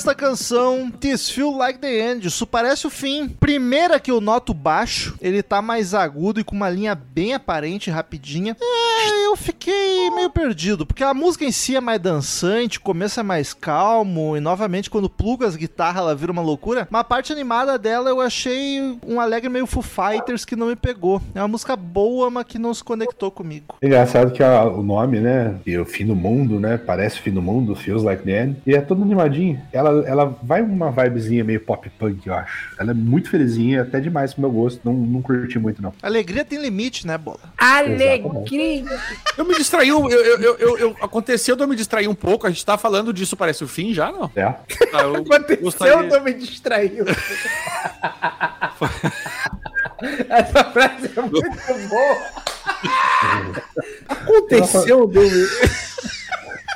Sexta 0.05 0.15
canção, 0.15 0.91
This 0.91 1.31
Feel 1.31 1.57
Like 1.57 1.79
the 1.79 2.11
End. 2.13 2.27
Isso 2.29 2.47
parece 2.47 2.87
o 2.87 2.91
fim. 2.91 3.27
Primeira 3.27 3.99
que 3.99 4.11
eu 4.11 4.21
noto 4.21 4.53
baixo, 4.53 5.17
ele 5.19 5.43
tá 5.43 5.63
mais 5.63 5.95
agudo 5.95 6.39
e 6.39 6.45
com 6.45 6.55
uma 6.55 6.69
linha 6.69 6.95
bem 6.95 7.33
aparente, 7.33 7.91
rapidinha. 7.91 8.55
É, 8.61 9.27
eu 9.27 9.35
fiquei 9.35 10.11
meio 10.11 10.29
perdido, 10.29 10.85
porque 10.85 11.03
a 11.03 11.15
música 11.15 11.47
em 11.47 11.51
si 11.51 11.75
é 11.75 11.81
mais 11.81 11.99
dançante, 11.99 12.77
o 12.77 12.83
começo 12.83 13.19
é 13.19 13.23
mais 13.23 13.55
calmo, 13.55 14.37
e 14.37 14.41
novamente 14.41 14.91
quando 14.91 15.09
pluga 15.09 15.47
as 15.47 15.57
guitarras 15.57 16.03
ela 16.03 16.15
vira 16.15 16.31
uma 16.33 16.43
loucura. 16.43 16.87
Mas 16.91 17.01
a 17.01 17.05
parte 17.05 17.33
animada 17.33 17.79
dela 17.79 18.11
eu 18.11 18.21
achei 18.21 18.99
um 19.07 19.19
alegre 19.19 19.49
meio 19.49 19.67
Foo 19.67 19.83
Fighters 19.83 20.45
que 20.45 20.55
não 20.55 20.67
me 20.67 20.77
pegou. 20.77 21.23
É 21.35 21.41
uma 21.41 21.49
música 21.49 21.75
boa, 21.77 22.29
mas 22.29 22.45
que 22.45 22.59
não 22.59 22.75
se 22.75 22.85
conectou 22.85 23.31
comigo. 23.31 23.77
Engraçado 23.83 24.33
que 24.33 24.43
a- 24.43 24.65
o 24.65 24.83
nome, 24.83 25.19
né? 25.21 25.55
E 25.65 25.79
o 25.79 25.87
fim 25.87 26.05
do 26.05 26.15
mundo, 26.15 26.61
né? 26.61 26.77
Parece 26.77 27.19
o 27.21 27.23
fim 27.23 27.31
do 27.31 27.41
mundo, 27.41 27.75
feels 27.75 28.03
like 28.03 28.23
the 28.23 28.43
end. 28.45 28.57
E 28.67 28.75
é 28.75 28.83
todo 28.83 29.03
animadinho. 29.03 29.59
Ela, 29.73 29.94
ela 30.07 30.37
vai 30.43 30.61
uma 30.63 30.91
vibezinha 30.91 31.45
meio 31.45 31.61
pop 31.61 31.89
punk, 31.99 32.27
eu 32.27 32.35
acho. 32.35 32.75
Ela 32.79 32.91
é 32.91 32.95
muito 32.95 33.31
felizinha, 33.31 33.83
até 33.83 34.01
demais 34.01 34.33
pro 34.33 34.41
meu 34.43 34.51
gosto. 34.51 34.81
Não, 34.85 34.93
não 34.93 35.23
curti 35.23 35.59
muito, 35.59 35.81
não. 35.83 35.93
Alegria 36.03 36.45
tem 36.45 36.61
limite, 36.61 37.07
né, 37.07 37.17
bola? 37.17 37.41
Alegria! 37.59 38.85
Eu 39.37 39.45
me 39.45 39.55
distraí, 39.55 39.89
eu, 39.89 40.09
eu, 40.11 40.21
eu, 40.41 40.57
eu- 40.59 40.79
eu- 40.79 40.97
aconteceu 41.01 41.55
de 41.57 41.63
eu 41.63 41.69
me 41.69 41.77
distrair 41.77 42.09
um 42.09 42.15
pouco. 42.15 42.47
A 42.47 42.51
gente 42.51 42.65
tá 42.65 42.77
falando 42.79 43.13
disso, 43.13 43.37
parece 43.37 43.63
o 43.65 43.69
fim 43.69 43.93
já, 43.95 44.11
não? 44.11 44.31
É. 44.35 44.45
Tá, 44.91 45.03
eu 45.03 45.17
Aconteceu, 45.17 45.63
gostaria- 45.63 46.03
não 46.03 46.23
me 46.25 46.33
distraiu. 46.35 47.05
Essa 50.29 50.65
frase 50.65 51.11
é 51.17 51.21
muito 51.23 51.89
boa. 51.89 52.17
Aconteceu, 54.09 55.07
deu. 55.07 55.23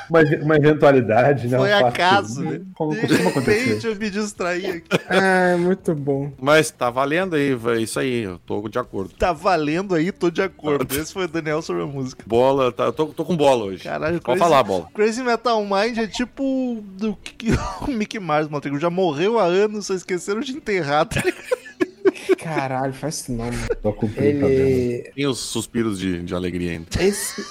Uma, 0.09 0.21
uma 0.43 0.55
eventualidade, 0.55 1.47
né? 1.47 1.57
Foi 1.57 1.69
um 1.71 1.85
acaso, 1.85 2.41
né? 2.43 2.61
Como 2.73 2.93
De 2.93 3.01
costuma 3.01 3.29
acontecer. 3.29 3.63
repente 3.65 3.87
eu 3.87 3.95
me 3.95 4.09
distraí 4.09 4.65
aqui. 4.65 4.83
Ah, 5.11 5.57
muito 5.57 5.93
bom. 5.95 6.31
Mas 6.39 6.69
tá 6.71 6.89
valendo 6.89 7.35
aí, 7.35 7.57
isso 7.81 7.99
aí, 7.99 8.23
eu 8.23 8.37
tô 8.39 8.67
de 8.69 8.77
acordo. 8.77 9.11
Tá 9.17 9.33
valendo 9.33 9.95
aí, 9.95 10.11
tô 10.11 10.29
de 10.29 10.41
acordo. 10.41 10.95
Esse 10.95 11.11
foi 11.11 11.25
o 11.25 11.27
Daniel 11.27 11.61
sobre 11.61 11.81
a 11.81 11.85
música. 11.85 12.23
Bola, 12.27 12.71
tá, 12.71 12.85
eu 12.85 12.93
tô, 12.93 13.07
tô 13.07 13.25
com 13.25 13.35
bola 13.35 13.65
hoje. 13.65 13.83
Caralho, 13.83 14.21
Pode 14.21 14.39
falar, 14.39 14.61
bola. 14.63 14.87
Crazy 14.93 15.23
Metal 15.23 15.59
Mind 15.63 15.97
é 15.97 16.07
tipo 16.07 16.83
do 16.93 17.15
que 17.15 17.49
o 17.87 17.91
Mickey 17.91 18.19
Mars, 18.19 18.47
Matrigo. 18.47 18.79
Já 18.79 18.89
morreu 18.89 19.39
há 19.39 19.45
anos, 19.45 19.87
só 19.87 19.93
esqueceram 19.93 20.41
de 20.41 20.51
enterrar. 20.51 21.05
tá 21.07 21.21
ligado? 21.21 22.37
Caralho, 22.37 22.93
faz 22.93 23.15
isso 23.15 23.31
não, 23.31 23.45
mano. 23.45 23.57
Tô 23.81 23.93
cumprindo, 23.93 24.41
tá? 24.41 24.47
Ele. 24.47 25.11
Tem 25.15 25.27
os 25.27 25.39
suspiros 25.39 25.99
de, 25.99 26.21
de 26.23 26.33
alegria 26.35 26.71
ainda. 26.71 26.87
Esse. 26.99 27.43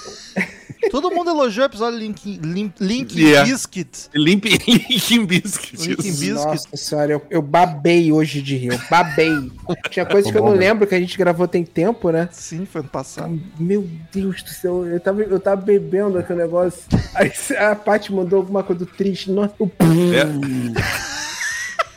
Todo 0.91 1.11
mundo 1.11 1.29
elogiou 1.29 1.65
o 1.65 1.69
episódio 1.69 1.99
Link, 1.99 2.39
Link, 2.41 2.73
Link 2.79 3.19
Yeah. 3.19 3.49
Biscuit. 3.49 4.09
Limp 4.15 4.45
Linkin 4.67 5.25
Biscuit. 5.25 5.73
Isso. 5.75 5.95
Biscuit. 6.01 6.31
Nossa 6.33 6.67
senhora, 6.77 7.11
eu, 7.13 7.21
eu 7.29 7.41
babei 7.41 8.11
hoje 8.11 8.41
de 8.41 8.55
rir. 8.55 8.71
Eu 8.73 8.79
babei. 8.89 9.51
Tinha 9.91 10.05
coisas 10.05 10.31
que 10.31 10.37
eu 10.37 10.43
não 10.43 10.53
lembro 10.53 10.87
que 10.87 10.95
a 10.95 10.99
gente 10.99 11.17
gravou 11.17 11.47
tem 11.47 11.63
tempo, 11.65 12.09
né? 12.11 12.29
Sim, 12.31 12.65
foi 12.65 12.81
ano 12.81 12.89
passado. 12.89 13.39
Meu 13.59 13.87
Deus 14.13 14.41
do 14.41 14.49
céu, 14.49 14.85
eu 14.87 14.99
tava, 14.99 15.21
eu 15.21 15.39
tava 15.39 15.61
bebendo 15.61 16.17
aquele 16.17 16.39
negócio. 16.39 16.81
Aí 17.13 17.31
a 17.57 17.75
Paty 17.75 18.13
mandou 18.13 18.39
alguma 18.39 18.63
coisa 18.63 18.85
triste. 18.85 19.29
Nossa, 19.31 19.53
eu... 19.59 19.69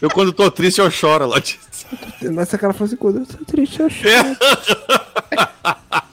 Eu, 0.01 0.11
quando 0.11 0.33
tô 0.33 0.51
triste, 0.51 0.81
eu 0.81 0.91
choro 0.91 1.27
lá. 1.27 1.39
de- 1.39 1.59
Nossa, 2.23 2.57
aquela 2.57 2.73
falou 2.73 2.87
assim: 2.87 2.97
quando 2.97 3.21
eu 3.21 3.27
tô 3.27 3.45
triste, 3.45 3.81
eu 3.81 3.89
choro. 3.89 4.37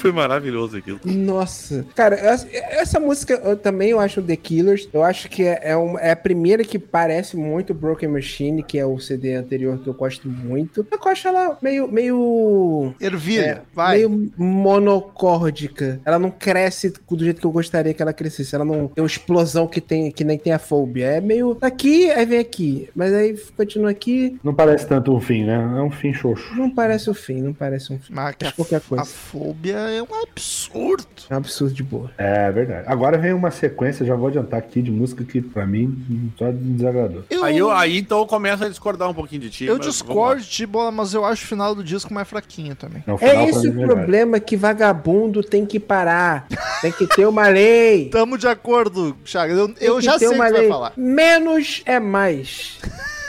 Foi 0.00 0.12
maravilhoso 0.12 0.76
aquilo. 0.78 0.98
Nossa. 1.04 1.84
Cara, 1.94 2.16
essa, 2.16 2.48
essa 2.52 2.98
música 3.00 3.34
eu 3.44 3.56
também 3.56 3.90
eu 3.90 4.00
acho 4.00 4.22
The 4.22 4.36
Killers. 4.36 4.88
Eu 4.92 5.02
acho 5.02 5.28
que 5.28 5.42
é, 5.44 5.60
é, 5.62 5.76
uma- 5.76 6.00
é 6.00 6.10
a 6.12 6.16
primeira 6.16 6.64
que 6.64 6.78
parece 6.78 7.36
muito 7.36 7.74
Broken 7.74 8.08
Machine, 8.08 8.62
que 8.62 8.78
é 8.78 8.86
o 8.86 8.98
CD 8.98 9.34
anterior 9.34 9.78
que 9.78 9.88
eu 9.88 9.94
gosto 9.94 10.28
muito. 10.28 10.86
Eu 10.90 11.10
acho 11.10 11.28
ela 11.28 11.58
meio. 11.62 11.86
meio 11.88 12.94
Ervilha, 13.00 13.40
é, 13.42 13.60
vai. 13.74 13.96
meio 13.98 14.30
monocórdica. 14.36 16.00
Ela 16.04 16.18
não 16.18 16.30
cresce 16.30 16.92
do 17.10 17.24
jeito 17.24 17.40
que 17.40 17.46
eu 17.46 17.52
gostaria 17.52 17.92
que 17.94 18.02
ela 18.02 18.12
crescesse. 18.12 18.54
Ela 18.54 18.64
não 18.64 18.88
tem 18.88 19.02
uma 19.02 19.06
explosão 19.08 19.66
que, 19.66 19.80
tem, 19.80 20.10
que 20.10 20.24
nem 20.24 20.38
tem 20.38 20.52
a 20.52 20.58
fobia. 20.58 21.06
É 21.06 21.20
meio 21.20 21.56
aqui, 21.60 22.10
aí 22.10 22.24
vem 22.24 22.38
aqui. 22.38 22.88
Mas 22.94 23.12
aí 23.12 23.36
continua 23.56 23.90
aqui. 23.90 24.38
Não 24.42 24.54
parece 24.54 24.86
tanto 24.86 25.14
um 25.14 25.20
fim, 25.20 25.44
né? 25.44 25.54
É 25.78 25.82
um 25.82 25.90
fim 25.90 26.12
xoxo. 26.12 26.54
Não 26.54 26.70
parece 26.70 27.10
o 27.10 27.14
fim, 27.14 27.40
não 27.40 27.52
parece 27.52 27.92
um 27.92 27.98
fim. 27.98 28.12
Mas 28.12 28.34
a, 28.44 28.52
qualquer 28.52 28.80
coisa. 28.80 29.02
a 29.02 29.06
fobia 29.06 29.89
é 29.90 30.02
um 30.02 30.22
absurdo. 30.22 31.06
É 31.28 31.34
um 31.34 31.36
absurdo 31.38 31.74
de 31.74 31.82
boa. 31.82 32.10
É 32.16 32.50
verdade. 32.50 32.84
Agora 32.86 33.18
vem 33.18 33.32
uma 33.32 33.50
sequência, 33.50 34.04
já 34.06 34.14
vou 34.14 34.28
adiantar 34.28 34.58
aqui, 34.58 34.82
de 34.82 34.90
música 34.90 35.24
que 35.24 35.40
pra 35.40 35.66
mim 35.66 36.32
só 36.38 36.50
desagradou. 36.52 37.24
Eu... 37.30 37.44
Aí, 37.44 37.58
eu, 37.58 37.70
aí 37.70 37.98
então 37.98 38.26
começa 38.26 38.66
a 38.66 38.68
discordar 38.68 39.08
um 39.08 39.14
pouquinho 39.14 39.42
de 39.42 39.50
ti. 39.50 39.64
Eu 39.64 39.78
discordo 39.78 40.42
de 40.42 40.66
bola, 40.66 40.90
mas 40.90 41.14
eu 41.14 41.24
acho 41.24 41.44
o 41.44 41.48
final 41.48 41.74
do 41.74 41.82
disco 41.82 42.12
mais 42.12 42.28
fraquinho 42.28 42.74
também. 42.74 43.02
Não, 43.06 43.18
é 43.20 43.48
esse 43.48 43.66
é 43.66 43.70
o 43.70 43.74
problema 43.74 44.40
que 44.40 44.56
vagabundo 44.56 45.42
tem 45.42 45.66
que 45.66 45.78
parar. 45.78 46.46
Tem 46.80 46.92
que 46.92 47.06
ter 47.06 47.26
uma 47.26 47.48
lei. 47.48 48.08
Tamo 48.12 48.38
de 48.38 48.48
acordo, 48.48 49.16
Chagas. 49.24 49.56
Eu, 49.56 49.74
eu 49.80 50.00
já 50.00 50.18
sei 50.18 50.28
o 50.28 50.32
que 50.32 50.38
vai 50.38 50.68
falar. 50.68 50.92
Menos 50.96 51.82
é 51.84 51.98
mais. 52.00 52.78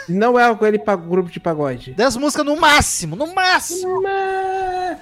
Não 0.07 0.39
é 0.39 0.53
com 0.53 0.65
ele 0.65 0.79
para 0.79 0.95
grupo 0.95 1.29
de 1.29 1.39
pagode. 1.39 1.93
10 1.93 2.17
músicas 2.17 2.45
no 2.45 2.55
máximo, 2.57 3.15
no 3.15 3.33
máximo. 3.33 3.95
No 3.95 4.01
máximo. 4.01 4.50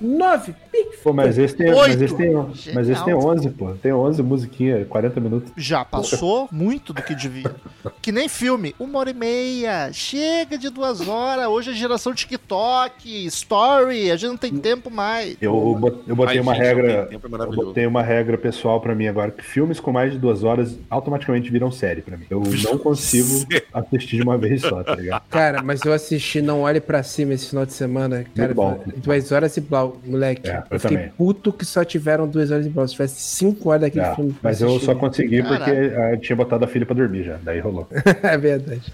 9. 0.02 0.54
Pô, 1.04 1.14
mas 1.14 1.38
esse 1.38 1.56
tem, 1.56 1.74
mas 1.74 2.02
esse 2.02 2.16
tem, 2.16 2.34
mas 2.74 2.90
esse 2.90 3.04
tem 3.04 3.14
11, 3.14 3.50
pô. 3.52 3.72
Tem 3.74 3.92
11 3.94 4.22
musiquinha, 4.24 4.86
40 4.86 5.20
minutos. 5.20 5.52
Já 5.58 5.84
passou 5.84 6.48
muito 6.52 6.94
do 6.94 7.02
que 7.02 7.16
devia. 7.16 7.54
que 8.02 8.12
nem 8.12 8.28
filme, 8.28 8.76
uma 8.80 9.00
hora 9.00 9.10
e 9.10 9.14
meia. 9.14 9.92
Chega 9.92 10.58
de 10.58 10.70
duas 10.70 11.08
horas. 11.08 11.48
Hoje 11.48 11.72
é 11.72 11.74
geração 11.74 12.14
TikTok, 12.14 13.26
story, 13.28 14.12
a 14.12 14.16
gente 14.16 14.30
não 14.30 14.38
tem 14.38 14.56
tempo 14.58 14.90
mais. 14.90 15.38
Eu, 15.42 15.80
eu 16.08 16.16
botei 16.16 16.38
Ai, 16.38 16.40
uma 16.40 16.54
gente, 16.54 16.64
regra, 16.64 17.10
é 17.12 17.16
eu 17.16 17.52
botei 17.52 17.86
uma 17.86 18.02
regra 18.02 18.38
pessoal 18.38 18.80
para 18.80 18.96
mim 18.96 19.08
agora 19.08 19.32
que 19.32 19.44
filmes 19.44 19.80
com 19.80 19.92
mais 19.92 20.12
de 20.12 20.20
duas 20.20 20.44
horas 20.44 20.78
automaticamente 20.90 21.52
viram 21.52 21.72
série 21.72 22.02
para 22.02 22.18
mim. 22.18 22.26
Eu 22.30 22.42
não 22.64 22.78
consigo 22.78 23.48
assistir 23.74 24.18
de 24.18 24.24
uma 24.24 24.38
vez 24.38 24.62
só, 24.62 24.84
tá 24.84 24.96
ligado? 24.96 25.24
Cara, 25.30 25.62
mas 25.62 25.82
eu 25.84 25.94
assisti 25.94 26.42
Não 26.42 26.62
Olhe 26.62 26.80
para 26.80 27.04
Cima 27.04 27.34
esse 27.34 27.48
final 27.48 27.66
de 27.66 27.74
semana, 27.74 28.26
cara, 28.36 28.54
bom. 28.54 28.82
duas 28.98 29.32
horas 29.32 29.56
e 29.58 29.62
blau 29.62 29.89
moleque. 30.06 30.50
É, 30.50 30.58
eu 30.58 30.64
eu 30.72 30.80
também. 30.80 31.10
puto 31.18 31.52
que 31.54 31.66
só 31.66 31.84
tiveram 31.84 32.28
duas 32.28 32.52
horas 32.52 32.66
e 32.66 32.70
blau. 32.70 32.88
Se 32.88 32.94
tivesse 32.94 33.20
cinco 33.22 33.70
horas 33.70 33.82
daquele 33.82 34.06
É, 34.06 34.16
filme. 34.16 34.36
mas 34.42 34.62
eu 34.62 34.80
só 34.80 34.94
consegui 34.96 35.42
Caralho. 35.42 35.58
porque 35.58 35.72
eu 36.16 36.20
tinha 36.20 36.36
botado 36.36 36.66
a 36.66 36.68
filha 36.68 36.86
pra 36.86 36.96
dormir 36.96 37.24
já. 37.24 37.38
Daí 37.44 37.60
rolou. 37.60 37.88
é 38.24 38.38
verdade. 38.38 38.94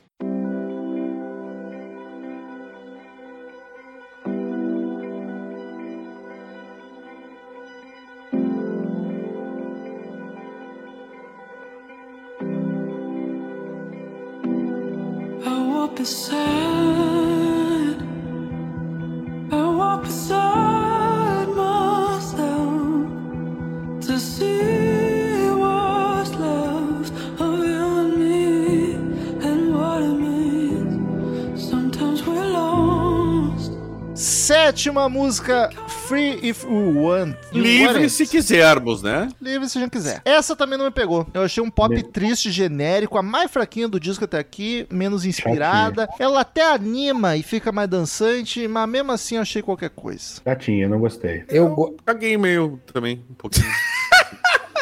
Sétima 34.86 35.10
música, 35.10 35.72
Free 36.08 36.48
If 36.48 36.64
You 36.64 37.02
Want. 37.02 37.02
You 37.02 37.06
Want 37.06 37.36
Livre 37.54 38.04
It. 38.04 38.10
se 38.12 38.28
quisermos, 38.28 39.02
né? 39.02 39.30
Livre 39.42 39.68
se 39.68 39.80
a 39.80 39.82
gente 39.82 39.90
quiser. 39.90 40.22
Essa 40.24 40.56
também 40.56 40.78
não 40.78 40.86
me 40.86 40.92
pegou. 40.92 41.26
Eu 41.34 41.42
achei 41.42 41.64
um 41.64 41.72
pop 41.72 42.04
triste, 42.04 42.52
genérico, 42.52 43.18
a 43.18 43.24
mais 43.24 43.50
fraquinha 43.50 43.88
do 43.88 44.00
disco 44.00 44.26
até 44.26 44.38
aqui, 44.38 44.86
menos 44.92 45.26
inspirada. 45.26 46.08
Ela 46.20 46.42
até 46.42 46.72
anima 46.72 47.36
e 47.36 47.42
fica 47.42 47.72
mais 47.72 47.90
dançante, 47.90 48.68
mas 48.68 48.88
mesmo 48.88 49.12
assim 49.12 49.38
eu 49.38 49.42
achei 49.42 49.64
qualquer 49.64 49.90
coisa. 49.90 50.40
Gatinha, 50.46 50.88
não 50.88 51.00
gostei. 51.00 51.44
Eu, 51.50 51.68
go... 51.70 51.98
Caguei 52.06 52.38
meio 52.38 52.80
também, 52.94 53.26
um 53.28 53.34
pouquinho. 53.34 53.66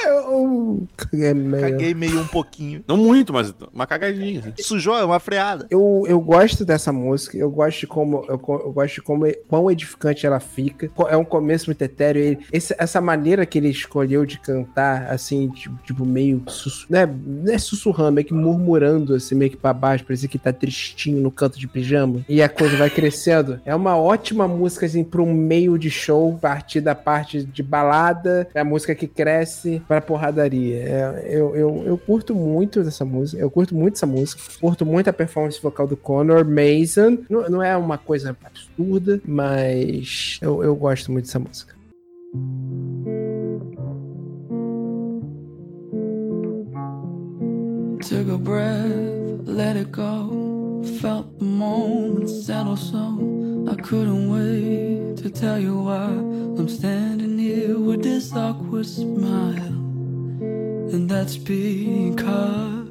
eu... 0.07 0.87
É 1.13 1.33
meio- 1.33 1.61
Caguei 1.63 1.93
meio 1.93 2.19
um 2.21 2.27
pouquinho. 2.27 2.83
Não 2.87 2.97
muito, 2.97 3.31
mas 3.33 3.53
uma 3.73 3.85
cagadinha. 3.87 4.39
assim. 4.39 4.53
Sujou, 4.61 4.95
é 4.97 5.03
uma 5.03 5.19
freada. 5.19 5.67
Eu, 5.69 6.03
eu 6.07 6.19
gosto 6.19 6.65
dessa 6.65 6.91
música, 6.91 7.37
eu 7.37 7.49
gosto 7.49 7.79
de 7.81 7.87
como 7.87 8.25
eu, 8.27 8.39
eu 8.65 8.71
gosto 8.73 8.95
de 8.95 9.01
como 9.01 9.25
quão 9.47 9.69
edificante 9.71 10.25
ela 10.25 10.39
fica. 10.39 10.89
É 11.09 11.17
um 11.17 11.25
começo 11.25 11.67
muito 11.67 11.81
etéreo. 11.81 12.21
Ele, 12.21 12.39
esse- 12.51 12.75
essa 12.77 12.99
maneira 13.01 13.45
que 13.45 13.57
ele 13.57 13.69
escolheu 13.69 14.25
de 14.25 14.39
cantar, 14.39 15.11
assim, 15.11 15.49
tipo, 15.49 15.75
tipo, 15.83 16.05
meio 16.05 16.43
né, 16.89 17.05
não 17.25 17.53
é 17.53 17.57
sussurrando, 17.57 18.13
meio 18.13 18.27
que 18.27 18.33
murmurando, 18.33 19.15
assim, 19.15 19.35
meio 19.35 19.51
que 19.51 19.57
pra 19.57 19.73
baixo, 19.73 20.03
parece 20.05 20.27
que 20.27 20.37
tá 20.37 20.51
tristinho 20.53 21.21
no 21.21 21.31
canto 21.31 21.59
de 21.59 21.67
pijama. 21.67 22.23
E 22.27 22.41
a 22.41 22.49
coisa 22.49 22.75
vai 22.77 22.89
crescendo. 22.89 23.59
É 23.65 23.73
uma 23.75 23.97
ótima 23.97 24.47
música, 24.47 24.85
assim, 24.85 25.03
pra 25.03 25.21
um 25.21 25.33
meio 25.33 25.77
de 25.77 25.89
show, 25.89 26.37
partir 26.41 26.81
da 26.81 26.95
parte 26.95 27.43
de 27.43 27.63
balada, 27.63 28.47
é 28.53 28.59
a 28.59 28.65
música 28.65 28.93
que 28.95 29.07
cresce 29.07 29.81
pra 29.93 30.01
porradaria. 30.01 30.77
É, 30.77 31.25
eu, 31.29 31.55
eu, 31.55 31.83
eu 31.85 31.97
curto 31.97 32.33
muito 32.33 32.83
dessa 32.83 33.05
música, 33.05 33.41
eu 33.41 33.49
curto 33.49 33.75
muito 33.75 33.95
essa 33.95 34.05
música, 34.05 34.41
curto 34.59 34.85
muito 34.85 35.09
a 35.09 35.13
performance 35.13 35.61
vocal 35.61 35.87
do 35.87 35.97
Connor 35.97 36.45
Mason. 36.45 37.19
Não, 37.29 37.49
não 37.49 37.63
é 37.63 37.75
uma 37.77 37.97
coisa 37.97 38.35
absurda, 38.41 39.21
mas 39.25 40.39
eu, 40.41 40.63
eu 40.63 40.75
gosto 40.75 41.11
muito 41.11 41.25
dessa 41.25 41.39
música. 41.39 41.75
Took 48.01 48.29
a 48.29 48.37
breath, 48.37 49.47
let 49.47 49.77
it 49.77 49.91
go. 49.91 50.83
Felt 50.99 51.39
the 51.39 51.45
moment 51.45 52.29
settle 52.29 52.75
so. 52.75 53.67
I 53.69 53.75
couldn't 53.75 54.29
wait 54.29 55.17
to 55.23 55.29
tell 55.29 55.57
you 55.57 55.83
why 55.83 56.05
I'm 56.05 56.67
standing 56.67 57.37
here 57.37 57.79
with 57.79 58.03
this 58.03 58.33
awkward 58.33 58.85
smile. 58.85 59.82
And 60.93 61.09
that's 61.09 61.37
because 61.37 62.87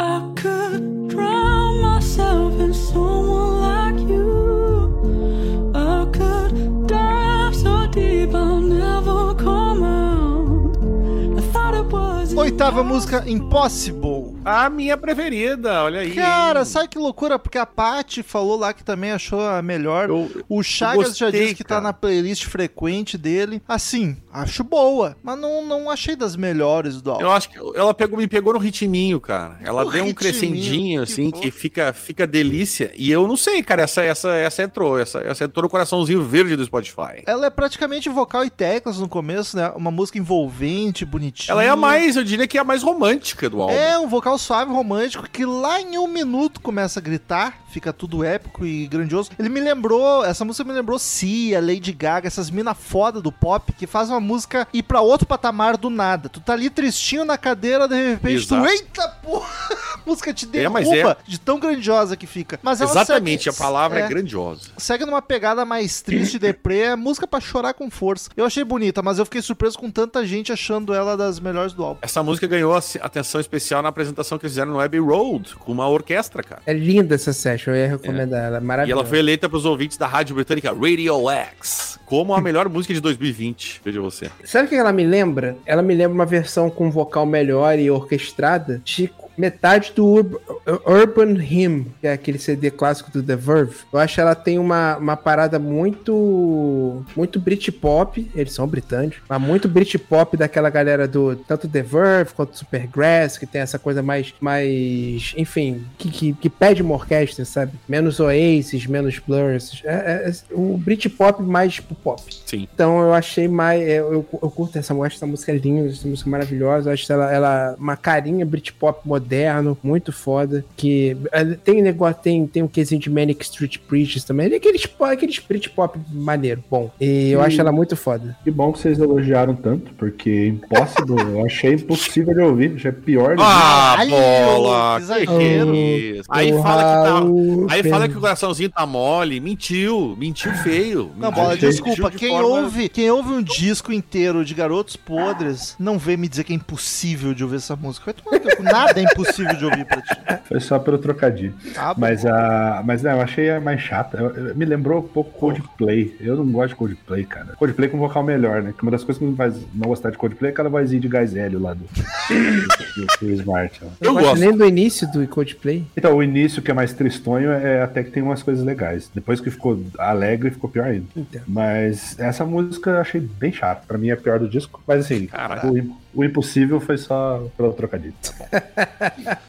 I 0.00 0.32
could 0.34 1.06
drown 1.06 1.82
myself 1.82 2.58
in 2.58 2.74
someone 2.74 3.60
like 3.60 4.00
you. 4.08 5.70
I 5.72 6.04
could 6.12 6.88
dive 6.88 7.54
so 7.54 7.86
deep 7.86 8.34
I'll 8.34 8.60
never 8.60 9.36
come 9.36 9.84
out. 9.84 11.38
I 11.38 11.40
thought 11.52 11.74
it 11.74 11.86
was 11.92 12.34
Oitava 12.34 12.82
música, 12.82 13.22
Impossible. 13.24 14.19
A 14.50 14.68
minha 14.68 14.96
preferida, 14.96 15.84
olha 15.84 16.00
aí. 16.00 16.12
Cara, 16.14 16.64
sabe 16.64 16.88
que 16.88 16.98
loucura? 16.98 17.38
Porque 17.38 17.56
a 17.58 17.64
Paty 17.64 18.22
falou 18.22 18.58
lá 18.58 18.72
que 18.72 18.82
também 18.82 19.12
achou 19.12 19.40
a 19.40 19.62
melhor. 19.62 20.08
Eu- 20.08 20.44
o 20.48 20.62
Chagas 20.62 21.16
já 21.16 21.26
gostei, 21.26 21.42
disse 21.42 21.54
que 21.54 21.64
tá 21.64 21.80
na 21.80 21.92
playlist 21.92 22.46
frequente 22.46 23.16
dele. 23.16 23.62
Assim, 23.68 24.16
acho 24.32 24.64
boa, 24.64 25.16
mas 25.22 25.38
não, 25.38 25.64
não 25.64 25.88
achei 25.90 26.16
das 26.16 26.34
melhores 26.34 27.00
do 27.00 27.12
álbum. 27.12 27.22
Eu 27.24 27.30
acho 27.30 27.48
que 27.50 27.58
ela 27.76 27.94
pegou, 27.94 28.18
me 28.18 28.26
pegou 28.26 28.52
no 28.52 28.58
ritminho, 28.58 29.20
cara. 29.20 29.58
Ela 29.62 29.84
No 29.84 29.90
deu 29.92 30.04
um 30.04 30.12
crescendinho, 30.12 31.04
que 31.06 31.12
assim, 31.12 31.30
fofo. 31.30 31.42
que 31.42 31.50
fica, 31.50 31.92
fica 31.92 32.26
delícia. 32.26 32.90
E 32.96 33.10
eu 33.10 33.28
não 33.28 33.36
sei, 33.36 33.62
cara, 33.62 33.82
essa, 33.82 34.02
essa, 34.02 34.30
essa 34.34 34.62
entrou. 34.62 34.98
Essa, 34.98 35.20
essa 35.20 35.44
entrou 35.44 35.62
no 35.62 35.68
coraçãozinho 35.70 36.22
verde 36.24 36.56
do 36.56 36.64
Spotify. 36.64 37.22
Ela 37.26 37.46
é 37.46 37.50
praticamente 37.50 38.08
vocal 38.08 38.44
e 38.44 38.50
teclas 38.50 38.98
no 38.98 39.08
começo, 39.08 39.56
né? 39.56 39.70
Uma 39.76 39.90
música 39.90 40.18
envolvente, 40.18 41.04
bonitinha. 41.04 41.52
Ela 41.52 41.62
é 41.64 41.68
a 41.68 41.76
mais, 41.76 42.16
eu 42.16 42.24
diria 42.24 42.46
que 42.48 42.58
é 42.58 42.60
a 42.60 42.64
mais 42.64 42.82
romântica 42.82 43.48
do 43.48 43.62
álbum. 43.62 43.74
É, 43.74 43.98
um 43.98 44.08
vocal 44.08 44.36
suave 44.40 44.70
romântico 44.72 45.28
que 45.30 45.44
lá 45.44 45.80
em 45.80 45.98
um 45.98 46.06
minuto 46.08 46.60
começa 46.60 46.98
a 46.98 47.02
gritar, 47.02 47.58
fica 47.70 47.92
tudo 47.92 48.24
épico 48.24 48.66
e 48.66 48.86
grandioso. 48.88 49.30
Ele 49.38 49.48
me 49.48 49.60
lembrou, 49.60 50.24
essa 50.24 50.44
música 50.44 50.64
me 50.64 50.72
lembrou 50.74 50.98
Cia, 50.98 51.60
Lady 51.60 51.92
Gaga, 51.92 52.26
essas 52.26 52.50
mina 52.50 52.74
foda 52.74 53.20
do 53.20 53.30
pop 53.30 53.72
que 53.72 53.86
faz 53.86 54.08
uma 54.10 54.20
música 54.20 54.66
ir 54.72 54.82
pra 54.82 55.00
outro 55.00 55.26
patamar 55.26 55.76
do 55.76 55.88
nada. 55.90 56.28
Tu 56.28 56.40
tá 56.40 56.52
ali 56.54 56.68
tristinho 56.70 57.24
na 57.24 57.38
cadeira, 57.38 57.86
de 57.86 57.94
repente 58.12 58.46
tu, 58.48 58.54
Exato. 58.56 58.66
eita 58.68 59.08
porra, 59.22 59.48
a 59.94 60.00
música 60.06 60.32
te 60.34 60.48
É, 60.54 60.68
mas 60.68 60.88
derruba 60.88 61.16
é. 61.26 61.30
de 61.30 61.38
tão 61.38 61.58
grandiosa 61.60 62.16
que 62.16 62.26
fica. 62.26 62.58
Mas 62.62 62.80
Exatamente, 62.80 63.44
segue- 63.44 63.56
a 63.56 63.58
palavra 63.58 64.00
é, 64.00 64.08
grandiosa. 64.08 64.70
segue 64.78 65.04
numa 65.04 65.22
pegada 65.22 65.64
mais 65.64 66.00
triste, 66.02 66.38
deprê, 66.40 66.80
é 66.80 66.96
música 66.96 67.26
pra 67.26 67.40
chorar 67.40 67.74
com 67.74 67.90
força. 67.90 68.30
Eu 68.36 68.44
achei 68.46 68.64
bonita, 68.64 69.02
mas 69.02 69.18
eu 69.18 69.24
fiquei 69.24 69.42
surpreso 69.42 69.78
com 69.78 69.90
tanta 69.90 70.24
gente 70.26 70.52
achando 70.52 70.92
ela 70.94 71.16
das 71.16 71.38
melhores 71.38 71.72
do 71.72 71.84
álbum. 71.84 71.98
Essa 72.02 72.22
música 72.22 72.46
ganhou 72.46 72.74
atenção 73.00 73.40
especial 73.40 73.82
na 73.82 73.88
apresentação 73.90 74.19
que 74.38 74.46
eles 74.46 74.52
fizeram 74.52 74.72
no 74.72 74.80
Abbey 74.80 75.00
Road, 75.00 75.54
com 75.56 75.72
uma 75.72 75.88
orquestra, 75.88 76.42
cara. 76.42 76.62
É 76.66 76.72
linda 76.72 77.14
essa 77.14 77.32
session, 77.32 77.72
eu 77.72 77.76
ia 77.76 77.88
recomendar 77.88 78.44
ela. 78.44 78.56
é 78.58 78.60
E 78.60 78.62
Maravilhosa. 78.64 79.00
ela 79.00 79.08
foi 79.08 79.18
eleita 79.18 79.48
pros 79.48 79.64
ouvintes 79.64 79.96
da 79.96 80.06
rádio 80.06 80.34
britânica 80.34 80.72
Radio 80.72 81.28
X 81.30 81.98
como 82.06 82.34
a 82.34 82.40
melhor 82.40 82.68
música 82.70 82.92
de 82.92 83.00
2020. 83.00 83.80
Veja 83.84 84.00
você. 84.00 84.30
Sabe 84.44 84.66
o 84.66 84.68
que 84.68 84.74
ela 84.74 84.92
me 84.92 85.04
lembra? 85.04 85.56
Ela 85.64 85.80
me 85.82 85.94
lembra 85.94 86.14
uma 86.14 86.26
versão 86.26 86.68
com 86.68 86.90
vocal 86.90 87.24
melhor 87.24 87.78
e 87.78 87.90
orquestrada 87.90 88.80
de 88.84 89.06
metade 89.40 89.92
do 89.96 90.06
Ur- 90.06 90.40
Urban 90.86 91.34
Hymn, 91.40 91.86
que 92.00 92.06
é 92.06 92.12
aquele 92.12 92.38
CD 92.38 92.70
clássico 92.70 93.10
do 93.10 93.22
The 93.22 93.36
Verve. 93.36 93.74
Eu 93.92 93.98
acho 93.98 94.14
que 94.14 94.20
ela 94.20 94.34
tem 94.34 94.58
uma, 94.58 94.96
uma 94.98 95.16
parada 95.16 95.58
muito 95.58 97.02
muito 97.16 97.40
Britpop, 97.40 98.30
eles 98.34 98.52
são 98.52 98.66
britânicos, 98.66 99.18
mas 99.28 99.40
muito 99.40 99.68
Britpop 99.68 100.36
daquela 100.36 100.70
galera 100.70 101.06
do 101.08 101.34
tanto 101.36 101.68
The 101.68 101.82
Verve 101.82 102.32
quanto 102.34 102.56
Supergrass, 102.56 103.38
que 103.38 103.46
tem 103.46 103.60
essa 103.60 103.78
coisa 103.78 104.02
mais, 104.02 104.32
mais 104.40 105.34
enfim, 105.36 105.84
que, 105.98 106.10
que, 106.10 106.32
que 106.34 106.50
pede 106.50 106.82
uma 106.82 106.94
orquestra, 106.94 107.44
sabe? 107.44 107.72
Menos 107.88 108.20
Oasis, 108.20 108.86
menos 108.86 109.18
Blur, 109.18 109.56
é, 109.84 109.88
é, 109.92 110.30
é 110.30 110.32
o 110.52 110.76
Britpop 110.76 111.42
mais 111.42 111.74
tipo 111.74 111.94
pop. 111.94 112.22
Sim. 112.46 112.68
Então 112.72 113.00
eu 113.00 113.14
achei 113.14 113.48
mais. 113.48 113.80
é, 113.82 113.98
Eu, 114.00 114.26
eu 114.32 114.50
curto 114.50 114.78
essa 114.78 114.92
música, 114.94 115.14
essa 115.16 115.26
música 115.26 115.52
é 115.52 115.56
linda, 115.56 115.88
essa 115.90 116.06
música 116.06 116.28
é 116.28 116.30
maravilhosa. 116.30 116.88
Eu 116.90 116.94
acho 116.94 117.10
ela, 117.12 117.32
ela 117.32 117.76
uma 117.78 117.96
carinha 117.96 118.44
Britpop 118.44 119.06
moderno, 119.34 119.78
muito 119.82 120.12
foda. 120.12 120.64
Que 120.76 121.16
é, 121.32 121.44
tem 121.44 121.80
negócio, 121.80 122.20
tem, 122.22 122.46
tem 122.46 122.62
um 122.62 122.68
quesinho 122.68 123.00
de 123.00 123.08
Manic 123.08 123.42
Street 123.44 123.78
Preachers 123.78 124.24
também. 124.24 124.52
Aqueles, 124.52 124.86
aqueles 125.00 125.38
Britpop 125.38 125.98
maneiro, 126.12 126.62
bom. 126.68 126.90
E 127.00 127.30
eu 127.30 127.40
E- 127.40 127.44
acho 127.44 127.60
ela 127.60 127.70
muito 127.72 127.96
foda. 127.96 128.36
Que 128.42 128.50
bom 128.50 128.72
que 128.72 128.80
vocês 128.80 128.98
elogiaram 128.98 129.54
tanto, 129.54 129.92
porque 129.94 130.48
Impossible 130.48 131.20
eu 131.20 131.46
achei 131.46 131.74
impossível 131.74 132.34
de 132.34 132.40
ouvir, 132.40 132.72
achei 132.76 132.92
pior. 132.92 133.36
do 133.36 133.42
Ah, 133.42 133.96
bola! 134.08 135.00
que 135.00 135.06
Que 135.06 135.12
exagero. 135.12 135.74
isso? 135.74 136.22
Aí 136.28 136.52
fala 136.52 136.82
que 136.82 137.68
tá. 137.68 137.74
Aí 137.74 137.82
fala 137.90 138.08
que 138.08 138.16
o 138.16 138.20
coraçãozinho 138.20 138.70
tá 138.70 138.84
mole. 138.86 139.40
Mentiu. 139.40 140.16
Mentiu 140.18 140.52
feio. 140.54 141.10
Não, 141.16 141.30
bola, 141.30 141.56
desculpa. 141.56 142.10
de 142.10 142.18
Quem 142.18 142.30
forma- 142.30 142.48
ouve, 142.62 142.88
quem 142.88 143.10
ouve 143.10 143.30
um 143.32 143.42
disco 143.42 143.92
inteiro 143.92 144.44
de 144.44 144.54
Garotos 144.54 144.96
Podres 144.96 145.76
não 145.78 145.98
vem 145.98 146.16
me 146.16 146.28
dizer 146.28 146.44
que 146.44 146.52
é 146.52 146.56
impossível 146.56 147.32
de 147.34 147.44
ouvir 147.44 147.56
essa 147.56 147.76
música. 147.76 148.14
Nada 148.60 148.98
é 148.98 149.02
impossível 149.02 149.19
de 149.58 149.64
ouvir 149.64 149.84
pra 149.84 150.00
ti. 150.02 150.40
Foi 150.48 150.60
só 150.60 150.78
pelo 150.78 150.98
trocadilho. 150.98 151.54
Bom. 151.74 151.94
Mas, 151.98 152.24
a, 152.26 152.82
mas 152.84 153.02
não, 153.02 153.12
eu 153.12 153.20
achei 153.20 153.50
a 153.50 153.60
mais 153.60 153.80
chata. 153.80 154.16
Eu- 154.18 154.30
eu- 154.48 154.54
me 154.54 154.64
lembrou 154.64 154.98
um 155.00 155.02
pouco 155.08 155.30
Coldplay. 155.38 156.16
Eu 156.20 156.36
não 156.36 156.46
gosto 156.50 156.70
de 156.70 156.74
Coldplay, 156.76 157.24
cara. 157.24 157.54
Coldplay 157.56 157.88
com 157.88 157.98
vocal 157.98 158.22
melhor, 158.22 158.62
né? 158.62 158.72
Que 158.76 158.82
uma 158.82 158.90
das 158.90 159.04
coisas 159.04 159.18
que 159.18 159.24
me 159.28 159.36
faz 159.36 159.54
não 159.74 159.88
gostar 159.88 160.10
de 160.10 160.18
Coldplay 160.18 160.50
é 160.50 160.52
aquela 160.52 160.68
vozinha 160.68 161.00
de 161.00 161.08
gás 161.08 161.34
hélio 161.36 161.60
lá 161.60 161.74
do, 161.74 161.84
do, 161.84 163.26
do 163.26 163.32
Smart. 163.34 163.80
ó. 163.82 163.86
Eu 163.86 163.92
Eu 164.10 164.12
não 164.14 164.22
gosto 164.22 164.40
nem 164.40 164.56
do 164.56 164.64
início 164.66 165.10
do 165.10 165.26
Coldplay. 165.28 165.84
Então, 165.96 166.16
o 166.16 166.22
início, 166.22 166.60
que 166.62 166.70
é 166.70 166.74
mais 166.74 166.92
tristonho, 166.92 167.50
é 167.52 167.82
até 167.82 168.02
que 168.02 168.10
tem 168.10 168.22
umas 168.22 168.42
coisas 168.42 168.64
legais. 168.64 169.10
Depois 169.14 169.40
que 169.40 169.50
ficou 169.50 169.80
alegre, 169.98 170.50
ficou 170.50 170.68
pior 170.70 170.86
ainda. 170.86 171.06
Entendo. 171.16 171.44
Mas 171.46 172.18
essa 172.18 172.44
música 172.44 172.90
eu 172.90 172.98
achei 173.00 173.20
bem 173.20 173.52
chata. 173.52 173.82
Pra 173.86 173.96
mim 173.98 174.08
é 174.08 174.12
a 174.12 174.16
pior 174.16 174.38
do 174.38 174.48
disco. 174.48 174.82
Mas 174.86 175.04
assim, 175.04 175.26
Caraca. 175.26 175.66
o, 175.66 175.96
o 176.14 176.24
impossível 176.24 176.80
foi 176.80 176.98
só 176.98 177.46
pelo 177.56 177.72
trocadilho. 177.72 178.14
It. 178.52 179.40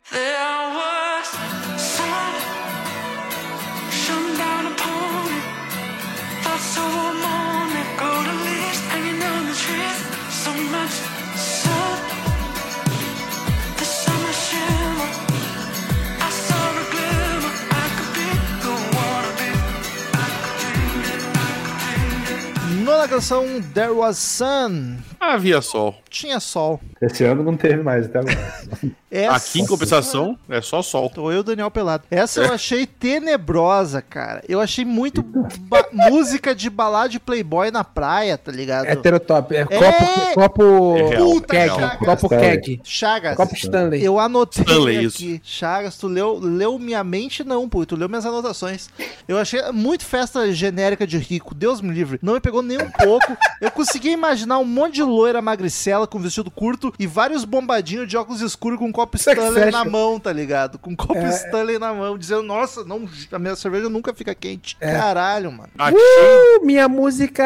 Nona 23.02 23.08
canção, 23.08 23.46
There 23.74 23.92
Was 23.92 24.18
Sun. 24.18 24.98
Havia 25.20 25.62
sol. 25.62 25.96
Tinha 26.12 26.42
sol. 26.42 26.78
Esse 27.02 27.24
ano 27.24 27.42
não 27.42 27.56
teve 27.56 27.82
mais 27.82 28.06
até 28.06 28.20
agora. 28.20 28.54
Essa... 29.10 29.36
Aqui, 29.36 29.62
em 29.62 29.66
compensação, 29.66 30.38
é 30.50 30.62
só 30.62 30.82
sol. 30.82 31.10
Tô 31.10 31.30
eu, 31.32 31.44
Daniel 31.44 31.70
Pelado. 31.72 32.04
Essa 32.10 32.42
eu 32.42 32.54
achei 32.54 32.86
tenebrosa, 32.86 34.02
cara. 34.02 34.42
Eu 34.48 34.62
achei 34.62 34.86
muito 34.86 35.22
ba- 35.22 35.86
música 35.92 36.56
de 36.56 36.70
balada 36.70 37.10
de 37.10 37.20
Playboy 37.20 37.72
na 37.72 37.84
praia, 37.84 38.38
tá 38.38 38.52
ligado? 38.52 38.86
Heterotop. 38.88 39.54
É, 39.54 39.62
É! 39.62 39.66
copo. 39.66 40.34
Copo. 40.34 40.98
É 40.98 41.02
real, 41.10 41.26
Puta 41.26 41.56
é 41.58 41.70
keg. 41.70 41.98
Copo 42.06 42.30
keg. 42.30 42.82
Chagas. 42.86 43.36
Copo 43.36 43.54
Stanley. 43.56 44.02
Eu 44.04 44.18
anotei 44.20 44.64
Stanley, 44.64 45.06
aqui. 45.08 45.42
Chagas, 45.44 45.98
tu 45.98 46.08
leu, 46.08 46.38
leu 46.40 46.80
minha 46.80 47.04
mente? 47.04 47.44
Não, 47.44 47.68
pô. 47.68 47.86
Tu 47.86 47.96
leu 47.98 48.08
minhas 48.08 48.26
anotações. 48.26 48.90
Eu 49.28 49.38
achei 49.38 49.62
muito 49.74 50.06
festa 50.06 50.52
genérica 50.54 51.06
de 51.06 51.18
rico. 51.18 51.54
Deus 51.54 51.82
me 51.82 51.94
livre. 51.94 52.18
Não 52.22 52.34
me 52.36 52.40
pegou 52.40 52.62
nem 52.62 52.78
um 52.78 52.90
pouco. 52.90 53.36
Eu 53.60 53.72
consegui 53.72 54.12
imaginar 54.12 54.58
um 54.60 54.66
monte 54.66 54.96
de 54.96 55.04
loira 55.04 55.42
magricela 55.42 56.01
com 56.08 56.20
vestido 56.20 56.50
curto 56.52 56.94
e 57.00 57.06
vários 57.08 57.44
bombadinhos 57.46 58.08
de 58.08 58.18
óculos 58.18 58.42
escuros 58.42 58.78
com 58.80 58.86
um 58.86 58.92
copo 58.92 59.18
Sex 59.18 59.42
Stanley 59.42 59.72
na 59.72 59.86
mão, 59.86 60.20
tá 60.20 60.32
ligado? 60.32 60.78
Com 60.78 60.92
um 60.92 60.96
copo 60.96 61.18
É. 61.18 61.30
Stanley 61.30 61.80
na 61.80 61.94
mão, 61.94 62.18
dizendo, 62.18 62.44
nossa, 62.44 62.84
não, 62.84 63.08
a 63.32 63.40
minha 63.40 63.56
cerveja 63.56 63.90
nunca 63.90 64.14
fica 64.14 64.34
quente. 64.36 64.76
Caralho, 64.78 65.52
mano. 65.52 65.70
Uh, 65.78 66.66
minha 66.66 66.88
música! 66.88 67.44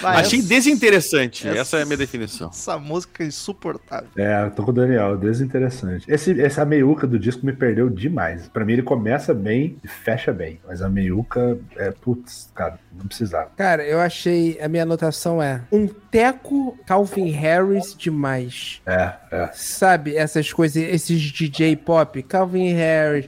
Vai, 0.00 0.16
achei 0.20 0.38
essa- 0.40 0.48
desinteressante. 0.48 1.46
essa- 1.48 1.58
Essa 1.58 1.76
é 1.78 1.82
a 1.82 1.84
minha 1.84 1.96
definição. 1.96 2.48
Essa 2.50 2.78
música 2.78 3.22
é 3.22 3.26
insuportável. 3.26 4.08
É, 4.16 4.44
eu 4.44 4.50
tô 4.50 4.62
com 4.64 4.70
o 4.70 4.74
Daniel, 4.74 5.16
desinteressante. 5.16 6.04
Esse, 6.10 6.40
essa 6.40 6.64
meiuca 6.64 7.06
do 7.06 7.18
disco 7.18 7.44
me 7.44 7.52
perdeu 7.52 7.88
demais. 7.88 8.48
Pra 8.48 8.64
mim 8.64 8.72
ele 8.74 8.82
começa 8.82 9.32
bem 9.34 9.76
e 9.84 9.88
fecha 9.88 10.32
bem. 10.32 10.60
Mas 10.66 10.82
a 10.82 10.88
meiuca 10.88 11.58
é, 11.76 11.90
putz, 11.90 12.50
cara, 12.54 12.78
não 12.92 13.06
precisava. 13.06 13.50
Cara, 13.56 13.84
eu 13.84 14.00
achei. 14.00 14.58
A 14.60 14.68
minha 14.68 14.82
anotação 14.82 15.42
é 15.42 15.62
um 15.72 15.86
teco 15.86 16.78
Calvin 16.86 17.30
Harris 17.30 17.94
demais. 17.96 18.80
É, 18.86 19.12
é. 19.30 19.50
Sabe, 19.52 20.16
essas 20.16 20.52
coisas, 20.52 20.82
esses 20.82 21.20
DJ 21.20 21.76
pop, 21.76 22.22
Calvin 22.22 22.72
Harris, 22.72 23.26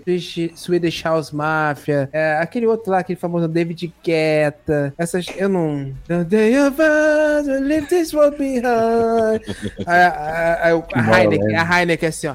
Swedish- 0.57 1.03
House 1.05 1.31
Mafia, 1.31 2.09
é, 2.13 2.39
aquele 2.41 2.67
outro 2.67 2.91
lá, 2.93 2.99
aquele 2.99 3.19
famoso 3.19 3.49
David 3.49 3.93
Guetta, 4.05 4.93
essas, 4.99 5.27
eu 5.37 5.49
não... 5.49 5.93
The 6.07 6.25
we 6.53 7.61
leave 7.61 7.89
this 7.89 8.13
world 8.13 8.37
behind. 8.37 9.41
a, 9.87 9.93
a, 9.93 10.71
a, 10.71 10.75
a 10.95 11.21
Heineken, 11.21 11.57
a 11.57 11.65
Heineken 11.81 12.09
assim, 12.09 12.27
ó. 12.29 12.35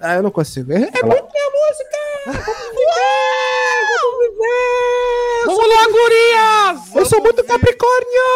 Ah, 0.00 0.14
eu 0.16 0.22
não 0.22 0.30
consigo. 0.30 0.72
É, 0.72 0.76
é 0.76 0.80
muito 0.80 1.02
minha 1.02 1.50
música! 1.52 1.96
Vamos 2.26 2.46
viver! 2.70 3.86
Vamos 4.02 4.18
viver! 4.20 5.46
Vamos 5.46 5.68
lá, 5.68 5.82
gurias! 5.90 6.94
Eu 6.96 7.06
sou 7.06 7.20
muito 7.22 7.42
Capricórnio! 7.44 8.28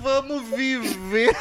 Vamos 0.00 0.42
viver. 0.50 1.36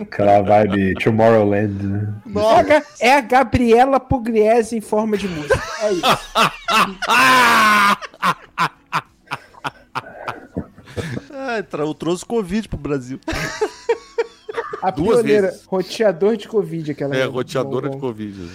Aquela 0.00 0.42
vibe 0.42 0.94
Tomorrowland. 0.94 1.86
né? 1.86 2.08
É 2.26 2.28
a, 2.28 2.32
Nossa. 2.32 2.82
É 3.00 3.12
a 3.14 3.20
Gabriela 3.20 4.00
Pugliese 4.00 4.76
em 4.76 4.80
forma 4.80 5.16
de 5.16 5.28
música. 5.28 5.62
É 5.82 5.92
isso. 5.92 6.02
Ai, 11.30 11.62
tra- 11.62 11.82
eu 11.84 11.94
trouxe 11.94 12.24
Covid 12.24 12.68
pro 12.68 12.78
Brasil. 12.78 13.18
A 14.82 14.90
Duas 14.90 15.16
pioneira, 15.18 15.48
vezes. 15.48 15.64
roteador 15.64 16.36
de 16.36 16.46
Covid, 16.48 16.90
aquela. 16.92 17.16
É, 17.16 17.24
roteadora 17.24 17.88
de. 17.90 17.98
Covid. 17.98 18.48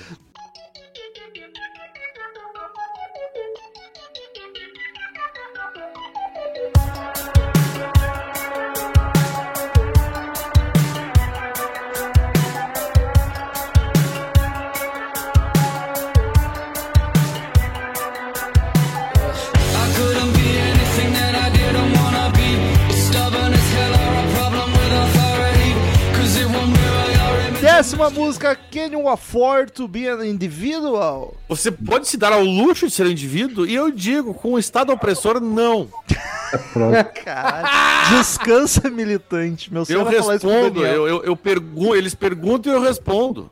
Última 27.79 28.09
música, 28.09 28.57
Can 28.69 28.87
You 28.87 29.07
Afford 29.07 29.71
to 29.71 29.87
Be 29.87 30.05
an 30.05 30.25
Individual? 30.25 31.33
Você 31.47 31.71
pode 31.71 32.09
se 32.09 32.17
dar 32.17 32.33
ao 32.33 32.43
luxo 32.43 32.87
de 32.87 32.93
ser 32.93 33.05
um 33.05 33.09
indivíduo? 33.09 33.65
E 33.65 33.73
eu 33.73 33.89
digo, 33.89 34.33
com 34.33 34.51
o 34.53 34.59
Estado 34.59 34.91
opressor, 34.91 35.39
não. 35.39 35.87
Pronto. 36.73 37.23
Caralho. 37.23 38.17
Descansa, 38.17 38.89
militante. 38.89 39.71
Meu 39.73 39.85
Eu 39.87 40.03
respondo, 40.03 40.85
eu, 40.85 41.07
eu, 41.07 41.23
eu 41.23 41.35
pergunto, 41.37 41.95
eles 41.95 42.13
perguntam 42.13 42.73
e 42.73 42.75
eu 42.75 42.81
respondo. 42.81 43.49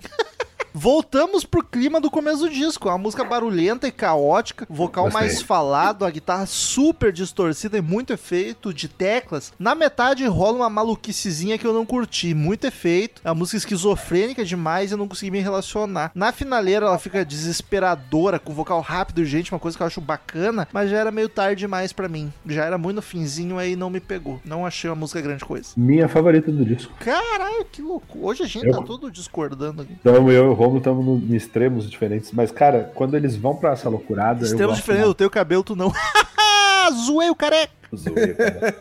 Voltamos 0.80 1.44
pro 1.44 1.64
clima 1.64 2.00
do 2.00 2.12
começo 2.12 2.42
do 2.42 2.52
disco. 2.52 2.88
Uma 2.88 3.00
música 3.00 3.24
barulhenta 3.24 3.88
e 3.88 3.92
caótica, 3.92 4.68
vocal 4.70 5.06
Gostei. 5.06 5.22
mais 5.22 5.42
falado, 5.42 6.06
a 6.06 6.10
guitarra 6.12 6.46
super 6.46 7.12
distorcida 7.12 7.80
e 7.80 7.82
muito 7.82 8.14
efeito 8.14 8.72
de 8.72 8.88
teclas. 8.88 9.52
Na 9.58 9.74
metade 9.74 10.24
rola 10.28 10.58
uma 10.58 10.70
maluquicizinha 10.70 11.58
que 11.58 11.66
eu 11.66 11.74
não 11.74 11.84
curti, 11.84 12.36
muito 12.36 12.68
efeito. 12.68 13.24
A 13.26 13.34
música 13.34 13.58
esquizofrênica 13.58 14.46
demais 14.46 14.92
e 14.92 14.94
eu 14.94 15.00
não 15.00 15.08
consegui 15.08 15.32
me 15.32 15.40
relacionar. 15.40 16.12
Na 16.14 16.32
finaleira 16.32 16.86
ela 16.86 17.00
fica 17.00 17.26
desesperadora, 17.26 18.38
com 18.38 18.54
vocal 18.54 18.80
rápido 18.80 19.18
e 19.18 19.22
urgente, 19.24 19.52
uma 19.52 19.60
coisa 19.60 19.76
que 19.76 19.82
eu 19.82 19.88
acho 19.88 20.00
bacana, 20.00 20.68
mas 20.72 20.92
já 20.92 20.98
era 21.00 21.10
meio 21.12 21.28
tarde 21.28 21.62
demais 21.62 21.92
pra 21.92 22.08
mim. 22.08 22.32
Já 22.46 22.66
era 22.66 22.78
muito 22.78 22.98
no 22.98 23.02
finzinho 23.02 23.58
aí 23.58 23.76
não 23.76 23.90
me 23.90 24.00
pegou. 24.00 24.40
Não 24.46 24.64
achei 24.64 24.88
uma 24.88 24.96
música 24.96 25.22
grande 25.22 25.44
coisa. 25.44 25.70
Minha 25.76 26.08
favorita 26.08 26.52
do 26.52 26.64
disco. 26.64 26.94
Caralho, 27.00 27.66
que 27.72 27.82
louco. 27.82 28.20
Hoje 28.22 28.44
a 28.44 28.48
gente 28.48 28.68
Eu- 28.68 28.74
tá 28.74 28.84
tudo 28.84 29.10
discordando 29.10 29.82
aqui. 29.82 29.94
Então 30.00 30.30
eu 30.30 30.54
o 30.68 30.70
Romulo 30.70 30.78
estamos 30.78 31.30
em 31.30 31.36
extremos 31.36 31.90
diferentes. 31.90 32.32
Mas, 32.32 32.52
cara, 32.52 32.92
quando 32.94 33.16
eles 33.16 33.36
vão 33.36 33.56
pra 33.56 33.72
essa 33.72 33.90
loucurada. 33.90 34.46
eu 34.46 34.50
Temos 34.50 34.66
gosto 34.66 34.76
diferente, 34.78 35.06
eu 35.06 35.14
tenho 35.14 35.30
cabelo, 35.30 35.64
tu 35.64 35.76
não. 35.76 35.92
Zoei 37.06 37.30
o 37.30 37.36
careca. 37.36 37.74
Zoei, 37.96 38.34
cara. 38.34 38.76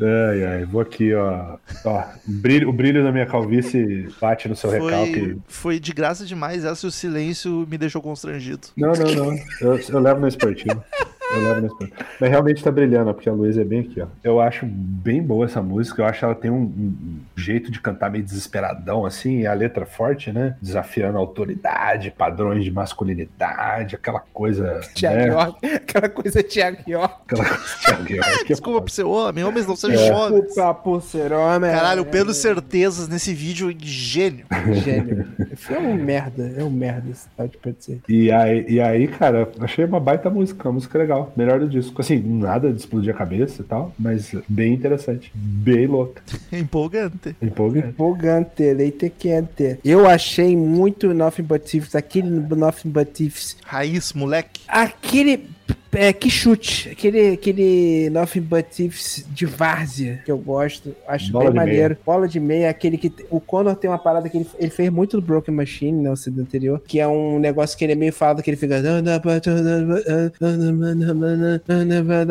ai, 0.00 0.44
ai, 0.44 0.64
vou 0.64 0.80
aqui, 0.80 1.14
ó. 1.14 1.56
ó 1.84 2.04
o, 2.26 2.32
brilho, 2.32 2.68
o 2.68 2.72
brilho 2.72 3.02
da 3.02 3.12
minha 3.12 3.26
calvície 3.26 4.08
bate 4.20 4.48
no 4.48 4.56
seu 4.56 4.70
Foi, 4.70 4.80
recalque. 4.80 5.38
foi 5.48 5.80
de 5.80 5.92
graça 5.92 6.24
demais, 6.24 6.64
essa 6.64 6.86
e 6.86 6.88
o 6.88 6.92
silêncio 6.92 7.66
me 7.68 7.76
deixou 7.78 8.00
constrangido. 8.00 8.68
Não, 8.76 8.92
não, 8.92 9.14
não. 9.14 9.38
Eu, 9.60 9.78
eu 9.78 10.00
levo 10.00 10.20
no 10.20 10.28
esportivo. 10.28 10.82
Eu 11.32 11.42
levo 11.42 11.60
no 11.60 11.66
esportivo. 11.68 12.00
Mas 12.20 12.30
realmente 12.30 12.62
tá 12.62 12.70
brilhando, 12.70 13.12
porque 13.14 13.28
a 13.28 13.32
luz 13.32 13.56
é 13.56 13.64
bem 13.64 13.80
aqui, 13.80 14.00
ó. 14.00 14.06
Eu 14.22 14.40
acho 14.40 14.66
bem 14.66 15.22
boa 15.22 15.44
essa 15.44 15.62
música. 15.62 16.02
Eu 16.02 16.06
acho 16.06 16.18
que 16.18 16.24
ela 16.24 16.34
tem 16.34 16.50
um, 16.50 16.62
um 16.62 17.20
jeito 17.36 17.70
de 17.70 17.80
cantar 17.80 18.10
meio 18.10 18.24
desesperadão, 18.24 19.06
assim. 19.06 19.40
E 19.40 19.46
a 19.46 19.54
letra 19.54 19.86
forte, 19.86 20.32
né? 20.32 20.56
Desafiando 20.60 21.16
a 21.18 21.20
autoridade, 21.20 22.10
padrões 22.10 22.64
de 22.64 22.70
masculinidade, 22.70 23.94
aquela 23.94 24.20
coisa. 24.32 24.80
Thiago 24.94 25.16
né? 25.16 25.26
York, 25.28 25.66
aquela 25.66 26.08
coisa 26.08 26.42
Thiago 26.42 26.78
York. 26.88 27.14
Aquela 27.26 27.44
coisa 27.44 28.14
York, 28.14 28.44
que 28.44 28.52
é 28.52 28.56
Desculpa 28.60 28.80
por 28.82 28.90
ser 28.90 29.04
homem, 29.04 29.44
homens 29.44 29.66
não 29.66 29.76
sejam 29.76 30.02
É. 30.02 30.08
jovens. 30.08 30.42
Desculpa 30.46 30.74
por 30.74 31.02
ser 31.02 31.32
homem. 31.32 31.70
Caralho, 31.70 32.02
o 32.02 32.06
Pedro 32.06 32.34
Certezas 32.34 33.08
nesse 33.08 33.32
vídeo, 33.32 33.74
gênio. 33.78 34.46
Gênio. 34.84 35.26
É 35.70 35.78
um 35.78 35.94
merda, 35.94 36.52
é 36.56 36.64
um 36.64 36.70
merda 36.70 37.10
esse 37.10 37.28
tal 37.36 37.46
de 37.46 37.56
Pedro. 37.56 37.70
E 38.08 38.30
aí, 38.32 38.66
e 38.68 38.80
aí, 38.80 39.06
cara, 39.06 39.48
achei 39.60 39.84
uma 39.84 40.00
baita 40.00 40.28
música, 40.28 40.68
uma 40.68 40.74
música 40.74 40.98
legal. 40.98 41.19
Melhor 41.36 41.60
do 41.60 41.68
disco. 41.68 42.00
Assim, 42.00 42.18
nada 42.18 42.72
de 42.72 42.78
explodir 42.78 43.14
a 43.14 43.16
cabeça 43.16 43.62
e 43.62 43.64
tal, 43.64 43.92
mas 43.98 44.34
bem 44.48 44.74
interessante. 44.74 45.30
Bem 45.34 45.86
louca. 45.86 46.22
Empolgante. 46.52 47.36
Empolgante. 47.40 47.88
Empolgante, 47.88 48.74
leite 48.74 49.10
quente. 49.10 49.78
Eu 49.84 50.06
achei 50.06 50.56
muito 50.56 51.12
Nothing 51.12 51.42
But 51.42 51.62
Thieves, 51.62 51.94
aquele 51.94 52.28
Nothing 52.28 52.90
But 52.90 53.08
Thieves. 53.12 53.56
Raiz, 53.64 54.12
moleque. 54.12 54.60
Aquele. 54.68 55.48
É, 55.92 56.12
que 56.12 56.30
chute. 56.30 56.88
Aquele, 56.90 57.30
aquele 57.34 58.10
Nothing 58.10 58.40
But 58.42 58.66
Thieves 58.66 59.26
de 59.30 59.44
várzea 59.46 60.20
que 60.24 60.30
eu 60.30 60.38
gosto. 60.38 60.94
Acho 61.06 61.32
Bola 61.32 61.50
bem 61.50 61.54
maneiro. 61.54 61.96
Bola 62.06 62.28
de 62.28 62.38
meia, 62.38 62.70
aquele 62.70 62.96
que. 62.96 63.12
O 63.28 63.40
Conor 63.40 63.74
tem 63.74 63.90
uma 63.90 63.98
parada 63.98 64.28
que 64.28 64.36
ele, 64.38 64.46
ele 64.58 64.70
fez 64.70 64.90
muito 64.90 65.20
do 65.20 65.26
Broken 65.26 65.54
Machine, 65.54 66.02
né? 66.02 66.10
O 66.10 66.16
CD 66.16 66.42
anterior. 66.42 66.80
Que 66.86 67.00
é 67.00 67.08
um 67.08 67.38
negócio 67.38 67.76
que 67.76 67.84
ele 67.84 67.92
é 67.92 67.96
meio 67.96 68.12
falado, 68.12 68.42
que 68.42 68.50
ele 68.50 68.56
fica. 68.56 68.76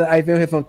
Aí 0.08 0.22
vem 0.22 0.36
o 0.36 0.38
refrão. 0.38 0.66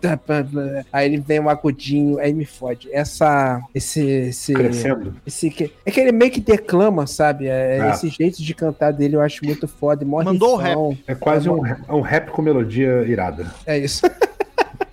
Aí 0.93 1.07
ele 1.07 1.19
vem 1.19 1.41
um 1.41 1.49
acudinho, 1.49 2.19
aí 2.19 2.33
me 2.33 2.45
fode. 2.45 2.89
Essa. 2.93 3.61
Esse. 3.75 4.01
esse 4.01 4.53
Crescendo. 4.53 5.15
esse 5.27 5.51
que, 5.51 5.73
é 5.85 5.91
que 5.91 6.01
ele 6.01 6.13
meio 6.13 6.31
que 6.31 6.41
declama, 6.41 7.07
sabe? 7.07 7.47
É, 7.47 7.79
Ah. 7.81 7.91
Esse 7.91 8.09
jeito 8.09 8.43
de 8.43 8.55
cantar 8.55 8.93
dele 8.93 9.17
eu 9.17 9.21
acho 9.21 9.45
muito 9.45 9.67
foda. 9.69 10.05
e 10.05 10.07
Mandou 10.07 10.55
o 10.55 10.57
rifão. 10.57 10.99
É 11.07 11.15
quase 11.15 11.49
um, 11.49 11.61
um 11.89 12.01
rap 12.01 12.31
com 12.31 12.43
melodia 12.43 12.80
irada. 12.83 13.53
É 13.67 13.79
isso. 13.79 14.07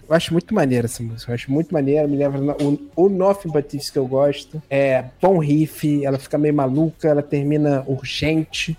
eu 0.07 0.15
acho 0.15 0.33
muito 0.33 0.53
maneiro 0.53 0.85
essa 0.85 1.03
música. 1.03 1.31
Eu 1.31 1.35
acho 1.35 1.51
muito 1.51 1.73
maneiro. 1.73 2.07
Me 2.07 2.17
lembra. 2.17 2.55
O, 2.63 2.79
o 2.95 3.09
Nothing 3.09 3.49
But 3.49 3.67
Thieves 3.67 3.89
que 3.89 3.99
eu 3.99 4.07
gosto. 4.07 4.61
É 4.69 5.05
bom 5.21 5.37
riff. 5.39 6.03
Ela 6.03 6.17
fica 6.17 6.37
meio 6.37 6.53
maluca. 6.53 7.07
Ela 7.07 7.21
termina 7.21 7.83
urgente. 7.87 8.77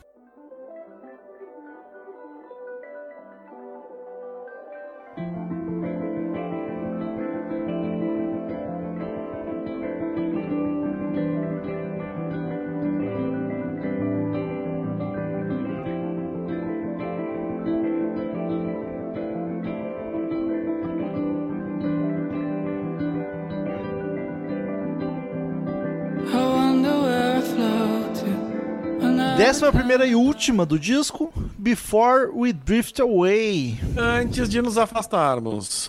Primeira 29.98 30.12
e 30.12 30.14
última 30.14 30.64
do 30.64 30.78
disco, 30.78 31.32
Before 31.58 32.30
We 32.32 32.52
Drift 32.52 33.02
Away. 33.02 33.80
Antes 33.96 34.48
de 34.48 34.62
nos 34.62 34.78
afastarmos. 34.78 35.88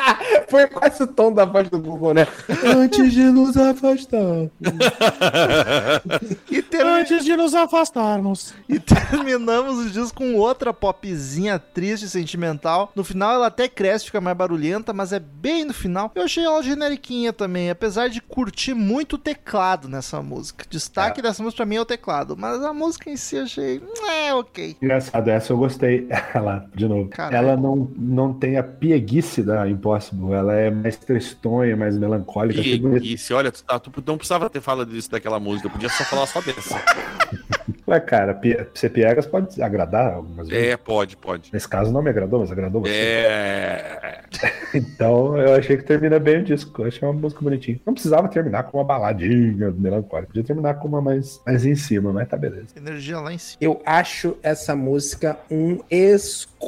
Foi 0.48 0.66
quase 0.66 1.02
o 1.02 1.06
tom 1.06 1.30
da 1.30 1.44
voz 1.44 1.68
do 1.68 1.78
Google, 1.78 2.14
né? 2.14 2.26
Antes 2.64 3.12
de 3.12 3.22
nos 3.24 3.54
afastar. 3.58 4.48
E, 6.50 6.62
ter- 6.62 6.84
Antes 6.86 7.24
de 7.24 7.36
nos 7.36 7.54
afastarmos. 7.54 8.54
e 8.68 8.78
terminamos 8.80 9.78
o 9.86 9.90
disco 9.90 10.18
com 10.18 10.34
outra 10.36 10.72
popzinha 10.72 11.58
triste 11.58 12.04
e 12.06 12.08
sentimental. 12.08 12.90
No 12.94 13.04
final 13.04 13.34
ela 13.34 13.46
até 13.48 13.68
cresce, 13.68 14.06
fica 14.06 14.20
mais 14.20 14.36
barulhenta, 14.36 14.92
mas 14.92 15.12
é 15.12 15.18
bem 15.20 15.64
no 15.64 15.72
final. 15.74 16.10
Eu 16.14 16.22
achei 16.24 16.44
ela 16.44 16.62
generiquinha 16.62 17.32
também, 17.32 17.68
apesar 17.70 18.08
de 18.08 18.20
curtir 18.20 18.74
muito 18.74 19.14
o 19.14 19.18
teclado 19.18 19.88
nessa 19.88 20.22
música. 20.22 20.64
Destaque 20.68 21.20
dessa 21.22 21.42
música 21.42 21.58
pra 21.58 21.66
mim 21.66 21.76
é 21.76 21.80
o 21.80 21.84
teclado, 21.86 22.36
mas 22.36 22.62
a 22.62 22.72
música 22.72 23.10
em 23.10 23.16
si 23.16 23.36
eu 23.36 23.46
achei, 23.50 23.82
é, 24.08 24.34
ok. 24.34 24.76
Engraçado, 24.80 25.28
essa 25.28 25.52
eu 25.52 25.56
gostei. 25.56 26.06
Ela, 26.34 26.66
de 26.74 26.86
novo. 26.86 27.08
Caralho. 27.08 27.36
Ela 27.36 27.56
não, 27.56 27.90
não 27.96 28.32
tem 28.32 28.56
a 28.56 28.62
pieguice 28.62 29.42
da 29.42 29.68
Impossible. 29.68 30.32
Ela 30.32 30.54
é 30.54 30.70
mais 30.70 30.96
tristonha, 30.96 31.76
mais 31.76 31.98
melancólica. 31.98 32.60
achei 32.60 32.78
bonito. 32.78 33.04
E, 33.04 33.14
e 33.14 33.18
se 33.18 33.34
olha, 33.34 33.50
tu, 33.50 33.64
tá- 33.64 33.78
tu 33.78 33.92
não 34.06 34.16
precisava 34.16 34.48
ter 34.48 34.60
falado 34.60 34.90
disso 34.90 35.10
daquela 35.10 35.40
música, 35.40 35.66
eu 35.66 35.72
podia 35.72 35.88
só 35.88 36.04
falar 36.04 36.26
só 36.26 36.40
dessa. 36.40 36.80
Ué, 37.90 37.98
cara, 37.98 38.40
ser 38.72 38.90
piegas 38.90 39.26
pode 39.26 39.60
agradar 39.60 40.14
algumas 40.14 40.48
vezes. 40.48 40.68
É, 40.68 40.76
pode, 40.76 41.16
pode. 41.16 41.50
Nesse 41.52 41.68
caso 41.68 41.90
não 41.90 42.00
me 42.00 42.10
agradou, 42.10 42.38
mas 42.38 42.52
agradou 42.52 42.82
você. 42.82 42.92
É. 42.92 44.20
Então 44.72 45.36
eu 45.36 45.54
achei 45.54 45.76
que 45.76 45.82
termina 45.82 46.20
bem 46.20 46.38
o 46.38 46.44
disco. 46.44 46.82
Eu 46.82 46.86
achei 46.86 47.06
uma 47.06 47.12
música 47.12 47.42
bonitinha. 47.42 47.80
Não 47.84 47.92
precisava 47.92 48.28
terminar 48.28 48.62
com 48.64 48.78
uma 48.78 48.84
baladinha 48.84 49.72
melancólica. 49.72 50.28
Podia 50.28 50.44
terminar 50.44 50.74
com 50.74 50.86
uma 50.86 51.00
mais, 51.00 51.40
mais 51.44 51.66
em 51.66 51.74
cima, 51.74 52.12
mas 52.12 52.28
tá 52.28 52.36
beleza. 52.36 52.68
Energia 52.76 53.18
lá 53.18 53.32
em 53.32 53.38
cima. 53.38 53.58
Eu 53.60 53.82
acho 53.84 54.36
essa 54.42 54.76
música 54.76 55.36
um 55.50 55.80
esculacho 55.90 56.62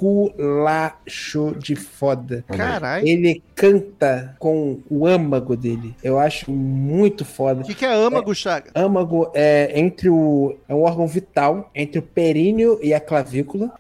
de 1.58 1.76
foda. 1.76 2.44
Caralho. 2.48 3.06
Ele 3.06 3.40
canta 3.54 4.34
com 4.38 4.80
o 4.90 5.06
âmago 5.06 5.56
dele. 5.56 5.94
Eu 6.02 6.18
acho 6.18 6.50
muito 6.50 7.24
foda. 7.24 7.60
O 7.60 7.64
que, 7.64 7.76
que 7.76 7.86
é 7.86 7.94
âmago, 7.94 8.34
Chaga? 8.34 8.72
Âmago 8.74 9.30
é 9.34 9.78
entre 9.78 10.10
o. 10.10 10.56
É 10.68 10.74
um 10.74 10.82
órgão 10.82 11.06
vital 11.12 11.70
entre 11.74 11.98
o 11.98 12.02
períneo 12.02 12.78
e 12.82 12.92
a 12.94 13.00
clavícula. 13.00 13.70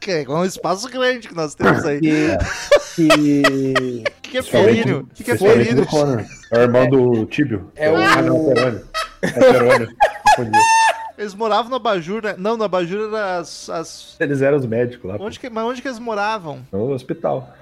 Que 0.00 0.10
é 0.10 0.28
um 0.28 0.44
espaço 0.44 0.88
grande 0.88 1.28
que 1.28 1.34
nós 1.34 1.54
temos 1.54 1.84
aí. 1.84 2.00
Que. 2.00 2.36
que 2.94 3.42
O 4.00 4.02
que, 4.22 4.30
que 4.30 4.38
é 4.38 4.42
períneo? 4.42 4.98
O 5.10 5.14
que, 5.14 5.24
que 5.24 5.30
é 5.30 5.36
períneo? 5.36 5.86
Connor. 5.86 6.24
É 6.50 6.58
o 6.58 6.62
irmão 6.62 6.88
do 6.88 7.24
Tíbio. 7.26 7.70
É 7.76 7.90
o- 7.90 7.96
Ah, 7.96 8.20
não, 8.22 8.44
Perônio. 8.46 8.86
É 9.22 9.30
Perônio. 9.30 9.88
Eles 11.18 11.34
moravam 11.34 11.70
no 11.70 11.76
Abajur, 11.76 12.22
né? 12.24 12.34
Não, 12.36 12.56
no 12.56 12.64
Abajur 12.64 13.08
era 13.08 13.36
as. 13.38 13.68
as- 13.70 14.16
Eles 14.18 14.42
eram 14.42 14.56
os 14.58 14.66
médicos 14.66 15.08
lá 15.08 15.16
Onde 15.20 15.38
que... 15.38 15.48
Mas 15.48 15.64
onde 15.64 15.80
que 15.80 15.86
eles 15.86 15.98
moravam? 16.00 16.60
no 16.72 16.90
hospital. 16.90 17.54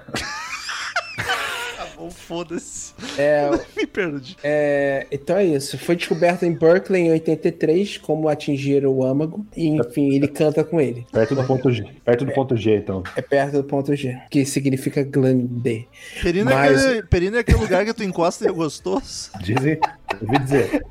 Bom, 2.01 2.09
foda-se. 2.09 2.93
é, 3.15 3.47
Me 3.77 3.85
perdi. 3.85 4.35
é, 4.43 5.05
então 5.11 5.37
é 5.37 5.45
isso. 5.45 5.77
Foi 5.77 5.95
descoberto 5.95 6.41
em 6.43 6.51
Berkeley 6.51 7.03
em 7.03 7.11
83 7.11 7.99
como 7.99 8.27
atingir 8.27 8.87
o 8.87 9.03
âmago. 9.03 9.45
E, 9.55 9.67
enfim, 9.67 10.15
ele 10.15 10.27
canta 10.27 10.63
com 10.63 10.81
ele. 10.81 11.05
Perto 11.11 11.35
do 11.35 11.43
ponto 11.43 11.71
G. 11.71 11.85
Perto 12.03 12.25
do 12.25 12.31
ponto 12.31 12.57
G, 12.57 12.75
então. 12.77 13.03
É 13.15 13.21
perto 13.21 13.53
do 13.57 13.63
ponto 13.63 13.95
G, 13.95 14.17
que 14.31 14.43
significa 14.47 15.03
glande. 15.03 15.87
Perino, 16.23 16.45
Mas- 16.49 16.83
é 16.83 16.87
aquele, 16.87 17.03
perino 17.03 17.37
é 17.37 17.41
aquele 17.41 17.59
lugar 17.59 17.85
que 17.85 17.93
tu 17.93 18.03
encosta 18.03 18.45
e 18.45 18.47
é 18.47 18.51
gostoso. 18.51 19.29
Dizem. 19.39 19.77
Ouvi 20.19 20.39
dizer. 20.39 20.83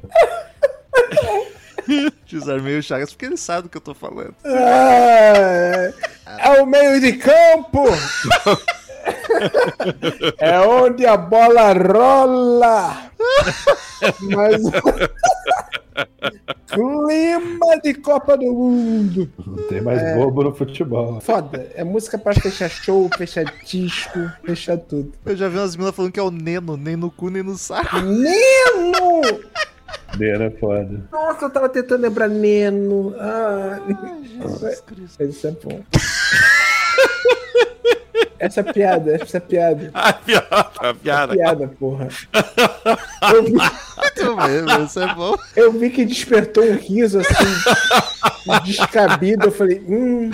Desarmei 2.31 2.79
o 2.79 2.83
Chagas 2.85 3.11
porque 3.11 3.25
ele 3.27 3.37
sabe 3.37 3.63
do 3.63 3.69
que 3.69 3.77
eu 3.77 3.81
tô 3.81 3.95
falando. 3.95 4.37
Ah, 4.45 5.91
é 6.39 6.63
o 6.63 6.67
meio 6.67 7.01
de 7.01 7.15
campo! 7.15 7.83
é 10.39 10.61
onde 10.61 11.07
a 11.07 11.17
bola 11.17 11.73
rola! 11.73 13.11
Mas. 14.21 14.63
Clima 16.67 17.81
de 17.83 17.95
Copa 17.95 18.37
do 18.37 18.45
Mundo! 18.45 19.31
Não 19.45 19.57
tem 19.69 19.81
mais 19.83 20.15
bobo 20.15 20.45
no 20.45 20.55
futebol. 20.55 21.21
Foda, 21.21 21.71
é 21.75 21.83
música 21.83 22.17
pra 22.17 22.33
fechar 22.33 22.71
show, 22.71 23.11
fechar 23.17 23.45
disco, 23.65 24.19
fechar 24.45 24.79
tudo. 24.79 25.13
Eu 25.27 25.37
já 25.37 25.49
vi 25.49 25.59
umas 25.59 25.75
meninas 25.75 25.97
falando 25.97 26.13
que 26.13 26.21
é 26.21 26.23
o 26.23 26.31
Neno, 26.31 26.77
nem 26.77 26.97
no 26.97 27.11
cu, 27.11 27.29
nem 27.29 27.43
no 27.43 27.59
saco. 27.59 27.97
Neno! 28.01 29.41
Dena 30.17 30.45
é 30.45 30.51
foda. 30.51 31.09
Nossa, 31.11 31.45
eu 31.45 31.51
tava 31.51 31.69
tentando 31.69 32.03
lembrar 32.03 32.29
Neno. 32.29 33.15
Ah, 33.19 33.81
Jesus 34.43 34.81
Cristo. 34.81 35.23
isso 35.25 35.47
é 35.47 35.51
bom. 35.51 35.83
Essa 38.39 38.63
piada, 38.65 39.17
essa 39.21 39.41
piada. 39.41 39.91
A 39.95 40.13
piada, 40.13 40.47
a 40.81 40.95
piada. 40.95 41.33
Piada, 41.35 41.69
porra. 41.79 42.09
Eu 43.33 43.43
vi, 43.45 43.53
Muito 43.53 44.37
bem, 44.37 44.85
isso 44.85 45.01
é 45.01 45.15
bom. 45.15 45.35
eu 45.55 45.73
vi 45.73 45.91
que 45.91 46.05
despertou 46.07 46.65
um 46.65 46.77
riso 46.77 47.21
assim, 47.21 48.61
descabido. 48.65 49.47
Eu 49.49 49.53
falei, 49.53 49.83
hum, 49.87 50.31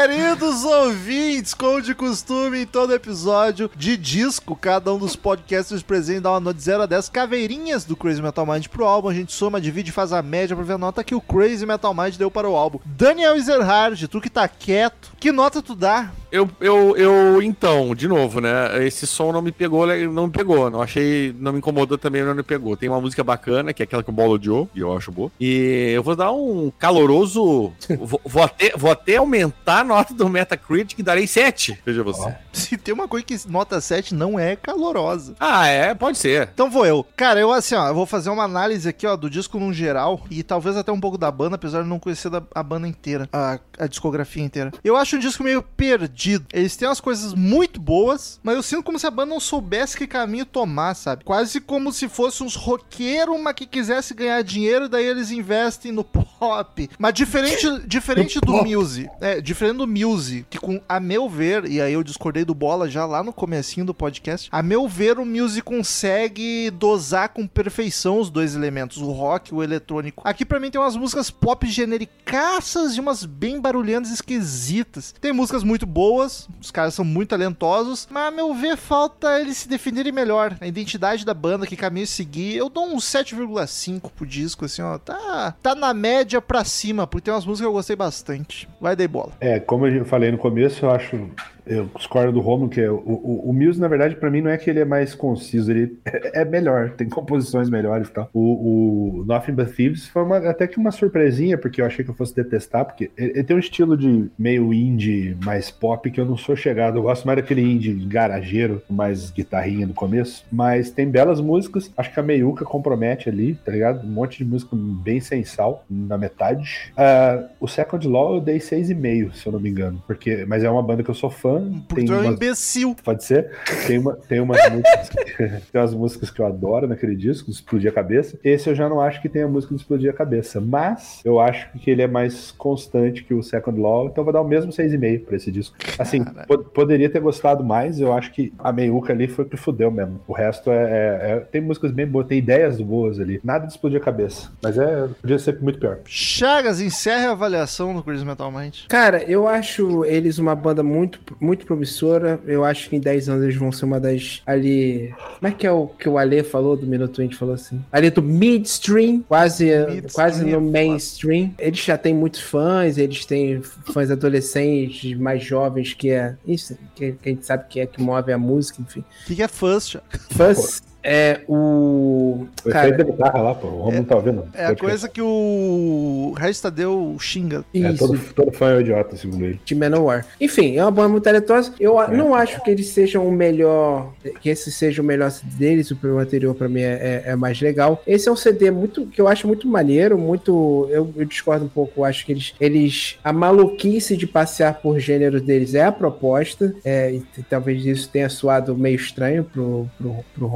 Queridos 0.00 0.64
ouvintes, 0.64 1.52
como 1.52 1.82
de 1.82 1.94
costume, 1.94 2.62
em 2.62 2.66
todo 2.66 2.94
episódio 2.94 3.70
de 3.76 3.98
disco, 3.98 4.56
cada 4.56 4.94
um 4.94 4.98
dos 4.98 5.14
podcasters 5.14 5.82
presentes 5.82 6.22
dá 6.22 6.30
uma 6.30 6.40
nota 6.40 6.56
de 6.56 6.62
0 6.62 6.84
a 6.84 6.86
10 6.86 7.10
caveirinhas 7.10 7.84
do 7.84 7.94
Crazy 7.94 8.22
Metal 8.22 8.46
Mind 8.46 8.66
pro 8.68 8.86
álbum. 8.86 9.10
A 9.10 9.12
gente 9.12 9.30
soma, 9.30 9.60
divide 9.60 9.90
e 9.90 9.92
faz 9.92 10.14
a 10.14 10.22
média 10.22 10.56
pra 10.56 10.64
ver 10.64 10.72
a 10.72 10.78
nota 10.78 11.04
que 11.04 11.14
o 11.14 11.20
Crazy 11.20 11.66
Metal 11.66 11.92
Mind 11.92 12.16
deu 12.16 12.30
para 12.30 12.48
o 12.48 12.56
álbum. 12.56 12.80
Daniel 12.86 13.36
Ezerhard, 13.36 14.08
tu 14.08 14.22
que 14.22 14.30
tá 14.30 14.48
quieto, 14.48 15.12
que 15.20 15.30
nota 15.30 15.60
tu 15.60 15.74
dá? 15.74 16.10
Eu, 16.32 16.48
eu, 16.60 16.96
eu, 16.96 17.42
então, 17.42 17.94
de 17.94 18.06
novo, 18.06 18.40
né? 18.40 18.86
Esse 18.86 19.06
som 19.06 19.32
não 19.32 19.42
me 19.42 19.50
pegou, 19.52 19.86
não 20.12 20.26
me 20.26 20.32
pegou. 20.32 20.70
Não 20.70 20.80
achei, 20.82 21.34
não 21.38 21.52
me 21.52 21.58
incomodou 21.58 21.98
também, 21.98 22.22
não 22.22 22.34
me 22.34 22.42
pegou. 22.42 22.76
Tem 22.76 22.88
uma 22.88 23.00
música 23.00 23.24
bacana, 23.24 23.72
que 23.72 23.82
é 23.82 23.84
aquela 23.84 24.02
que 24.02 24.10
o 24.10 24.12
Bolo 24.12 24.34
odiou, 24.34 24.68
e 24.74 24.80
eu 24.80 24.96
acho 24.96 25.10
boa. 25.10 25.30
E 25.40 25.90
eu 25.94 26.02
vou 26.02 26.14
dar 26.14 26.30
um 26.32 26.70
caloroso. 26.78 27.72
vou, 28.00 28.20
vou 28.24 28.42
até, 28.42 28.72
vou 28.76 28.90
até 28.90 29.16
aumentar 29.16 29.80
a 29.80 29.84
nota 29.84 30.14
do 30.14 30.28
Metacritic 30.28 30.98
e 30.98 31.02
darei 31.02 31.26
7. 31.26 31.80
Veja 31.84 32.02
você. 32.02 32.34
Se 32.52 32.76
tem 32.76 32.94
uma 32.94 33.08
coisa 33.08 33.24
que 33.26 33.36
nota 33.48 33.80
7 33.80 34.14
não 34.14 34.38
é 34.38 34.54
calorosa. 34.56 35.34
Ah, 35.40 35.66
é, 35.66 35.94
pode 35.94 36.18
ser. 36.18 36.48
Então 36.54 36.70
vou 36.70 36.86
eu. 36.86 37.04
Cara, 37.16 37.40
eu 37.40 37.52
assim, 37.52 37.74
ó, 37.74 37.88
eu 37.88 37.94
vou 37.94 38.06
fazer 38.06 38.30
uma 38.30 38.44
análise 38.44 38.88
aqui, 38.88 39.06
ó, 39.06 39.16
do 39.16 39.28
disco 39.28 39.58
num 39.58 39.72
geral 39.72 40.20
e 40.30 40.42
talvez 40.42 40.76
até 40.76 40.92
um 40.92 41.00
pouco 41.00 41.18
da 41.18 41.30
banda, 41.30 41.56
apesar 41.56 41.82
de 41.82 41.88
não 41.88 41.98
conhecer 41.98 42.30
da- 42.30 42.42
a 42.54 42.62
banda 42.62 42.86
inteira, 42.86 43.28
a, 43.32 43.58
a 43.78 43.86
discografia 43.86 44.42
inteira. 44.44 44.70
Eu 44.84 44.96
acho 44.96 45.16
um 45.16 45.18
disco 45.18 45.42
meio 45.42 45.60
perdido. 45.62 46.19
Eles 46.52 46.76
têm 46.76 46.88
umas 46.88 47.00
coisas 47.00 47.34
muito 47.34 47.80
boas, 47.80 48.40
mas 48.42 48.56
eu 48.56 48.62
sinto 48.62 48.82
como 48.82 48.98
se 48.98 49.06
a 49.06 49.10
banda 49.10 49.30
não 49.30 49.40
soubesse 49.40 49.96
que 49.96 50.06
caminho 50.06 50.44
tomar, 50.44 50.94
sabe? 50.94 51.24
Quase 51.24 51.60
como 51.60 51.92
se 51.92 52.08
fosse 52.08 52.42
uns 52.42 52.54
roqueiros, 52.54 53.40
mas 53.40 53.54
que 53.54 53.66
quisesse 53.66 54.12
ganhar 54.12 54.42
dinheiro, 54.42 54.88
daí 54.88 55.06
eles 55.06 55.30
investem 55.30 55.92
no 55.92 56.04
pop. 56.04 56.90
Mas 56.98 57.14
diferente, 57.14 57.66
diferente 57.86 58.40
do 58.40 58.52
Muse, 58.64 59.08
é, 59.20 59.40
diferente 59.40 59.78
do 59.78 59.86
Muse, 59.86 60.46
que 60.50 60.58
com, 60.58 60.80
a 60.88 61.00
meu 61.00 61.28
ver, 61.28 61.64
e 61.66 61.80
aí 61.80 61.92
eu 61.92 62.02
discordei 62.02 62.44
do 62.44 62.54
Bola 62.54 62.88
já 62.88 63.06
lá 63.06 63.22
no 63.22 63.32
comecinho 63.32 63.86
do 63.86 63.94
podcast, 63.94 64.48
a 64.50 64.62
meu 64.62 64.88
ver 64.88 65.18
o 65.18 65.24
Muse 65.24 65.62
consegue 65.62 66.70
dosar 66.70 67.30
com 67.30 67.46
perfeição 67.46 68.18
os 68.18 68.30
dois 68.30 68.54
elementos, 68.54 68.98
o 68.98 69.10
rock 69.10 69.52
e 69.52 69.54
o 69.54 69.62
eletrônico. 69.62 70.22
Aqui 70.26 70.44
pra 70.44 70.60
mim 70.60 70.70
tem 70.70 70.80
umas 70.80 70.96
músicas 70.96 71.30
pop 71.30 71.66
genericaças 71.66 72.96
e 72.96 73.00
umas 73.00 73.24
bem 73.24 73.60
barulhentas 73.60 74.10
esquisitas. 74.10 75.14
Tem 75.20 75.32
músicas 75.32 75.62
muito 75.62 75.86
boas, 75.86 76.09
os 76.18 76.70
caras 76.72 76.94
são 76.94 77.04
muito 77.04 77.30
talentosos, 77.30 78.08
mas 78.10 78.28
a 78.28 78.30
meu 78.30 78.54
ver 78.54 78.76
falta 78.76 79.40
eles 79.40 79.58
se 79.58 79.68
definirem 79.68 80.12
melhor. 80.12 80.56
A 80.60 80.66
identidade 80.66 81.24
da 81.24 81.34
banda, 81.34 81.66
que 81.66 81.76
caminho 81.76 82.06
seguir, 82.06 82.56
eu 82.56 82.68
dou 82.68 82.86
um 82.86 82.96
7,5 82.96 84.10
pro 84.10 84.26
disco, 84.26 84.64
assim, 84.64 84.82
ó, 84.82 84.98
tá, 84.98 85.54
tá 85.62 85.74
na 85.74 85.94
média 85.94 86.40
pra 86.40 86.64
cima, 86.64 87.06
porque 87.06 87.26
tem 87.26 87.34
umas 87.34 87.46
músicas 87.46 87.66
que 87.66 87.68
eu 87.68 87.72
gostei 87.72 87.96
bastante. 87.96 88.68
Vai 88.80 88.96
daí 88.96 89.08
bola. 89.08 89.32
É, 89.40 89.58
como 89.60 89.86
eu 89.86 90.04
falei 90.04 90.30
no 90.30 90.38
começo, 90.38 90.84
eu 90.84 90.90
acho. 90.90 91.30
Eu 91.66 91.88
discordo 91.96 92.32
do 92.32 92.40
Romulo, 92.40 92.68
que 92.70 92.80
é, 92.80 92.90
o, 92.90 92.96
o, 92.96 93.50
o 93.50 93.52
Muse, 93.52 93.80
na 93.80 93.88
verdade, 93.88 94.16
pra 94.16 94.30
mim, 94.30 94.40
não 94.40 94.50
é 94.50 94.56
que 94.58 94.68
ele 94.68 94.80
é 94.80 94.84
mais 94.84 95.14
conciso, 95.14 95.70
ele 95.70 95.98
é, 96.04 96.40
é 96.42 96.44
melhor, 96.44 96.90
tem 96.90 97.08
composições 97.08 97.68
melhores 97.70 98.08
e 98.08 98.12
tal. 98.12 98.28
O, 98.32 99.20
o 99.20 99.24
Nothing 99.24 99.52
But 99.52 99.74
Thieves 99.74 100.06
foi 100.08 100.22
uma- 100.22 100.38
até 100.38 100.66
que 100.66 100.78
uma 100.78 100.90
surpresinha, 100.90 101.56
porque 101.58 101.80
eu 101.80 101.86
achei 101.86 102.04
que 102.04 102.10
eu 102.10 102.14
fosse 102.14 102.34
detestar, 102.34 102.84
porque 102.84 103.10
ele, 103.16 103.30
ele 103.32 103.44
tem 103.44 103.56
um 103.56 103.60
estilo 103.60 103.96
de 103.96 104.30
meio 104.38 104.72
indie 104.72 105.36
mais 105.44 105.70
pop 105.70 106.10
que 106.10 106.20
eu 106.20 106.24
não 106.24 106.36
sou 106.36 106.56
chegado. 106.56 106.98
Eu 106.98 107.02
gosto 107.02 107.26
mais 107.26 107.36
daquele 107.38 107.62
indie 107.62 107.92
garageiro, 108.06 108.82
mais 108.88 109.30
guitarrinha 109.30 109.86
no 109.86 109.94
começo, 109.94 110.44
mas 110.50 110.90
tem 110.90 111.08
belas 111.08 111.40
músicas. 111.40 111.90
Acho 111.96 112.12
que 112.12 112.20
a 112.20 112.22
Meiuca 112.22 112.64
compromete 112.64 113.28
ali, 113.28 113.54
tá 113.64 113.72
ligado? 113.72 114.06
Um 114.06 114.10
monte 114.10 114.38
de 114.38 114.44
música 114.44 114.74
bem 114.76 115.20
sem 115.20 115.44
sal 115.44 115.84
na 115.90 116.16
metade. 116.18 116.90
Ah, 116.96 117.44
o 117.60 117.66
Second 117.68 118.06
Law 118.08 118.34
eu 118.36 118.40
dei 118.40 118.58
6,5, 118.58 119.32
se 119.34 119.46
eu 119.46 119.52
não 119.52 119.60
me 119.60 119.70
engano, 119.70 120.02
porque, 120.06 120.44
mas 120.46 120.62
é 120.64 120.70
uma 120.70 120.82
banda 120.82 121.02
que 121.02 121.10
eu 121.10 121.14
sou 121.14 121.30
fã. 121.30 121.49
Porque 121.88 121.94
tem 122.02 122.04
tu 122.06 122.12
é 122.12 122.16
um 122.16 122.20
umas- 122.22 122.34
imbecil. 122.34 122.96
Pode 123.04 123.24
ser. 123.24 123.50
Tem, 123.86 123.98
uma, 123.98 124.14
tem 124.16 124.40
umas 124.40 124.58
músicas. 124.70 125.08
tem 125.72 125.80
umas 125.80 125.94
músicas 125.94 126.30
que 126.30 126.40
eu 126.40 126.46
adoro 126.46 126.86
naquele 126.86 127.16
disco, 127.16 127.50
Explodir 127.50 127.90
a 127.90 127.94
Cabeça. 127.94 128.38
Esse 128.44 128.68
eu 128.70 128.74
já 128.74 128.88
não 128.88 129.00
acho 129.00 129.20
que 129.22 129.28
tenha 129.28 129.46
música 129.48 129.74
de 129.74 129.80
Explodir 129.80 130.10
a 130.10 130.14
Cabeça. 130.14 130.60
Mas 130.60 131.20
eu 131.24 131.40
acho 131.40 131.68
que 131.78 131.90
ele 131.90 132.02
é 132.02 132.06
mais 132.06 132.50
constante 132.52 133.24
que 133.24 133.34
o 133.34 133.42
Second 133.42 133.80
Law. 133.80 134.06
Então 134.06 134.22
eu 134.22 134.24
vou 134.24 134.32
dar 134.32 134.40
o 134.40 134.48
mesmo 134.48 134.70
6,5 134.72 135.24
pra 135.24 135.36
esse 135.36 135.50
disco. 135.50 135.76
Assim, 135.98 136.24
po- 136.46 136.58
poderia 136.58 137.08
ter 137.10 137.20
gostado 137.20 137.64
mais. 137.64 138.00
Eu 138.00 138.12
acho 138.12 138.32
que 138.32 138.52
a 138.58 138.72
meiuca 138.72 139.12
ali 139.12 139.26
foi 139.28 139.44
o 139.44 139.48
que 139.48 139.56
fudeu 139.56 139.90
mesmo. 139.90 140.20
O 140.28 140.32
resto 140.32 140.70
é, 140.70 140.74
é- 140.76 141.30
é- 141.32 141.40
Tem 141.40 141.60
músicas 141.60 141.90
bem 141.90 142.06
boas, 142.06 142.26
tem 142.26 142.38
ideias 142.38 142.80
boas 142.80 143.18
ali. 143.18 143.40
Nada 143.42 143.66
de 143.66 143.72
explodir 143.72 144.00
a 144.00 144.04
cabeça. 144.04 144.50
Mas 144.62 144.78
é. 144.78 145.08
Podia 145.20 145.38
ser 145.38 145.60
muito 145.60 145.78
pior. 145.78 145.98
Chagas, 146.04 146.80
encerre 146.80 147.26
a 147.26 147.32
avaliação 147.32 147.94
do 147.94 148.02
Crazy 148.02 148.24
Metal 148.24 148.50
Mind. 148.52 148.76
Cara, 148.88 149.22
eu 149.24 149.48
acho 149.48 150.04
eles 150.04 150.38
uma 150.38 150.54
banda 150.54 150.82
muito, 150.82 151.20
muito 151.40 151.66
promissora. 151.66 152.38
Eu 152.46 152.64
acho 152.64 152.88
que 152.88 152.96
em 152.96 153.00
10 153.00 153.28
anos 153.28 153.42
eles 153.44 153.56
vão 153.56 153.72
ser 153.72 153.84
uma 153.86 153.98
das 153.98 154.42
ali. 154.46 155.12
Como 155.38 155.48
é 155.48 155.50
que 155.50 155.66
é 155.66 155.72
o 155.72 155.86
que 155.86 156.08
o 156.08 156.18
Ale 156.18 156.42
falou 156.42 156.76
do 156.76 156.86
Minuto 156.86 157.20
20 157.22 157.36
falou 157.36 157.54
assim? 157.54 157.80
Ali 157.90 158.10
do 158.10 158.22
midstream, 158.22 159.22
quase, 159.26 159.64
Midstream 159.66 160.02
quase 160.12 160.42
é 160.42 160.44
no 160.52 160.60
foda. 160.60 160.70
mainstream. 160.72 161.54
Eles 161.58 161.78
já 161.80 161.96
têm 161.96 162.14
muitos 162.14 162.40
fãs, 162.40 162.98
eles 162.98 163.24
têm 163.24 163.62
fãs 163.62 164.10
adolescentes, 164.10 165.14
mais 165.16 165.42
jovens, 165.42 165.94
que 165.94 166.10
é 166.10 166.36
isso, 166.46 166.76
que, 166.94 167.12
que 167.12 167.28
a 167.28 167.32
gente 167.32 167.46
sabe 167.46 167.64
que 167.68 167.80
é 167.80 167.86
que 167.86 168.00
move 168.00 168.32
a 168.32 168.38
música, 168.38 168.80
enfim. 168.82 169.00
O 169.00 169.26
que, 169.26 169.36
que 169.36 169.42
é 169.42 169.48
fãs? 169.48 169.96
Fãs 170.30 170.82
é 171.02 171.40
o. 171.48 172.46
O 172.64 172.68
efeito 172.68 172.72
Cara, 172.72 172.96
da 172.98 173.04
guitarra 173.04 173.42
lá, 173.42 173.54
pô. 173.54 173.66
O 173.68 173.80
Romulo 173.82 174.04
tá 174.04 174.16
ouvindo. 174.16 174.44
É 174.54 174.66
a 174.66 174.76
coisa 174.76 175.08
que 175.08 175.20
o 175.22 176.34
Regis 176.36 176.60
Tadeu 176.60 177.16
xinga. 177.18 177.64
É, 177.74 177.78
isso. 177.78 177.98
todo, 177.98 178.18
todo 178.34 178.52
fã 178.52 178.70
é 178.72 178.76
um 178.76 178.80
idiota, 178.80 179.16
segundo 179.16 179.44
ele. 179.44 179.60
de 179.64 179.74
Manowar. 179.74 180.26
Enfim, 180.40 180.76
é 180.76 180.82
uma 180.84 180.90
banda 180.90 181.08
muito 181.08 181.24
talentosa. 181.24 181.72
Eu 181.80 181.98
a- 181.98 182.08
não 182.08 182.34
acho 182.34 182.62
que 182.62 182.70
eles 182.70 182.88
sejam 182.88 183.26
o 183.26 183.32
melhor, 183.32 184.12
que 184.40 184.48
esse 184.50 184.70
seja 184.70 185.00
o 185.00 185.04
melhor 185.04 185.30
CD 185.30 185.50
deles. 185.56 185.90
O 185.90 185.96
primeiro 185.96 186.22
anterior 186.22 186.54
pra 186.54 186.68
mim 186.68 186.80
é, 186.82 187.22
é- 187.26 187.30
é 187.30 187.36
mais 187.36 187.60
legal. 187.60 188.02
Esse 188.06 188.28
é 188.28 188.32
um 188.32 188.36
CD 188.36 188.70
muito 188.70 189.06
que 189.06 189.20
eu 189.20 189.28
acho 189.28 189.46
muito 189.46 189.66
maneiro, 189.66 190.18
muito. 190.18 190.86
Eu, 190.90 191.10
eu 191.16 191.24
discordo 191.24 191.64
um 191.64 191.68
pouco. 191.68 192.00
Eu 192.00 192.04
acho 192.04 192.24
que 192.26 192.32
eles, 192.32 192.54
eles 192.60 193.18
a 193.24 193.32
maluquice 193.32 194.16
de 194.16 194.26
passear 194.26 194.74
por 194.80 194.98
gêneros 194.98 195.42
deles 195.42 195.74
é 195.74 195.84
a 195.84 195.92
proposta. 195.92 196.74
É, 196.84 197.12
e 197.12 197.22
talvez 197.48 197.84
isso 197.86 198.08
tenha 198.10 198.28
soado 198.28 198.76
meio 198.76 198.96
estranho 198.96 199.44
pro, 199.44 199.88
pro, 199.96 200.16
pro 200.34 200.46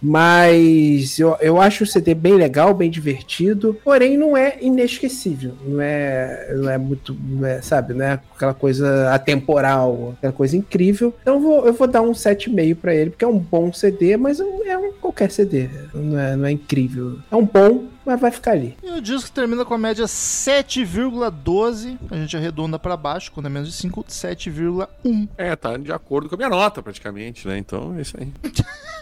Mas 0.00 1.18
eu, 1.18 1.36
eu 1.40 1.60
acho 1.60 1.84
o 1.84 1.86
CD 1.86 2.14
bem 2.14 2.34
legal, 2.34 2.74
bem 2.74 2.90
divertido. 2.90 3.78
Porém, 3.82 4.16
não 4.16 4.36
é 4.36 4.58
inesquecível. 4.60 5.54
Não 5.66 5.80
é, 5.80 6.54
não 6.56 6.70
é 6.70 6.78
muito, 6.78 7.16
não 7.20 7.46
é, 7.46 7.62
sabe, 7.62 7.94
não 7.94 8.04
é 8.04 8.20
aquela 8.34 8.54
coisa 8.54 9.12
atemporal, 9.12 10.14
aquela 10.18 10.32
coisa 10.32 10.56
incrível. 10.56 11.14
Então 11.22 11.34
eu 11.34 11.40
vou, 11.40 11.66
eu 11.66 11.72
vou 11.72 11.86
dar 11.86 12.02
um 12.02 12.12
7,5 12.12 12.76
pra 12.76 12.94
ele, 12.94 13.10
porque 13.10 13.24
é 13.24 13.28
um 13.28 13.38
bom 13.38 13.72
CD, 13.72 14.16
mas 14.16 14.40
é 14.40 14.44
um, 14.44 14.62
é 14.64 14.92
qualquer 15.00 15.30
CD. 15.30 15.68
Não 15.94 16.18
é, 16.18 16.36
não 16.36 16.46
é 16.46 16.52
incrível. 16.52 17.18
É 17.30 17.36
um 17.36 17.44
bom, 17.44 17.84
mas 18.04 18.20
vai 18.20 18.30
ficar 18.30 18.52
ali. 18.52 18.76
E 18.82 18.90
o 18.90 19.00
disco 19.00 19.30
termina 19.30 19.64
com 19.64 19.74
a 19.74 19.78
média 19.78 20.04
7,12. 20.04 21.98
A 22.10 22.16
gente 22.16 22.36
arredonda 22.36 22.78
pra 22.78 22.96
baixo, 22.96 23.32
quando 23.32 23.46
é 23.46 23.48
menos 23.48 23.68
de 23.68 23.74
5, 23.74 24.04
7,1. 24.04 25.28
É, 25.38 25.56
tá 25.56 25.76
de 25.76 25.92
acordo 25.92 26.28
com 26.28 26.34
a 26.34 26.38
minha 26.38 26.50
nota, 26.50 26.82
praticamente, 26.82 27.48
né? 27.48 27.58
Então 27.58 27.94
é 27.96 28.02
isso 28.02 28.16
aí. 28.18 28.32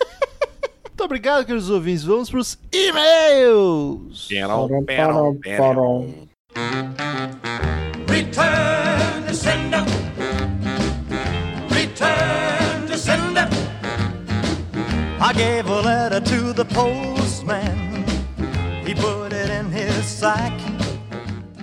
Muito 0.92 1.04
obrigado, 1.04 1.46
queridos 1.46 1.70
ouvintes. 1.70 2.04
Vamos 2.04 2.58
e-mails. 2.70 4.28
Panel, 4.28 4.84
parom, 4.86 5.40
panel. 5.40 6.28
Return 8.08 9.26
to 9.26 9.34
sender. 9.34 9.84
Return 11.70 12.86
to 12.86 12.98
sender. 12.98 13.48
I 15.18 15.32
gave 15.32 15.66
a 15.66 15.80
letter 15.80 16.20
to 16.20 16.52
the 16.52 16.64
postman. 16.66 17.92
yes 20.02 20.22
I 20.22 20.50
can. 20.58 20.71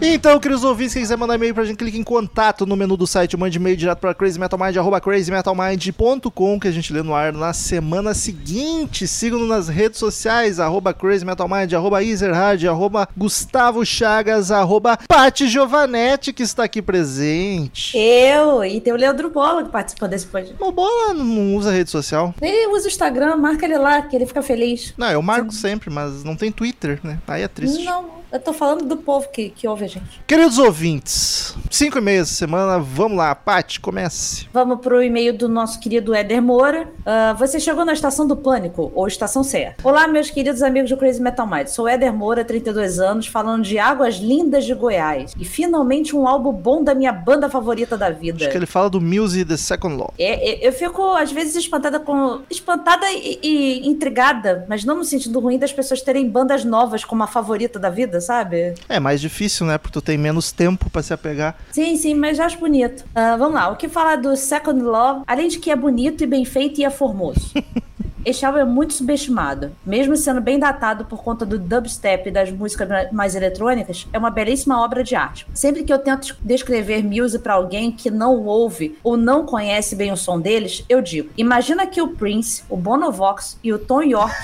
Então, 0.01 0.39
queridos 0.39 0.63
ouvintes, 0.63 0.93
quem 0.93 1.01
quiser 1.01 1.17
mandar 1.17 1.35
e-mail 1.35 1.53
pra 1.53 1.65
gente, 1.65 1.75
clique 1.75 1.97
em 1.97 2.03
contato 2.03 2.65
no 2.65 2.77
menu 2.77 2.95
do 2.95 3.05
site, 3.05 3.35
mande 3.35 3.57
e-mail 3.57 3.75
direto 3.75 3.99
pra 3.99 4.13
crazymetalmind, 4.13 4.77
arroba 4.77 5.01
crazymetalmind.com, 5.01 6.57
que 6.57 6.69
a 6.69 6.71
gente 6.71 6.93
lê 6.93 7.03
no 7.03 7.13
ar 7.13 7.33
na 7.33 7.51
semana 7.51 8.13
seguinte. 8.13 9.05
Sigam-nos 9.05 9.49
nas 9.49 9.67
redes 9.67 9.99
sociais, 9.99 10.57
arroba 10.57 10.93
crazymetalmind, 10.93 11.73
arroba 11.73 12.01
ezerhard, 12.01 12.65
arroba 12.65 13.09
Gustavo 13.15 13.85
Chagas, 13.85 14.51
arroba 14.51 14.97
Pati 15.05 15.49
Giovanetti, 15.49 16.31
que 16.31 16.43
está 16.43 16.63
aqui 16.63 16.81
presente. 16.81 17.97
Eu, 17.97 18.63
e 18.63 18.79
tem 18.79 18.93
o 18.93 18.95
Leandro 18.95 19.29
Bola 19.29 19.65
que 19.65 19.69
participou 19.69 20.07
desse 20.07 20.27
podcast. 20.27 20.63
O 20.63 20.71
Bola 20.71 21.13
não 21.13 21.57
usa 21.57 21.71
rede 21.71 21.89
social. 21.89 22.33
Ele 22.41 22.67
usa 22.67 22.85
o 22.85 22.87
Instagram, 22.87 23.35
marca 23.35 23.65
ele 23.65 23.77
lá, 23.77 24.01
que 24.03 24.15
ele 24.15 24.25
fica 24.25 24.41
feliz. 24.41 24.93
Não, 24.97 25.11
eu 25.11 25.21
marco 25.21 25.51
sempre, 25.51 25.89
mas 25.89 26.23
não 26.23 26.37
tem 26.37 26.53
Twitter, 26.53 27.01
né? 27.03 27.19
Aí 27.27 27.41
é 27.41 27.49
triste. 27.49 27.83
Não, 27.83 28.19
eu 28.31 28.39
tô 28.39 28.53
falando 28.53 28.85
do 28.85 28.95
povo 28.97 29.27
que, 29.29 29.49
que 29.49 29.67
ouve 29.67 29.88
gente. 29.89 30.21
Queridos 30.25 30.57
ouvintes, 30.57 31.55
5 31.69 31.97
e 31.97 32.01
meia 32.01 32.21
essa 32.21 32.33
semana, 32.33 32.79
vamos 32.79 33.17
lá, 33.17 33.35
Pati, 33.35 33.79
comece. 33.79 34.47
Vamos 34.53 34.79
pro 34.79 35.03
e-mail 35.03 35.33
do 35.37 35.49
nosso 35.49 35.79
querido 35.79 36.13
Éder 36.13 36.41
Moura. 36.41 36.87
Ah, 37.05 37.33
você 37.33 37.59
chegou 37.59 37.83
na 37.83 37.93
Estação 37.93 38.27
do 38.27 38.37
Pânico, 38.37 38.91
ou 38.95 39.07
Estação 39.07 39.43
certa. 39.43 39.87
Olá, 39.87 40.07
meus 40.07 40.29
queridos 40.29 40.61
amigos 40.61 40.89
do 40.89 40.97
Crazy 40.97 41.21
Metal 41.21 41.47
Mind. 41.47 41.67
Sou 41.67 41.87
Éder 41.87 42.13
Moura, 42.13 42.45
32 42.45 42.99
anos, 42.99 43.27
falando 43.27 43.63
de 43.63 43.79
Águas 43.79 44.17
Lindas 44.17 44.65
de 44.65 44.73
Goiás. 44.73 45.33
E 45.37 45.43
finalmente 45.43 46.15
um 46.15 46.27
álbum 46.27 46.53
bom 46.53 46.83
da 46.83 46.93
minha 46.93 47.11
banda 47.11 47.49
favorita 47.49 47.97
da 47.97 48.11
vida. 48.11 48.37
Acho 48.37 48.51
que 48.51 48.57
ele 48.57 48.67
fala 48.67 48.89
do 48.89 49.01
Muse 49.01 49.43
The 49.43 49.57
Second 49.57 49.95
Law. 49.95 50.13
É, 50.19 50.51
é, 50.51 50.67
eu 50.67 50.71
fico, 50.71 51.01
às 51.15 51.31
vezes, 51.31 51.55
espantada 51.55 51.99
com. 51.99 52.41
Espantada 52.49 53.09
e, 53.11 53.39
e 53.41 53.87
intrigada, 53.87 54.65
mas 54.69 54.85
não 54.85 54.97
no 54.97 55.03
sentido 55.03 55.39
ruim 55.39 55.57
das 55.57 55.73
pessoas 55.73 56.01
terem 56.01 56.29
bandas 56.29 56.63
novas 56.63 57.03
como 57.03 57.23
a 57.23 57.27
favorita 57.27 57.79
da 57.79 57.89
vida, 57.89 58.21
sabe? 58.21 58.75
É 58.87 58.99
mais 58.99 59.19
difícil, 59.19 59.65
né? 59.65 59.78
Porque 59.79 59.93
tu 59.93 60.01
tem 60.01 60.17
menos 60.17 60.51
tempo 60.51 60.89
pra 60.89 61.01
se 61.01 61.13
apegar. 61.13 61.57
Sim, 61.71 61.95
sim, 61.95 62.13
mas 62.13 62.39
acho 62.39 62.57
bonito. 62.57 63.05
Ah, 63.15 63.35
vamos 63.37 63.55
lá, 63.55 63.69
o 63.69 63.75
que 63.75 63.87
falar 63.87 64.17
do 64.17 64.35
Second 64.35 64.81
Love, 64.81 65.23
além 65.25 65.47
de 65.47 65.59
que 65.59 65.71
é 65.71 65.75
bonito 65.75 66.23
e 66.23 66.27
bem 66.27 66.45
feito 66.45 66.79
e 66.79 66.85
é 66.85 66.89
formoso. 66.89 67.51
Este 68.25 68.45
álbum 68.45 68.59
é 68.59 68.65
muito 68.65 68.93
subestimado. 68.93 69.71
Mesmo 69.85 70.15
sendo 70.17 70.41
bem 70.41 70.59
datado 70.59 71.05
por 71.05 71.23
conta 71.23 71.45
do 71.45 71.57
dubstep 71.57 72.27
e 72.27 72.31
das 72.31 72.51
músicas 72.51 73.11
mais 73.11 73.33
eletrônicas, 73.33 74.07
é 74.11 74.17
uma 74.17 74.29
belíssima 74.29 74.83
obra 74.83 75.03
de 75.03 75.15
arte. 75.15 75.47
Sempre 75.53 75.83
que 75.83 75.93
eu 75.93 75.97
tento 75.97 76.35
descrever 76.41 77.03
Muse 77.03 77.39
pra 77.39 77.53
alguém 77.53 77.91
que 77.91 78.11
não 78.11 78.45
ouve 78.45 78.97
ou 79.03 79.15
não 79.15 79.45
conhece 79.45 79.95
bem 79.95 80.11
o 80.11 80.17
som 80.17 80.39
deles, 80.39 80.83
eu 80.89 81.01
digo: 81.01 81.29
imagina 81.37 81.87
que 81.87 82.01
o 82.01 82.09
Prince, 82.09 82.63
o 82.69 82.75
Bono 82.75 83.11
Vox 83.11 83.57
e 83.63 83.71
o 83.71 83.79
Tom 83.79 84.01
York 84.01 84.35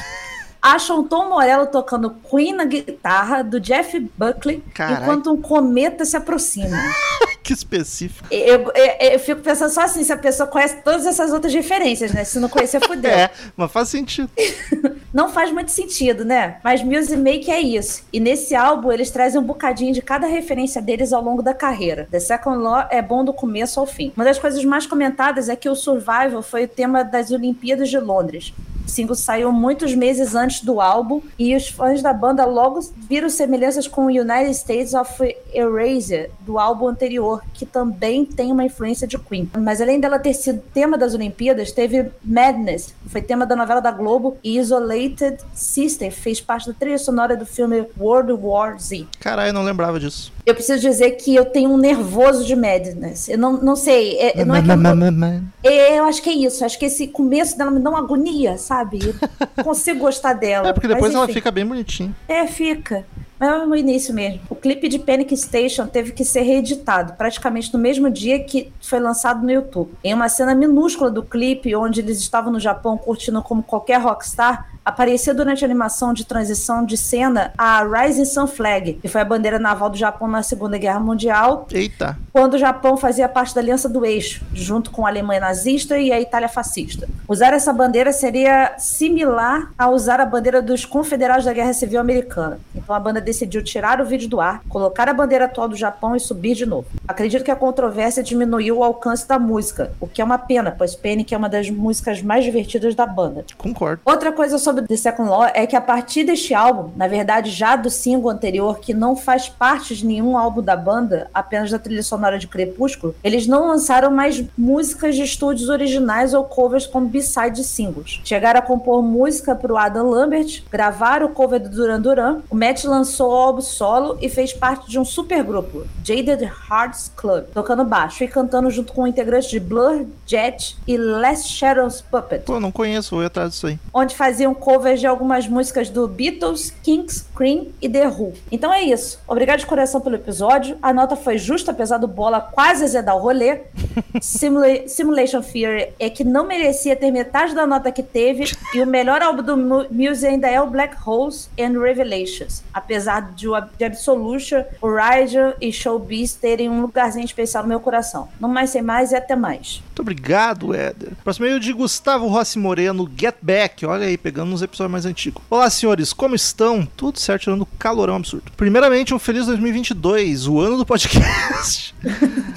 acham 0.65 1.03
Tom 1.03 1.29
Morello 1.29 1.67
tocando 1.67 2.09
Queen 2.29 2.53
na 2.53 2.65
guitarra 2.65 3.43
do 3.43 3.59
Jeff 3.59 3.99
Buckley 4.17 4.63
Carai. 4.73 5.03
enquanto 5.03 5.31
um 5.31 5.41
cometa 5.41 6.03
se 6.05 6.17
aproxima. 6.17 6.75
que 7.43 7.53
específico. 7.53 8.27
Eu, 8.31 8.71
eu- 8.73 9.11
eu 9.11 9.19
fico 9.19 9.41
pensando 9.41 9.69
só 9.69 9.81
assim, 9.81 10.03
se 10.03 10.11
a 10.11 10.17
pessoa 10.17 10.47
conhece 10.47 10.77
todas 10.83 11.05
essas 11.05 11.31
outras 11.31 11.53
referências, 11.53 12.11
né? 12.11 12.23
Se 12.23 12.39
não 12.39 12.49
conhecer, 12.49 12.79
fudeu. 12.85 13.11
É, 13.15 13.29
mas 13.55 13.71
faz 13.71 13.89
sentido. 13.89 14.29
Não 15.13 15.29
faz 15.29 15.49
muito 15.49 15.71
sentido, 15.71 16.25
né? 16.25 16.57
Mas 16.61 16.83
Music 16.83 17.15
Make 17.15 17.49
é 17.49 17.61
isso. 17.61 18.03
E 18.11 18.19
nesse 18.19 18.53
álbum, 18.53 18.91
eles 18.91 19.09
trazem 19.09 19.39
um 19.39 19.43
bocadinho 19.45 19.93
de 19.93 20.01
cada 20.01 20.27
referência 20.27 20.81
deles 20.81 21.13
ao 21.13 21.23
longo 21.23 21.41
da 21.41 21.53
carreira. 21.53 22.05
The 22.11 22.19
Second 22.19 22.57
Law 22.57 22.85
é 22.91 23.01
bom 23.01 23.23
do 23.23 23.31
começo 23.31 23.79
ao 23.79 23.85
fim. 23.85 24.11
Uma 24.17 24.25
das 24.25 24.37
coisas 24.37 24.65
mais 24.65 24.85
comentadas 24.85 25.47
é 25.47 25.55
que 25.55 25.69
o 25.69 25.75
Survival 25.75 26.41
foi 26.41 26.65
o 26.65 26.67
tema 26.67 27.01
das 27.01 27.31
Olimpíadas 27.31 27.87
de 27.89 27.97
Londres. 27.97 28.53
O 28.85 28.89
single 28.89 29.15
saiu 29.15 29.51
muitos 29.51 29.95
meses 29.95 30.35
antes 30.35 30.61
do 30.61 30.79
álbum 30.79 31.21
e 31.39 31.55
os 31.55 31.67
fãs 31.67 32.01
da 32.01 32.13
banda 32.13 32.45
logo 32.45 32.79
viram 33.09 33.29
semelhanças 33.29 33.87
com 33.87 34.05
United 34.05 34.51
States 34.51 34.93
of 34.93 35.35
Erasure 35.53 36.29
do 36.41 36.59
álbum 36.59 36.87
anterior, 36.87 37.43
que 37.53 37.65
também 37.65 38.23
tem 38.25 38.51
uma 38.51 38.63
influência 38.63 39.07
de 39.07 39.17
Queen. 39.17 39.49
Mas 39.57 39.81
além 39.81 39.99
dela 39.99 40.19
ter 40.19 40.33
sido 40.33 40.61
tema 40.73 40.97
das 40.97 41.13
Olimpíadas, 41.13 41.71
teve 41.71 42.11
Madness, 42.23 42.93
que 43.03 43.09
foi 43.09 43.21
tema 43.21 43.45
da 43.45 43.55
novela 43.55 43.81
da 43.81 43.91
Globo, 43.91 44.37
e 44.43 44.57
Isolated 44.57 45.37
Sister 45.53 46.11
fez 46.11 46.39
parte 46.39 46.67
da 46.67 46.73
trilha 46.73 46.97
sonora 46.97 47.35
do 47.35 47.45
filme 47.45 47.87
World 47.99 48.33
War 48.33 48.79
Z. 48.79 49.07
Caralho, 49.19 49.53
não 49.53 49.63
lembrava 49.63 49.99
disso. 49.99 50.34
Eu 50.45 50.53
preciso 50.53 50.79
dizer 50.79 51.11
que 51.11 51.33
eu 51.33 51.45
tenho 51.45 51.71
um 51.71 51.77
nervoso 51.77 52.45
de 52.45 52.55
Madness. 52.55 53.27
Eu 53.27 53.37
não, 53.37 53.53
não 53.53 53.75
sei, 53.75 54.17
é- 54.19 54.45
não 54.45 54.53
é 54.55 54.61
que 54.61 54.69
eu, 54.69 55.71
é, 55.71 55.99
eu 55.99 56.03
acho 56.05 56.21
que 56.21 56.29
é 56.29 56.33
isso. 56.33 56.63
Acho 56.63 56.77
que 56.77 56.85
esse 56.85 57.07
começo 57.07 57.57
dela 57.57 57.71
me 57.71 57.79
dá 57.79 57.89
uma 57.89 57.99
agonia, 57.99 58.57
sabe? 58.57 58.99
Eu 59.03 59.15
consigo 59.63 59.99
gostar 59.99 60.33
dela. 60.33 60.69
É 60.69 60.73
porque 60.73 60.87
depois 60.87 61.13
mas 61.13 61.15
ela 61.15 61.27
fica 61.27 61.49
bem 61.49 61.65
bonitinha. 61.65 62.15
É, 62.27 62.45
fica. 62.45 63.05
Mas 63.39 63.49
é 63.49 63.65
no 63.65 63.75
início 63.75 64.13
mesmo. 64.13 64.41
O 64.49 64.55
clipe 64.55 64.87
de 64.87 64.99
Panic 64.99 65.35
Station 65.35 65.87
teve 65.87 66.11
que 66.11 66.23
ser 66.23 66.41
reeditado, 66.41 67.13
praticamente 67.13 67.73
no 67.73 67.79
mesmo 67.79 68.09
dia 68.09 68.39
que 68.43 68.71
foi 68.81 68.99
lançado 68.99 69.43
no 69.43 69.51
YouTube. 69.51 69.91
Em 70.03 70.13
uma 70.13 70.29
cena 70.29 70.55
minúscula 70.55 71.11
do 71.11 71.23
clipe, 71.23 71.75
onde 71.75 71.99
eles 71.99 72.19
estavam 72.19 72.51
no 72.53 72.59
Japão 72.59 72.97
curtindo 72.97 73.41
como 73.41 73.61
qualquer 73.61 73.99
rockstar, 73.99 74.74
apareceu 74.85 75.33
durante 75.33 75.65
a 75.65 75.67
animação 75.67 76.13
de 76.13 76.23
transição 76.25 76.85
de 76.85 76.95
cena 76.95 77.51
a 77.57 77.83
Rising 77.83 78.25
Sun 78.25 78.45
Flag, 78.45 78.93
que 79.01 79.07
foi 79.07 79.21
a 79.21 79.25
bandeira 79.25 79.57
naval 79.57 79.89
do 79.89 79.97
Japão 79.97 80.27
na 80.27 80.43
Segunda 80.43 80.77
Guerra 80.77 80.99
Mundial, 80.99 81.67
Eita. 81.71 82.15
quando 82.31 82.53
o 82.53 82.57
Japão 82.57 82.95
fazia 82.95 83.27
parte 83.27 83.55
da 83.55 83.61
Aliança 83.61 83.89
do 83.89 84.05
Eixo, 84.05 84.45
junto 84.53 84.91
com 84.91 85.05
a 85.05 85.09
Alemanha 85.09 85.39
nazista 85.39 85.97
e 85.97 86.11
a 86.11 86.21
Itália 86.21 86.47
fascista. 86.47 87.09
Usar 87.27 87.53
essa 87.53 87.73
bandeira 87.73 88.13
seria 88.13 88.75
similar 88.77 89.71
a 89.77 89.89
usar 89.89 90.19
a 90.19 90.25
bandeira 90.25 90.61
dos 90.61 90.85
confederados 90.85 91.45
da 91.45 91.53
Guerra 91.53 91.73
Civil 91.73 91.99
Americana. 91.99 92.59
Então 92.75 92.95
a 92.95 92.99
banda 92.99 93.19
decidiu 93.19 93.63
tirar 93.63 93.99
o 93.99 94.05
vídeo 94.05 94.29
do 94.29 94.39
ar, 94.39 94.61
colocar 94.69 95.09
a 95.09 95.13
bandeira 95.13 95.45
atual 95.45 95.67
do 95.67 95.75
Japão 95.75 96.15
e 96.15 96.19
subir 96.19 96.53
de 96.53 96.65
novo. 96.65 96.87
Acredito 97.07 97.43
que 97.43 97.51
a 97.51 97.55
controvérsia 97.55 98.21
diminuiu 98.21 98.77
o 98.77 98.83
alcance 98.83 99.27
da 99.27 99.39
música, 99.39 99.91
o 99.99 100.07
que 100.07 100.21
é 100.21 100.25
uma 100.25 100.37
pena, 100.37 100.71
pois 100.71 100.95
Panic 100.95 101.33
é 101.33 101.37
uma 101.37 101.49
das 101.49 101.69
músicas 101.69 102.21
mais 102.21 102.43
divertidas 102.43 102.93
da 102.93 103.07
banda. 103.07 103.45
Concordo. 103.57 104.01
Outra 104.05 104.31
coisa 104.31 104.59
sobre 104.59 104.74
The 104.83 104.97
Second 104.97 105.29
Law 105.29 105.47
é 105.53 105.65
que 105.65 105.75
a 105.75 105.81
partir 105.81 106.23
deste 106.23 106.53
álbum, 106.53 106.91
na 106.95 107.07
verdade 107.07 107.51
já 107.51 107.75
do 107.75 107.89
single 107.89 108.29
anterior, 108.29 108.79
que 108.79 108.93
não 108.93 109.15
faz 109.15 109.47
parte 109.47 109.95
de 109.95 110.05
nenhum 110.05 110.37
álbum 110.37 110.61
da 110.61 110.75
banda, 110.75 111.29
apenas 111.33 111.71
da 111.71 111.79
trilha 111.79 112.03
sonora 112.03 112.39
de 112.39 112.47
Crepúsculo, 112.47 113.15
eles 113.23 113.47
não 113.47 113.67
lançaram 113.67 114.11
mais 114.11 114.43
músicas 114.57 115.15
de 115.15 115.23
estúdios 115.23 115.69
originais 115.69 116.33
ou 116.33 116.43
covers 116.43 116.85
como 116.85 117.07
b-side 117.07 117.55
de 117.55 117.63
singles. 117.63 118.21
Chegaram 118.23 118.59
a 118.59 118.63
compor 118.63 119.01
música 119.01 119.55
para 119.55 119.73
o 119.73 119.77
Adam 119.77 120.09
Lambert, 120.09 120.63
gravaram 120.71 121.27
o 121.27 121.29
cover 121.29 121.59
do 121.59 121.69
Duran 121.69 122.01
Duran, 122.01 122.41
o 122.49 122.55
Matt 122.55 122.83
lançou 122.85 123.31
o 123.31 123.35
álbum 123.35 123.61
solo 123.61 124.17
e 124.21 124.29
fez 124.29 124.53
parte 124.53 124.89
de 124.89 124.99
um 124.99 125.05
supergrupo, 125.05 125.85
Jaded 126.03 126.43
Hearts 126.43 127.11
Club, 127.15 127.45
tocando 127.53 127.83
baixo 127.83 128.23
e 128.23 128.27
cantando 128.27 128.69
junto 128.69 128.93
com 128.93 129.07
integrantes 129.07 129.49
de 129.49 129.59
Blur, 129.59 130.05
Jet 130.25 130.77
e 130.87 130.97
Last 130.97 131.49
Shadows 131.51 132.01
Puppet 132.01 132.43
Pô, 132.45 132.59
não 132.59 132.71
conheço, 132.71 133.15
vou 133.15 133.25
atrás 133.25 133.51
disso 133.51 133.67
aí. 133.67 133.79
onde 133.93 134.15
faziam 134.15 134.53
covers 134.65 134.99
de 134.99 135.05
algumas 135.05 135.47
músicas 135.47 135.89
do 135.91 136.07
Beatles, 136.07 136.73
Kinks, 136.81 137.23
Cream 137.35 137.67
e 137.79 137.87
The 137.87 138.07
Who. 138.07 138.33
Então 138.51 138.73
é 138.73 138.81
isso. 138.81 139.19
Obrigado 139.27 139.59
de 139.59 139.65
coração 139.67 140.01
pelo 140.01 140.15
episódio. 140.15 140.75
A 140.81 140.91
nota 140.91 141.15
foi 141.15 141.37
justa, 141.37 141.69
apesar 141.71 141.99
do 141.99 142.07
Bola 142.07 142.41
quase 142.41 142.83
azedar 142.83 143.15
o 143.15 143.19
rolê. 143.19 143.59
Simula- 144.19 144.87
Simulation 144.87 145.43
Fear 145.43 145.89
é 145.99 146.09
que 146.09 146.23
não 146.23 146.47
merecia 146.47 146.95
ter 146.95 147.11
metade 147.11 147.53
da 147.53 147.67
nota 147.67 147.91
que 147.91 148.01
teve. 148.01 148.51
E 148.73 148.81
o 148.81 148.87
melhor 148.87 149.21
álbum 149.21 149.43
do 149.43 149.55
Mu- 149.55 149.85
Muse 149.91 150.25
ainda 150.25 150.49
é 150.49 150.59
o 150.59 150.67
Black 150.67 150.95
Holes 151.05 151.47
and 151.59 151.79
Revelations. 151.79 152.63
Apesar 152.73 153.33
de, 153.33 153.47
o- 153.47 153.61
de 153.77 153.85
Absolution, 153.85 154.63
Horizon 154.81 155.53
e 155.61 155.71
Showbiz 155.71 156.33
terem 156.33 156.69
um 156.69 156.81
lugarzinho 156.81 157.25
especial 157.25 157.63
no 157.63 157.69
meu 157.69 157.79
coração. 157.79 158.27
Não 158.39 158.49
mais 158.49 158.71
sem 158.71 158.81
mais 158.81 159.11
e 159.11 159.15
até 159.15 159.35
mais. 159.35 159.83
Muito 159.85 160.01
obrigado, 160.01 160.73
Éder. 160.73 161.11
Próximo 161.23 161.45
e-mail 161.45 161.59
de 161.59 161.71
Gustavo 161.73 162.27
Rossi 162.27 162.57
Moreno, 162.57 163.09
Get 163.17 163.35
Back. 163.41 163.85
Olha 163.85 164.05
aí, 164.07 164.17
pegando 164.17 164.54
uns 164.55 164.61
episódios 164.61 164.91
mais 164.91 165.05
antigos. 165.05 165.43
Olá, 165.49 165.69
senhores, 165.69 166.13
como 166.13 166.33
estão? 166.33 166.87
Tudo 166.97 167.19
certo, 167.19 167.43
tirando 167.43 167.61
o 167.63 167.65
calorão 167.77 168.15
absurdo. 168.15 168.51
Primeiramente, 168.55 169.13
um 169.13 169.19
feliz 169.19 169.45
2022, 169.45 170.47
o 170.47 170.59
ano 170.59 170.77
do 170.77 170.85
podcast. 170.85 171.93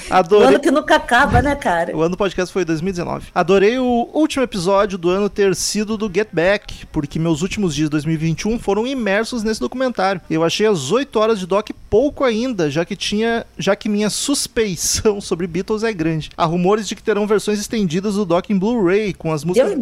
O 0.09 0.15
Adorei. 0.15 0.49
ano 0.49 0.61
que 0.61 0.71
nunca 0.71 0.97
acaba, 0.97 1.43
né, 1.43 1.55
cara? 1.55 1.95
O 1.95 2.01
ano 2.01 2.11
do 2.11 2.17
podcast 2.17 2.53
foi 2.53 2.65
2019. 2.65 3.29
Adorei 3.35 3.79
o 3.79 4.09
último 4.15 4.43
episódio 4.43 4.97
do 4.97 5.11
ano 5.11 5.29
ter 5.29 5.55
sido 5.55 5.97
do 5.97 6.11
Get 6.13 6.29
Back, 6.33 6.87
porque 6.87 7.19
meus 7.19 7.43
últimos 7.43 7.75
dias 7.75 7.87
de 7.87 7.91
2021 7.93 8.59
foram 8.59 8.87
imersos 8.87 9.43
nesse 9.43 9.61
documentário. 9.61 10.21
Eu 10.31 10.45
achei 10.45 10.67
as 10.67 10.91
8 10.93 11.19
horas 11.19 11.39
de 11.39 11.47
doc 11.47 11.71
pouco 11.91 12.25
ainda, 12.25 12.71
já 12.71 12.85
que 12.85 12.97
tinha, 12.97 13.45
já 13.59 13.75
que 13.77 13.89
minha 13.89 14.09
suspeição 14.09 15.21
sobre 15.21 15.47
Beatles 15.47 15.83
é 15.83 15.93
grande. 15.93 16.31
Há 16.37 16.45
rumores 16.45 16.87
de 16.89 16.95
que 16.95 17.03
terão 17.03 17.27
versões 17.27 17.59
estendidas 17.59 18.15
do 18.15 18.25
doc 18.25 18.49
em 18.51 18.59
Blu-ray 18.59 19.13
com 19.13 19.33
as 19.33 19.45
músicas 19.45 19.73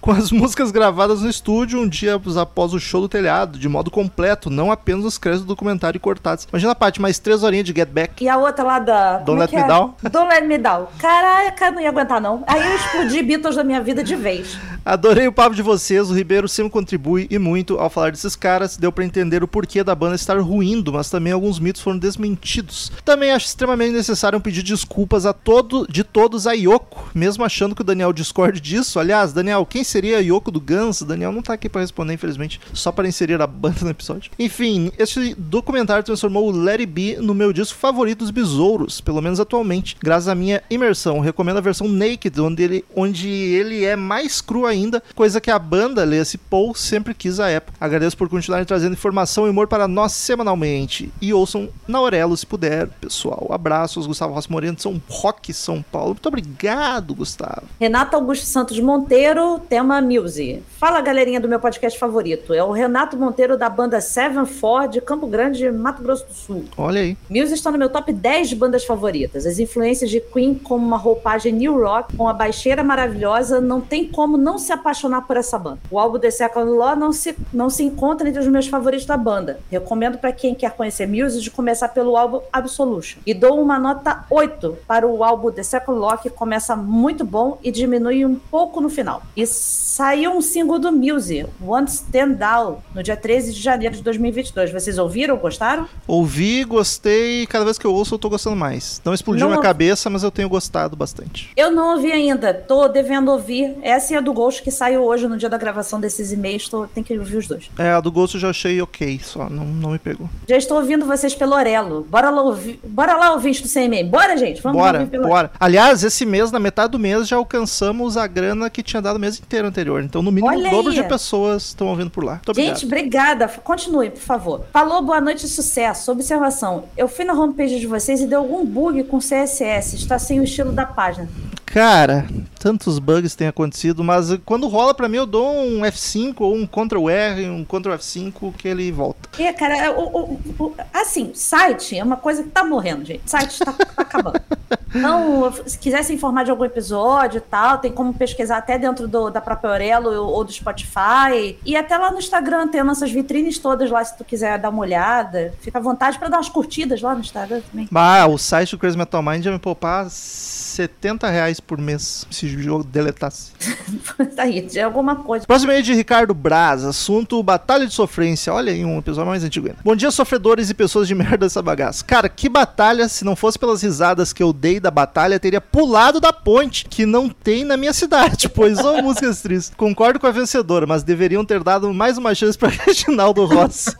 com 0.00 0.12
as 0.12 0.30
músicas 0.30 0.70
gravadas 0.70 1.22
no 1.22 1.30
estúdio 1.30 1.59
um 1.76 1.88
dia 1.88 2.20
após 2.40 2.72
o 2.72 2.80
show 2.80 3.00
do 3.00 3.08
telhado, 3.08 3.58
de 3.58 3.68
modo 3.68 3.90
completo, 3.90 4.50
não 4.50 4.70
apenas 4.70 5.04
os 5.04 5.18
créditos 5.18 5.46
do 5.46 5.48
documentário 5.48 6.00
cortados. 6.00 6.46
Imagina 6.50 6.72
a 6.72 6.74
parte 6.74 7.00
mais 7.00 7.18
três 7.18 7.42
horinhas 7.42 7.66
de 7.66 7.72
Get 7.72 7.88
Back. 7.88 8.22
E 8.22 8.28
a 8.28 8.36
outra 8.36 8.64
lá 8.64 8.78
da. 8.78 9.18
Don't 9.18 9.38
é 9.38 9.42
Let 9.42 9.50
que 9.50 9.56
Me 9.56 9.62
é? 9.62 9.66
Down? 9.66 9.94
Don't 10.10 10.28
Let 10.28 10.46
Me 10.46 10.58
Down. 10.58 10.86
Caralho, 10.98 11.52
cara, 11.54 11.72
não 11.72 11.80
ia 11.80 11.88
aguentar, 11.88 12.20
não. 12.20 12.42
Aí 12.46 12.62
eu 12.62 12.76
explodi 12.76 13.22
Beatles 13.30 13.56
da 13.56 13.64
minha 13.64 13.80
vida 13.80 14.02
de 14.02 14.16
vez. 14.16 14.58
Adorei 14.84 15.28
o 15.28 15.32
papo 15.32 15.54
de 15.54 15.62
vocês, 15.62 16.10
o 16.10 16.14
Ribeiro 16.14 16.48
sempre 16.48 16.72
contribui 16.72 17.26
e 17.30 17.38
muito 17.38 17.78
ao 17.78 17.90
falar 17.90 18.12
desses 18.12 18.34
caras, 18.34 18.78
deu 18.78 18.90
pra 18.90 19.04
entender 19.04 19.42
o 19.42 19.48
porquê 19.48 19.84
da 19.84 19.94
banda 19.94 20.14
estar 20.14 20.40
ruindo, 20.40 20.92
mas 20.92 21.10
também 21.10 21.32
alguns 21.32 21.58
mitos 21.58 21.82
foram 21.82 21.98
desmentidos. 21.98 22.90
Também 23.04 23.30
acho 23.30 23.46
extremamente 23.46 23.92
necessário 23.92 24.38
um 24.38 24.50
de 24.50 24.62
desculpas 24.62 25.26
a 25.26 25.32
todo, 25.32 25.86
de 25.88 26.02
todos 26.02 26.46
a 26.46 26.52
Yoko, 26.52 27.10
mesmo 27.14 27.44
achando 27.44 27.74
que 27.74 27.82
o 27.82 27.84
Daniel 27.84 28.12
discorde 28.12 28.60
disso. 28.60 28.98
Aliás, 28.98 29.32
Daniel, 29.32 29.66
quem 29.66 29.84
seria 29.84 30.18
a 30.18 30.20
Yoko 30.20 30.50
do 30.50 30.60
Guns? 30.60 31.02
Daniel 31.02 31.30
não 31.30 31.42
tá 31.42 31.49
aqui 31.54 31.68
pra 31.68 31.80
responder, 31.80 32.14
infelizmente, 32.14 32.60
só 32.72 32.92
para 32.92 33.08
inserir 33.08 33.40
a 33.40 33.46
banda 33.46 33.78
no 33.82 33.90
episódio. 33.90 34.30
Enfim, 34.38 34.90
este 34.98 35.34
documentário 35.34 36.04
transformou 36.04 36.52
o 36.52 36.68
It 36.68 36.86
Be 36.86 37.16
no 37.16 37.34
meu 37.34 37.52
disco 37.52 37.78
favorito 37.78 38.20
dos 38.20 38.30
besouros, 38.30 39.00
pelo 39.00 39.20
menos 39.20 39.40
atualmente, 39.40 39.96
graças 40.00 40.28
à 40.28 40.34
minha 40.34 40.62
imersão. 40.70 41.20
Recomendo 41.20 41.58
a 41.58 41.62
versão 41.62 41.88
Naked, 41.88 42.40
onde 42.40 42.62
ele, 42.62 42.84
onde 42.94 43.28
ele 43.28 43.84
é 43.84 43.96
mais 43.96 44.40
cru 44.40 44.66
ainda, 44.66 45.02
coisa 45.14 45.40
que 45.40 45.50
a 45.50 45.58
banda, 45.58 46.04
leia-se 46.04 46.38
Paul, 46.38 46.74
sempre 46.74 47.14
quis 47.14 47.40
à 47.40 47.48
época. 47.48 47.76
Agradeço 47.80 48.16
por 48.16 48.28
continuarem 48.28 48.66
trazendo 48.66 48.92
informação 48.92 49.46
e 49.46 49.50
humor 49.50 49.66
para 49.66 49.88
nós 49.88 50.12
semanalmente. 50.12 51.12
E 51.20 51.32
ouçam 51.32 51.68
na 51.88 51.98
Aurelo 51.98 52.36
se 52.36 52.46
puder, 52.46 52.88
pessoal. 53.00 53.48
Abraços, 53.50 54.06
Gustavo 54.06 54.34
Rossi 54.34 54.50
Moreno 54.50 54.78
São 54.78 55.00
Roque, 55.08 55.52
São 55.52 55.82
Paulo. 55.82 56.10
Muito 56.10 56.28
obrigado, 56.28 57.14
Gustavo. 57.14 57.62
Renato 57.80 58.16
Augusto 58.16 58.46
Santos 58.46 58.78
Monteiro, 58.80 59.58
tema 59.68 60.00
Muse. 60.00 60.62
Fala, 60.78 61.00
galerinha 61.00 61.39
do 61.40 61.48
meu 61.48 61.58
podcast 61.58 61.98
favorito. 61.98 62.52
É 62.52 62.62
o 62.62 62.70
Renato 62.70 63.16
Monteiro 63.16 63.56
da 63.56 63.68
banda 63.68 64.00
Seven 64.00 64.46
Four 64.46 64.88
de 64.88 65.00
Campo 65.00 65.26
Grande, 65.26 65.70
Mato 65.70 66.02
Grosso 66.02 66.26
do 66.26 66.34
Sul. 66.34 66.64
Olha 66.76 67.00
aí. 67.00 67.16
Muse 67.28 67.54
está 67.54 67.70
no 67.70 67.78
meu 67.78 67.88
top 67.88 68.12
10 68.12 68.50
de 68.50 68.56
bandas 68.56 68.84
favoritas. 68.84 69.46
As 69.46 69.58
influências 69.58 70.10
de 70.10 70.20
Queen 70.20 70.54
como 70.54 70.86
uma 70.86 70.96
roupagem 70.96 71.52
new 71.52 71.80
rock, 71.80 72.16
com 72.16 72.28
a 72.28 72.32
baixeira 72.32 72.82
maravilhosa, 72.82 73.60
não 73.60 73.80
tem 73.80 74.08
como 74.08 74.36
não 74.36 74.58
se 74.58 74.72
apaixonar 74.72 75.22
por 75.22 75.36
essa 75.36 75.58
banda. 75.58 75.78
O 75.90 75.98
álbum 75.98 76.18
The 76.18 76.30
Second 76.30 76.70
Law 76.70 76.96
não 76.96 77.12
se, 77.12 77.36
não 77.52 77.70
se 77.70 77.82
encontra 77.82 78.28
entre 78.28 78.40
os 78.40 78.48
meus 78.48 78.66
favoritos 78.66 79.06
da 79.06 79.16
banda. 79.16 79.60
Recomendo 79.70 80.18
para 80.18 80.32
quem 80.32 80.54
quer 80.54 80.72
conhecer 80.72 81.06
Muse 81.06 81.40
de 81.40 81.50
começar 81.50 81.88
pelo 81.88 82.16
álbum 82.16 82.40
Absolution. 82.52 83.20
E 83.26 83.34
dou 83.34 83.60
uma 83.60 83.78
nota 83.78 84.24
8 84.30 84.78
para 84.86 85.06
o 85.06 85.24
álbum 85.24 85.50
The 85.50 85.62
Second 85.62 85.98
Law, 85.98 86.18
que 86.18 86.30
começa 86.30 86.76
muito 86.76 87.24
bom 87.24 87.58
e 87.62 87.70
diminui 87.70 88.24
um 88.24 88.34
pouco 88.34 88.80
no 88.80 88.88
final. 88.88 89.22
E 89.36 89.46
saiu 89.90 90.30
um 90.30 90.40
single 90.40 90.78
do 90.78 90.92
Muse, 90.92 91.44
One 91.60 91.88
Stand 91.88 92.34
Down, 92.34 92.78
no 92.94 93.02
dia 93.02 93.16
13 93.16 93.52
de 93.52 93.60
janeiro 93.60 93.96
de 93.96 94.02
2022. 94.02 94.70
Vocês 94.70 94.98
ouviram? 94.98 95.36
Gostaram? 95.36 95.88
Ouvi, 96.06 96.62
gostei, 96.62 97.44
cada 97.46 97.64
vez 97.64 97.76
que 97.76 97.84
eu 97.84 97.92
ouço 97.92 98.14
eu 98.14 98.18
tô 98.18 98.30
gostando 98.30 98.54
mais. 98.54 99.02
Não 99.04 99.12
explodiu 99.12 99.40
Não 99.40 99.48
minha 99.48 99.58
ouvi. 99.58 99.66
cabeça, 99.66 100.08
mas 100.08 100.22
eu 100.22 100.30
tenho 100.30 100.48
gostado 100.48 100.94
bastante. 100.94 101.50
Eu 101.56 101.72
não 101.72 101.94
ouvi 101.96 102.12
ainda, 102.12 102.54
tô 102.54 102.86
devendo 102.86 103.32
ouvir. 103.32 103.76
Essa 103.82 104.14
é 104.14 104.18
a 104.18 104.20
do 104.20 104.32
Ghost 104.32 104.62
que 104.62 104.70
saiu 104.70 105.02
hoje 105.02 105.26
no 105.26 105.36
dia 105.36 105.48
da 105.48 105.58
gravação 105.58 105.98
desses 106.00 106.30
e-mails, 106.30 106.68
tô, 106.68 106.86
tem 106.86 107.02
que 107.02 107.18
ouvir 107.18 107.38
os 107.38 107.48
dois. 107.48 107.68
É, 107.76 107.90
a 107.90 108.00
do 108.00 108.12
Ghost 108.12 108.36
eu 108.36 108.40
já 108.40 108.50
achei 108.50 108.80
ok, 108.80 109.20
só 109.24 109.50
não, 109.50 109.64
não 109.64 109.90
me 109.90 109.98
pegou. 109.98 110.30
Já 110.48 110.56
estou 110.56 110.76
ouvindo 110.76 111.04
vocês 111.04 111.34
pelo 111.34 111.56
Orelo. 111.56 112.06
Bora 112.08 112.30
lá 112.30 112.42
ouvir, 112.42 112.78
bora 112.84 113.16
lá 113.16 113.32
ouvir 113.32 113.60
do 113.60 113.68
CMM. 113.68 114.08
Bora, 114.08 114.36
gente, 114.36 114.62
vamos 114.62 114.78
bora, 114.78 115.00
ouvir 115.00 115.10
pelo 115.10 115.26
bora. 115.26 115.50
Aliás, 115.58 116.04
esse 116.04 116.24
mês, 116.24 116.52
na 116.52 116.60
metade 116.60 116.92
do 116.92 116.98
mês, 116.98 117.26
já 117.26 117.34
alcançamos 117.34 118.16
a 118.16 118.28
grana 118.28 118.70
que 118.70 118.84
tinha 118.84 119.02
dado 119.02 119.16
o 119.16 119.18
mês 119.18 119.36
inteiro 119.40 119.66
anterior. 119.66 119.79
Então, 120.04 120.22
no 120.22 120.30
mínimo, 120.30 120.52
Olha 120.52 120.68
o 120.68 120.70
dobro 120.70 120.90
aí. 120.92 120.96
de 120.96 121.04
pessoas 121.08 121.66
estão 121.66 121.88
ouvindo 121.88 122.10
por 122.10 122.22
lá. 122.24 122.34
Muito 122.34 122.50
obrigado. 122.50 122.74
Gente, 122.76 122.86
obrigada. 122.86 123.48
Continue, 123.48 124.10
por 124.10 124.20
favor. 124.20 124.64
Falou, 124.72 125.02
boa 125.02 125.20
noite 125.20 125.46
e 125.46 125.48
sucesso. 125.48 126.12
Observação. 126.12 126.84
Eu 126.96 127.08
fui 127.08 127.24
na 127.24 127.32
homepage 127.32 127.78
de 127.80 127.86
vocês 127.86 128.20
e 128.20 128.26
deu 128.26 128.40
algum 128.40 128.64
bug 128.64 129.04
com 129.04 129.18
CSS. 129.18 129.96
Está 129.96 130.18
sem 130.18 130.40
o 130.40 130.44
estilo 130.44 130.72
da 130.72 130.84
página. 130.86 131.28
Cara, 131.66 132.26
tantos 132.58 132.98
bugs 132.98 133.36
têm 133.36 133.46
acontecido, 133.46 134.02
mas 134.02 134.36
quando 134.44 134.66
rola 134.66 134.92
pra 134.92 135.08
mim, 135.08 135.18
eu 135.18 135.26
dou 135.26 135.54
um 135.54 135.82
F5 135.82 136.34
ou 136.40 136.56
um 136.56 136.66
Ctrl 136.66 137.08
R, 137.08 137.48
um 137.48 137.64
Ctrl 137.64 137.92
F5 137.94 138.52
que 138.58 138.66
ele 138.66 138.90
volta. 138.90 139.28
E, 139.40 139.52
cara, 139.52 139.92
o, 139.92 140.02
o- 140.02 140.40
o- 140.58 140.74
assim, 140.92 141.30
site 141.32 141.96
é 141.96 142.02
uma 142.02 142.16
coisa 142.16 142.42
que 142.42 142.48
tá 142.48 142.64
morrendo, 142.64 143.04
gente. 143.04 143.22
Site 143.24 143.60
tá, 143.60 143.72
tá 143.72 143.84
acabando. 144.02 144.40
Não, 144.92 145.52
se 145.64 145.78
quiser 145.78 146.02
se 146.02 146.12
informar 146.12 146.44
de 146.44 146.50
algum 146.50 146.64
episódio 146.64 147.38
e 147.38 147.40
tal, 147.40 147.78
tem 147.78 147.92
como 147.92 148.12
pesquisar 148.12 148.56
até 148.58 148.76
dentro 148.76 149.06
do- 149.06 149.30
da 149.30 149.40
própria 149.40 149.69
Orelo 149.70 150.10
ou, 150.28 150.44
do 150.44 150.52
Spotify. 150.52 151.56
E 151.64 151.76
até 151.76 151.96
lá 151.96 152.10
no 152.10 152.18
Instagram 152.18 152.68
tem 152.68 152.82
nossas 152.82 153.10
vitrines 153.10 153.58
todas 153.58 153.90
lá, 153.90 154.04
se 154.04 154.16
tu 154.16 154.24
quiser 154.24 154.58
dar 154.58 154.70
uma 154.70 154.80
olhada. 154.80 155.54
Fica 155.60 155.78
à 155.78 155.82
vontade 155.82 156.18
pra 156.18 156.28
dar 156.28 156.38
umas 156.38 156.48
curtidas 156.48 157.00
lá 157.00 157.14
no 157.14 157.20
Instagram 157.20 157.60
também. 157.70 157.88
Ah, 157.94 158.26
o 158.26 158.38
site 158.38 158.72
do 158.72 158.78
Crazy 158.78 158.96
Metal 158.96 159.22
Mind 159.22 159.44
ia 159.44 159.52
me 159.52 159.58
poupar 159.58 160.08
70 160.08 161.28
reais 161.28 161.60
por 161.60 161.78
mês 161.78 162.26
se 162.30 162.46
o 162.46 162.62
jogo 162.62 162.84
deletasse. 162.84 163.52
tá 164.36 164.44
aí, 164.44 164.60
de 164.62 164.80
alguma 164.80 165.16
coisa. 165.16 165.46
Próximo 165.46 165.72
aí 165.72 165.82
de 165.82 165.92
Ricardo 165.92 166.32
Braz, 166.32 166.84
assunto 166.84 167.42
Batalha 167.42 167.86
de 167.86 167.92
Sofrência. 167.92 168.52
Olha 168.52 168.72
aí, 168.72 168.84
um 168.84 168.98
episódio 168.98 169.28
mais 169.28 169.44
antigo 169.44 169.68
ainda. 169.68 169.80
Bom 169.84 169.96
dia, 169.96 170.10
sofredores 170.10 170.70
e 170.70 170.74
pessoas 170.74 171.06
de 171.06 171.14
merda 171.16 171.38
dessa 171.38 171.62
bagaça. 171.62 172.04
Cara, 172.04 172.28
que 172.28 172.48
batalha, 172.48 173.08
se 173.08 173.24
não 173.24 173.36
fosse 173.36 173.58
pelas 173.58 173.82
risadas 173.82 174.32
que 174.32 174.42
eu 174.42 174.52
dei 174.52 174.80
da 174.80 174.90
batalha, 174.90 175.38
teria 175.38 175.60
pulado 175.60 176.20
da 176.20 176.32
ponte, 176.32 176.84
que 176.86 177.04
não 177.04 177.28
tem 177.28 177.64
na 177.64 177.76
minha 177.76 177.92
cidade, 177.92 178.48
pois 178.50 178.78
ô 178.78 179.02
músicas 179.02 179.42
tristes. 179.42 179.59
Concordo 179.76 180.18
com 180.18 180.26
a 180.26 180.30
vencedora, 180.30 180.86
mas 180.86 181.02
deveriam 181.02 181.44
ter 181.44 181.62
dado 181.62 181.92
mais 181.92 182.16
uma 182.16 182.34
chance 182.34 182.56
pra 182.56 182.68
Reginaldo 182.86 183.44
Rossi. 183.44 183.94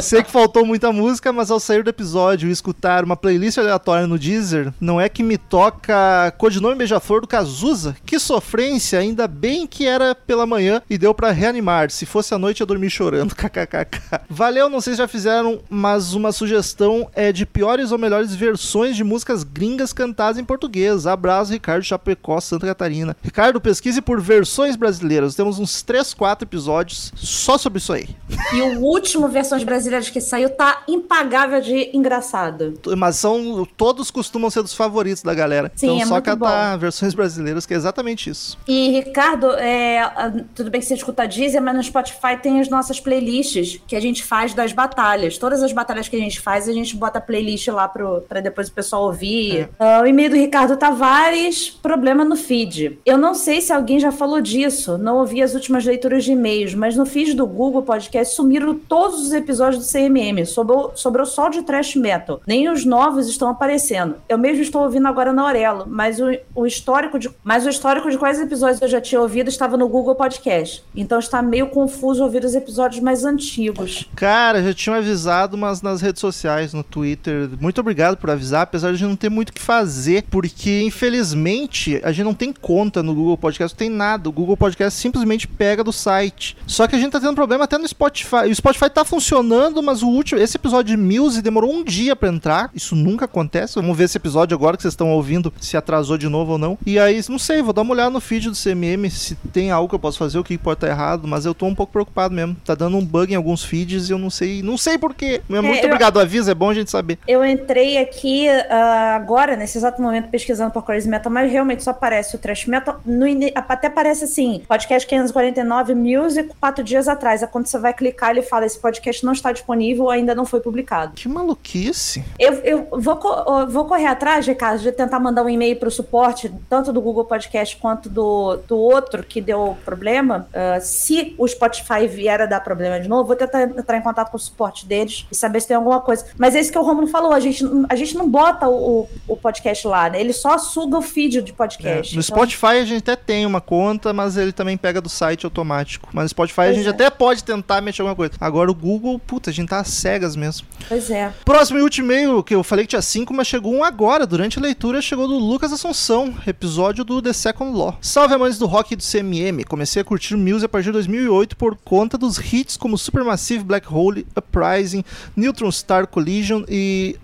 Sei 0.00 0.22
que 0.22 0.30
faltou 0.30 0.64
muita 0.64 0.92
música, 0.92 1.32
mas 1.32 1.50
ao 1.50 1.58
sair 1.58 1.82
do 1.82 1.90
episódio 1.90 2.48
e 2.48 2.52
escutar 2.52 3.02
uma 3.04 3.16
playlist 3.16 3.58
aleatória 3.58 4.06
no 4.06 4.18
Deezer, 4.18 4.72
não 4.80 5.00
é 5.00 5.08
que 5.08 5.22
me 5.22 5.36
toca 5.36 6.32
Codinome 6.38 6.76
Beija-Flor 6.76 7.22
do 7.22 7.26
Cazuza? 7.26 7.96
Que 8.04 8.18
sofrência, 8.18 8.98
ainda 8.98 9.26
bem 9.26 9.66
que 9.66 9.86
era 9.86 10.14
pela 10.14 10.46
manhã 10.46 10.82
e 10.88 10.98
deu 10.98 11.14
pra 11.14 11.30
reanimar. 11.30 11.90
Se 11.90 12.06
fosse 12.06 12.34
à 12.34 12.38
noite 12.38 12.60
eu 12.60 12.66
dormi 12.66 12.90
chorando, 12.90 13.34
kkkk. 13.36 14.20
Valeu, 14.28 14.68
não 14.68 14.80
sei 14.80 14.92
se 14.92 14.98
já 14.98 15.08
fizeram, 15.08 15.60
mas 15.68 16.14
uma 16.14 16.32
sugestão 16.32 17.08
é 17.14 17.32
de 17.32 17.46
piores 17.46 17.92
ou 17.92 17.98
melhores 17.98 18.34
versões 18.34 18.96
de 18.96 19.04
músicas 19.04 19.42
gringas 19.42 19.92
cantadas 19.92 20.38
em 20.38 20.44
português. 20.44 21.06
Abraço, 21.06 21.52
Ricardo 21.52 21.84
Chapecó, 21.84 22.40
Santa 22.40 22.66
Catarina. 22.66 23.16
Ricardo, 23.22 23.60
pesquise 23.60 24.00
por 24.00 24.20
versões 24.20 24.76
brasileiras. 24.76 24.99
Temos 25.34 25.58
uns 25.58 25.82
3, 25.82 26.14
4 26.14 26.46
episódios 26.46 27.12
só 27.16 27.56
sobre 27.58 27.78
isso 27.78 27.92
aí. 27.92 28.08
E 28.54 28.60
o 28.62 28.80
último 28.80 29.28
Versões 29.28 29.62
Brasileiras 29.64 30.08
que 30.10 30.20
saiu 30.20 30.50
tá 30.50 30.82
impagável 30.88 31.60
de 31.60 31.90
engraçado. 31.96 32.74
Mas 32.96 33.16
são 33.16 33.66
todos 33.76 34.10
costumam 34.10 34.50
ser 34.50 34.62
dos 34.62 34.74
favoritos 34.74 35.22
da 35.22 35.34
galera. 35.34 35.70
Sim, 35.74 35.86
então 35.86 36.02
é 36.02 36.06
só 36.06 36.20
catar 36.20 36.76
versões 36.76 37.14
brasileiras, 37.14 37.66
que 37.66 37.74
é 37.74 37.76
exatamente 37.76 38.30
isso. 38.30 38.58
E, 38.66 38.90
Ricardo, 38.90 39.52
é, 39.52 40.00
a- 40.00 40.32
tudo 40.54 40.70
bem 40.70 40.80
que 40.80 40.86
você 40.86 40.94
escuta 40.94 41.22
a 41.22 41.26
Deezer, 41.26 41.62
mas 41.62 41.74
no 41.76 41.82
Spotify 41.82 42.36
tem 42.42 42.60
as 42.60 42.68
nossas 42.68 42.98
playlists 43.00 43.80
que 43.86 43.94
a 43.96 44.00
gente 44.00 44.24
faz 44.24 44.54
das 44.54 44.72
batalhas. 44.72 45.38
Todas 45.38 45.62
as 45.62 45.72
batalhas 45.72 46.08
que 46.08 46.16
a 46.16 46.18
gente 46.18 46.40
faz, 46.40 46.68
a 46.68 46.72
gente 46.72 46.96
bota 46.96 47.18
a 47.18 47.22
playlist 47.22 47.68
lá 47.68 47.88
pro, 47.88 48.22
pra 48.28 48.40
depois 48.40 48.68
o 48.68 48.72
pessoal 48.72 49.04
ouvir. 49.04 49.68
Ah, 49.78 50.00
o 50.02 50.06
e-mail 50.06 50.30
do 50.30 50.36
Ricardo 50.36 50.76
Tavares, 50.76 51.70
problema 51.82 52.24
no 52.24 52.36
feed. 52.36 52.98
Eu 53.04 53.16
não 53.18 53.34
sei 53.34 53.60
se 53.60 53.72
alguém 53.72 53.98
já 54.00 54.12
falou 54.12 54.40
disso, 54.40 54.89
não 54.98 55.18
ouvi 55.18 55.42
as 55.42 55.54
últimas 55.54 55.84
leituras 55.84 56.24
de 56.24 56.32
e-mails, 56.32 56.74
mas 56.74 56.96
no 56.96 57.06
feed 57.06 57.34
do 57.34 57.46
Google 57.46 57.82
Podcast 57.82 58.34
sumiram 58.34 58.74
todos 58.74 59.20
os 59.20 59.32
episódios 59.32 59.84
do 59.84 59.92
CMM. 59.92 60.44
Sobrou, 60.46 60.92
sobrou 60.94 61.26
só 61.26 61.48
de 61.48 61.62
Trash 61.62 61.96
Metal. 61.96 62.40
Nem 62.46 62.68
os 62.68 62.84
novos 62.84 63.28
estão 63.28 63.48
aparecendo. 63.48 64.16
Eu 64.28 64.38
mesmo 64.38 64.62
estou 64.62 64.82
ouvindo 64.82 65.06
agora 65.08 65.32
na 65.32 65.42
Aurelo, 65.42 65.84
mas 65.86 66.20
o, 66.20 66.26
o 66.54 66.66
histórico 66.66 67.18
de, 67.18 67.30
mas 67.42 67.66
o 67.66 67.68
histórico 67.68 68.10
de 68.10 68.18
quais 68.18 68.40
episódios 68.40 68.80
eu 68.80 68.88
já 68.88 69.00
tinha 69.00 69.20
ouvido 69.20 69.48
estava 69.48 69.76
no 69.76 69.88
Google 69.88 70.14
Podcast. 70.14 70.82
Então 70.94 71.18
está 71.18 71.42
meio 71.42 71.68
confuso 71.68 72.22
ouvir 72.22 72.44
os 72.44 72.54
episódios 72.54 73.02
mais 73.02 73.24
antigos. 73.24 74.08
Cara, 74.14 74.62
já 74.62 74.74
tinham 74.74 74.96
avisado, 74.96 75.56
mas 75.56 75.82
nas 75.82 76.00
redes 76.00 76.20
sociais, 76.20 76.72
no 76.72 76.82
Twitter. 76.82 77.48
Muito 77.60 77.80
obrigado 77.80 78.16
por 78.16 78.30
avisar, 78.30 78.62
apesar 78.62 78.92
de 78.92 79.04
não 79.04 79.16
ter 79.16 79.28
muito 79.28 79.50
o 79.50 79.52
que 79.52 79.60
fazer, 79.60 80.24
porque 80.30 80.82
infelizmente 80.82 82.00
a 82.02 82.12
gente 82.12 82.24
não 82.24 82.34
tem 82.34 82.52
conta 82.52 83.02
no 83.02 83.14
Google 83.14 83.36
Podcast, 83.36 83.74
não 83.74 83.78
tem 83.78 83.90
nada. 83.90 84.28
O 84.28 84.32
Google 84.32 84.56
Podcast 84.56 84.79
simplesmente 84.88 85.46
pega 85.48 85.82
do 85.84 85.92
site. 85.92 86.56
Só 86.66 86.86
que 86.86 86.94
a 86.96 86.98
gente 86.98 87.10
tá 87.12 87.20
tendo 87.20 87.34
problema 87.34 87.64
até 87.64 87.76
no 87.76 87.86
Spotify. 87.86 88.48
O 88.50 88.54
Spotify 88.54 88.88
tá 88.88 89.04
funcionando, 89.04 89.82
mas 89.82 90.02
o 90.02 90.08
último, 90.08 90.40
esse 90.40 90.56
episódio 90.56 90.96
de 90.96 91.02
Muse 91.02 91.42
demorou 91.42 91.72
um 91.72 91.84
dia 91.84 92.14
pra 92.16 92.28
entrar. 92.28 92.70
Isso 92.74 92.94
nunca 92.94 93.24
acontece. 93.24 93.74
Vamos 93.74 93.96
ver 93.96 94.04
esse 94.04 94.16
episódio 94.16 94.54
agora 94.56 94.76
que 94.76 94.82
vocês 94.82 94.92
estão 94.92 95.10
ouvindo, 95.10 95.52
se 95.60 95.76
atrasou 95.76 96.16
de 96.16 96.28
novo 96.28 96.52
ou 96.52 96.58
não. 96.58 96.78
E 96.86 96.98
aí, 96.98 97.20
não 97.28 97.38
sei, 97.38 97.60
vou 97.62 97.72
dar 97.72 97.82
uma 97.82 97.92
olhada 97.92 98.10
no 98.10 98.20
feed 98.20 98.48
do 98.48 98.56
CMM 98.56 99.10
se 99.10 99.34
tem 99.52 99.70
algo 99.70 99.88
que 99.88 99.94
eu 99.94 99.98
posso 99.98 100.18
fazer, 100.18 100.38
o 100.38 100.44
que 100.44 100.56
pode 100.56 100.76
estar 100.78 100.88
errado, 100.88 101.26
mas 101.26 101.44
eu 101.44 101.54
tô 101.54 101.66
um 101.66 101.74
pouco 101.74 101.92
preocupado 101.92 102.34
mesmo. 102.34 102.56
Tá 102.64 102.74
dando 102.74 102.96
um 102.96 103.04
bug 103.04 103.32
em 103.32 103.36
alguns 103.36 103.64
feeds 103.64 104.08
e 104.08 104.12
eu 104.12 104.18
não 104.18 104.30
sei, 104.30 104.62
não 104.62 104.78
sei 104.78 104.96
porquê. 104.96 105.40
Muito 105.48 105.66
eu- 105.66 105.84
obrigado, 105.86 106.20
avisa, 106.20 106.52
é 106.52 106.54
bom 106.54 106.70
a 106.70 106.74
gente 106.74 106.90
saber. 106.90 107.18
Eu 107.26 107.44
entrei 107.44 107.98
aqui 107.98 108.48
ah, 108.48 109.16
agora, 109.16 109.56
nesse 109.56 109.78
exato 109.78 110.00
momento 110.00 110.28
pesquisando 110.28 110.70
por 110.70 110.84
Crazy 110.84 111.08
Metal, 111.08 111.30
mas 111.32 111.50
realmente 111.50 111.82
só 111.82 111.90
aparece 111.90 112.36
o 112.36 112.38
Trash 112.38 112.66
Metal. 112.66 113.00
No 113.04 113.26
ini- 113.26 113.52
até 113.54 113.88
parece 113.90 114.24
assim, 114.24 114.62
podcast 114.70 115.04
549 115.08 115.96
Music, 115.96 116.52
quatro 116.60 116.84
dias 116.84 117.08
atrás. 117.08 117.42
É 117.42 117.46
quando 117.48 117.66
você 117.66 117.76
vai 117.76 117.92
clicar, 117.92 118.30
ele 118.30 118.42
fala, 118.42 118.64
esse 118.64 118.78
podcast 118.78 119.26
não 119.26 119.32
está 119.32 119.50
disponível, 119.50 120.08
ainda 120.08 120.32
não 120.32 120.44
foi 120.46 120.60
publicado. 120.60 121.14
Que 121.16 121.28
maluquice. 121.28 122.24
Eu, 122.38 122.52
eu 122.62 122.88
vou, 122.92 123.18
eu 123.60 123.68
vou 123.68 123.84
correr 123.86 124.06
atrás, 124.06 124.46
Ricardo, 124.46 124.80
de 124.80 124.92
tentar 124.92 125.18
mandar 125.18 125.42
um 125.42 125.48
e-mail 125.48 125.74
para 125.74 125.88
o 125.88 125.90
suporte, 125.90 126.52
tanto 126.68 126.92
do 126.92 127.00
Google 127.00 127.24
Podcast 127.24 127.76
quanto 127.78 128.08
do, 128.08 128.60
do 128.68 128.78
outro 128.78 129.24
que 129.24 129.40
deu 129.40 129.76
problema. 129.84 130.46
Ah, 130.54 130.78
se 130.80 131.34
o 131.36 131.48
Spotify 131.48 132.06
vier 132.06 132.40
a 132.40 132.46
dar 132.46 132.60
problema 132.60 133.00
de 133.00 133.08
novo, 133.08 133.24
vou 133.24 133.34
tentar 133.34 133.62
entrar 133.62 133.96
em 133.96 134.02
contato 134.02 134.30
com 134.30 134.36
o 134.36 134.40
suporte 134.40 134.86
deles 134.86 135.26
e 135.32 135.34
saber 135.34 135.60
se 135.60 135.66
tem 135.66 135.76
alguma 135.76 136.00
coisa. 136.00 136.26
Mas 136.38 136.54
é 136.54 136.60
isso 136.60 136.70
que 136.70 136.78
o 136.78 136.82
Romulo 136.82 137.08
falou, 137.08 137.32
a 137.32 137.40
gente, 137.40 137.64
a 137.88 137.96
gente 137.96 138.16
não 138.16 138.28
bota 138.28 138.68
o, 138.68 139.08
o 139.26 139.36
podcast 139.36 139.84
lá, 139.88 140.08
né? 140.08 140.20
Ele 140.20 140.32
só 140.32 140.58
suga 140.58 140.96
o 140.96 141.02
feed 141.02 141.42
de 141.42 141.50
É, 141.50 141.54
podcast. 141.56 142.14
no 142.14 142.22
Então, 142.22 142.36
Spotify 142.36 142.78
a 142.78 142.84
gente 142.84 143.10
até 143.10 143.16
tem 143.16 143.44
uma 143.44 143.60
conta, 143.60 144.12
mas 144.12 144.36
ele 144.36 144.52
também 144.60 144.76
pega 144.76 145.00
do 145.00 145.08
site 145.08 145.46
automático. 145.46 146.10
Mas 146.12 146.24
no 146.24 146.28
Spotify 146.28 146.60
a 146.60 146.64
Pois 146.64 146.76
gente 146.76 146.86
é. 146.86 146.90
até 146.90 147.08
pode 147.08 147.42
tentar 147.42 147.80
mexer 147.80 148.02
alguma 148.02 148.14
coisa. 148.14 148.34
Agora 148.38 148.70
o 148.70 148.74
Google, 148.74 149.18
puta, 149.18 149.48
a 149.48 149.52
gente 149.52 149.68
tá 149.70 149.80
às 149.80 149.88
cegas 149.88 150.36
mesmo. 150.36 150.66
Pois 150.86 151.10
é. 151.10 151.32
Próximo 151.44 151.78
e 151.78 151.82
último 151.82 152.12
e-mail, 152.12 152.42
que 152.42 152.54
eu 152.54 152.62
falei 152.62 152.84
que 152.84 152.90
tinha 152.90 153.02
cinco, 153.02 153.32
mas 153.32 153.46
chegou 153.46 153.74
um 153.74 153.82
agora. 153.82 154.26
Durante 154.26 154.58
a 154.58 154.62
leitura 154.62 155.00
chegou 155.00 155.26
do 155.26 155.38
Lucas 155.38 155.72
Assunção, 155.72 156.34
episódio 156.46 157.04
do 157.04 157.22
The 157.22 157.32
Second 157.32 157.76
Law. 157.76 157.96
Salve 158.02 158.34
amantes 158.34 158.58
do 158.58 158.66
rock 158.66 158.92
e 158.92 158.96
do 158.96 159.02
CMM. 159.02 159.64
Comecei 159.64 160.02
a 160.02 160.04
curtir 160.04 160.36
Muse 160.36 160.66
a 160.66 160.68
partir 160.68 160.86
de 160.86 160.92
2008 160.92 161.56
por 161.56 161.76
conta 161.76 162.18
dos 162.18 162.38
hits 162.52 162.76
como 162.76 162.98
Supermassive 162.98 163.64
Black 163.64 163.86
Hole, 163.90 164.26
Uprising, 164.36 165.04
Neutron 165.34 165.72
Star 165.72 166.06
Collision 166.06 166.64
e 166.68 167.16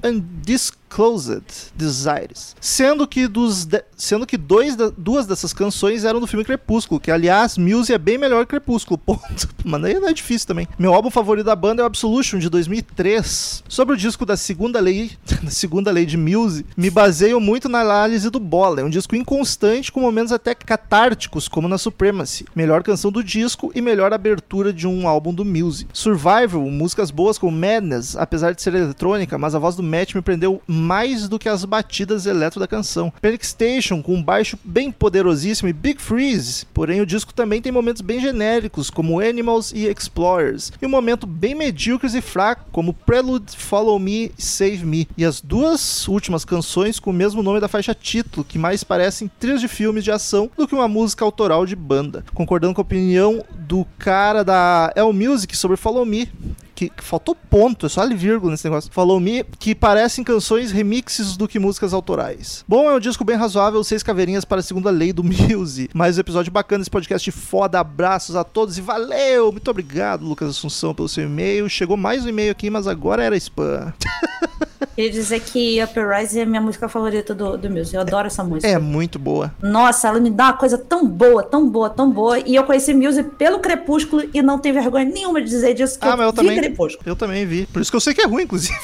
Undisclosed 0.97 1.73
Desires. 1.75 2.55
Sendo 2.61 3.07
que, 3.07 3.27
dos 3.27 3.65
de- 3.65 3.85
sendo 3.97 4.27
que 4.27 4.37
dois 4.37 4.77
da- 4.77 4.91
duas 4.97 5.27
dessas 5.27 5.53
canções 5.53 6.05
eram 6.05 6.21
do 6.21 6.27
filme 6.27 6.45
Crepúsculo, 6.45 7.01
que 7.01 7.11
aliás, 7.11 7.59
Muse 7.59 7.93
é 7.93 7.99
bem 7.99 8.17
melhor 8.19 8.45
que 8.47 8.51
Crepúsculo, 8.51 8.97
ponto. 9.05 9.49
Mas 9.65 9.85
aí 9.85 9.95
não 9.99 10.09
é 10.09 10.13
difícil 10.13 10.47
também. 10.49 10.67
Meu 10.79 10.95
álbum 10.95 11.11
favorito 11.11 11.45
da 11.47 11.57
banda 11.57 11.83
é 11.83 11.85
o 11.85 11.87
Absolution, 11.87 12.39
de 12.39 12.49
2003. 12.49 13.65
Sobre 13.69 13.95
o 13.95 13.97
disco 13.97 14.25
da 14.25 14.37
segunda 14.37 14.81
lei, 14.81 15.11
da 15.43 15.51
segunda 15.51 15.91
lei 15.91 16.07
de 16.07 16.17
Muse, 16.17 16.65
me 16.77 16.91
baseio 16.91 17.41
muito 17.41 17.69
na 17.69 17.81
análise 17.81 18.31
do 18.31 18.39
Bola. 18.41 18.81
É 18.81 18.85
um 18.85 18.91
disco 18.91 19.17
inconstante, 19.17 19.91
com 19.93 20.01
momentos 20.01 20.33
até 20.33 20.55
catárticos, 20.55 21.49
como 21.49 21.69
na 21.69 21.79
Supremacy. 21.79 22.45
Melhor 22.55 22.83
canção 22.83 23.11
do 23.11 23.23
disco 23.23 23.71
e 23.75 23.81
melhor 23.83 24.13
abertura 24.13 24.73
de 24.73 24.87
um 24.87 25.07
álbum 25.09 25.35
do 25.35 25.45
Muse. 25.45 25.87
Survival, 25.93 26.63
músicas 26.71 27.11
boas 27.11 27.39
como 27.39 27.57
Madness, 27.57 28.17
apesar 28.17 28.55
de 28.55 28.63
ser 28.63 28.75
eletrônica, 28.75 29.37
mas 29.39 29.55
a 29.55 29.59
voz 29.59 29.77
do 29.77 29.83
Matt 29.83 30.15
me 30.15 30.23
prendeu 30.23 30.61
mais 30.77 31.29
do 31.29 31.39
que 31.39 31.49
as 31.49 31.65
batidas 31.65 32.27
eletro 32.27 32.61
da 32.61 32.67
canção. 32.67 33.13
Panic 33.21 33.47
Station, 33.47 34.03
com 34.03 34.15
um 34.15 34.23
baixo 34.23 34.59
bem 34.65 34.93
poderosíssimo, 34.93 35.69
e 35.69 35.73
Big 35.73 36.01
Freeze, 36.01 36.67
porém 36.73 37.01
o 37.01 37.07
disco 37.07 37.33
também 37.33 37.61
tem 37.61 37.73
momentos 37.73 38.03
bem 38.03 38.21
genéricos, 38.21 38.91
como 38.91 39.21
Animals 39.21 39.73
e 39.73 39.87
Explorers, 39.87 40.73
e 40.81 40.87
um 40.87 40.91
momento 40.91 41.27
bem 41.27 41.55
medíocres 41.55 42.15
e 42.15 42.21
fraco, 42.21 42.67
como 42.71 42.93
Prelude, 42.93 43.57
Follow 43.57 43.99
Me 43.99 44.31
Save 44.39 44.85
Me, 44.85 45.09
e 45.17 45.25
as 45.25 45.41
duas 45.41 46.07
últimas 46.09 46.45
canções 46.45 47.01
com 47.01 47.11
o 47.11 47.15
mesmo 47.15 47.43
nome 47.43 47.61
da 47.61 47.69
faixa 47.69 47.95
título, 47.95 48.45
que 48.45 48.59
mais 48.59 48.85
parecem 48.85 49.31
trilhas 49.41 49.61
de 49.61 49.69
filmes 49.69 50.05
de 50.05 50.11
ação 50.11 50.51
do 50.57 50.69
que 50.69 50.75
uma 50.75 50.89
música 50.89 51.25
autoral 51.25 51.65
de 51.65 51.75
banda. 51.75 52.25
Concordando 52.35 52.75
com 52.75 52.81
a 52.81 52.83
opinião 52.83 53.45
do 53.57 53.87
cara 53.99 54.45
da 54.45 54.93
El 54.95 55.13
Music 55.13 55.57
sobre 55.57 55.77
Follow 55.77 56.05
Me, 56.05 56.31
que, 56.77 56.91
que 56.91 57.03
faltou 57.03 57.35
ponto, 57.35 57.87
é 57.87 57.89
só 57.89 58.03
ali 58.03 58.15
vírgula 58.15 58.53
nesse 58.53 58.65
negócio. 58.65 58.93
Falou 58.93 59.19
Me, 59.19 59.43
que 59.59 59.75
parecem 59.75 60.23
canções 60.23 60.71
remixes 60.71 61.37
do 61.37 61.49
que 61.49 61.59
músicas 61.59 61.95
autorais. 61.95 62.65
Bom, 62.69 62.89
é 62.91 62.95
um 62.95 63.01
disco 63.01 63.25
bem 63.25 63.35
razoável, 63.35 63.83
seis 63.83 64.03
caveirinhas 64.03 64.45
para 64.45 64.61
a 64.61 64.63
segunda 64.63 64.91
lei 64.91 65.13
do 65.13 65.25
Muse. 65.25 65.89
Mais 65.95 66.19
um 66.19 66.21
episódio 66.21 66.53
bacana 66.53 66.81
desse 66.81 66.91
podcast 66.91 67.31
foda. 67.33 67.81
Abraços 67.81 68.37
a 68.37 68.45
todos 68.45 68.77
e 68.77 68.83
valeu! 68.83 69.51
Muito 69.51 69.71
obrigado, 69.71 70.25
Lucas 70.25 70.51
Assunção, 70.51 70.95
pelo 70.95 71.09
seu 71.09 71.25
e-mail. 71.25 71.69
Chegou 71.69 71.97
mais 71.97 72.25
um 72.25 72.29
e-mail 72.29 72.53
aqui, 72.53 72.69
mas 72.69 72.87
agora 72.87 73.25
era 73.25 73.37
spam. 73.37 73.93
Queria 74.95 75.11
dizer 75.11 75.41
que 75.41 75.83
Uprising 75.83 76.41
é 76.41 76.45
minha 76.47 76.61
música 76.61 76.89
favorita 76.89 77.35
do, 77.35 77.57
do 77.57 77.71
Muse. 77.71 77.95
Eu 77.95 78.01
adoro 78.01 78.27
essa 78.27 78.43
música. 78.45 78.67
É 78.67 78.79
muito 78.79 79.19
boa. 79.19 79.53
Nossa, 79.63 80.09
ela 80.09 80.19
me 80.21 80.31
dá 80.31 80.45
uma 80.45 80.53
coisa 80.55 80.77
tão 80.79 81.07
boa, 81.07 81.43
tão 81.43 81.69
boa, 81.69 81.89
tão 81.91 82.11
boa. 82.11 82.39
E 82.41 82.55
eu 82.55 82.65
conheci 82.65 82.93
Muse 82.95 83.23
pelo 83.23 83.59
Crepúsculo 83.59 84.23
e 84.33 84.41
não 84.43 84.59
tenho 84.59 84.75
vergonha 84.75 85.05
nenhuma 85.05 85.41
de 85.41 85.49
dizer 85.49 85.75
disso, 85.75 85.99
que 85.99 86.05
Ah, 86.07 86.11
eu, 86.11 86.17
mas 86.17 86.27
eu 86.27 86.33
vi 86.33 86.37
também. 86.37 86.57
Crepúsculo. 86.59 87.03
Eu 87.09 87.17
também 87.17 87.47
vi. 87.47 87.67
Por 87.67 87.81
isso 87.83 87.91
que 87.91 87.97
eu 87.97 88.01
sei 88.01 88.15
que 88.15 88.23
é 88.23 88.27
ruim, 88.27 88.45
inclusive. 88.45 88.75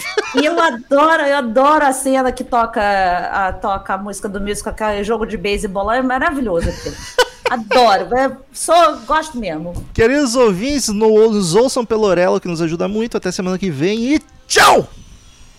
E 0.40 0.44
eu 0.44 0.58
adoro, 0.60 1.22
eu 1.22 1.36
adoro 1.36 1.84
a 1.84 1.92
cena 1.92 2.32
que 2.32 2.44
toca 2.44 2.80
a, 2.82 3.52
toca 3.52 3.94
a 3.94 3.98
música 3.98 4.28
do 4.28 4.40
Muse 4.40 4.62
com 4.62 4.70
aquele 4.70 5.02
jogo 5.04 5.26
de 5.26 5.36
beisebol 5.36 5.84
lá. 5.84 5.96
É 5.96 6.02
maravilhoso 6.02 6.68
aquilo. 6.68 6.94
Adoro. 7.50 8.14
É, 8.16 8.30
sou, 8.52 8.96
gosto 9.06 9.36
mesmo. 9.38 9.72
Queridos 9.92 10.34
ouvintes, 10.36 10.88
no- 10.88 11.30
nos 11.30 11.54
ouçam 11.54 11.84
pelo 11.84 12.04
Orelo, 12.04 12.40
que 12.40 12.48
nos 12.48 12.62
ajuda 12.62 12.88
muito. 12.88 13.16
Até 13.16 13.30
semana 13.30 13.58
que 13.58 13.70
vem 13.70 14.14
e 14.14 14.20
tchau! 14.48 14.88